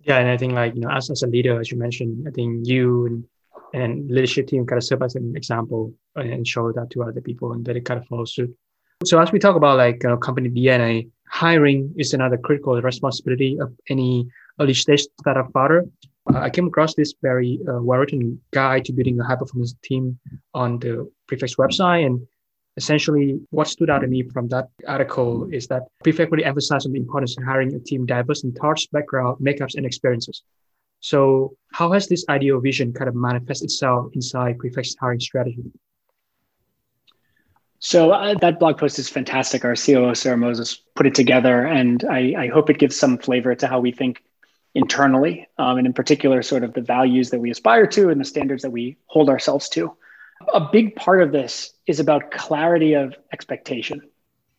Yeah, 0.00 0.18
and 0.18 0.28
I 0.28 0.36
think 0.36 0.52
like 0.52 0.74
you 0.74 0.82
know, 0.82 0.90
as, 0.90 1.10
as 1.10 1.22
a 1.22 1.26
leader, 1.26 1.58
as 1.60 1.70
you 1.72 1.78
mentioned, 1.78 2.26
I 2.28 2.30
think 2.30 2.68
you 2.68 3.06
and 3.06 3.24
and 3.74 4.10
leadership 4.10 4.46
team 4.46 4.66
kind 4.66 4.78
of 4.78 4.84
serve 4.84 5.02
as 5.02 5.16
an 5.16 5.34
example 5.36 5.92
and 6.14 6.46
show 6.46 6.70
that 6.72 6.90
to 6.90 7.02
other 7.02 7.20
people 7.20 7.52
and 7.52 7.64
that 7.64 7.76
it 7.76 7.84
kind 7.84 8.00
of 8.00 8.06
follows 8.06 8.34
suit. 8.34 8.54
So 9.04 9.18
as 9.20 9.32
we 9.32 9.38
talk 9.38 9.56
about 9.56 9.76
like 9.76 10.04
uh, 10.04 10.16
company 10.16 10.48
DNA, 10.50 11.10
hiring 11.28 11.92
is 11.96 12.14
another 12.14 12.38
critical 12.38 12.80
responsibility 12.80 13.58
of 13.60 13.74
any 13.90 14.28
early 14.60 14.74
stage 14.74 15.02
startup 15.20 15.50
founder. 15.52 15.84
I 16.34 16.50
came 16.50 16.66
across 16.66 16.94
this 16.94 17.14
very 17.22 17.60
uh, 17.68 17.80
well-written 17.82 18.40
guide 18.52 18.84
to 18.86 18.92
building 18.92 19.18
a 19.20 19.24
high-performance 19.24 19.74
team 19.82 20.18
on 20.54 20.78
the 20.78 21.10
Prefect 21.28 21.56
website, 21.56 22.04
and 22.06 22.26
essentially 22.76 23.40
what 23.50 23.68
stood 23.68 23.90
out 23.90 24.00
to 24.00 24.06
me 24.06 24.22
from 24.22 24.48
that 24.48 24.68
article 24.86 25.48
is 25.50 25.66
that 25.68 25.82
Prefect 26.02 26.30
really 26.30 26.44
emphasized 26.44 26.86
on 26.86 26.92
the 26.92 26.98
importance 26.98 27.36
of 27.36 27.44
hiring 27.44 27.74
a 27.74 27.78
team 27.78 28.04
diverse 28.06 28.44
in 28.44 28.52
thoughts, 28.52 28.86
background, 28.86 29.38
makeups, 29.40 29.76
and 29.76 29.86
experiences. 29.86 30.42
So 31.00 31.56
how 31.72 31.92
has 31.92 32.06
this 32.06 32.24
ideal 32.28 32.60
vision 32.60 32.92
kind 32.92 33.08
of 33.08 33.14
manifest 33.14 33.62
itself 33.62 34.10
inside 34.14 34.58
Prefect's 34.58 34.96
hiring 34.98 35.20
strategy? 35.20 35.64
So 37.78 38.10
uh, 38.10 38.34
that 38.40 38.58
blog 38.58 38.78
post 38.78 38.98
is 38.98 39.08
fantastic. 39.08 39.64
Our 39.64 39.76
COO 39.76 40.14
Sarah 40.14 40.36
Moses 40.36 40.82
put 40.94 41.06
it 41.06 41.14
together, 41.14 41.66
and 41.66 42.04
I, 42.10 42.34
I 42.36 42.46
hope 42.48 42.70
it 42.70 42.78
gives 42.78 42.96
some 42.96 43.18
flavor 43.18 43.54
to 43.54 43.66
how 43.66 43.80
we 43.80 43.92
think 43.92 44.22
internally, 44.74 45.46
um, 45.58 45.78
and 45.78 45.86
in 45.86 45.92
particular, 45.92 46.42
sort 46.42 46.64
of 46.64 46.74
the 46.74 46.80
values 46.80 47.30
that 47.30 47.38
we 47.38 47.50
aspire 47.50 47.86
to 47.88 48.08
and 48.08 48.20
the 48.20 48.24
standards 48.24 48.62
that 48.62 48.70
we 48.70 48.96
hold 49.06 49.28
ourselves 49.28 49.68
to. 49.70 49.96
A 50.52 50.60
big 50.60 50.96
part 50.96 51.22
of 51.22 51.32
this 51.32 51.72
is 51.86 52.00
about 52.00 52.30
clarity 52.30 52.94
of 52.94 53.14
expectation 53.32 54.02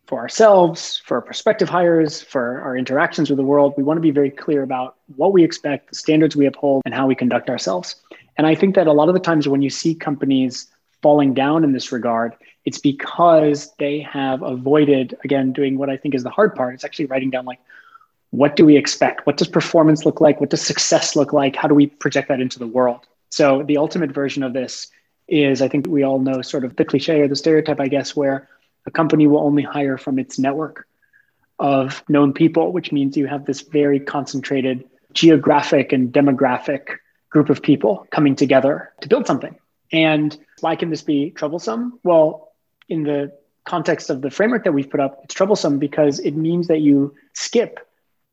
for 0.07 0.19
ourselves, 0.19 1.01
for 1.05 1.17
our 1.17 1.21
prospective 1.21 1.67
hires, 1.67 2.21
for 2.21 2.61
our 2.61 2.77
interactions 2.77 3.29
with 3.29 3.37
the 3.37 3.43
world. 3.43 3.73
We 3.77 3.83
want 3.83 3.97
to 3.97 4.01
be 4.01 4.11
very 4.11 4.31
clear 4.31 4.63
about 4.63 4.95
what 5.15 5.33
we 5.33 5.43
expect, 5.43 5.89
the 5.89 5.95
standards 5.95 6.35
we 6.35 6.45
uphold, 6.45 6.81
and 6.85 6.93
how 6.93 7.07
we 7.07 7.15
conduct 7.15 7.49
ourselves. 7.49 7.95
And 8.37 8.47
I 8.47 8.55
think 8.55 8.75
that 8.75 8.87
a 8.87 8.93
lot 8.93 9.09
of 9.09 9.13
the 9.13 9.19
times 9.19 9.47
when 9.47 9.61
you 9.61 9.69
see 9.69 9.93
companies 9.93 10.67
falling 11.01 11.33
down 11.33 11.63
in 11.63 11.73
this 11.73 11.91
regard, 11.91 12.35
it's 12.65 12.79
because 12.79 13.73
they 13.79 13.99
have 13.99 14.41
avoided, 14.41 15.17
again, 15.23 15.51
doing 15.51 15.77
what 15.77 15.89
I 15.89 15.97
think 15.97 16.15
is 16.15 16.23
the 16.23 16.29
hard 16.29 16.55
part. 16.55 16.73
It's 16.73 16.85
actually 16.85 17.05
writing 17.05 17.29
down, 17.29 17.45
like, 17.45 17.59
what 18.31 18.55
do 18.55 18.65
we 18.65 18.77
expect? 18.77 19.25
What 19.25 19.37
does 19.37 19.47
performance 19.47 20.05
look 20.05 20.21
like? 20.21 20.39
What 20.39 20.49
does 20.49 20.61
success 20.61 21.15
look 21.15 21.33
like? 21.33 21.55
How 21.55 21.67
do 21.67 21.75
we 21.75 21.87
project 21.87 22.29
that 22.29 22.41
into 22.41 22.59
the 22.59 22.67
world? 22.67 23.07
So, 23.29 23.63
the 23.63 23.77
ultimate 23.77 24.11
version 24.11 24.43
of 24.43 24.53
this 24.53 24.87
is 25.27 25.61
I 25.61 25.67
think 25.67 25.87
we 25.87 26.03
all 26.03 26.19
know 26.19 26.41
sort 26.41 26.63
of 26.63 26.75
the 26.75 26.85
cliche 26.85 27.21
or 27.21 27.27
the 27.27 27.35
stereotype, 27.35 27.79
I 27.79 27.87
guess, 27.87 28.15
where 28.15 28.47
a 28.85 28.91
company 28.91 29.27
will 29.27 29.39
only 29.39 29.63
hire 29.63 29.97
from 29.97 30.19
its 30.19 30.39
network 30.39 30.87
of 31.59 32.03
known 32.07 32.33
people, 32.33 32.71
which 32.71 32.91
means 32.91 33.17
you 33.17 33.27
have 33.27 33.45
this 33.45 33.61
very 33.61 33.99
concentrated 33.99 34.85
geographic 35.13 35.91
and 35.91 36.13
demographic 36.13 36.97
group 37.29 37.49
of 37.49 37.61
people 37.61 38.07
coming 38.11 38.35
together 38.35 38.93
to 39.01 39.09
build 39.09 39.27
something. 39.27 39.55
And 39.91 40.37
why 40.59 40.75
can 40.75 40.89
this 40.89 41.01
be 41.01 41.31
troublesome? 41.31 41.99
Well, 42.03 42.51
in 42.87 43.03
the 43.03 43.33
context 43.65 44.09
of 44.09 44.21
the 44.21 44.29
framework 44.29 44.63
that 44.63 44.71
we've 44.71 44.89
put 44.89 44.99
up, 44.99 45.21
it's 45.23 45.33
troublesome 45.33 45.79
because 45.79 46.19
it 46.19 46.35
means 46.35 46.67
that 46.67 46.79
you 46.79 47.15
skip 47.33 47.79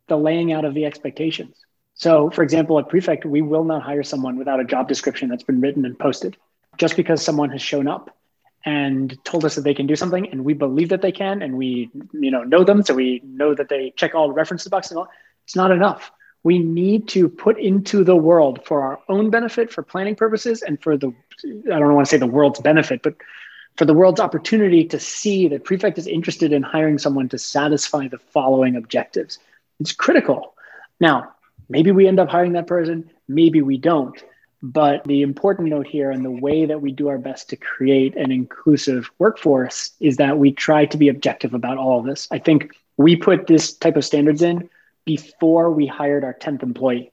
the 0.07 0.16
laying 0.16 0.53
out 0.53 0.64
of 0.64 0.74
the 0.74 0.84
expectations. 0.84 1.57
So, 1.95 2.30
for 2.30 2.42
example, 2.42 2.78
at 2.78 2.88
Prefect, 2.88 3.24
we 3.24 3.42
will 3.42 3.64
not 3.64 3.82
hire 3.82 4.03
someone 4.03 4.36
without 4.36 4.61
a 4.61 4.64
job 4.64 4.88
description 4.88 5.28
that's 5.28 5.45
been 5.45 5.61
written 5.61 5.84
and 5.84 5.99
posted. 5.99 6.36
Just 6.78 6.96
because 6.96 7.24
someone 7.24 7.50
has 7.50 7.62
shown 7.62 7.88
up 7.88 8.16
and 8.64 9.22
told 9.24 9.44
us 9.44 9.54
that 9.56 9.62
they 9.62 9.74
can 9.74 9.86
do 9.86 9.96
something, 9.96 10.28
and 10.30 10.44
we 10.44 10.54
believe 10.54 10.88
that 10.88 11.02
they 11.02 11.12
can, 11.12 11.42
and 11.42 11.56
we, 11.56 11.90
you 12.12 12.30
know, 12.30 12.42
know 12.42 12.64
them, 12.64 12.82
so 12.82 12.94
we 12.94 13.20
know 13.24 13.54
that 13.54 13.68
they 13.68 13.92
check 13.96 14.14
all 14.14 14.28
the 14.28 14.34
references 14.34 14.68
boxes 14.68 14.92
and 14.92 14.98
all. 14.98 15.08
It's 15.44 15.54
not 15.54 15.70
enough. 15.70 16.10
We 16.42 16.58
need 16.58 17.08
to 17.08 17.28
put 17.28 17.58
into 17.58 18.04
the 18.04 18.16
world 18.16 18.64
for 18.64 18.82
our 18.82 19.00
own 19.08 19.30
benefit, 19.30 19.70
for 19.70 19.82
planning 19.82 20.16
purposes, 20.16 20.62
and 20.62 20.82
for 20.82 20.96
the, 20.96 21.12
I 21.66 21.78
don't 21.78 21.94
want 21.94 22.06
to 22.06 22.10
say 22.10 22.16
the 22.16 22.26
world's 22.26 22.60
benefit, 22.60 23.02
but 23.02 23.16
for 23.76 23.84
the 23.84 23.94
world's 23.94 24.20
opportunity 24.20 24.84
to 24.84 25.00
see 25.00 25.48
that 25.48 25.64
Prefect 25.64 25.98
is 25.98 26.06
interested 26.06 26.52
in 26.52 26.62
hiring 26.62 26.98
someone 26.98 27.28
to 27.30 27.38
satisfy 27.38 28.08
the 28.08 28.18
following 28.18 28.76
objectives. 28.76 29.38
It's 29.80 29.92
critical. 29.92 30.54
Now, 31.00 31.34
maybe 31.68 31.90
we 31.90 32.06
end 32.06 32.20
up 32.20 32.28
hiring 32.28 32.52
that 32.52 32.66
person, 32.66 33.10
maybe 33.28 33.62
we 33.62 33.76
don't. 33.78 34.22
But 34.64 35.04
the 35.04 35.20
important 35.20 35.68
note 35.68 35.86
here 35.86 36.10
and 36.10 36.24
the 36.24 36.30
way 36.30 36.64
that 36.64 36.80
we 36.80 36.90
do 36.90 37.08
our 37.08 37.18
best 37.18 37.50
to 37.50 37.56
create 37.56 38.16
an 38.16 38.32
inclusive 38.32 39.10
workforce 39.18 39.90
is 40.00 40.16
that 40.16 40.38
we 40.38 40.52
try 40.52 40.86
to 40.86 40.96
be 40.96 41.08
objective 41.08 41.52
about 41.52 41.76
all 41.76 41.98
of 41.98 42.06
this. 42.06 42.26
I 42.30 42.38
think 42.38 42.74
we 42.96 43.14
put 43.14 43.46
this 43.46 43.74
type 43.74 43.94
of 43.94 44.06
standards 44.06 44.40
in 44.40 44.70
before 45.04 45.70
we 45.70 45.86
hired 45.86 46.24
our 46.24 46.32
10th 46.32 46.62
employee. 46.62 47.12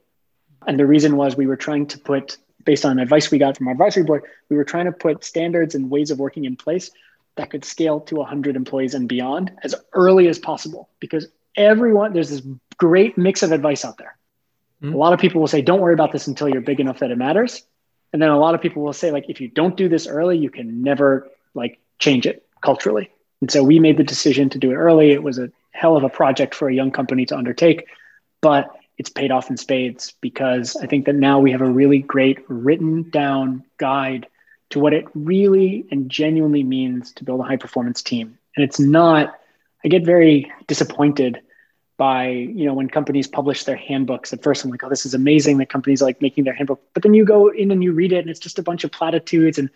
And 0.66 0.80
the 0.80 0.86
reason 0.86 1.18
was 1.18 1.36
we 1.36 1.46
were 1.46 1.58
trying 1.58 1.88
to 1.88 2.00
put 2.00 2.38
based 2.64 2.86
on 2.86 3.00
advice 3.00 3.32
we 3.32 3.38
got 3.38 3.58
from 3.58 3.68
our 3.68 3.74
advisory 3.74 4.04
board, 4.04 4.24
we 4.48 4.56
were 4.56 4.64
trying 4.64 4.86
to 4.86 4.94
put 4.94 5.26
standards 5.26 5.76
and 5.76 5.90
ways 5.90 6.10
of 6.10 6.20
working 6.20 6.46
in 6.46 6.56
place 6.56 6.90
that 7.36 7.50
could 7.50 7.66
scale 7.66 8.00
to 8.00 8.16
100 8.16 8.56
employees 8.56 8.94
and 8.94 9.10
beyond 9.10 9.52
as 9.62 9.76
early 9.92 10.30
as 10.30 10.40
possible 10.40 10.88
because 11.02 11.28
everyone, 11.58 12.14
there's 12.14 12.30
this 12.30 12.44
great 12.78 13.18
mix 13.18 13.44
of 13.44 13.52
advice 13.52 13.84
out 13.84 13.98
there. 13.98 14.16
Mm-hmm. 14.82 14.94
A 14.94 14.98
lot 14.98 15.14
of 15.14 15.20
people 15.20 15.42
will 15.42 15.48
say, 15.48 15.62
don't 15.62 15.82
worry 15.82 15.94
about 15.94 16.12
this 16.12 16.28
until 16.28 16.50
you're 16.50 16.62
big 16.62 16.80
enough 16.80 17.00
that 17.00 17.12
it 17.12 17.18
matters. 17.18 17.64
And 18.14 18.22
then 18.22 18.30
a 18.30 18.40
lot 18.40 18.56
of 18.56 18.62
people 18.62 18.82
will 18.84 18.94
say, 18.94 19.12
like, 19.12 19.30
if 19.30 19.40
you 19.40 19.48
don't 19.48 19.78
do 19.78 19.88
this 19.88 20.08
early, 20.08 20.38
you 20.38 20.50
can 20.50 20.82
never 20.82 21.30
like 21.54 21.80
change 22.00 22.26
it 22.26 22.46
culturally. 22.62 23.10
And 23.42 23.50
so 23.50 23.64
we 23.64 23.80
made 23.80 23.98
the 23.98 24.04
decision 24.04 24.50
to 24.50 24.60
do 24.60 24.72
it 24.72 24.76
early. 24.76 25.12
It 25.12 25.24
was 25.24 25.40
a 25.40 25.52
hell 25.72 25.96
of 25.96 26.04
a 26.04 26.10
project 26.10 26.54
for 26.54 26.70
a 26.70 26.74
young 26.74 26.92
company 26.92 27.26
to 27.28 27.38
undertake, 27.38 27.88
but 28.42 28.70
it's 28.98 29.10
paid 29.10 29.32
off 29.32 29.50
in 29.50 29.58
spades 29.58 30.14
because 30.22 30.76
I 30.76 30.86
think 30.86 31.06
that 31.06 31.16
now 31.16 31.40
we 31.40 31.52
have 31.52 31.62
a 31.62 31.70
really 31.70 32.00
great 32.00 32.38
written 32.48 33.10
down 33.10 33.64
guide 33.78 34.28
to 34.70 34.80
what 34.80 34.94
it 34.94 35.06
really 35.16 35.86
and 35.92 36.10
genuinely 36.10 36.64
means 36.64 37.12
to 37.14 37.24
build 37.24 37.40
a 37.40 37.44
high 37.44 37.58
performance 37.58 38.02
team. 38.02 38.38
And 38.56 38.64
it's 38.64 38.80
not, 38.80 39.40
I 39.84 39.88
get 39.88 40.06
very 40.06 40.52
disappointed 40.68 41.42
by, 42.02 42.30
you 42.30 42.66
know, 42.66 42.74
when 42.74 42.90
companies 42.90 43.28
publish 43.28 43.64
their 43.64 43.76
handbooks. 43.76 44.34
At 44.34 44.42
first, 44.42 44.66
I'm 44.66 44.72
like, 44.72 44.84
oh, 44.84 44.90
this 44.90 45.06
is 45.06 45.14
amazing 45.14 45.60
that 45.60 45.70
companies 45.70 46.02
are 46.02 46.06
like 46.06 46.20
making 46.20 46.46
their 46.46 46.54
handbook. 46.56 46.82
But 46.96 47.04
then 47.04 47.14
you 47.14 47.24
go 47.24 47.50
in 47.50 47.70
and 47.70 47.84
you 47.84 47.92
read 47.94 48.12
it 48.12 48.22
and 48.22 48.30
it's 48.32 48.40
just 48.40 48.58
a 48.58 48.64
bunch 48.64 48.84
of 48.84 48.92
platitudes 48.92 49.60
and, 49.60 49.70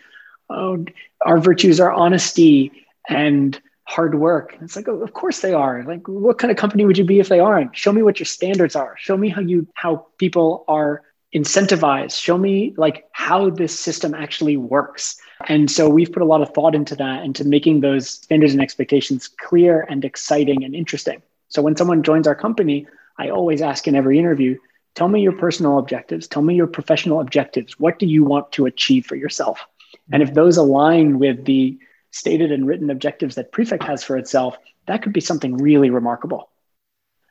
oh, 0.50 0.84
our 1.24 1.38
virtues 1.38 1.78
are 1.78 1.92
honesty 1.92 2.72
and 3.08 3.60
hard 3.84 4.16
work. 4.16 4.56
It's 4.60 4.74
like, 4.74 4.88
oh, 4.88 5.04
of 5.04 5.12
course 5.12 5.38
they 5.38 5.52
are. 5.52 5.84
Like, 5.84 6.08
what 6.08 6.38
kind 6.38 6.50
of 6.50 6.56
company 6.56 6.84
would 6.84 6.98
you 6.98 7.04
be 7.04 7.20
if 7.20 7.28
they 7.28 7.38
aren't? 7.38 7.76
Show 7.76 7.92
me 7.92 8.02
what 8.02 8.18
your 8.18 8.26
standards 8.26 8.74
are. 8.74 8.96
Show 8.98 9.16
me 9.16 9.28
how 9.28 9.40
you 9.40 9.68
how 9.74 10.08
people 10.18 10.64
are 10.66 11.02
incentivized. 11.32 12.20
Show 12.20 12.38
me 12.38 12.74
like 12.76 13.04
how 13.12 13.50
this 13.50 13.78
system 13.78 14.14
actually 14.14 14.56
works. 14.56 15.16
And 15.46 15.70
so 15.70 15.88
we've 15.88 16.10
put 16.10 16.22
a 16.22 16.26
lot 16.32 16.42
of 16.42 16.52
thought 16.54 16.74
into 16.74 16.96
that, 16.96 17.24
into 17.24 17.44
making 17.44 17.82
those 17.82 18.10
standards 18.10 18.52
and 18.52 18.60
expectations 18.60 19.28
clear 19.28 19.86
and 19.88 20.04
exciting 20.04 20.64
and 20.64 20.74
interesting. 20.74 21.22
So 21.48 21.62
when 21.62 21.76
someone 21.76 22.02
joins 22.02 22.26
our 22.26 22.34
company, 22.34 22.86
I 23.18 23.30
always 23.30 23.62
ask 23.62 23.86
in 23.86 23.96
every 23.96 24.18
interview, 24.18 24.58
tell 24.94 25.08
me 25.08 25.22
your 25.22 25.32
personal 25.32 25.78
objectives, 25.78 26.26
tell 26.26 26.42
me 26.42 26.54
your 26.54 26.66
professional 26.66 27.20
objectives. 27.20 27.78
What 27.78 27.98
do 27.98 28.06
you 28.06 28.24
want 28.24 28.52
to 28.52 28.66
achieve 28.66 29.06
for 29.06 29.16
yourself? 29.16 29.64
And 30.12 30.22
if 30.22 30.34
those 30.34 30.56
align 30.56 31.18
with 31.18 31.44
the 31.44 31.78
stated 32.10 32.52
and 32.52 32.66
written 32.66 32.90
objectives 32.90 33.34
that 33.34 33.52
Prefect 33.52 33.82
has 33.84 34.02
for 34.02 34.16
itself, 34.16 34.56
that 34.86 35.02
could 35.02 35.12
be 35.12 35.20
something 35.20 35.56
really 35.56 35.90
remarkable. 35.90 36.50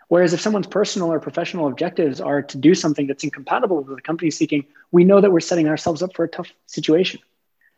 Whereas 0.07 0.34
if 0.34 0.41
someone's 0.41 0.68
personal 0.68 1.11
or 1.11 1.20
professional 1.20 1.68
objectives 1.68 2.22
are 2.22 2.43
to 2.43 2.57
do 2.57 2.76
something 2.76 3.07
that's 3.07 3.24
incompatible 3.24 3.78
with 3.82 3.95
the 3.95 4.01
company 4.01 4.30
seeking, 4.30 4.66
we 4.91 5.03
know 5.03 5.20
that 5.20 5.32
we're 5.32 5.39
setting 5.39 5.68
ourselves 5.68 6.03
up 6.03 6.16
for 6.16 6.26
a 6.26 6.30
tough 6.30 6.51
situation. 6.68 7.22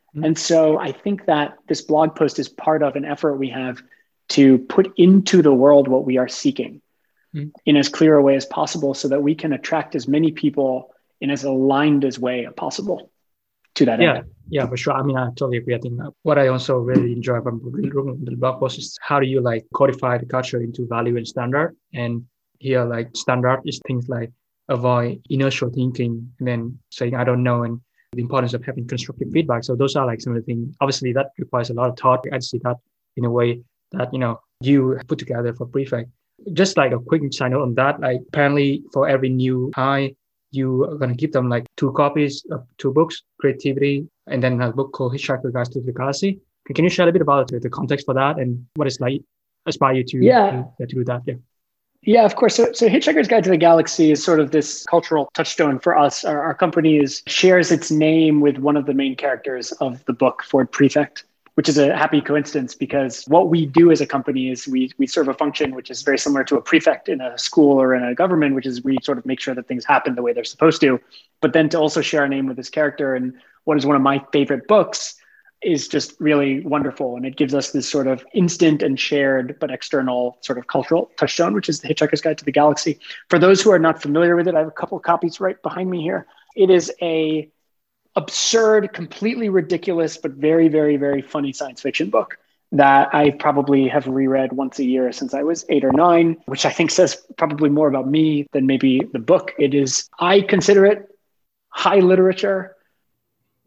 Mm-hmm. 0.10 0.26
And 0.26 0.38
so 0.38 0.78
I 0.78 0.92
think 0.92 1.26
that 1.26 1.58
this 1.68 1.82
blog 1.82 2.16
post 2.16 2.40
is 2.40 2.50
part 2.50 2.84
of 2.84 2.96
an 2.96 3.06
effort 3.06 3.36
we 3.36 3.50
have 3.50 3.82
to 4.30 4.58
put 4.58 4.94
into 4.98 5.42
the 5.42 5.54
world 5.54 5.88
what 5.88 6.06
we 6.06 6.18
are 6.18 6.28
seeking 6.28 6.82
mm-hmm. 7.34 7.50
in 7.66 7.78
as 7.78 7.90
clear 7.90 8.16
a 8.16 8.22
way 8.22 8.36
as 8.36 8.46
possible 8.46 8.94
so 8.94 9.08
that 9.08 9.22
we 9.22 9.36
can 9.36 9.54
attract 9.54 9.96
as 9.96 10.08
many 10.08 10.32
people 10.32 10.92
in 11.22 11.30
as 11.30 11.44
aligned 11.44 12.04
as 12.06 12.20
way 12.20 12.46
as 12.46 12.54
possible 12.56 13.12
to 13.76 13.86
that 13.86 14.02
yeah. 14.02 14.18
end. 14.18 14.26
Yeah, 14.50 14.66
for 14.66 14.78
sure. 14.78 14.94
I 14.94 15.04
mean, 15.04 15.18
I 15.18 15.28
totally 15.30 15.58
agree. 15.58 15.76
I 15.76 15.80
think 15.80 16.00
what 16.24 16.40
I 16.40 16.48
also 16.48 16.78
really 16.78 17.12
enjoy 17.12 17.42
from 17.42 17.62
the 18.24 18.36
blog 18.36 18.60
post 18.60 18.78
is 18.78 18.98
how 19.02 19.20
do 19.20 19.28
you 19.28 19.42
like 19.42 19.66
codify 19.74 20.18
the 20.18 20.26
culture 20.26 20.62
into 20.62 20.88
value 20.88 21.18
and 21.18 21.28
standard. 21.28 21.76
And 21.94 22.26
here, 22.60 22.86
like 22.86 23.10
standard 23.16 23.62
is 23.66 23.80
things 23.86 24.08
like 24.08 24.32
avoid 24.70 25.22
inertial 25.30 25.70
thinking 25.70 26.32
and 26.40 26.48
then 26.48 26.80
saying 26.90 27.16
I 27.16 27.24
don't 27.24 27.44
know 27.44 27.64
and 27.64 27.82
the 28.14 28.22
importance 28.22 28.54
of 28.54 28.64
having 28.64 28.88
constructive 28.88 29.30
feedback. 29.32 29.64
So 29.66 29.76
those 29.76 29.96
are 29.96 30.06
like 30.06 30.22
some 30.22 30.34
of 30.36 30.42
the 30.42 30.46
things. 30.46 30.76
Obviously, 30.80 31.12
that 31.14 31.32
requires 31.38 31.70
a 31.70 31.74
lot 31.74 31.90
of 31.90 32.00
thought. 32.00 32.26
I 32.32 32.40
see 32.40 32.60
that 32.64 32.78
in 33.18 33.26
a 33.26 33.30
way 33.30 33.62
that 33.92 34.14
you 34.14 34.20
know 34.20 34.40
you 34.62 35.00
put 35.08 35.20
together 35.20 35.54
for 35.54 35.66
prefect. 35.66 36.10
Just 36.54 36.78
like 36.78 36.92
a 36.92 37.00
quick 37.00 37.22
side 37.34 37.52
note 37.52 37.64
on 37.64 37.76
that, 37.76 38.00
like 38.00 38.22
apparently 38.28 38.84
for 38.94 39.08
every 39.08 39.30
new 39.30 39.72
high 39.76 40.14
you 40.52 40.84
are 40.86 40.96
going 40.96 41.10
to 41.10 41.16
give 41.16 41.32
them 41.32 41.50
like 41.50 41.66
two 41.76 41.92
copies 41.94 42.46
of 42.52 42.66
two 42.78 42.92
books, 42.92 43.24
Creativity, 43.40 44.08
and 44.28 44.42
then 44.42 44.62
a 44.62 44.72
book 44.72 44.92
called 44.94 45.14
Hitchhiker's 45.14 45.52
Guide 45.52 45.72
to 45.72 45.82
the 45.82 45.92
Galaxy. 45.92 46.40
Can 46.74 46.84
you 46.84 46.90
share 46.90 47.08
a 47.08 47.12
bit 47.12 47.22
about 47.22 47.50
the 47.50 47.70
context 47.70 48.06
for 48.06 48.14
that 48.14 48.38
and 48.40 48.66
what 48.76 48.88
it's 48.88 49.00
like 49.00 49.22
aspire 49.66 49.96
you 49.96 50.04
to, 50.04 50.18
yeah. 50.18 50.64
to, 50.80 50.86
to 50.86 50.96
do 50.96 51.04
that? 51.06 51.22
Yeah. 51.26 51.36
Yeah, 52.04 52.26
of 52.26 52.36
course. 52.36 52.56
So, 52.56 52.72
so 52.74 52.88
Hitchhiker's 52.88 53.28
Guide 53.28 53.44
to 53.46 53.50
the 53.50 53.58
Galaxy 53.58 54.12
is 54.12 54.24
sort 54.24 54.40
of 54.40 54.52
this 54.52 54.86
cultural 54.86 55.30
touchstone 55.34 55.80
for 55.80 55.98
us. 55.98 56.24
Our, 56.24 56.42
our 56.42 56.54
company 56.54 56.98
is 56.98 57.24
shares 57.28 57.72
its 57.72 57.90
name 57.92 58.40
with 58.40 58.58
one 58.60 58.78
of 58.78 58.86
the 58.86 58.94
main 58.94 59.16
characters 59.16 59.72
of 59.74 60.06
the 60.06 60.14
book, 60.14 60.44
Ford 60.44 60.72
Prefect 60.72 61.26
which 61.58 61.68
is 61.68 61.80
a 61.80 61.98
happy 61.98 62.22
coincidence 62.22 62.76
because 62.76 63.24
what 63.24 63.50
we 63.50 63.66
do 63.66 63.90
as 63.90 64.00
a 64.00 64.06
company 64.06 64.52
is 64.52 64.68
we, 64.68 64.92
we 65.00 65.08
serve 65.08 65.28
a 65.28 65.34
function 65.34 65.74
which 65.74 65.90
is 65.90 66.04
very 66.04 66.20
similar 66.20 66.44
to 66.44 66.56
a 66.56 66.62
prefect 66.62 67.10
in 67.10 67.20
a 67.20 67.36
school 67.36 67.82
or 67.82 67.96
in 67.96 68.04
a 68.04 68.14
government, 68.14 68.54
which 68.54 68.68
is 68.68 68.84
we 68.84 68.96
sort 69.02 69.18
of 69.18 69.26
make 69.26 69.40
sure 69.40 69.56
that 69.56 69.68
things 69.68 69.84
happen 69.84 70.14
the 70.14 70.22
way 70.22 70.34
they're 70.34 70.44
supposed 70.44 70.80
to. 70.82 71.00
But 71.42 71.54
then 71.54 71.68
to 71.70 71.80
also 71.80 72.02
share 72.02 72.24
a 72.24 72.30
name 72.30 72.46
with 72.46 72.58
this 72.58 72.70
character 72.70 73.16
and 73.16 73.34
what 73.64 73.76
is 73.76 73.88
one 73.88 73.96
of 73.96 74.04
my 74.04 74.24
favorite 74.32 74.68
books 74.68 75.16
is 75.64 75.88
just 75.88 76.14
really 76.20 76.60
wonderful. 76.60 77.16
And 77.16 77.26
it 77.26 77.38
gives 77.38 77.56
us 77.56 77.72
this 77.72 77.90
sort 77.90 78.06
of 78.06 78.24
instant 78.36 78.84
and 78.84 79.00
shared 79.00 79.58
but 79.60 79.72
external 79.72 80.38
sort 80.42 80.60
of 80.60 80.68
cultural 80.68 81.10
touchstone, 81.18 81.56
which 81.56 81.70
is 81.70 81.80
the 81.80 81.88
Hitchhiker's 81.88 82.22
Guide 82.22 82.38
to 82.38 82.46
the 82.46 82.52
Galaxy. 82.52 83.00
For 83.30 83.40
those 83.40 83.64
who 83.64 83.72
are 83.72 83.80
not 83.80 84.00
familiar 84.00 84.36
with 84.36 84.48
it, 84.48 84.54
I 84.54 84.60
have 84.60 84.68
a 84.68 84.72
couple 84.80 85.00
copies 85.00 85.40
right 85.40 85.60
behind 85.64 85.90
me 85.90 86.04
here. 86.04 86.28
It 86.56 86.70
is 86.70 86.94
a 87.02 87.50
absurd, 88.18 88.92
completely 88.94 89.48
ridiculous, 89.48 90.18
but 90.18 90.32
very, 90.32 90.68
very, 90.68 90.98
very 90.98 91.22
funny 91.22 91.54
science 91.54 91.82
fiction 91.82 92.10
book 92.10 92.38
that 92.72 93.14
I 93.14 93.30
probably 93.30 93.88
have 93.88 94.08
reread 94.08 94.52
once 94.52 94.80
a 94.80 94.84
year 94.84 95.12
since 95.14 95.34
I 95.34 95.44
was 95.44 95.66
eight 95.70 95.86
or 95.86 95.94
nine, 95.94 96.36
which 96.48 96.66
I 96.66 96.72
think 96.72 96.92
says 96.92 97.16
probably 97.38 97.70
more 97.70 97.88
about 97.88 98.10
me 98.10 98.48
than 98.52 98.66
maybe 98.66 99.08
the 99.14 99.20
book. 99.20 99.54
It 99.58 99.74
is, 99.74 100.10
I 100.20 100.42
consider 100.42 100.86
it 100.86 101.08
high 101.70 102.00
literature. 102.00 102.76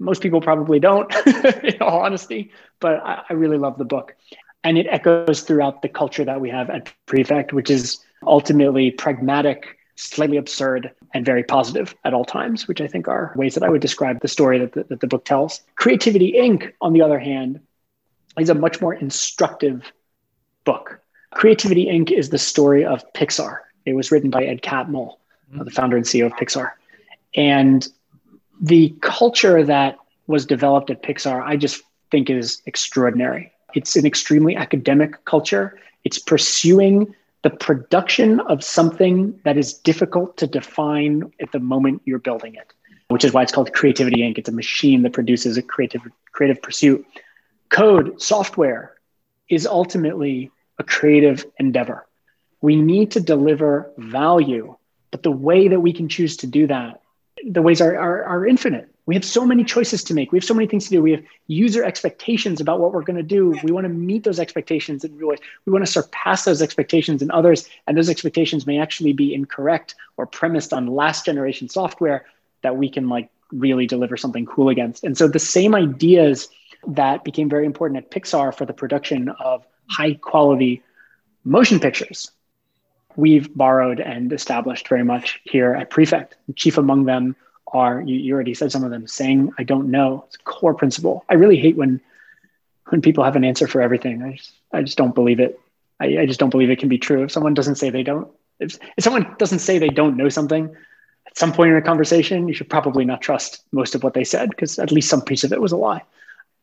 Most 0.01 0.21
people 0.21 0.41
probably 0.41 0.81
don't, 0.81 1.15
in 1.63 1.81
all 1.81 2.01
honesty, 2.01 2.51
but 2.81 2.97
I, 3.05 3.23
I 3.31 3.33
really 3.35 3.57
love 3.57 3.79
the 3.79 3.85
book. 3.85 4.17
And 4.65 4.77
it 4.77 4.87
echoes 4.91 5.43
throughout 5.43 5.81
the 5.81 5.89
culture 5.89 6.25
that 6.25 6.41
we 6.41 6.51
have 6.51 6.69
at 6.69 6.93
Prefect, 7.07 7.53
which 7.53 7.71
is 7.71 8.01
ultimately 8.27 8.91
pragmatic, 8.91 9.79
slightly 9.97 10.37
absurd, 10.37 10.91
and 11.13 11.25
very 11.25 11.43
positive 11.43 11.95
at 12.05 12.15
all 12.15 12.25
times, 12.25 12.69
which 12.69 12.81
I 12.81 12.87
think 12.87 13.09
are 13.09 13.33
ways 13.37 13.55
that 13.55 13.63
I 13.63 13.69
would 13.69 13.81
describe 13.81 14.21
the 14.21 14.29
story 14.29 14.59
that 14.59 14.73
the, 14.73 14.85
that 14.85 15.01
the 15.01 15.07
book 15.07 15.25
tells. 15.25 15.61
Creativity 15.77 16.33
Inc., 16.33 16.73
on 16.81 16.93
the 16.93 17.03
other 17.03 17.19
hand, 17.19 17.61
is 18.39 18.49
a 18.49 18.55
much 18.55 18.81
more 18.81 18.95
instructive 18.95 19.93
book. 20.65 21.01
Creativity 21.33 21.87
Inc. 21.87 22.11
is 22.11 22.31
the 22.31 22.39
story 22.39 22.85
of 22.85 23.05
Pixar. 23.13 23.59
It 23.87 23.95
was 23.95 24.13
written 24.13 24.31
by 24.31 24.45
Ed 24.45 24.63
Catmull, 24.63 25.17
mm-hmm. 25.53 25.65
the 25.65 25.71
founder 25.71 25.97
and 25.97 26.07
CEO 26.07 26.27
of 26.27 26.33
Pixar. 26.33 26.73
And 27.35 27.87
the 28.61 28.95
culture 29.01 29.65
that 29.65 29.97
was 30.27 30.47
developed 30.47 30.91
at 30.91 31.03
Pixar, 31.03 31.43
I 31.43 31.57
just 31.57 31.83
think 32.11 32.31
is 32.31 32.63
extraordinary. 32.67 33.53
It's 33.75 33.97
an 33.97 34.07
extremely 34.07 34.57
academic 34.57 35.25
culture. 35.25 35.79
It's 36.05 36.19
pursuing 36.19 37.15
the 37.43 37.51
production 37.51 38.41
of 38.41 38.63
something 38.63 39.41
that 39.45 39.57
is 39.57 39.75
difficult 39.75 40.37
to 40.39 40.47
define 40.47 41.33
at 41.41 41.53
the 41.53 41.59
moment 41.59 42.03
you're 42.05 42.19
building 42.19 42.55
it, 42.55 42.73
which 43.09 43.25
is 43.25 43.33
why 43.33 43.43
it's 43.43 43.53
called 43.53 43.73
Creativity 43.73 44.21
Inc. 44.21 44.39
It's 44.39 44.49
a 44.49 44.53
machine 44.53 45.03
that 45.03 45.13
produces 45.13 45.57
a 45.57 45.63
creative 45.63 46.03
creative 46.33 46.63
pursuit. 46.63 47.07
Code, 47.71 48.21
software 48.21 48.95
is 49.49 49.67
ultimately 49.67 50.51
a 50.79 50.85
creative 50.85 51.47
endeavor. 51.59 52.07
We 52.61 52.77
need 52.77 53.13
to 53.13 53.21
deliver 53.21 53.91
value, 53.97 54.77
but 55.11 55.23
the 55.23 55.31
way 55.31 55.69
that 55.69 55.81
we 55.81 55.93
can 55.93 56.09
choose 56.09 56.37
to 56.39 56.47
do 56.47 56.67
that, 56.67 57.01
the 57.45 57.63
ways 57.63 57.81
are, 57.81 57.97
are, 57.97 58.25
are 58.25 58.47
infinite. 58.47 58.90
We 59.07 59.15
have 59.15 59.25
so 59.25 59.45
many 59.45 59.65
choices 59.65 60.05
to 60.05 60.15
make. 60.15 60.31
We 60.31 60.39
have 60.39 60.45
so 60.45 60.55
many 60.55 60.67
things 60.67 60.85
to 60.85 60.91
do. 60.91 61.03
We 61.03 61.13
have 61.13 61.25
user 61.47 61.83
expectations 61.83 62.61
about 62.61 62.81
what 62.81 62.93
we're 62.93 63.03
going 63.03 63.17
to 63.17 63.23
do. 63.23 63.59
We 63.65 63.73
want 63.73 63.85
to 63.85 63.89
meet 63.89 64.25
those 64.25 64.39
expectations 64.39 65.05
in 65.05 65.17
real 65.17 65.29
ways. 65.29 65.41
We 65.67 65.73
want 65.73 65.85
to 65.85 65.91
surpass 65.91 66.45
those 66.45 66.63
expectations 66.63 67.23
in 67.23 67.31
others. 67.31 67.69
And 67.87 67.97
those 67.97 68.09
expectations 68.09 68.67
may 68.67 68.79
actually 68.79 69.13
be 69.13 69.35
incorrect 69.35 69.95
or 70.17 70.27
premised 70.27 70.73
on 70.73 70.87
last 70.87 71.25
generation 71.25 71.69
software 71.69 72.27
that 72.63 72.77
we 72.77 72.89
can 72.89 73.09
like 73.09 73.31
really 73.53 73.87
deliver 73.87 74.17
something 74.17 74.47
cool 74.47 74.69
against. 74.69 75.03
And 75.03 75.17
so 75.17 75.27
the 75.27 75.39
same 75.39 75.75
ideas 75.75 76.49
that 76.87 77.25
became 77.25 77.49
very 77.49 77.67
important 77.67 78.05
at 78.05 78.11
Pixar 78.11 78.55
for 78.55 78.65
the 78.65 78.73
production 78.73 79.29
of 79.41 79.67
high 79.89 80.15
quality 80.15 80.83
motion 81.45 81.81
pictures, 81.81 82.31
we've 83.17 83.53
borrowed 83.55 84.01
and 84.01 84.33
established 84.33 84.89
very 84.89 85.05
much 85.05 85.41
here 85.45 85.75
at 85.75 85.91
Prefect. 85.91 86.37
Chief 86.55 86.79
among 86.79 87.05
them 87.07 87.35
are, 87.73 88.01
you, 88.01 88.17
you 88.17 88.35
already 88.35 88.55
said 88.55 88.73
some 88.73 88.85
of 88.85 88.91
them, 88.91 89.07
saying, 89.07 89.53
I 89.59 89.65
don't 89.65 89.91
know. 89.91 90.25
It's 90.27 90.37
a 90.37 90.43
core 90.45 90.75
principle. 90.75 91.25
I 91.29 91.35
really 91.35 91.59
hate 91.59 91.77
when 91.77 92.01
when 92.89 93.01
people 93.01 93.23
have 93.23 93.37
an 93.37 93.45
answer 93.45 93.69
for 93.69 93.81
everything. 93.81 94.23
I 94.23 94.33
just, 94.33 94.53
I 94.73 94.83
just 94.83 94.99
don't 94.99 95.15
believe 95.15 95.39
it. 95.39 95.61
I, 96.01 96.19
I 96.19 96.27
just 96.27 96.41
don't 96.41 96.51
believe 96.51 96.71
it 96.71 96.81
can 96.81 96.89
be 96.89 96.99
true. 96.99 97.23
If 97.23 97.31
someone 97.31 97.55
doesn't 97.55 97.77
say 97.77 97.91
they 97.91 98.03
don't, 98.03 98.29
if, 98.59 98.79
if 98.97 99.05
someone 99.05 99.35
doesn't 99.39 99.61
say 99.61 99.79
they 99.79 99.89
don't 99.89 100.17
know 100.17 100.29
something, 100.29 100.75
at 101.27 101.39
some 101.39 101.53
point 101.53 101.71
in 101.71 101.77
a 101.77 101.83
conversation, 101.83 102.49
you 102.49 102.55
should 102.55 102.69
probably 102.69 103.05
not 103.05 103.21
trust 103.21 103.63
most 103.71 103.95
of 103.95 104.03
what 104.03 104.15
they 104.15 104.25
said 104.25 104.51
because 104.51 104.79
at 104.79 104.91
least 104.91 105.09
some 105.09 105.23
piece 105.23 105.45
of 105.45 105.53
it 105.53 105.61
was 105.61 105.73
a 105.73 105.77
lie. 105.77 106.03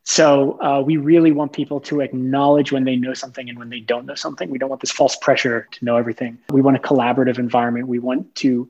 So 0.04 0.62
uh, 0.62 0.82
we 0.82 0.98
really 0.98 1.32
want 1.32 1.52
people 1.52 1.82
to 1.82 2.00
acknowledge 2.00 2.72
when 2.72 2.86
they 2.86 2.96
know 2.96 3.14
something 3.14 3.50
and 3.50 3.60
when 3.60 3.70
they 3.70 3.82
don't 3.82 4.06
know 4.06 4.16
something. 4.16 4.50
We 4.50 4.58
don't 4.58 4.70
want 4.70 4.82
this 4.82 4.92
false 4.92 5.18
pressure 5.18 5.68
to 5.72 5.86
know 5.86 5.98
everything. 5.98 6.38
We 6.50 6.62
want 6.62 6.78
a 6.78 6.80
collaborative 6.80 7.40
environment. 7.40 7.88
We 7.88 8.00
want 8.00 8.34
to 8.36 8.70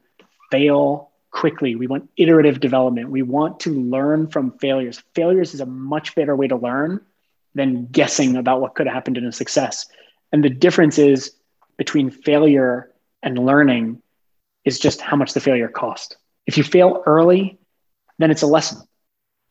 fail 0.52 1.12
quickly. 1.32 1.76
We 1.76 1.88
want 1.88 2.10
iterative 2.18 2.60
development. 2.60 3.10
We 3.10 3.22
want 3.22 3.60
to 3.62 3.72
learn 3.72 4.28
from 4.28 4.58
failures. 4.60 5.02
Failures 5.14 5.54
is 5.54 5.62
a 5.62 5.66
much 5.66 6.16
better 6.16 6.36
way 6.36 6.48
to 6.48 6.56
learn 6.56 7.02
than 7.56 7.88
guessing 7.88 8.36
about 8.36 8.62
what 8.62 8.76
could 8.76 8.88
have 8.88 8.94
happened 8.94 9.18
in 9.18 9.26
a 9.26 9.32
success. 9.32 9.88
And 10.32 10.44
the 10.44 10.50
difference 10.50 10.98
is 10.98 11.32
between 11.78 12.10
failure 12.10 12.92
and 13.24 13.46
learning 13.46 14.02
is 14.66 14.80
just 14.80 15.02
how 15.02 15.16
much 15.16 15.34
the 15.34 15.40
failure 15.40 15.68
cost. 15.68 16.18
If 16.46 16.58
you 16.58 16.64
fail 16.64 17.04
early, 17.06 17.58
then 18.20 18.32
it's 18.32 18.42
a 18.42 18.48
lesson. 18.48 18.80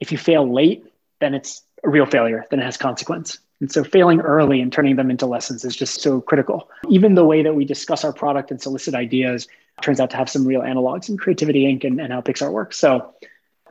If 0.00 0.12
you 0.12 0.18
fail 0.18 0.52
late, 0.52 0.84
then 1.20 1.34
it's 1.34 1.62
a 1.82 1.88
real 1.88 2.06
failure, 2.06 2.44
then 2.50 2.60
it 2.60 2.64
has 2.64 2.76
consequence. 2.76 3.38
And 3.60 3.72
so 3.72 3.82
failing 3.84 4.20
early 4.20 4.60
and 4.60 4.72
turning 4.72 4.96
them 4.96 5.10
into 5.10 5.26
lessons 5.26 5.64
is 5.64 5.74
just 5.74 6.02
so 6.02 6.20
critical. 6.20 6.70
Even 6.88 7.14
the 7.14 7.24
way 7.24 7.42
that 7.42 7.54
we 7.54 7.64
discuss 7.64 8.04
our 8.04 8.12
product 8.12 8.50
and 8.50 8.60
solicit 8.60 8.94
ideas 8.94 9.48
turns 9.80 9.98
out 10.00 10.10
to 10.10 10.16
have 10.16 10.28
some 10.28 10.46
real 10.46 10.60
analogs 10.60 11.08
in 11.08 11.16
Creativity 11.16 11.64
Inc. 11.64 11.84
and, 11.84 12.00
and 12.00 12.12
how 12.12 12.20
Pixar 12.20 12.52
works. 12.52 12.76
So 12.76 13.14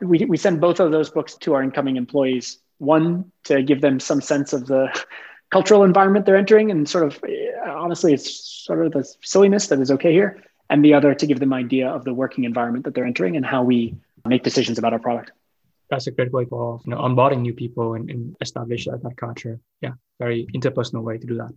we, 0.01 0.25
we 0.25 0.37
send 0.37 0.59
both 0.59 0.79
of 0.79 0.91
those 0.91 1.09
books 1.09 1.35
to 1.35 1.53
our 1.53 1.63
incoming 1.63 1.97
employees. 1.97 2.57
One, 2.79 3.31
to 3.45 3.61
give 3.61 3.81
them 3.81 3.99
some 3.99 4.21
sense 4.21 4.53
of 4.53 4.65
the 4.65 4.89
cultural 5.51 5.83
environment 5.83 6.25
they're 6.25 6.35
entering 6.35 6.71
and 6.71 6.89
sort 6.89 7.05
of 7.05 7.23
eh, 7.27 7.51
honestly, 7.65 8.13
it's 8.13 8.63
sort 8.65 8.85
of 8.85 8.91
the 8.91 9.07
silliness 9.21 9.67
that 9.67 9.79
is 9.79 9.91
okay 9.91 10.11
here. 10.11 10.43
And 10.67 10.83
the 10.83 10.95
other 10.95 11.13
to 11.13 11.27
give 11.27 11.39
them 11.39 11.53
idea 11.53 11.89
of 11.89 12.05
the 12.05 12.13
working 12.13 12.43
environment 12.43 12.85
that 12.85 12.95
they're 12.95 13.05
entering 13.05 13.37
and 13.37 13.45
how 13.45 13.63
we 13.63 13.95
make 14.25 14.41
decisions 14.41 14.79
about 14.79 14.93
our 14.93 14.99
product 14.99 15.31
that's 15.89 16.07
a 16.07 16.11
great 16.11 16.31
way 16.31 16.45
of 16.51 16.81
you 16.85 16.91
know 16.91 16.97
onboarding 16.97 17.41
new 17.41 17.53
people 17.53 17.93
and, 17.93 18.09
and 18.09 18.35
establish 18.41 18.85
that, 18.85 19.01
that 19.03 19.17
culture. 19.17 19.59
Yeah, 19.81 19.93
very 20.19 20.47
interpersonal 20.55 21.03
way 21.03 21.17
to 21.17 21.27
do 21.27 21.37
that. 21.37 21.51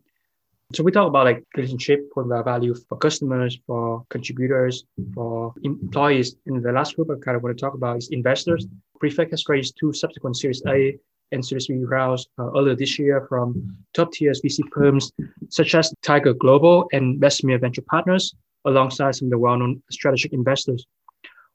So 0.74 0.82
we 0.84 0.92
talk 0.92 1.08
about 1.08 1.24
like 1.24 1.44
relationship, 1.56 2.10
provide 2.10 2.44
value 2.44 2.74
for 2.74 2.98
customers, 2.98 3.58
for 3.66 4.04
contributors, 4.10 4.84
for 5.14 5.54
employees. 5.62 6.36
And 6.46 6.62
the 6.62 6.72
last 6.72 6.94
group 6.94 7.08
I 7.10 7.14
kind 7.24 7.36
of 7.38 7.42
want 7.42 7.56
to 7.56 7.60
talk 7.60 7.72
about 7.72 7.96
is 7.96 8.10
investors. 8.10 8.66
Prefect 9.00 9.30
has 9.30 9.48
raised 9.48 9.78
two 9.80 9.94
subsequent 9.94 10.36
Series 10.36 10.62
A 10.66 10.98
and 11.32 11.44
Series 11.44 11.68
B 11.68 11.82
rounds 11.84 12.28
uh, 12.38 12.50
earlier 12.54 12.74
this 12.74 12.98
year 12.98 13.24
from 13.28 13.78
top 13.94 14.12
tier 14.12 14.32
VC 14.32 14.60
firms 14.70 15.10
such 15.48 15.74
as 15.74 15.92
Tiger 16.02 16.34
Global 16.34 16.86
and 16.92 17.18
Bessemer 17.18 17.58
Venture 17.58 17.82
Partners, 17.82 18.34
alongside 18.66 19.14
some 19.14 19.26
of 19.26 19.30
the 19.30 19.38
well-known 19.38 19.82
strategic 19.90 20.34
investors. 20.34 20.84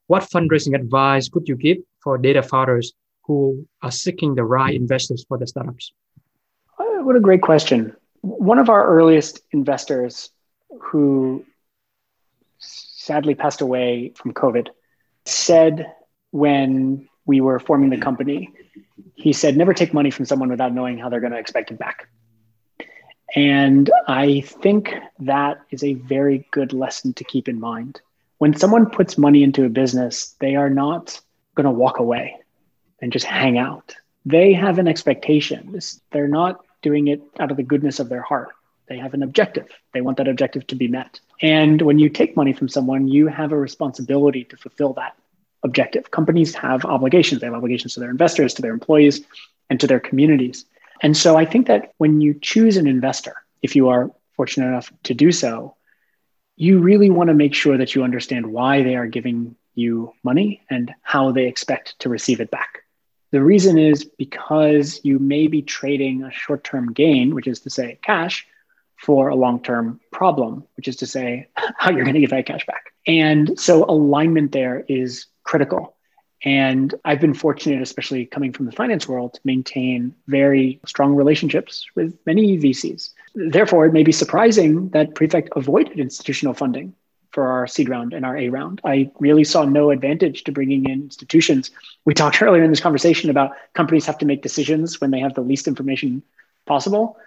What 0.08 0.24
fundraising 0.24 0.76
advice 0.76 1.30
could 1.30 1.48
you 1.48 1.56
give 1.56 1.78
for 2.02 2.18
data 2.18 2.44
founders 2.44 2.94
who 3.24 3.66
are 3.82 3.92
seeking 3.92 4.36
the 4.36 4.44
right 4.44 4.76
investors 4.76 5.26
for 5.28 5.38
the 5.38 5.48
startups? 5.48 5.94
Uh, 6.78 7.04
what 7.04 7.16
a 7.16 7.22
great 7.22 7.42
question. 7.42 7.96
One 8.22 8.60
of 8.60 8.70
our 8.70 8.86
earliest 8.86 9.42
investors 9.52 10.30
who 10.82 11.46
sadly 12.60 13.36
passed 13.36 13.62
away 13.62 14.14
from 14.16 14.34
COVID 14.34 14.70
said 15.26 15.94
when 16.32 17.08
we 17.26 17.42
were 17.42 17.60
forming 17.60 17.90
the 17.90 17.98
company, 17.98 18.52
he 19.16 19.32
said, 19.32 19.56
never 19.56 19.74
take 19.74 19.94
money 19.94 20.10
from 20.10 20.26
someone 20.26 20.50
without 20.50 20.74
knowing 20.74 20.98
how 20.98 21.10
they're 21.10 21.22
going 21.22 21.32
to 21.32 21.40
expect 21.40 21.72
it 21.72 21.80
back. 21.80 22.10
And 23.36 23.90
I 24.08 24.42
think 24.42 24.94
that 25.20 25.62
is 25.72 25.84
a 25.84 25.94
very 25.94 26.48
good 26.52 26.74
lesson 26.74 27.14
to 27.14 27.24
keep 27.24 27.48
in 27.48 27.60
mind 27.60 28.02
when 28.44 28.54
someone 28.54 28.90
puts 28.90 29.18
money 29.18 29.42
into 29.42 29.64
a 29.64 29.70
business, 29.70 30.36
they 30.42 30.58
are 30.58 30.70
not 30.70 31.18
going 31.56 31.64
to 31.64 31.72
walk 31.72 32.00
away 32.00 32.36
and 33.02 33.14
just 33.14 33.26
hang 33.26 33.58
out. 33.58 33.96
They 34.26 34.52
have 34.52 34.80
an 34.80 34.88
expectation. 34.90 35.80
They're 36.12 36.28
not 36.28 36.60
doing 36.82 37.08
it 37.08 37.22
out 37.40 37.52
of 37.52 37.56
the 37.56 37.64
goodness 37.64 38.02
of 38.02 38.10
their 38.10 38.22
heart. 38.22 38.50
They 38.90 38.98
have 38.98 39.14
an 39.14 39.24
objective. 39.24 39.70
They 39.94 40.02
want 40.02 40.18
that 40.18 40.28
objective 40.28 40.68
to 40.68 40.76
be 40.76 40.90
met. 40.90 41.22
And 41.42 41.82
when 41.82 42.00
you 42.00 42.10
take 42.10 42.36
money 42.36 42.52
from 42.52 42.68
someone, 42.68 43.08
you 43.08 43.28
have 43.28 43.54
a 43.54 43.58
responsibility 43.58 44.44
to 44.44 44.58
fulfill 44.58 44.92
that 44.96 45.16
objective. 45.64 46.12
Companies 46.12 46.54
have 46.54 46.84
obligations. 46.84 47.40
They 47.40 47.48
have 47.48 47.56
obligations 47.56 47.94
to 47.94 48.02
their 48.02 48.10
investors, 48.10 48.54
to 48.56 48.62
their 48.62 48.74
employees, 48.74 49.22
and 49.70 49.80
to 49.80 49.88
their 49.88 50.02
communities. 50.02 50.66
And 51.00 51.16
so 51.16 51.38
I 51.38 51.46
think 51.46 51.68
that 51.68 51.94
when 51.98 52.20
you 52.20 52.34
choose 52.34 52.76
an 52.76 52.88
investor, 52.88 53.38
if 53.62 53.74
you 53.74 53.88
are 53.88 54.12
fortunate 54.36 54.68
enough 54.68 54.92
to 55.04 55.14
do 55.14 55.32
so, 55.32 55.78
you 56.56 56.80
really 56.80 57.10
want 57.10 57.30
to 57.30 57.34
make 57.34 57.54
sure 57.54 57.78
that 57.78 57.96
you 57.96 58.04
understand 58.04 58.48
why 58.48 58.84
they 58.84 58.96
are 58.96 59.08
giving 59.08 59.56
you 59.76 60.14
money 60.24 60.62
and 60.70 60.94
how 61.02 61.32
they 61.32 61.48
expect 61.48 61.98
to 62.00 62.10
receive 62.10 62.40
it 62.40 62.52
back. 62.52 62.84
The 63.32 63.42
reason 63.42 63.80
is 63.80 64.06
because 64.06 65.02
you 65.04 65.18
may 65.18 65.48
be 65.48 65.64
trading 65.64 66.24
a 66.24 66.32
short 66.32 66.64
term 66.64 66.94
gain, 66.94 67.34
which 67.34 67.48
is 67.48 67.62
to 67.62 67.70
say 67.70 67.98
cash, 68.04 68.46
for 69.04 69.30
a 69.30 69.36
long 69.36 69.62
term 69.62 70.00
problem, 70.12 70.64
which 70.78 70.88
is 70.88 70.98
to 70.98 71.08
say 71.08 71.48
how 71.78 71.92
you're 71.92 72.04
going 72.04 72.14
to 72.14 72.22
get 72.22 72.30
that 72.30 72.46
cash 72.46 72.66
back. 72.66 72.94
And 73.08 73.60
so 73.60 73.86
alignment 73.86 74.52
there 74.52 74.86
is 74.88 75.26
critical. 75.44 75.96
And 76.46 76.94
I've 77.06 77.22
been 77.22 77.34
fortunate, 77.34 77.82
especially 77.82 78.26
coming 78.26 78.52
from 78.52 78.66
the 78.66 78.72
finance 78.72 79.08
world, 79.08 79.36
to 79.36 79.40
maintain 79.46 80.14
very 80.28 80.82
strong 80.86 81.16
relationships 81.16 81.86
with 81.96 82.18
many 82.26 82.58
VCs. 82.58 83.10
Therefore, 83.36 83.86
it 83.86 83.94
may 83.94 84.04
be 84.04 84.12
surprising 84.12 84.90
that 84.90 85.16
Prefect 85.16 85.50
avoided 85.56 86.00
institutional 86.00 86.54
funding 86.54 86.94
for 87.32 87.48
our 87.48 87.66
seed 87.66 87.90
round 87.90 88.14
and 88.14 88.26
our 88.26 88.38
A 88.38 88.50
round. 88.50 88.80
I 88.84 89.12
really 89.20 89.44
saw 89.44 89.66
no 89.66 89.90
advantage 89.90 90.44
to 90.44 90.52
bringing 90.52 90.86
in 90.86 91.02
institutions. 91.02 91.72
We 92.06 92.14
talked 92.14 92.42
earlier 92.44 92.64
in 92.64 92.70
this 92.70 92.80
conversation 92.80 93.30
about 93.30 93.52
companies 93.74 94.06
have 94.06 94.20
to 94.20 94.26
make 94.26 94.44
decisions 94.44 95.02
when 95.02 95.12
they 95.12 95.20
have 95.20 95.34
the 95.34 95.42
least 95.42 95.68
information 95.68 96.22
possible. 96.66 97.18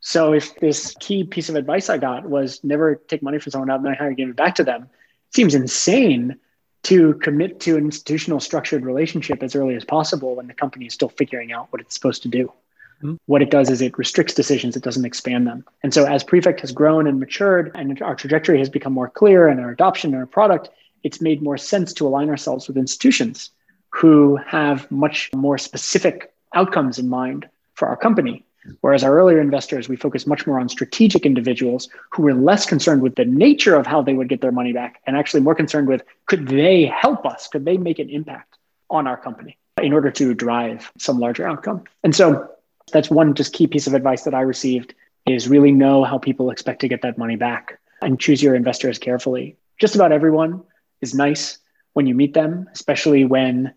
So 0.00 0.34
if 0.34 0.54
this 0.56 0.94
key 1.00 1.24
piece 1.24 1.48
of 1.48 1.56
advice 1.56 1.88
I 1.88 1.96
got 1.96 2.28
was 2.28 2.62
never 2.62 2.96
take 2.96 3.22
money 3.22 3.38
from 3.38 3.50
someone 3.50 3.70
out 3.70 3.80
and 3.80 3.86
then 3.86 3.96
to 3.96 4.14
give 4.14 4.28
it 4.28 4.36
back 4.36 4.56
to 4.56 4.64
them, 4.64 4.82
it 4.82 5.34
seems 5.34 5.54
insane 5.54 6.38
to 6.84 7.14
commit 7.14 7.58
to 7.60 7.76
an 7.76 7.86
institutional 7.86 8.38
structured 8.38 8.84
relationship 8.84 9.42
as 9.42 9.56
early 9.56 9.74
as 9.74 9.84
possible 9.84 10.36
when 10.36 10.46
the 10.46 10.54
company 10.54 10.86
is 10.86 10.94
still 10.94 11.08
figuring 11.08 11.50
out 11.50 11.66
what 11.72 11.80
it's 11.80 11.94
supposed 11.94 12.22
to 12.22 12.28
do. 12.28 12.52
Mm-hmm. 13.02 13.16
What 13.26 13.42
it 13.42 13.50
does 13.50 13.70
is 13.70 13.82
it 13.82 13.98
restricts 13.98 14.34
decisions, 14.34 14.76
it 14.76 14.82
doesn't 14.82 15.04
expand 15.04 15.46
them. 15.46 15.64
And 15.82 15.92
so, 15.92 16.06
as 16.06 16.24
Prefect 16.24 16.60
has 16.60 16.72
grown 16.72 17.06
and 17.06 17.20
matured 17.20 17.70
and 17.74 18.00
our 18.02 18.14
trajectory 18.14 18.58
has 18.58 18.70
become 18.70 18.92
more 18.92 19.10
clear 19.10 19.48
and 19.48 19.60
our 19.60 19.70
adoption 19.70 20.12
and 20.12 20.20
our 20.20 20.26
product, 20.26 20.70
it's 21.02 21.20
made 21.20 21.42
more 21.42 21.58
sense 21.58 21.92
to 21.94 22.06
align 22.06 22.30
ourselves 22.30 22.68
with 22.68 22.76
institutions 22.76 23.50
who 23.90 24.36
have 24.46 24.90
much 24.90 25.30
more 25.34 25.58
specific 25.58 26.32
outcomes 26.54 26.98
in 26.98 27.08
mind 27.08 27.48
for 27.74 27.88
our 27.88 27.96
company. 27.96 28.44
Whereas 28.80 29.04
our 29.04 29.16
earlier 29.16 29.40
investors, 29.40 29.88
we 29.88 29.96
focused 29.96 30.26
much 30.26 30.46
more 30.46 30.58
on 30.58 30.68
strategic 30.68 31.24
individuals 31.24 31.88
who 32.10 32.22
were 32.22 32.34
less 32.34 32.66
concerned 32.66 33.02
with 33.02 33.14
the 33.14 33.24
nature 33.24 33.76
of 33.76 33.86
how 33.86 34.02
they 34.02 34.14
would 34.14 34.28
get 34.28 34.40
their 34.40 34.50
money 34.50 34.72
back 34.72 35.00
and 35.06 35.16
actually 35.16 35.40
more 35.40 35.54
concerned 35.54 35.86
with 35.86 36.02
could 36.26 36.48
they 36.48 36.86
help 36.86 37.24
us? 37.24 37.46
Could 37.46 37.64
they 37.64 37.76
make 37.76 37.98
an 37.98 38.10
impact 38.10 38.56
on 38.90 39.06
our 39.06 39.16
company 39.16 39.56
in 39.80 39.92
order 39.92 40.10
to 40.10 40.34
drive 40.34 40.90
some 40.98 41.20
larger 41.20 41.46
outcome? 41.46 41.84
And 42.02 42.14
so 42.14 42.50
that's 42.92 43.10
one 43.10 43.34
just 43.34 43.52
key 43.52 43.66
piece 43.66 43.86
of 43.86 43.94
advice 43.94 44.24
that 44.24 44.34
I 44.34 44.42
received 44.42 44.94
is 45.26 45.48
really 45.48 45.72
know 45.72 46.04
how 46.04 46.18
people 46.18 46.50
expect 46.50 46.80
to 46.80 46.88
get 46.88 47.02
that 47.02 47.18
money 47.18 47.36
back. 47.36 47.78
and 48.02 48.20
choose 48.20 48.42
your 48.42 48.54
investors 48.54 48.98
carefully. 48.98 49.56
Just 49.80 49.94
about 49.94 50.12
everyone 50.12 50.62
is 51.00 51.14
nice 51.14 51.58
when 51.94 52.06
you 52.06 52.14
meet 52.14 52.34
them, 52.34 52.68
especially 52.74 53.24
when 53.24 53.72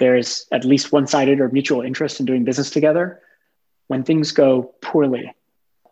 there's 0.00 0.46
at 0.50 0.64
least 0.64 0.90
one 0.90 1.06
sided 1.06 1.38
or 1.38 1.48
mutual 1.48 1.80
interest 1.80 2.18
in 2.18 2.26
doing 2.26 2.42
business 2.42 2.70
together. 2.70 3.22
When 3.86 4.02
things 4.02 4.32
go 4.32 4.74
poorly, 4.82 5.32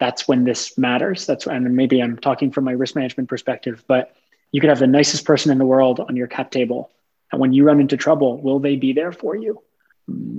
that's 0.00 0.26
when 0.26 0.42
this 0.42 0.76
matters. 0.76 1.26
That's 1.26 1.46
and 1.46 1.76
maybe 1.76 2.02
I'm 2.02 2.18
talking 2.18 2.50
from 2.50 2.64
my 2.64 2.72
risk 2.72 2.96
management 2.96 3.28
perspective, 3.28 3.84
but 3.86 4.16
you 4.50 4.60
could 4.60 4.70
have 4.70 4.80
the 4.80 4.88
nicest 4.88 5.24
person 5.24 5.52
in 5.52 5.58
the 5.58 5.64
world 5.64 6.00
on 6.00 6.16
your 6.16 6.26
cap 6.26 6.50
table. 6.50 6.90
And 7.30 7.40
when 7.40 7.52
you 7.52 7.62
run 7.62 7.80
into 7.80 7.96
trouble, 7.96 8.42
will 8.42 8.58
they 8.58 8.74
be 8.74 8.92
there 8.92 9.12
for 9.12 9.36
you? 9.36 9.62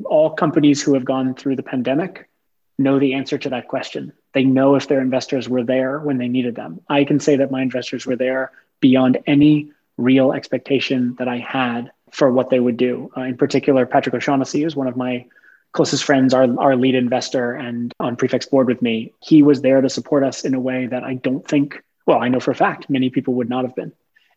All 0.05 0.31
companies 0.31 0.81
who 0.81 0.93
have 0.93 1.05
gone 1.05 1.35
through 1.35 1.55
the 1.55 1.63
pandemic 1.63 2.29
know 2.77 2.99
the 2.99 3.13
answer 3.13 3.37
to 3.37 3.49
that 3.49 3.67
question. 3.67 4.13
They 4.33 4.43
know 4.43 4.75
if 4.75 4.87
their 4.87 5.01
investors 5.01 5.47
were 5.49 5.63
there 5.63 5.99
when 5.99 6.17
they 6.17 6.27
needed 6.27 6.55
them. 6.55 6.81
I 6.89 7.03
can 7.03 7.19
say 7.19 7.35
that 7.37 7.51
my 7.51 7.61
investors 7.61 8.05
were 8.05 8.15
there 8.15 8.51
beyond 8.79 9.19
any 9.27 9.71
real 9.97 10.33
expectation 10.33 11.15
that 11.19 11.27
I 11.27 11.37
had 11.37 11.91
for 12.11 12.31
what 12.31 12.49
they 12.49 12.59
would 12.59 12.77
do. 12.77 13.11
Uh, 13.15 13.21
in 13.21 13.37
particular, 13.37 13.85
Patrick 13.85 14.15
O'Shaughnessy 14.15 14.63
is 14.63 14.75
one 14.75 14.87
of 14.87 14.97
my 14.97 15.25
closest 15.71 16.03
friends, 16.03 16.33
our, 16.33 16.47
our 16.59 16.75
lead 16.75 16.95
investor 16.95 17.53
and 17.53 17.93
on 17.99 18.15
Prefect's 18.15 18.47
board 18.47 18.67
with 18.67 18.81
me. 18.81 19.13
He 19.21 19.41
was 19.41 19.61
there 19.61 19.79
to 19.79 19.89
support 19.89 20.23
us 20.23 20.43
in 20.43 20.53
a 20.53 20.59
way 20.59 20.87
that 20.87 21.03
I 21.03 21.13
don't 21.13 21.47
think, 21.47 21.81
well, 22.05 22.19
I 22.19 22.27
know 22.27 22.39
for 22.39 22.51
a 22.51 22.55
fact 22.55 22.89
many 22.89 23.09
people 23.09 23.35
would 23.35 23.49
not 23.49 23.63
have 23.63 23.75
been. 23.75 23.93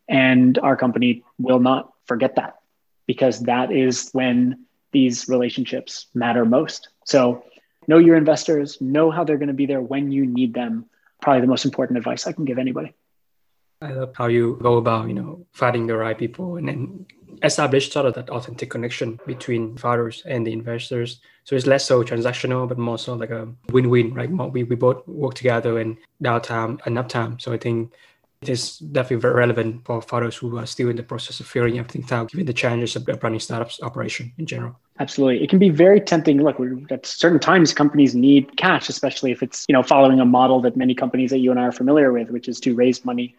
And 0.08 0.58
our 0.58 0.76
company 0.76 1.24
will 1.38 1.60
not 1.60 1.92
forget 2.06 2.36
that 2.36 2.58
because 3.06 3.40
that 3.40 3.72
is 3.72 4.10
when 4.12 4.64
these 4.94 5.28
relationships 5.28 6.06
matter 6.14 6.46
most. 6.46 6.88
So 7.04 7.44
know 7.86 7.98
your 7.98 8.16
investors, 8.16 8.80
know 8.80 9.10
how 9.10 9.24
they're 9.24 9.36
going 9.36 9.48
to 9.48 9.62
be 9.62 9.66
there 9.66 9.82
when 9.82 10.10
you 10.10 10.24
need 10.24 10.54
them. 10.54 10.86
Probably 11.20 11.42
the 11.42 11.46
most 11.54 11.66
important 11.66 11.98
advice 11.98 12.26
I 12.26 12.32
can 12.32 12.46
give 12.46 12.58
anybody. 12.58 12.94
I 13.82 13.92
love 13.92 14.12
how 14.16 14.28
you 14.28 14.58
go 14.62 14.78
about, 14.78 15.08
you 15.08 15.14
know, 15.14 15.44
finding 15.52 15.86
the 15.86 15.96
right 15.96 16.16
people 16.16 16.56
and 16.56 16.68
then 16.68 17.06
establish 17.42 17.90
sort 17.90 18.06
of 18.06 18.14
that 18.14 18.30
authentic 18.30 18.70
connection 18.70 19.18
between 19.26 19.76
founders 19.76 20.22
and 20.24 20.46
the 20.46 20.52
investors. 20.52 21.20
So 21.42 21.56
it's 21.56 21.66
less 21.66 21.84
so 21.84 22.02
transactional, 22.02 22.68
but 22.68 22.78
more 22.78 22.98
so 22.98 23.14
like 23.14 23.30
a 23.30 23.48
win-win, 23.70 24.14
right? 24.14 24.30
We, 24.30 24.62
we 24.64 24.76
both 24.76 25.06
work 25.06 25.34
together 25.34 25.78
in 25.80 25.98
downtime 26.22 26.80
and 26.86 26.96
uptime. 26.96 27.40
So 27.42 27.52
I 27.52 27.58
think 27.58 27.92
it 28.40 28.48
is 28.48 28.78
definitely 28.78 29.22
very 29.22 29.34
relevant 29.34 29.84
for 29.84 30.00
founders 30.00 30.36
who 30.36 30.56
are 30.58 30.66
still 30.66 30.88
in 30.88 30.96
the 30.96 31.02
process 31.02 31.40
of 31.40 31.46
figuring 31.46 31.78
everything 31.78 32.06
out, 32.10 32.30
given 32.30 32.46
the 32.46 32.52
challenges 32.52 32.96
of 32.96 33.06
running 33.22 33.40
startups 33.40 33.82
operation 33.82 34.32
in 34.38 34.46
general. 34.46 34.78
Absolutely. 35.00 35.42
It 35.42 35.50
can 35.50 35.58
be 35.58 35.70
very 35.70 36.00
tempting. 36.00 36.42
Look, 36.42 36.60
at 36.90 37.04
certain 37.04 37.40
times 37.40 37.74
companies 37.74 38.14
need 38.14 38.56
cash, 38.56 38.88
especially 38.88 39.32
if 39.32 39.42
it's, 39.42 39.66
you 39.68 39.72
know, 39.72 39.82
following 39.82 40.20
a 40.20 40.24
model 40.24 40.60
that 40.60 40.76
many 40.76 40.94
companies 40.94 41.30
that 41.30 41.38
you 41.38 41.50
and 41.50 41.58
I 41.58 41.64
are 41.64 41.72
familiar 41.72 42.12
with, 42.12 42.30
which 42.30 42.48
is 42.48 42.60
to 42.60 42.74
raise 42.74 43.04
money 43.04 43.34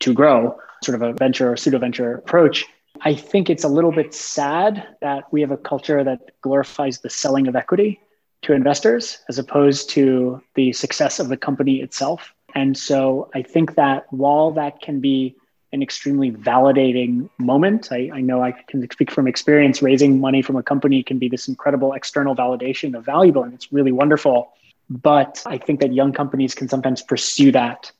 to 0.00 0.14
grow, 0.14 0.56
sort 0.84 0.94
of 0.94 1.02
a 1.02 1.12
venture 1.14 1.50
or 1.50 1.56
pseudo 1.56 1.78
venture 1.78 2.14
approach. 2.14 2.64
I 3.00 3.14
think 3.14 3.50
it's 3.50 3.64
a 3.64 3.68
little 3.68 3.90
bit 3.90 4.14
sad 4.14 4.86
that 5.00 5.32
we 5.32 5.40
have 5.40 5.50
a 5.50 5.56
culture 5.56 6.04
that 6.04 6.40
glorifies 6.42 6.98
the 6.98 7.10
selling 7.10 7.48
of 7.48 7.56
equity 7.56 8.00
to 8.42 8.52
investors 8.52 9.18
as 9.28 9.38
opposed 9.38 9.90
to 9.90 10.40
the 10.54 10.72
success 10.72 11.18
of 11.18 11.28
the 11.28 11.36
company 11.36 11.80
itself. 11.80 12.32
And 12.54 12.76
so 12.76 13.30
I 13.34 13.42
think 13.42 13.74
that 13.74 14.06
while 14.12 14.52
that 14.52 14.80
can 14.80 15.00
be 15.00 15.34
an 15.72 15.82
extremely 15.82 16.30
validating 16.32 17.28
moment, 17.38 17.92
I, 17.92 18.10
I 18.12 18.20
know 18.20 18.42
I 18.42 18.52
can 18.52 18.88
speak 18.90 19.10
from 19.10 19.28
experience, 19.28 19.82
raising 19.82 20.20
money 20.20 20.40
from 20.40 20.56
a 20.56 20.62
company 20.62 21.02
can 21.02 21.18
be 21.18 21.28
this 21.28 21.48
incredible 21.48 21.92
external 21.92 22.34
validation 22.34 22.96
of 22.96 23.04
valuable 23.04 23.42
and 23.42 23.52
it's 23.52 23.72
really 23.72 23.92
wonderful. 23.92 24.52
But 24.88 25.42
I 25.44 25.58
think 25.58 25.80
that 25.80 25.92
young 25.92 26.12
companies 26.12 26.54
can 26.54 26.68
sometimes 26.68 27.02
pursue 27.02 27.52
that, 27.52 27.92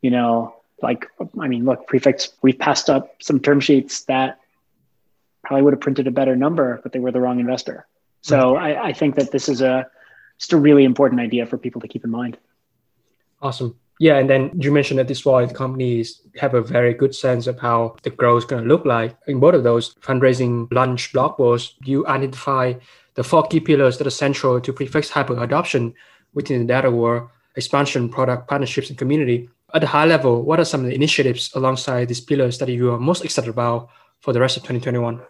you 0.00 0.10
know, 0.10 0.56
like 0.80 1.06
I 1.38 1.48
mean, 1.48 1.64
look, 1.64 1.86
prefects, 1.86 2.30
we've 2.42 2.58
passed 2.58 2.88
up 2.88 3.16
some 3.22 3.40
term 3.40 3.60
sheets 3.60 4.04
that 4.04 4.38
probably 5.44 5.62
would 5.62 5.74
have 5.74 5.80
printed 5.80 6.06
a 6.06 6.10
better 6.10 6.34
number, 6.34 6.80
but 6.82 6.92
they 6.92 6.98
were 6.98 7.12
the 7.12 7.20
wrong 7.20 7.40
investor. 7.40 7.86
So. 8.22 8.56
I, 8.56 8.88
I 8.88 8.92
think 8.92 9.16
that 9.16 9.32
this 9.32 9.48
is 9.48 9.60
a 9.60 9.90
just 10.38 10.52
a 10.52 10.56
really 10.56 10.84
important 10.84 11.20
idea 11.20 11.46
for 11.46 11.56
people 11.58 11.80
to 11.82 11.88
keep 11.88 12.04
in 12.04 12.10
mind. 12.10 12.38
Awesome. 13.40 13.76
Yeah, 13.98 14.18
and 14.18 14.28
then 14.28 14.50
you 14.58 14.72
mentioned 14.72 14.98
that 14.98 15.08
this 15.08 15.24
why 15.24 15.46
companies 15.46 16.22
have 16.36 16.54
a 16.54 16.62
very 16.62 16.92
good 16.92 17.14
sense 17.14 17.46
of 17.46 17.60
how 17.60 17.96
the 18.02 18.10
growth 18.10 18.38
is 18.38 18.44
going 18.44 18.62
to 18.62 18.68
look 18.68 18.84
like. 18.84 19.16
In 19.26 19.38
both 19.38 19.54
of 19.54 19.62
those 19.62 19.94
fundraising 19.96 20.72
lunch 20.72 21.12
blog 21.12 21.36
posts, 21.36 21.76
you 21.84 22.06
identify 22.06 22.74
the 23.14 23.22
four 23.22 23.46
key 23.46 23.60
pillars 23.60 23.98
that 23.98 24.06
are 24.06 24.10
central 24.10 24.60
to 24.60 24.72
Prefect's 24.72 25.10
hyper 25.10 25.40
adoption 25.42 25.94
within 26.34 26.60
the 26.60 26.66
data 26.66 26.90
world, 26.90 27.28
expansion, 27.54 28.08
product, 28.08 28.48
partnerships, 28.48 28.88
and 28.88 28.98
community 28.98 29.48
at 29.74 29.84
a 29.84 29.86
high 29.86 30.04
level, 30.04 30.42
what 30.42 30.60
are 30.60 30.64
some 30.64 30.80
of 30.80 30.86
the 30.86 30.94
initiatives 30.94 31.50
alongside 31.54 32.08
these 32.08 32.20
pillars 32.20 32.58
that 32.58 32.68
you 32.68 32.92
are 32.92 32.98
most 32.98 33.24
excited 33.24 33.50
about 33.50 33.88
for 34.20 34.32
the 34.32 34.40
rest 34.40 34.56
of 34.56 34.62
2021? 34.62 35.20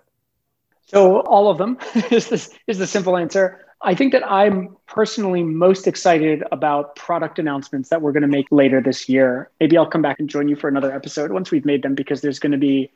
So 0.87 1.21
all 1.21 1.49
of 1.49 1.59
them 1.59 1.79
is 2.11 2.29
this 2.29 2.51
is 2.67 2.79
the 2.79 2.87
simple 2.87 3.17
answer. 3.17 3.65
I 3.85 3.95
think 3.95 4.13
that 4.13 4.31
I'm 4.31 4.77
personally 4.87 5.43
most 5.43 5.87
excited 5.89 6.45
about 6.53 6.95
product 6.95 7.39
announcements 7.39 7.89
that 7.89 8.01
we're 8.01 8.13
going 8.13 8.23
to 8.23 8.29
make 8.29 8.47
later 8.51 8.81
this 8.81 9.09
year. 9.09 9.51
Maybe 9.59 9.77
I'll 9.77 9.87
come 9.87 10.03
back 10.03 10.21
and 10.21 10.29
join 10.29 10.49
you 10.49 10.55
for 10.55 10.69
another 10.69 10.93
episode 10.93 11.33
once 11.33 11.51
we've 11.51 11.65
made 11.65 11.83
them 11.83 11.95
because 11.95 12.21
there's 12.21 12.39
going 12.39 12.53
to 12.53 12.59
be 12.59 12.91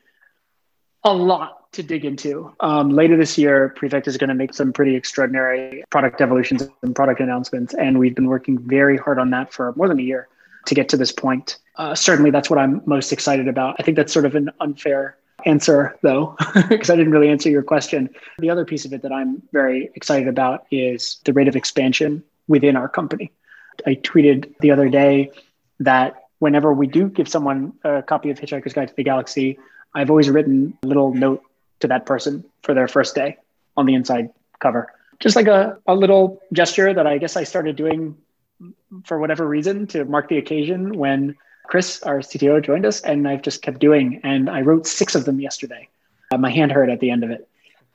a 1.02 1.12
lot 1.12 1.72
to 1.72 1.82
dig 1.82 2.04
into. 2.04 2.54
Um, 2.60 2.90
later 2.90 3.16
this 3.16 3.36
year, 3.36 3.70
Prefect 3.70 4.06
is 4.06 4.16
going 4.16 4.28
to 4.28 4.34
make 4.34 4.54
some 4.54 4.72
pretty 4.72 4.94
extraordinary 4.94 5.84
product 5.90 6.20
evolutions 6.20 6.68
and 6.82 6.94
product 6.94 7.20
announcements, 7.20 7.74
and 7.74 7.98
we've 7.98 8.14
been 8.14 8.26
working 8.26 8.58
very 8.58 8.96
hard 8.96 9.18
on 9.18 9.30
that 9.30 9.52
for 9.52 9.72
more 9.76 9.88
than 9.88 9.98
a 9.98 10.02
year 10.02 10.28
to 10.66 10.74
get 10.74 10.88
to 10.90 10.96
this 10.96 11.12
point. 11.12 11.58
Uh, 11.76 11.94
certainly, 11.94 12.30
that's 12.30 12.48
what 12.48 12.58
I'm 12.58 12.80
most 12.86 13.12
excited 13.12 13.48
about. 13.48 13.76
I 13.78 13.82
think 13.82 13.96
that's 13.96 14.12
sort 14.12 14.24
of 14.24 14.34
an 14.34 14.50
unfair 14.60 15.16
answer, 15.44 15.96
though, 16.02 16.36
because 16.68 16.90
I 16.90 16.96
didn't 16.96 17.12
really 17.12 17.28
answer 17.28 17.50
your 17.50 17.62
question. 17.62 18.10
The 18.38 18.50
other 18.50 18.64
piece 18.64 18.84
of 18.84 18.92
it 18.92 19.02
that 19.02 19.12
I'm 19.12 19.42
very 19.52 19.90
excited 19.94 20.28
about 20.28 20.66
is 20.70 21.20
the 21.24 21.32
rate 21.32 21.48
of 21.48 21.56
expansion 21.56 22.24
within 22.48 22.76
our 22.76 22.88
company. 22.88 23.32
I 23.86 23.96
tweeted 23.96 24.54
the 24.60 24.70
other 24.70 24.88
day 24.88 25.30
that 25.80 26.24
whenever 26.38 26.72
we 26.72 26.86
do 26.86 27.08
give 27.08 27.28
someone 27.28 27.74
a 27.84 28.02
copy 28.02 28.30
of 28.30 28.38
Hitchhiker's 28.38 28.72
Guide 28.72 28.88
to 28.88 28.94
the 28.94 29.02
Galaxy, 29.02 29.58
I've 29.94 30.10
always 30.10 30.30
written 30.30 30.76
a 30.82 30.86
little 30.86 31.12
note 31.12 31.42
to 31.80 31.88
that 31.88 32.06
person 32.06 32.44
for 32.62 32.74
their 32.74 32.88
first 32.88 33.14
day 33.14 33.36
on 33.76 33.86
the 33.86 33.94
inside 33.94 34.30
cover. 34.58 34.92
Just 35.20 35.36
like 35.36 35.46
a, 35.46 35.78
a 35.86 35.94
little 35.94 36.42
gesture 36.52 36.92
that 36.92 37.06
I 37.06 37.18
guess 37.18 37.36
I 37.36 37.44
started 37.44 37.76
doing 37.76 38.16
for 39.04 39.18
whatever 39.18 39.46
reason 39.46 39.86
to 39.88 40.04
mark 40.04 40.28
the 40.28 40.38
occasion 40.38 40.96
when 40.96 41.36
Chris, 41.68 42.02
our 42.02 42.20
CTO, 42.20 42.62
joined 42.62 42.86
us, 42.86 43.01
and 43.01 43.26
I've 43.26 43.43
just 43.43 43.62
kept 43.62 43.78
doing. 43.78 44.20
And 44.24 44.48
I 44.48 44.62
wrote 44.62 44.86
six 44.86 45.14
of 45.14 45.24
them 45.24 45.40
yesterday. 45.40 45.88
Uh, 46.32 46.38
my 46.38 46.51
hand 46.51 46.72
hurt 46.72 46.90
at 46.90 47.01
the 47.01 47.10
end 47.10 47.24
of 47.24 47.30
it. 47.30 47.48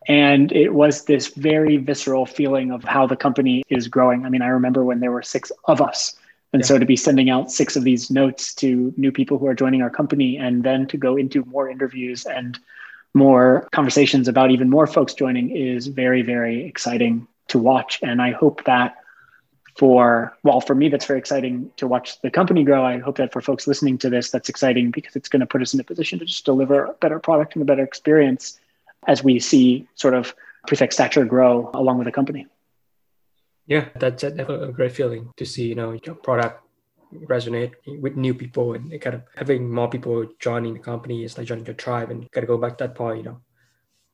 And 0.07 0.51
it 0.51 0.73
was 0.73 1.05
this 1.05 1.27
very 1.27 1.77
visceral 1.77 2.25
feeling 2.25 2.71
of 2.71 2.83
how 2.83 3.05
the 3.05 3.15
company 3.15 3.63
is 3.69 3.87
growing. 3.87 4.25
I 4.25 4.29
mean, 4.29 4.41
I 4.41 4.47
remember 4.47 4.83
when 4.83 4.99
there 4.99 5.11
were 5.11 5.21
six 5.21 5.51
of 5.65 5.81
us. 5.81 6.15
And 6.53 6.61
yeah. 6.61 6.67
so 6.67 6.79
to 6.79 6.85
be 6.85 6.95
sending 6.95 7.29
out 7.29 7.51
six 7.51 7.75
of 7.75 7.83
these 7.83 8.09
notes 8.09 8.53
to 8.55 8.93
new 8.97 9.11
people 9.11 9.37
who 9.37 9.47
are 9.47 9.53
joining 9.53 9.81
our 9.81 9.89
company 9.89 10.37
and 10.37 10.63
then 10.63 10.87
to 10.87 10.97
go 10.97 11.17
into 11.17 11.45
more 11.45 11.69
interviews 11.69 12.25
and 12.25 12.57
more 13.13 13.67
conversations 13.71 14.27
about 14.27 14.51
even 14.51 14.69
more 14.69 14.87
folks 14.87 15.13
joining 15.13 15.55
is 15.55 15.87
very, 15.87 16.21
very 16.21 16.65
exciting 16.65 17.27
to 17.49 17.59
watch. 17.59 17.99
And 18.01 18.21
I 18.21 18.31
hope 18.31 18.63
that 18.63 18.95
for 19.81 20.37
well 20.43 20.61
for 20.61 20.75
me 20.75 20.89
that's 20.89 21.07
very 21.07 21.17
exciting 21.17 21.71
to 21.75 21.87
watch 21.87 22.21
the 22.21 22.29
company 22.29 22.63
grow. 22.63 22.85
I 22.85 22.99
hope 22.99 23.17
that 23.17 23.33
for 23.33 23.41
folks 23.41 23.65
listening 23.65 23.97
to 24.03 24.11
this 24.11 24.29
that's 24.29 24.47
exciting 24.47 24.91
because 24.91 25.15
it's 25.15 25.27
going 25.27 25.39
to 25.39 25.47
put 25.47 25.59
us 25.59 25.73
in 25.73 25.79
a 25.79 25.83
position 25.83 26.19
to 26.19 26.25
just 26.25 26.45
deliver 26.45 26.85
a 26.85 26.93
better 27.01 27.17
product 27.17 27.55
and 27.55 27.63
a 27.63 27.65
better 27.65 27.83
experience 27.83 28.59
as 29.07 29.23
we 29.23 29.39
see 29.39 29.87
sort 29.95 30.13
of 30.13 30.35
prefect 30.67 30.93
stature 30.93 31.25
grow 31.25 31.71
along 31.73 31.97
with 31.97 32.05
the 32.05 32.11
company. 32.11 32.45
Yeah 33.65 33.85
that's 33.95 34.23
a 34.23 34.71
great 34.71 34.91
feeling 34.91 35.31
to 35.37 35.45
see 35.47 35.65
you 35.69 35.77
know 35.81 35.97
your 36.05 36.13
product 36.13 36.61
resonate 37.35 37.73
with 38.03 38.15
new 38.15 38.35
people 38.35 38.75
and 38.75 38.85
kind 39.01 39.15
of 39.15 39.23
having 39.35 39.67
more 39.67 39.89
people 39.89 40.27
joining 40.37 40.75
the 40.75 40.79
company 40.91 41.23
is 41.23 41.39
like 41.39 41.47
joining 41.47 41.65
your 41.65 41.79
tribe 41.85 42.11
and 42.11 42.31
kind 42.31 42.43
of 42.43 42.49
go 42.49 42.59
back 42.59 42.77
to 42.77 42.83
that 42.83 42.93
point 42.93 43.17
you 43.17 43.23
know 43.23 43.37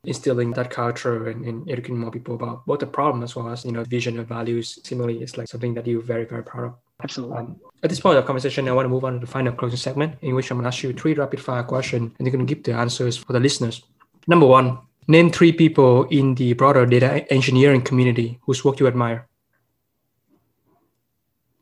instilling 0.03 0.51
that 0.53 0.69
culture 0.69 1.27
and, 1.27 1.45
and, 1.45 1.69
educating 1.69 1.99
more 1.99 2.11
people 2.11 2.35
about 2.35 2.65
both 2.65 2.79
the 2.79 2.87
problem 2.87 3.23
as 3.23 3.35
well 3.35 3.49
as 3.49 3.65
you 3.65 3.71
know 3.71 3.83
vision 3.83 4.17
and 4.19 4.27
values. 4.27 4.79
Similarly 4.83 5.21
is 5.21 5.37
like 5.37 5.47
something 5.47 5.73
that 5.73 5.87
you're 5.87 6.01
very 6.01 6.25
very 6.25 6.43
proud 6.43 6.65
of. 6.65 6.75
Absolutely. 7.03 7.37
Um, 7.37 7.59
at 7.83 7.89
this 7.89 7.99
point 7.99 8.17
of 8.17 8.23
the 8.23 8.27
conversation 8.27 8.67
i 8.67 8.71
want 8.71 8.85
to 8.85 8.89
move 8.89 9.05
on 9.05 9.13
to 9.13 9.19
the 9.19 9.27
final 9.27 9.53
closing 9.53 9.77
segment 9.77 10.15
in 10.21 10.33
which 10.33 10.49
i'm 10.49 10.57
going 10.57 10.63
to 10.63 10.67
ask 10.67 10.81
you 10.81 10.93
three 10.93 11.13
rapid 11.13 11.39
fire 11.39 11.61
questions 11.61 12.11
and 12.17 12.25
you're 12.25 12.35
going 12.35 12.45
to 12.45 12.53
give 12.53 12.63
the 12.63 12.73
answers 12.73 13.17
for 13.17 13.33
the 13.33 13.39
listeners. 13.39 13.83
Number 14.27 14.47
one 14.47 14.79
name 15.07 15.29
three 15.29 15.51
people 15.51 16.05
in 16.05 16.35
the 16.35 16.53
broader 16.53 16.85
data 16.85 17.31
engineering 17.31 17.81
community 17.81 18.39
whose 18.41 18.65
work 18.65 18.79
you 18.79 18.87
admire. 18.87 19.27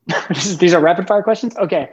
These 0.59 0.73
are 0.73 0.81
rapid 0.81 1.07
fire 1.07 1.21
questions? 1.21 1.55
Okay. 1.57 1.91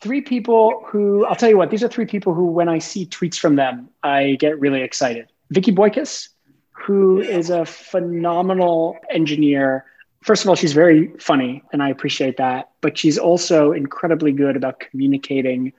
Three 0.00 0.20
people 0.20 0.84
who 0.86 1.24
i'll 1.26 1.36
tell 1.36 1.48
you 1.48 1.56
what 1.56 1.70
these 1.70 1.82
are 1.82 1.88
three 1.88 2.04
people 2.04 2.34
who 2.34 2.46
when 2.46 2.68
i 2.68 2.78
see 2.78 3.06
tweets 3.06 3.38
from 3.38 3.56
them 3.56 3.88
i 4.02 4.36
get 4.38 4.60
really 4.60 4.82
excited 4.82 5.28
Vicky 5.50 5.72
Boykis, 5.72 6.28
who 6.72 7.20
is 7.20 7.50
a 7.50 7.64
phenomenal 7.64 8.98
engineer 9.10 9.84
first 10.24 10.42
of 10.42 10.48
all, 10.48 10.56
she's 10.56 10.72
very 10.72 11.08
funny, 11.18 11.62
and 11.72 11.82
I 11.82 11.90
appreciate 11.90 12.38
that. 12.38 12.70
But 12.80 12.98
she's 12.98 13.18
also 13.18 13.72
incredibly 13.72 14.32
good 14.32 14.56
about 14.56 14.80
communicating 14.80 15.72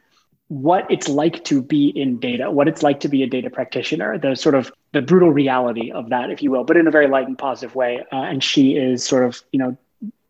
what 0.48 0.90
it's 0.92 1.10
like 1.10 1.44
to 1.46 1.62
be 1.62 1.88
in 1.90 2.20
data, 2.20 2.52
what 2.52 2.68
it's 2.68 2.84
like 2.84 3.00
to 3.00 3.10
be 3.10 3.24
a 3.24 3.28
data 3.28 3.50
practitioner, 3.50 4.18
the 4.20 4.36
sort 4.36 4.54
of 4.54 4.72
the 4.92 5.02
brutal 5.02 5.32
reality 5.32 5.92
of 5.92 6.10
that, 6.10 6.30
if 6.30 6.44
you 6.44 6.52
will, 6.52 6.64
but 6.64 6.78
in 6.78 6.88
a 6.88 6.92
very 6.92 7.08
light 7.08 7.28
and 7.28 7.38
positive 7.38 7.76
way. 7.76 8.06
Uh, 8.14 8.18
and 8.18 8.44
she 8.44 8.78
is 8.78 9.04
sort 9.04 9.24
of, 9.24 9.42
you 9.52 9.58
know, 9.58 9.76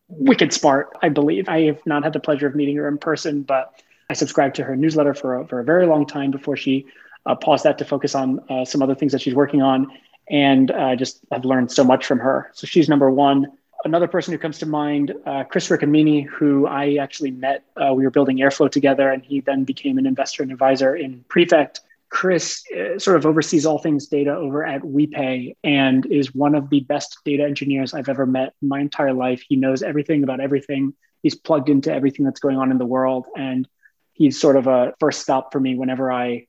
wicked 0.07 0.53
smart, 0.53 0.89
I 1.01 1.09
believe. 1.09 1.49
I 1.49 1.63
have 1.63 1.85
not 1.85 2.03
had 2.03 2.13
the 2.13 2.21
pleasure 2.21 2.47
of 2.47 2.55
meeting 2.55 2.77
her 2.77 2.87
in 2.87 2.97
person, 2.97 3.41
but 3.41 3.81
I 4.09 4.13
subscribed 4.13 4.55
to 4.55 4.63
her 4.63 4.77
newsletter 4.77 5.13
for 5.13 5.41
a, 5.41 5.47
for 5.47 5.59
a 5.59 5.65
very 5.65 5.85
long 5.85 6.05
time 6.05 6.31
before 6.31 6.55
she 6.55 6.85
uh, 7.25 7.35
paused 7.35 7.63
that 7.63 7.77
to 7.79 7.85
focus 7.85 8.15
on 8.15 8.39
uh, 8.49 8.65
some 8.65 8.81
other 8.81 8.95
things 8.95 9.11
that 9.11 9.21
she's 9.21 9.35
working 9.35 9.61
on. 9.61 9.87
And 10.29 10.71
I 10.71 10.95
just 10.95 11.19
have 11.31 11.45
learned 11.45 11.71
so 11.71 11.83
much 11.83 12.05
from 12.05 12.19
her. 12.19 12.51
So 12.53 12.65
she's 12.65 12.89
number 12.89 13.09
one 13.11 13.51
another 13.85 14.07
person 14.07 14.33
who 14.33 14.39
comes 14.39 14.57
to 14.57 14.65
mind, 14.65 15.13
uh, 15.25 15.43
Chris 15.43 15.69
Riccomini, 15.69 16.25
who 16.25 16.67
I 16.67 16.95
actually 16.95 17.31
met. 17.31 17.63
Uh, 17.77 17.93
we 17.93 18.03
were 18.03 18.09
building 18.09 18.37
Airflow 18.37 18.69
together, 18.69 19.09
and 19.09 19.23
he 19.23 19.39
then 19.39 19.63
became 19.63 19.97
an 19.97 20.05
investor 20.05 20.43
and 20.43 20.51
advisor 20.51 20.95
in 20.95 21.23
Prefect. 21.29 21.81
Chris 22.09 22.63
uh, 22.71 22.97
sort 22.97 23.17
of 23.17 23.25
oversees 23.25 23.65
all 23.65 23.77
things 23.77 24.07
data 24.07 24.33
over 24.33 24.65
at 24.65 24.81
WePay 24.81 25.55
and 25.63 26.05
is 26.05 26.33
one 26.33 26.55
of 26.55 26.69
the 26.69 26.79
best 26.81 27.17
data 27.25 27.43
engineers 27.43 27.93
I've 27.93 28.09
ever 28.09 28.25
met 28.25 28.53
in 28.61 28.69
my 28.69 28.79
entire 28.79 29.13
life. 29.13 29.43
He 29.47 29.55
knows 29.55 29.81
everything 29.81 30.23
about 30.23 30.39
everything. 30.39 30.93
He's 31.23 31.35
plugged 31.35 31.69
into 31.69 31.93
everything 31.93 32.25
that's 32.25 32.39
going 32.39 32.57
on 32.57 32.71
in 32.71 32.77
the 32.77 32.85
world, 32.85 33.27
and 33.37 33.67
he's 34.13 34.39
sort 34.39 34.55
of 34.55 34.67
a 34.67 34.93
first 34.99 35.21
stop 35.21 35.51
for 35.51 35.59
me 35.59 35.75
whenever 35.75 36.11
I 36.11 36.47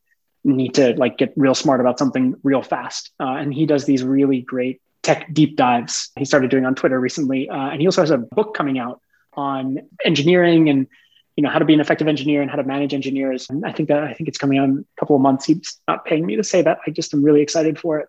need 0.52 0.74
to 0.74 0.94
like 0.97 1.18
get 1.18 1.32
real 1.36 1.55
smart 1.55 1.81
about 1.81 1.98
something 1.98 2.35
real 2.43 2.62
fast. 2.62 3.10
Uh, 3.20 3.35
and 3.35 3.52
he 3.52 3.66
does 3.66 3.85
these 3.85 4.02
really 4.02 4.40
great 4.40 4.81
tech 5.02 5.32
deep 5.32 5.56
dives 5.56 6.10
he 6.18 6.24
started 6.24 6.51
doing 6.51 6.64
on 6.64 6.74
Twitter 6.74 6.98
recently. 6.98 7.48
Uh, 7.48 7.70
and 7.70 7.81
he 7.81 7.86
also 7.86 8.02
has 8.02 8.10
a 8.10 8.18
book 8.18 8.55
coming 8.55 8.78
out 8.78 9.01
on 9.35 9.78
engineering 10.05 10.68
and 10.68 10.86
you 11.36 11.43
know 11.43 11.51
how 11.51 11.59
to 11.59 11.66
be 11.66 11.74
an 11.74 11.81
effective 11.81 12.09
engineer 12.09 12.40
and 12.40 12.51
how 12.51 12.56
to 12.56 12.64
manage 12.64 12.94
engineers. 12.94 13.48
And 13.51 13.64
I 13.66 13.73
think 13.73 13.89
that 13.90 14.02
I 14.02 14.14
think 14.14 14.28
it's 14.28 14.39
coming 14.39 14.59
out 14.59 14.64
in 14.64 14.85
a 14.97 15.01
couple 15.01 15.14
of 15.14 15.23
months. 15.23 15.44
He's 15.44 15.78
not 15.86 16.05
paying 16.05 16.24
me 16.24 16.36
to 16.36 16.44
say 16.44 16.62
that. 16.62 16.78
I 16.86 16.90
just 16.90 17.12
am 17.12 17.23
really 17.23 17.43
excited 17.43 17.78
for 17.78 17.98
it. 17.98 18.09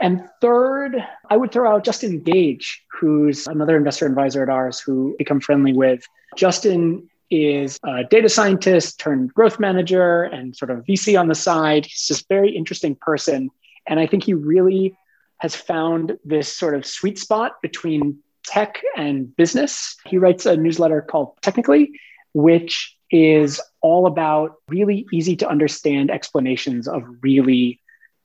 And 0.00 0.28
third, 0.40 0.96
I 1.30 1.36
would 1.36 1.52
throw 1.52 1.72
out 1.72 1.84
Justin 1.84 2.20
Gage, 2.20 2.82
who's 2.90 3.46
another 3.46 3.76
investor 3.76 4.06
advisor 4.06 4.42
at 4.42 4.48
ours 4.48 4.80
who 4.80 5.14
become 5.16 5.40
friendly 5.40 5.72
with. 5.72 6.04
Justin 6.36 7.08
is 7.32 7.78
a 7.82 8.04
data 8.04 8.28
scientist 8.28 9.00
turned 9.00 9.32
growth 9.32 9.58
manager 9.58 10.24
and 10.24 10.54
sort 10.54 10.70
of 10.70 10.84
VC 10.84 11.18
on 11.18 11.28
the 11.28 11.34
side. 11.34 11.86
He's 11.86 12.06
just 12.06 12.22
a 12.22 12.26
very 12.28 12.54
interesting 12.54 12.94
person. 12.94 13.50
And 13.88 13.98
I 13.98 14.06
think 14.06 14.24
he 14.24 14.34
really 14.34 14.94
has 15.38 15.56
found 15.56 16.18
this 16.24 16.54
sort 16.54 16.74
of 16.74 16.84
sweet 16.84 17.18
spot 17.18 17.60
between 17.62 18.18
tech 18.44 18.82
and 18.96 19.34
business. 19.34 19.96
He 20.06 20.18
writes 20.18 20.44
a 20.44 20.56
newsletter 20.56 21.00
called 21.00 21.36
Technically, 21.40 21.98
which 22.34 22.96
is 23.10 23.60
all 23.80 24.06
about 24.06 24.56
really 24.68 25.06
easy 25.10 25.34
to 25.36 25.48
understand 25.48 26.10
explanations 26.10 26.86
of 26.86 27.02
really 27.22 27.80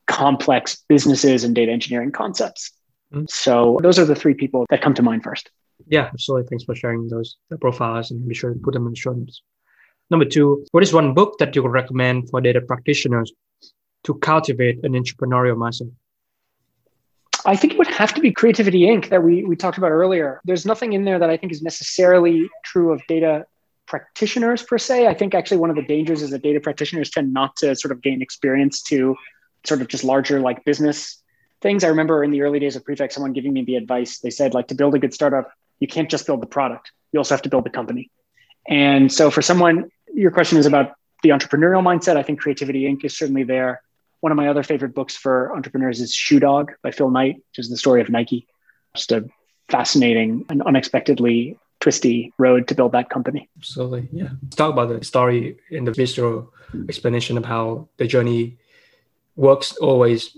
complex 0.05 0.83
businesses 0.87 1.43
and 1.43 1.55
data 1.55 1.71
engineering 1.71 2.11
concepts. 2.11 2.71
Mm-hmm. 3.13 3.25
So 3.29 3.79
those 3.81 3.99
are 3.99 4.05
the 4.05 4.15
three 4.15 4.33
people 4.33 4.65
that 4.69 4.81
come 4.81 4.93
to 4.95 5.01
mind 5.01 5.23
first. 5.23 5.49
Yeah, 5.89 6.09
absolutely. 6.13 6.47
Thanks 6.47 6.65
for 6.65 6.75
sharing 6.75 7.07
those 7.07 7.37
profiles 7.61 8.11
and 8.11 8.27
be 8.27 8.35
sure 8.35 8.53
to 8.53 8.59
put 8.59 8.73
them 8.73 8.85
in 8.85 8.91
the 8.91 8.97
show 8.97 9.13
notes. 9.13 9.41
Number 10.09 10.25
two, 10.25 10.65
what 10.71 10.83
is 10.83 10.93
one 10.93 11.13
book 11.13 11.37
that 11.39 11.55
you 11.55 11.63
would 11.63 11.71
recommend 11.71 12.29
for 12.29 12.41
data 12.41 12.61
practitioners 12.61 13.31
to 14.03 14.13
cultivate 14.15 14.83
an 14.83 14.93
entrepreneurial 14.93 15.55
mindset? 15.55 15.91
I 17.45 17.55
think 17.55 17.73
it 17.73 17.79
would 17.79 17.87
have 17.87 18.13
to 18.15 18.21
be 18.21 18.31
Creativity 18.31 18.81
Inc. 18.81 19.09
that 19.09 19.23
we, 19.23 19.43
we 19.43 19.55
talked 19.55 19.77
about 19.77 19.91
earlier. 19.91 20.41
There's 20.43 20.65
nothing 20.65 20.93
in 20.93 21.05
there 21.05 21.19
that 21.19 21.29
I 21.29 21.37
think 21.37 21.51
is 21.51 21.61
necessarily 21.61 22.49
true 22.65 22.91
of 22.91 23.01
data 23.07 23.45
practitioners 23.85 24.63
per 24.63 24.77
se. 24.77 25.07
I 25.07 25.13
think 25.13 25.33
actually 25.33 25.57
one 25.57 25.69
of 25.69 25.77
the 25.77 25.81
dangers 25.81 26.21
is 26.21 26.31
that 26.31 26.43
data 26.43 26.59
practitioners 26.59 27.09
tend 27.09 27.33
not 27.33 27.55
to 27.57 27.75
sort 27.75 27.93
of 27.93 28.01
gain 28.01 28.21
experience 28.21 28.81
to 28.83 29.15
sort 29.65 29.81
of 29.81 29.87
just 29.87 30.03
larger 30.03 30.41
like 30.41 30.65
business 30.65 31.21
things. 31.61 31.83
I 31.83 31.87
remember 31.87 32.23
in 32.23 32.31
the 32.31 32.41
early 32.41 32.59
days 32.59 32.75
of 32.75 32.83
Prefect, 32.83 33.13
someone 33.13 33.33
giving 33.33 33.53
me 33.53 33.63
the 33.63 33.77
advice. 33.77 34.19
They 34.19 34.29
said, 34.29 34.53
like, 34.53 34.67
to 34.67 34.75
build 34.75 34.95
a 34.95 34.99
good 34.99 35.13
startup, 35.13 35.51
you 35.79 35.87
can't 35.87 36.09
just 36.09 36.25
build 36.25 36.41
the 36.41 36.47
product, 36.47 36.91
you 37.11 37.19
also 37.19 37.33
have 37.33 37.41
to 37.43 37.49
build 37.49 37.65
the 37.65 37.69
company. 37.69 38.09
And 38.67 39.11
so 39.11 39.31
for 39.31 39.41
someone, 39.41 39.89
your 40.13 40.31
question 40.31 40.57
is 40.57 40.65
about 40.65 40.93
the 41.23 41.29
entrepreneurial 41.29 41.83
mindset. 41.83 42.17
I 42.17 42.23
think 42.23 42.39
Creativity 42.39 42.83
Inc. 42.83 43.03
is 43.03 43.17
certainly 43.17 43.43
there. 43.43 43.81
One 44.19 44.31
of 44.31 44.35
my 44.35 44.47
other 44.47 44.63
favorite 44.63 44.93
books 44.95 45.15
for 45.15 45.55
entrepreneurs 45.55 46.01
is 46.01 46.13
Shoe 46.13 46.39
Dog 46.39 46.73
by 46.81 46.91
Phil 46.91 47.09
Knight, 47.09 47.35
which 47.35 47.59
is 47.59 47.69
the 47.69 47.77
story 47.77 48.01
of 48.01 48.09
Nike. 48.09 48.47
Just 48.95 49.11
a 49.11 49.27
fascinating 49.69 50.45
and 50.49 50.61
unexpectedly 50.63 51.57
twisty 51.79 52.33
road 52.37 52.67
to 52.67 52.75
build 52.75 52.93
that 52.93 53.09
company. 53.09 53.49
Absolutely. 53.57 54.09
Yeah. 54.11 54.29
Let's 54.41 54.55
talk 54.55 54.73
about 54.73 54.89
the 54.89 55.05
story 55.05 55.57
in 55.69 55.85
the 55.85 55.91
visceral 55.91 56.51
explanation 56.89 57.37
of 57.37 57.45
how 57.45 57.87
the 57.97 58.07
journey 58.07 58.57
works 59.35 59.77
always 59.77 60.35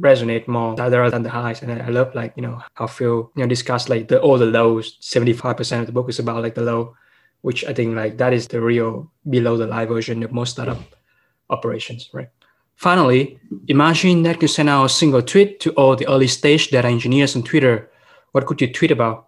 resonate 0.00 0.48
more 0.48 0.74
rather 0.74 1.10
than 1.10 1.22
the 1.22 1.30
highs. 1.30 1.62
And 1.62 1.82
I 1.82 1.88
love 1.88 2.14
like, 2.14 2.32
you 2.36 2.42
know, 2.42 2.62
how 2.74 2.86
Phil, 2.86 3.30
you 3.34 3.42
know, 3.42 3.48
discuss 3.48 3.88
like 3.88 4.08
the 4.08 4.20
all 4.20 4.38
the 4.38 4.46
lows. 4.46 4.98
75% 5.00 5.80
of 5.80 5.86
the 5.86 5.92
book 5.92 6.08
is 6.08 6.18
about 6.18 6.42
like 6.42 6.54
the 6.54 6.62
low, 6.62 6.96
which 7.42 7.64
I 7.64 7.72
think 7.72 7.96
like 7.96 8.18
that 8.18 8.32
is 8.32 8.48
the 8.48 8.60
real 8.60 9.10
below 9.28 9.56
the 9.56 9.66
line 9.66 9.88
version 9.88 10.22
of 10.22 10.32
most 10.32 10.52
startup 10.52 10.80
operations, 11.50 12.10
right? 12.12 12.28
Finally, 12.76 13.40
imagine 13.66 14.22
that 14.22 14.40
you 14.40 14.46
send 14.46 14.68
out 14.68 14.84
a 14.84 14.88
single 14.88 15.20
tweet 15.20 15.58
to 15.60 15.72
all 15.72 15.96
the 15.96 16.06
early 16.06 16.28
stage 16.28 16.68
data 16.68 16.86
engineers 16.86 17.34
on 17.34 17.42
Twitter. 17.42 17.90
What 18.30 18.46
could 18.46 18.60
you 18.60 18.72
tweet 18.72 18.92
about? 18.92 19.26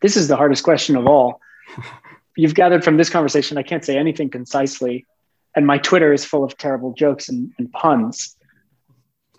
This 0.00 0.16
is 0.16 0.26
the 0.26 0.36
hardest 0.36 0.64
question 0.64 0.96
of 0.96 1.06
all. 1.06 1.40
You've 2.36 2.56
gathered 2.56 2.82
from 2.82 2.96
this 2.96 3.08
conversation, 3.08 3.56
I 3.56 3.62
can't 3.62 3.84
say 3.84 3.96
anything 3.96 4.30
concisely. 4.30 5.06
And 5.54 5.64
my 5.64 5.78
Twitter 5.78 6.12
is 6.12 6.24
full 6.24 6.42
of 6.42 6.56
terrible 6.56 6.92
jokes 6.92 7.28
and, 7.28 7.52
and 7.58 7.70
puns. 7.72 8.36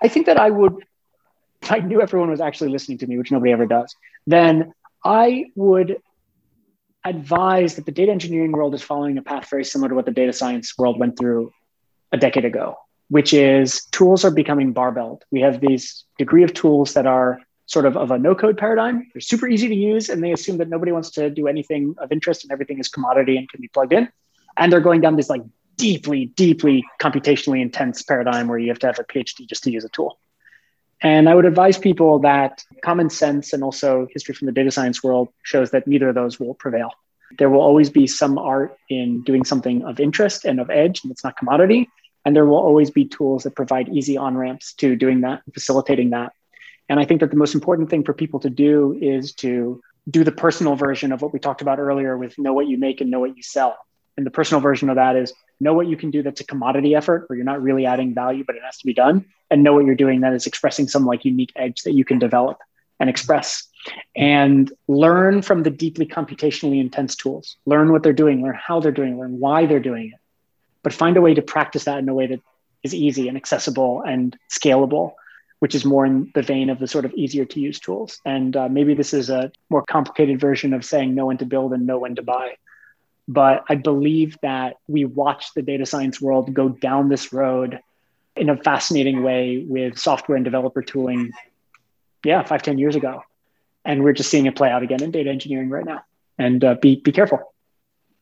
I 0.05 0.07
think 0.07 0.27
that 0.27 0.39
I 0.39 0.51
would, 0.51 0.85
if 1.63 1.71
I 1.71 1.79
knew 1.79 1.99
everyone 1.99 2.29
was 2.29 2.39
actually 2.39 2.69
listening 2.69 2.99
to 2.99 3.07
me, 3.07 3.17
which 3.17 3.31
nobody 3.31 3.51
ever 3.51 3.65
does, 3.65 3.95
then 4.27 4.71
I 5.03 5.45
would 5.55 5.97
advise 7.03 7.75
that 7.75 7.87
the 7.87 7.91
data 7.91 8.11
engineering 8.11 8.51
world 8.51 8.75
is 8.75 8.83
following 8.83 9.17
a 9.17 9.23
path 9.23 9.49
very 9.49 9.65
similar 9.65 9.89
to 9.89 9.95
what 9.95 10.05
the 10.05 10.11
data 10.11 10.31
science 10.31 10.77
world 10.77 10.99
went 10.99 11.17
through 11.17 11.51
a 12.11 12.17
decade 12.17 12.45
ago, 12.45 12.75
which 13.09 13.33
is 13.33 13.83
tools 13.85 14.23
are 14.23 14.29
becoming 14.29 14.73
barbelled. 14.73 15.23
We 15.31 15.41
have 15.41 15.59
these 15.59 16.05
degree 16.19 16.43
of 16.43 16.53
tools 16.53 16.93
that 16.93 17.07
are 17.07 17.39
sort 17.65 17.87
of 17.87 17.97
of 17.97 18.11
a 18.11 18.19
no 18.19 18.35
code 18.35 18.59
paradigm. 18.59 19.07
They're 19.11 19.21
super 19.21 19.47
easy 19.47 19.67
to 19.69 19.75
use 19.75 20.09
and 20.09 20.23
they 20.23 20.33
assume 20.33 20.57
that 20.59 20.69
nobody 20.69 20.91
wants 20.91 21.09
to 21.17 21.31
do 21.31 21.47
anything 21.47 21.95
of 21.97 22.11
interest 22.11 22.43
and 22.43 22.51
everything 22.51 22.77
is 22.77 22.89
commodity 22.89 23.37
and 23.37 23.49
can 23.49 23.59
be 23.59 23.69
plugged 23.69 23.93
in. 23.93 24.07
And 24.55 24.71
they're 24.71 24.81
going 24.81 25.01
down 25.01 25.15
this 25.15 25.31
like 25.31 25.41
deeply, 25.77 26.25
deeply 26.25 26.83
computationally 27.01 27.61
intense 27.61 28.01
paradigm 28.03 28.47
where 28.47 28.57
you 28.57 28.69
have 28.69 28.79
to 28.79 28.87
have 28.87 28.99
a 28.99 29.03
PhD 29.03 29.47
just 29.47 29.63
to 29.63 29.71
use 29.71 29.83
a 29.83 29.89
tool. 29.89 30.19
And 31.01 31.27
I 31.27 31.35
would 31.35 31.45
advise 31.45 31.77
people 31.77 32.19
that 32.19 32.63
common 32.81 33.09
sense 33.09 33.53
and 33.53 33.63
also 33.63 34.07
history 34.11 34.33
from 34.33 34.45
the 34.45 34.51
data 34.51 34.71
science 34.71 35.03
world 35.03 35.29
shows 35.43 35.71
that 35.71 35.87
neither 35.87 36.09
of 36.09 36.15
those 36.15 36.39
will 36.39 36.53
prevail. 36.53 36.91
There 37.37 37.49
will 37.49 37.61
always 37.61 37.89
be 37.89 38.07
some 38.07 38.37
art 38.37 38.77
in 38.89 39.23
doing 39.23 39.43
something 39.43 39.83
of 39.83 39.99
interest 39.99 40.45
and 40.45 40.59
of 40.59 40.69
edge, 40.69 41.03
and 41.03 41.11
it's 41.11 41.23
not 41.23 41.37
commodity. 41.37 41.89
And 42.23 42.35
there 42.35 42.45
will 42.45 42.57
always 42.57 42.89
be 42.89 43.05
tools 43.05 43.43
that 43.43 43.55
provide 43.55 43.89
easy 43.89 44.17
on 44.17 44.37
ramps 44.37 44.73
to 44.75 44.95
doing 44.95 45.21
that, 45.21 45.41
facilitating 45.53 46.11
that. 46.11 46.31
And 46.87 46.99
I 46.99 47.05
think 47.05 47.19
that 47.21 47.29
the 47.29 47.35
most 47.35 47.55
important 47.55 47.89
thing 47.89 48.03
for 48.03 48.13
people 48.13 48.39
to 48.41 48.49
do 48.49 48.97
is 48.99 49.33
to 49.35 49.81
do 50.09 50.23
the 50.23 50.31
personal 50.31 50.75
version 50.75 51.11
of 51.11 51.21
what 51.21 51.33
we 51.33 51.39
talked 51.39 51.61
about 51.61 51.79
earlier 51.79 52.17
with 52.17 52.37
know 52.37 52.53
what 52.53 52.67
you 52.67 52.77
make 52.77 53.01
and 53.01 53.09
know 53.09 53.19
what 53.19 53.35
you 53.35 53.43
sell. 53.43 53.77
And 54.17 54.25
the 54.25 54.31
personal 54.31 54.61
version 54.61 54.89
of 54.89 54.95
that 54.95 55.15
is 55.15 55.33
know 55.59 55.73
what 55.73 55.87
you 55.87 55.97
can 55.97 56.11
do 56.11 56.21
that's 56.21 56.41
a 56.41 56.45
commodity 56.45 56.95
effort 56.95 57.25
where 57.27 57.37
you're 57.37 57.45
not 57.45 57.61
really 57.61 57.85
adding 57.85 58.13
value, 58.13 58.43
but 58.45 58.55
it 58.55 58.61
has 58.63 58.77
to 58.77 58.85
be 58.85 58.93
done. 58.93 59.25
And 59.49 59.63
know 59.63 59.73
what 59.73 59.85
you're 59.85 59.95
doing 59.95 60.21
that 60.21 60.33
is 60.33 60.47
expressing 60.47 60.87
some 60.87 61.05
like 61.05 61.25
unique 61.25 61.51
edge 61.55 61.83
that 61.83 61.93
you 61.93 62.05
can 62.05 62.19
develop 62.19 62.59
and 62.99 63.09
express. 63.09 63.67
And 64.15 64.71
learn 64.87 65.41
from 65.41 65.63
the 65.63 65.69
deeply 65.69 66.05
computationally 66.05 66.79
intense 66.79 67.15
tools. 67.15 67.57
Learn 67.65 67.91
what 67.91 68.03
they're 68.03 68.13
doing, 68.13 68.41
learn 68.41 68.57
how 68.59 68.79
they're 68.79 68.91
doing, 68.91 69.19
learn 69.19 69.39
why 69.39 69.65
they're 69.65 69.79
doing 69.79 70.11
it 70.13 70.19
but 70.85 70.93
find 70.93 71.17
a 71.17 71.21
way 71.21 71.33
to 71.33 71.41
practice 71.41 71.85
that 71.85 71.97
in 71.97 72.07
a 72.07 72.13
way 72.13 72.27
that 72.27 72.39
is 72.83 72.93
easy 72.93 73.27
and 73.27 73.35
accessible 73.35 74.03
and 74.03 74.37
scalable, 74.51 75.13
which 75.57 75.73
is 75.73 75.83
more 75.83 76.05
in 76.05 76.31
the 76.35 76.43
vein 76.43 76.69
of 76.69 76.77
the 76.77 76.87
sort 76.87 77.05
of 77.05 77.13
easier 77.15 77.43
to 77.43 77.59
use 77.59 77.79
tools. 77.79 78.21
And 78.23 78.55
uh, 78.55 78.69
maybe 78.69 78.93
this 78.93 79.11
is 79.11 79.31
a 79.31 79.51
more 79.71 79.83
complicated 79.89 80.39
version 80.39 80.75
of 80.75 80.85
saying 80.85 81.15
know 81.15 81.25
when 81.25 81.39
to 81.39 81.45
build 81.47 81.73
and 81.73 81.87
know 81.87 81.97
when 81.97 82.13
to 82.17 82.21
buy. 82.21 82.57
But 83.27 83.63
I 83.67 83.75
believe 83.75 84.37
that 84.41 84.77
we 84.87 85.05
watch 85.05 85.53
the 85.55 85.61
data 85.61 85.85
science 85.85 86.21
world 86.21 86.53
go 86.53 86.69
down 86.69 87.09
this 87.09 87.33
road 87.33 87.79
in 88.35 88.49
a 88.49 88.57
fascinating 88.57 89.23
way 89.23 89.65
with 89.67 89.97
software 89.97 90.35
and 90.35 90.45
developer 90.45 90.81
tooling, 90.83 91.31
yeah, 92.23 92.43
five 92.43 92.61
ten 92.61 92.77
years 92.77 92.95
ago. 92.95 93.23
And 93.83 94.03
we're 94.03 94.13
just 94.13 94.29
seeing 94.29 94.45
it 94.45 94.55
play 94.55 94.69
out 94.69 94.83
again 94.83 95.01
in 95.01 95.11
data 95.11 95.29
engineering 95.29 95.69
right 95.69 95.85
now. 95.85 96.03
And 96.37 96.63
uh, 96.63 96.75
be, 96.75 96.97
be 96.97 97.11
careful. 97.11 97.54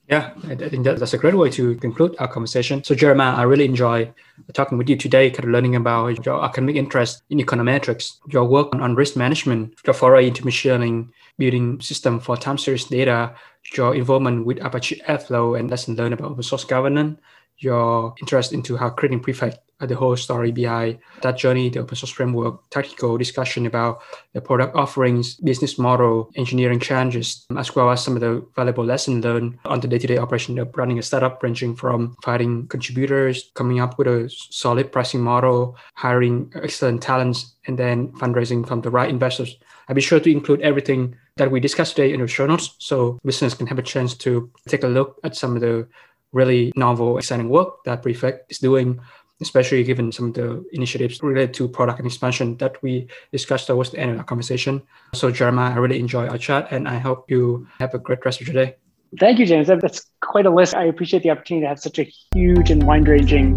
Yeah, 0.09 0.33
I 0.43 0.55
think 0.55 0.83
that's 0.83 1.13
a 1.13 1.17
great 1.17 1.33
way 1.35 1.49
to 1.51 1.75
conclude 1.75 2.15
our 2.19 2.27
conversation. 2.27 2.83
So, 2.83 2.93
Jeremiah, 2.93 3.35
I 3.35 3.43
really 3.43 3.63
enjoy 3.63 4.13
talking 4.53 4.77
with 4.77 4.89
you 4.89 4.97
today, 4.97 5.29
kind 5.31 5.45
of 5.45 5.51
learning 5.51 5.77
about 5.77 6.25
your 6.25 6.43
academic 6.43 6.75
interest 6.75 7.23
in 7.29 7.37
econometrics, 7.37 8.17
your 8.27 8.43
work 8.43 8.75
on, 8.75 8.95
risk 8.95 9.15
management, 9.15 9.75
your 9.85 9.93
foray 9.93 10.27
into 10.27 10.43
machine 10.43 10.71
learning, 10.73 11.13
building 11.37 11.79
system 11.79 12.19
for 12.19 12.35
time 12.35 12.57
series 12.57 12.83
data, 12.83 13.33
your 13.77 13.95
involvement 13.95 14.45
with 14.45 14.61
Apache 14.63 15.01
Airflow 15.07 15.57
and 15.57 15.69
lesson 15.69 15.95
learned 15.95 16.13
about 16.13 16.31
open 16.31 16.43
source 16.43 16.65
governance, 16.65 17.17
your 17.59 18.13
interest 18.19 18.51
into 18.51 18.75
how 18.75 18.89
creating 18.89 19.21
prefect 19.21 19.59
the 19.79 19.95
whole 19.95 20.15
story 20.15 20.51
behind 20.51 20.99
that 21.21 21.37
journey, 21.37 21.69
the 21.69 21.79
open 21.79 21.95
source 21.95 22.11
framework, 22.11 22.69
tactical 22.69 23.17
discussion 23.17 23.65
about 23.65 24.01
the 24.33 24.41
product 24.41 24.75
offerings, 24.75 25.35
business 25.35 25.77
model, 25.77 26.31
engineering 26.35 26.79
challenges, 26.79 27.45
as 27.57 27.75
well 27.75 27.89
as 27.91 28.03
some 28.03 28.15
of 28.15 28.21
the 28.21 28.45
valuable 28.55 28.85
lessons 28.85 29.23
learned 29.23 29.57
on 29.65 29.79
the 29.79 29.87
day-to-day 29.87 30.17
operation 30.17 30.57
of 30.59 30.69
running 30.75 30.99
a 30.99 31.01
startup, 31.01 31.41
ranging 31.43 31.75
from 31.75 32.15
finding 32.23 32.67
contributors, 32.67 33.51
coming 33.55 33.79
up 33.79 33.97
with 33.97 34.07
a 34.07 34.29
solid 34.49 34.91
pricing 34.91 35.21
model, 35.21 35.75
hiring 35.95 36.51
excellent 36.55 37.01
talents, 37.01 37.55
and 37.67 37.77
then 37.77 38.07
fundraising 38.13 38.67
from 38.67 38.81
the 38.81 38.89
right 38.89 39.09
investors. 39.09 39.57
I'll 39.87 39.95
be 39.95 40.01
sure 40.01 40.19
to 40.19 40.31
include 40.31 40.61
everything 40.61 41.15
that 41.35 41.51
we 41.51 41.59
discussed 41.59 41.95
today 41.95 42.13
in 42.13 42.21
the 42.21 42.27
show 42.27 42.45
notes 42.45 42.75
so 42.77 43.19
listeners 43.23 43.53
can 43.53 43.67
have 43.67 43.79
a 43.79 43.83
chance 43.83 44.15
to 44.15 44.49
take 44.67 44.83
a 44.83 44.87
look 44.87 45.19
at 45.23 45.35
some 45.35 45.55
of 45.55 45.61
the 45.61 45.87
really 46.31 46.71
novel, 46.75 47.17
exciting 47.17 47.49
work 47.49 47.83
that 47.85 48.01
Prefect 48.01 48.51
is 48.51 48.59
doing 48.59 48.99
especially 49.41 49.83
given 49.83 50.11
some 50.11 50.27
of 50.27 50.33
the 50.33 50.65
initiatives 50.71 51.21
related 51.21 51.53
to 51.55 51.67
product 51.67 51.99
and 51.99 52.07
expansion 52.07 52.57
that 52.57 52.81
we 52.81 53.07
discussed 53.31 53.67
towards 53.67 53.91
the 53.91 53.99
end 53.99 54.11
of 54.11 54.17
our 54.17 54.23
conversation. 54.23 54.81
So, 55.13 55.31
Jeremiah, 55.31 55.73
I 55.73 55.77
really 55.77 55.99
enjoyed 55.99 56.29
our 56.29 56.37
chat 56.37 56.67
and 56.71 56.87
I 56.87 56.97
hope 56.97 57.29
you 57.29 57.67
have 57.79 57.93
a 57.93 57.99
great 57.99 58.23
rest 58.25 58.41
of 58.41 58.47
your 58.47 58.65
day. 58.65 58.75
Thank 59.19 59.39
you, 59.39 59.45
James. 59.45 59.67
That's 59.67 60.09
quite 60.21 60.45
a 60.45 60.49
list. 60.49 60.73
I 60.73 60.85
appreciate 60.85 61.23
the 61.23 61.29
opportunity 61.29 61.65
to 61.65 61.69
have 61.69 61.79
such 61.79 61.99
a 61.99 62.11
huge 62.33 62.71
and 62.71 62.83
wide 62.83 63.07
ranging 63.07 63.55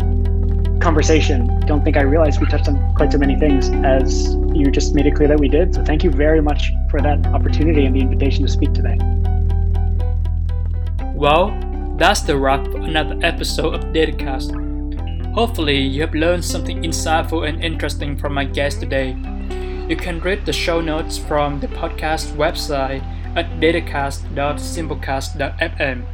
conversation. 0.81 1.61
Don't 1.61 1.83
think 1.83 1.97
I 1.97 2.03
realized 2.03 2.41
we 2.41 2.47
touched 2.47 2.69
on 2.69 2.95
quite 2.95 3.13
so 3.13 3.19
many 3.19 3.37
things 3.37 3.71
as 3.85 4.35
you 4.55 4.71
just 4.71 4.95
made 4.95 5.07
it 5.07 5.15
clear 5.15 5.29
that 5.29 5.41
we 5.41 5.49
did. 5.49 5.75
So, 5.75 5.85
thank 5.85 6.05
you 6.05 6.11
very 6.11 6.43
much 6.43 6.71
for 6.91 7.01
that 7.01 7.27
opportunity 7.29 7.87
and 7.87 7.95
the 7.95 8.01
invitation 8.01 8.43
to 8.43 8.49
speak 8.49 8.73
today. 8.75 8.99
Well, 11.15 11.59
that's 11.97 12.21
the 12.21 12.37
wrap 12.37 12.67
for 12.67 12.77
another 12.77 13.19
episode 13.23 13.75
of 13.75 13.81
Datacast. 13.85 14.66
Hopefully, 15.37 15.79
you 15.79 16.01
have 16.01 16.15
learned 16.15 16.43
something 16.43 16.83
insightful 16.83 17.47
and 17.47 17.63
interesting 17.63 18.17
from 18.17 18.33
my 18.33 18.45
guest 18.45 18.81
today. 18.81 19.15
You 19.87 19.95
can 19.95 20.19
read 20.21 20.47
the 20.47 20.53
show 20.53 20.81
notes 20.81 21.19
from 21.19 21.61
the 21.61 21.69
podcast 21.69 22.33
website 22.37 23.03
at 23.37 23.61
datacast.simplecast.fm. 23.61 26.07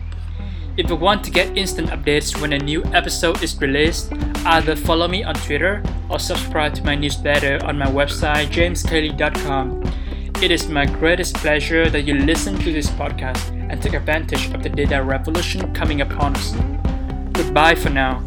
If 0.77 0.91
you 0.91 0.97
want 0.97 1.23
to 1.23 1.31
get 1.31 1.57
instant 1.57 1.91
updates 1.91 2.41
when 2.41 2.53
a 2.53 2.59
new 2.59 2.83
episode 2.87 3.41
is 3.45 3.61
released, 3.61 4.13
either 4.45 4.75
follow 4.75 5.07
me 5.07 5.23
on 5.23 5.35
Twitter 5.35 5.85
or 6.11 6.19
subscribe 6.19 6.75
to 6.75 6.83
my 6.83 6.97
newsletter 6.97 7.65
on 7.65 7.79
my 7.79 7.87
website 7.87 8.49
jameskle.com. 8.49 9.85
It 10.43 10.51
is 10.51 10.69
my 10.69 10.85
greatest 10.85 11.37
pleasure 11.37 11.89
that 11.91 12.03
you 12.03 12.15
listen 12.15 12.59
to 12.59 12.73
this 12.73 12.91
podcast 12.91 13.51
and 13.71 13.81
take 13.81 13.95
advantage 13.95 14.53
of 14.53 14.65
the 14.65 14.69
data 14.69 15.01
revolution 15.01 15.73
coming 15.75 16.01
upon 16.01 16.35
us. 16.35 16.57
Goodbye 17.33 17.77
for 17.77 17.91
now. 17.91 18.21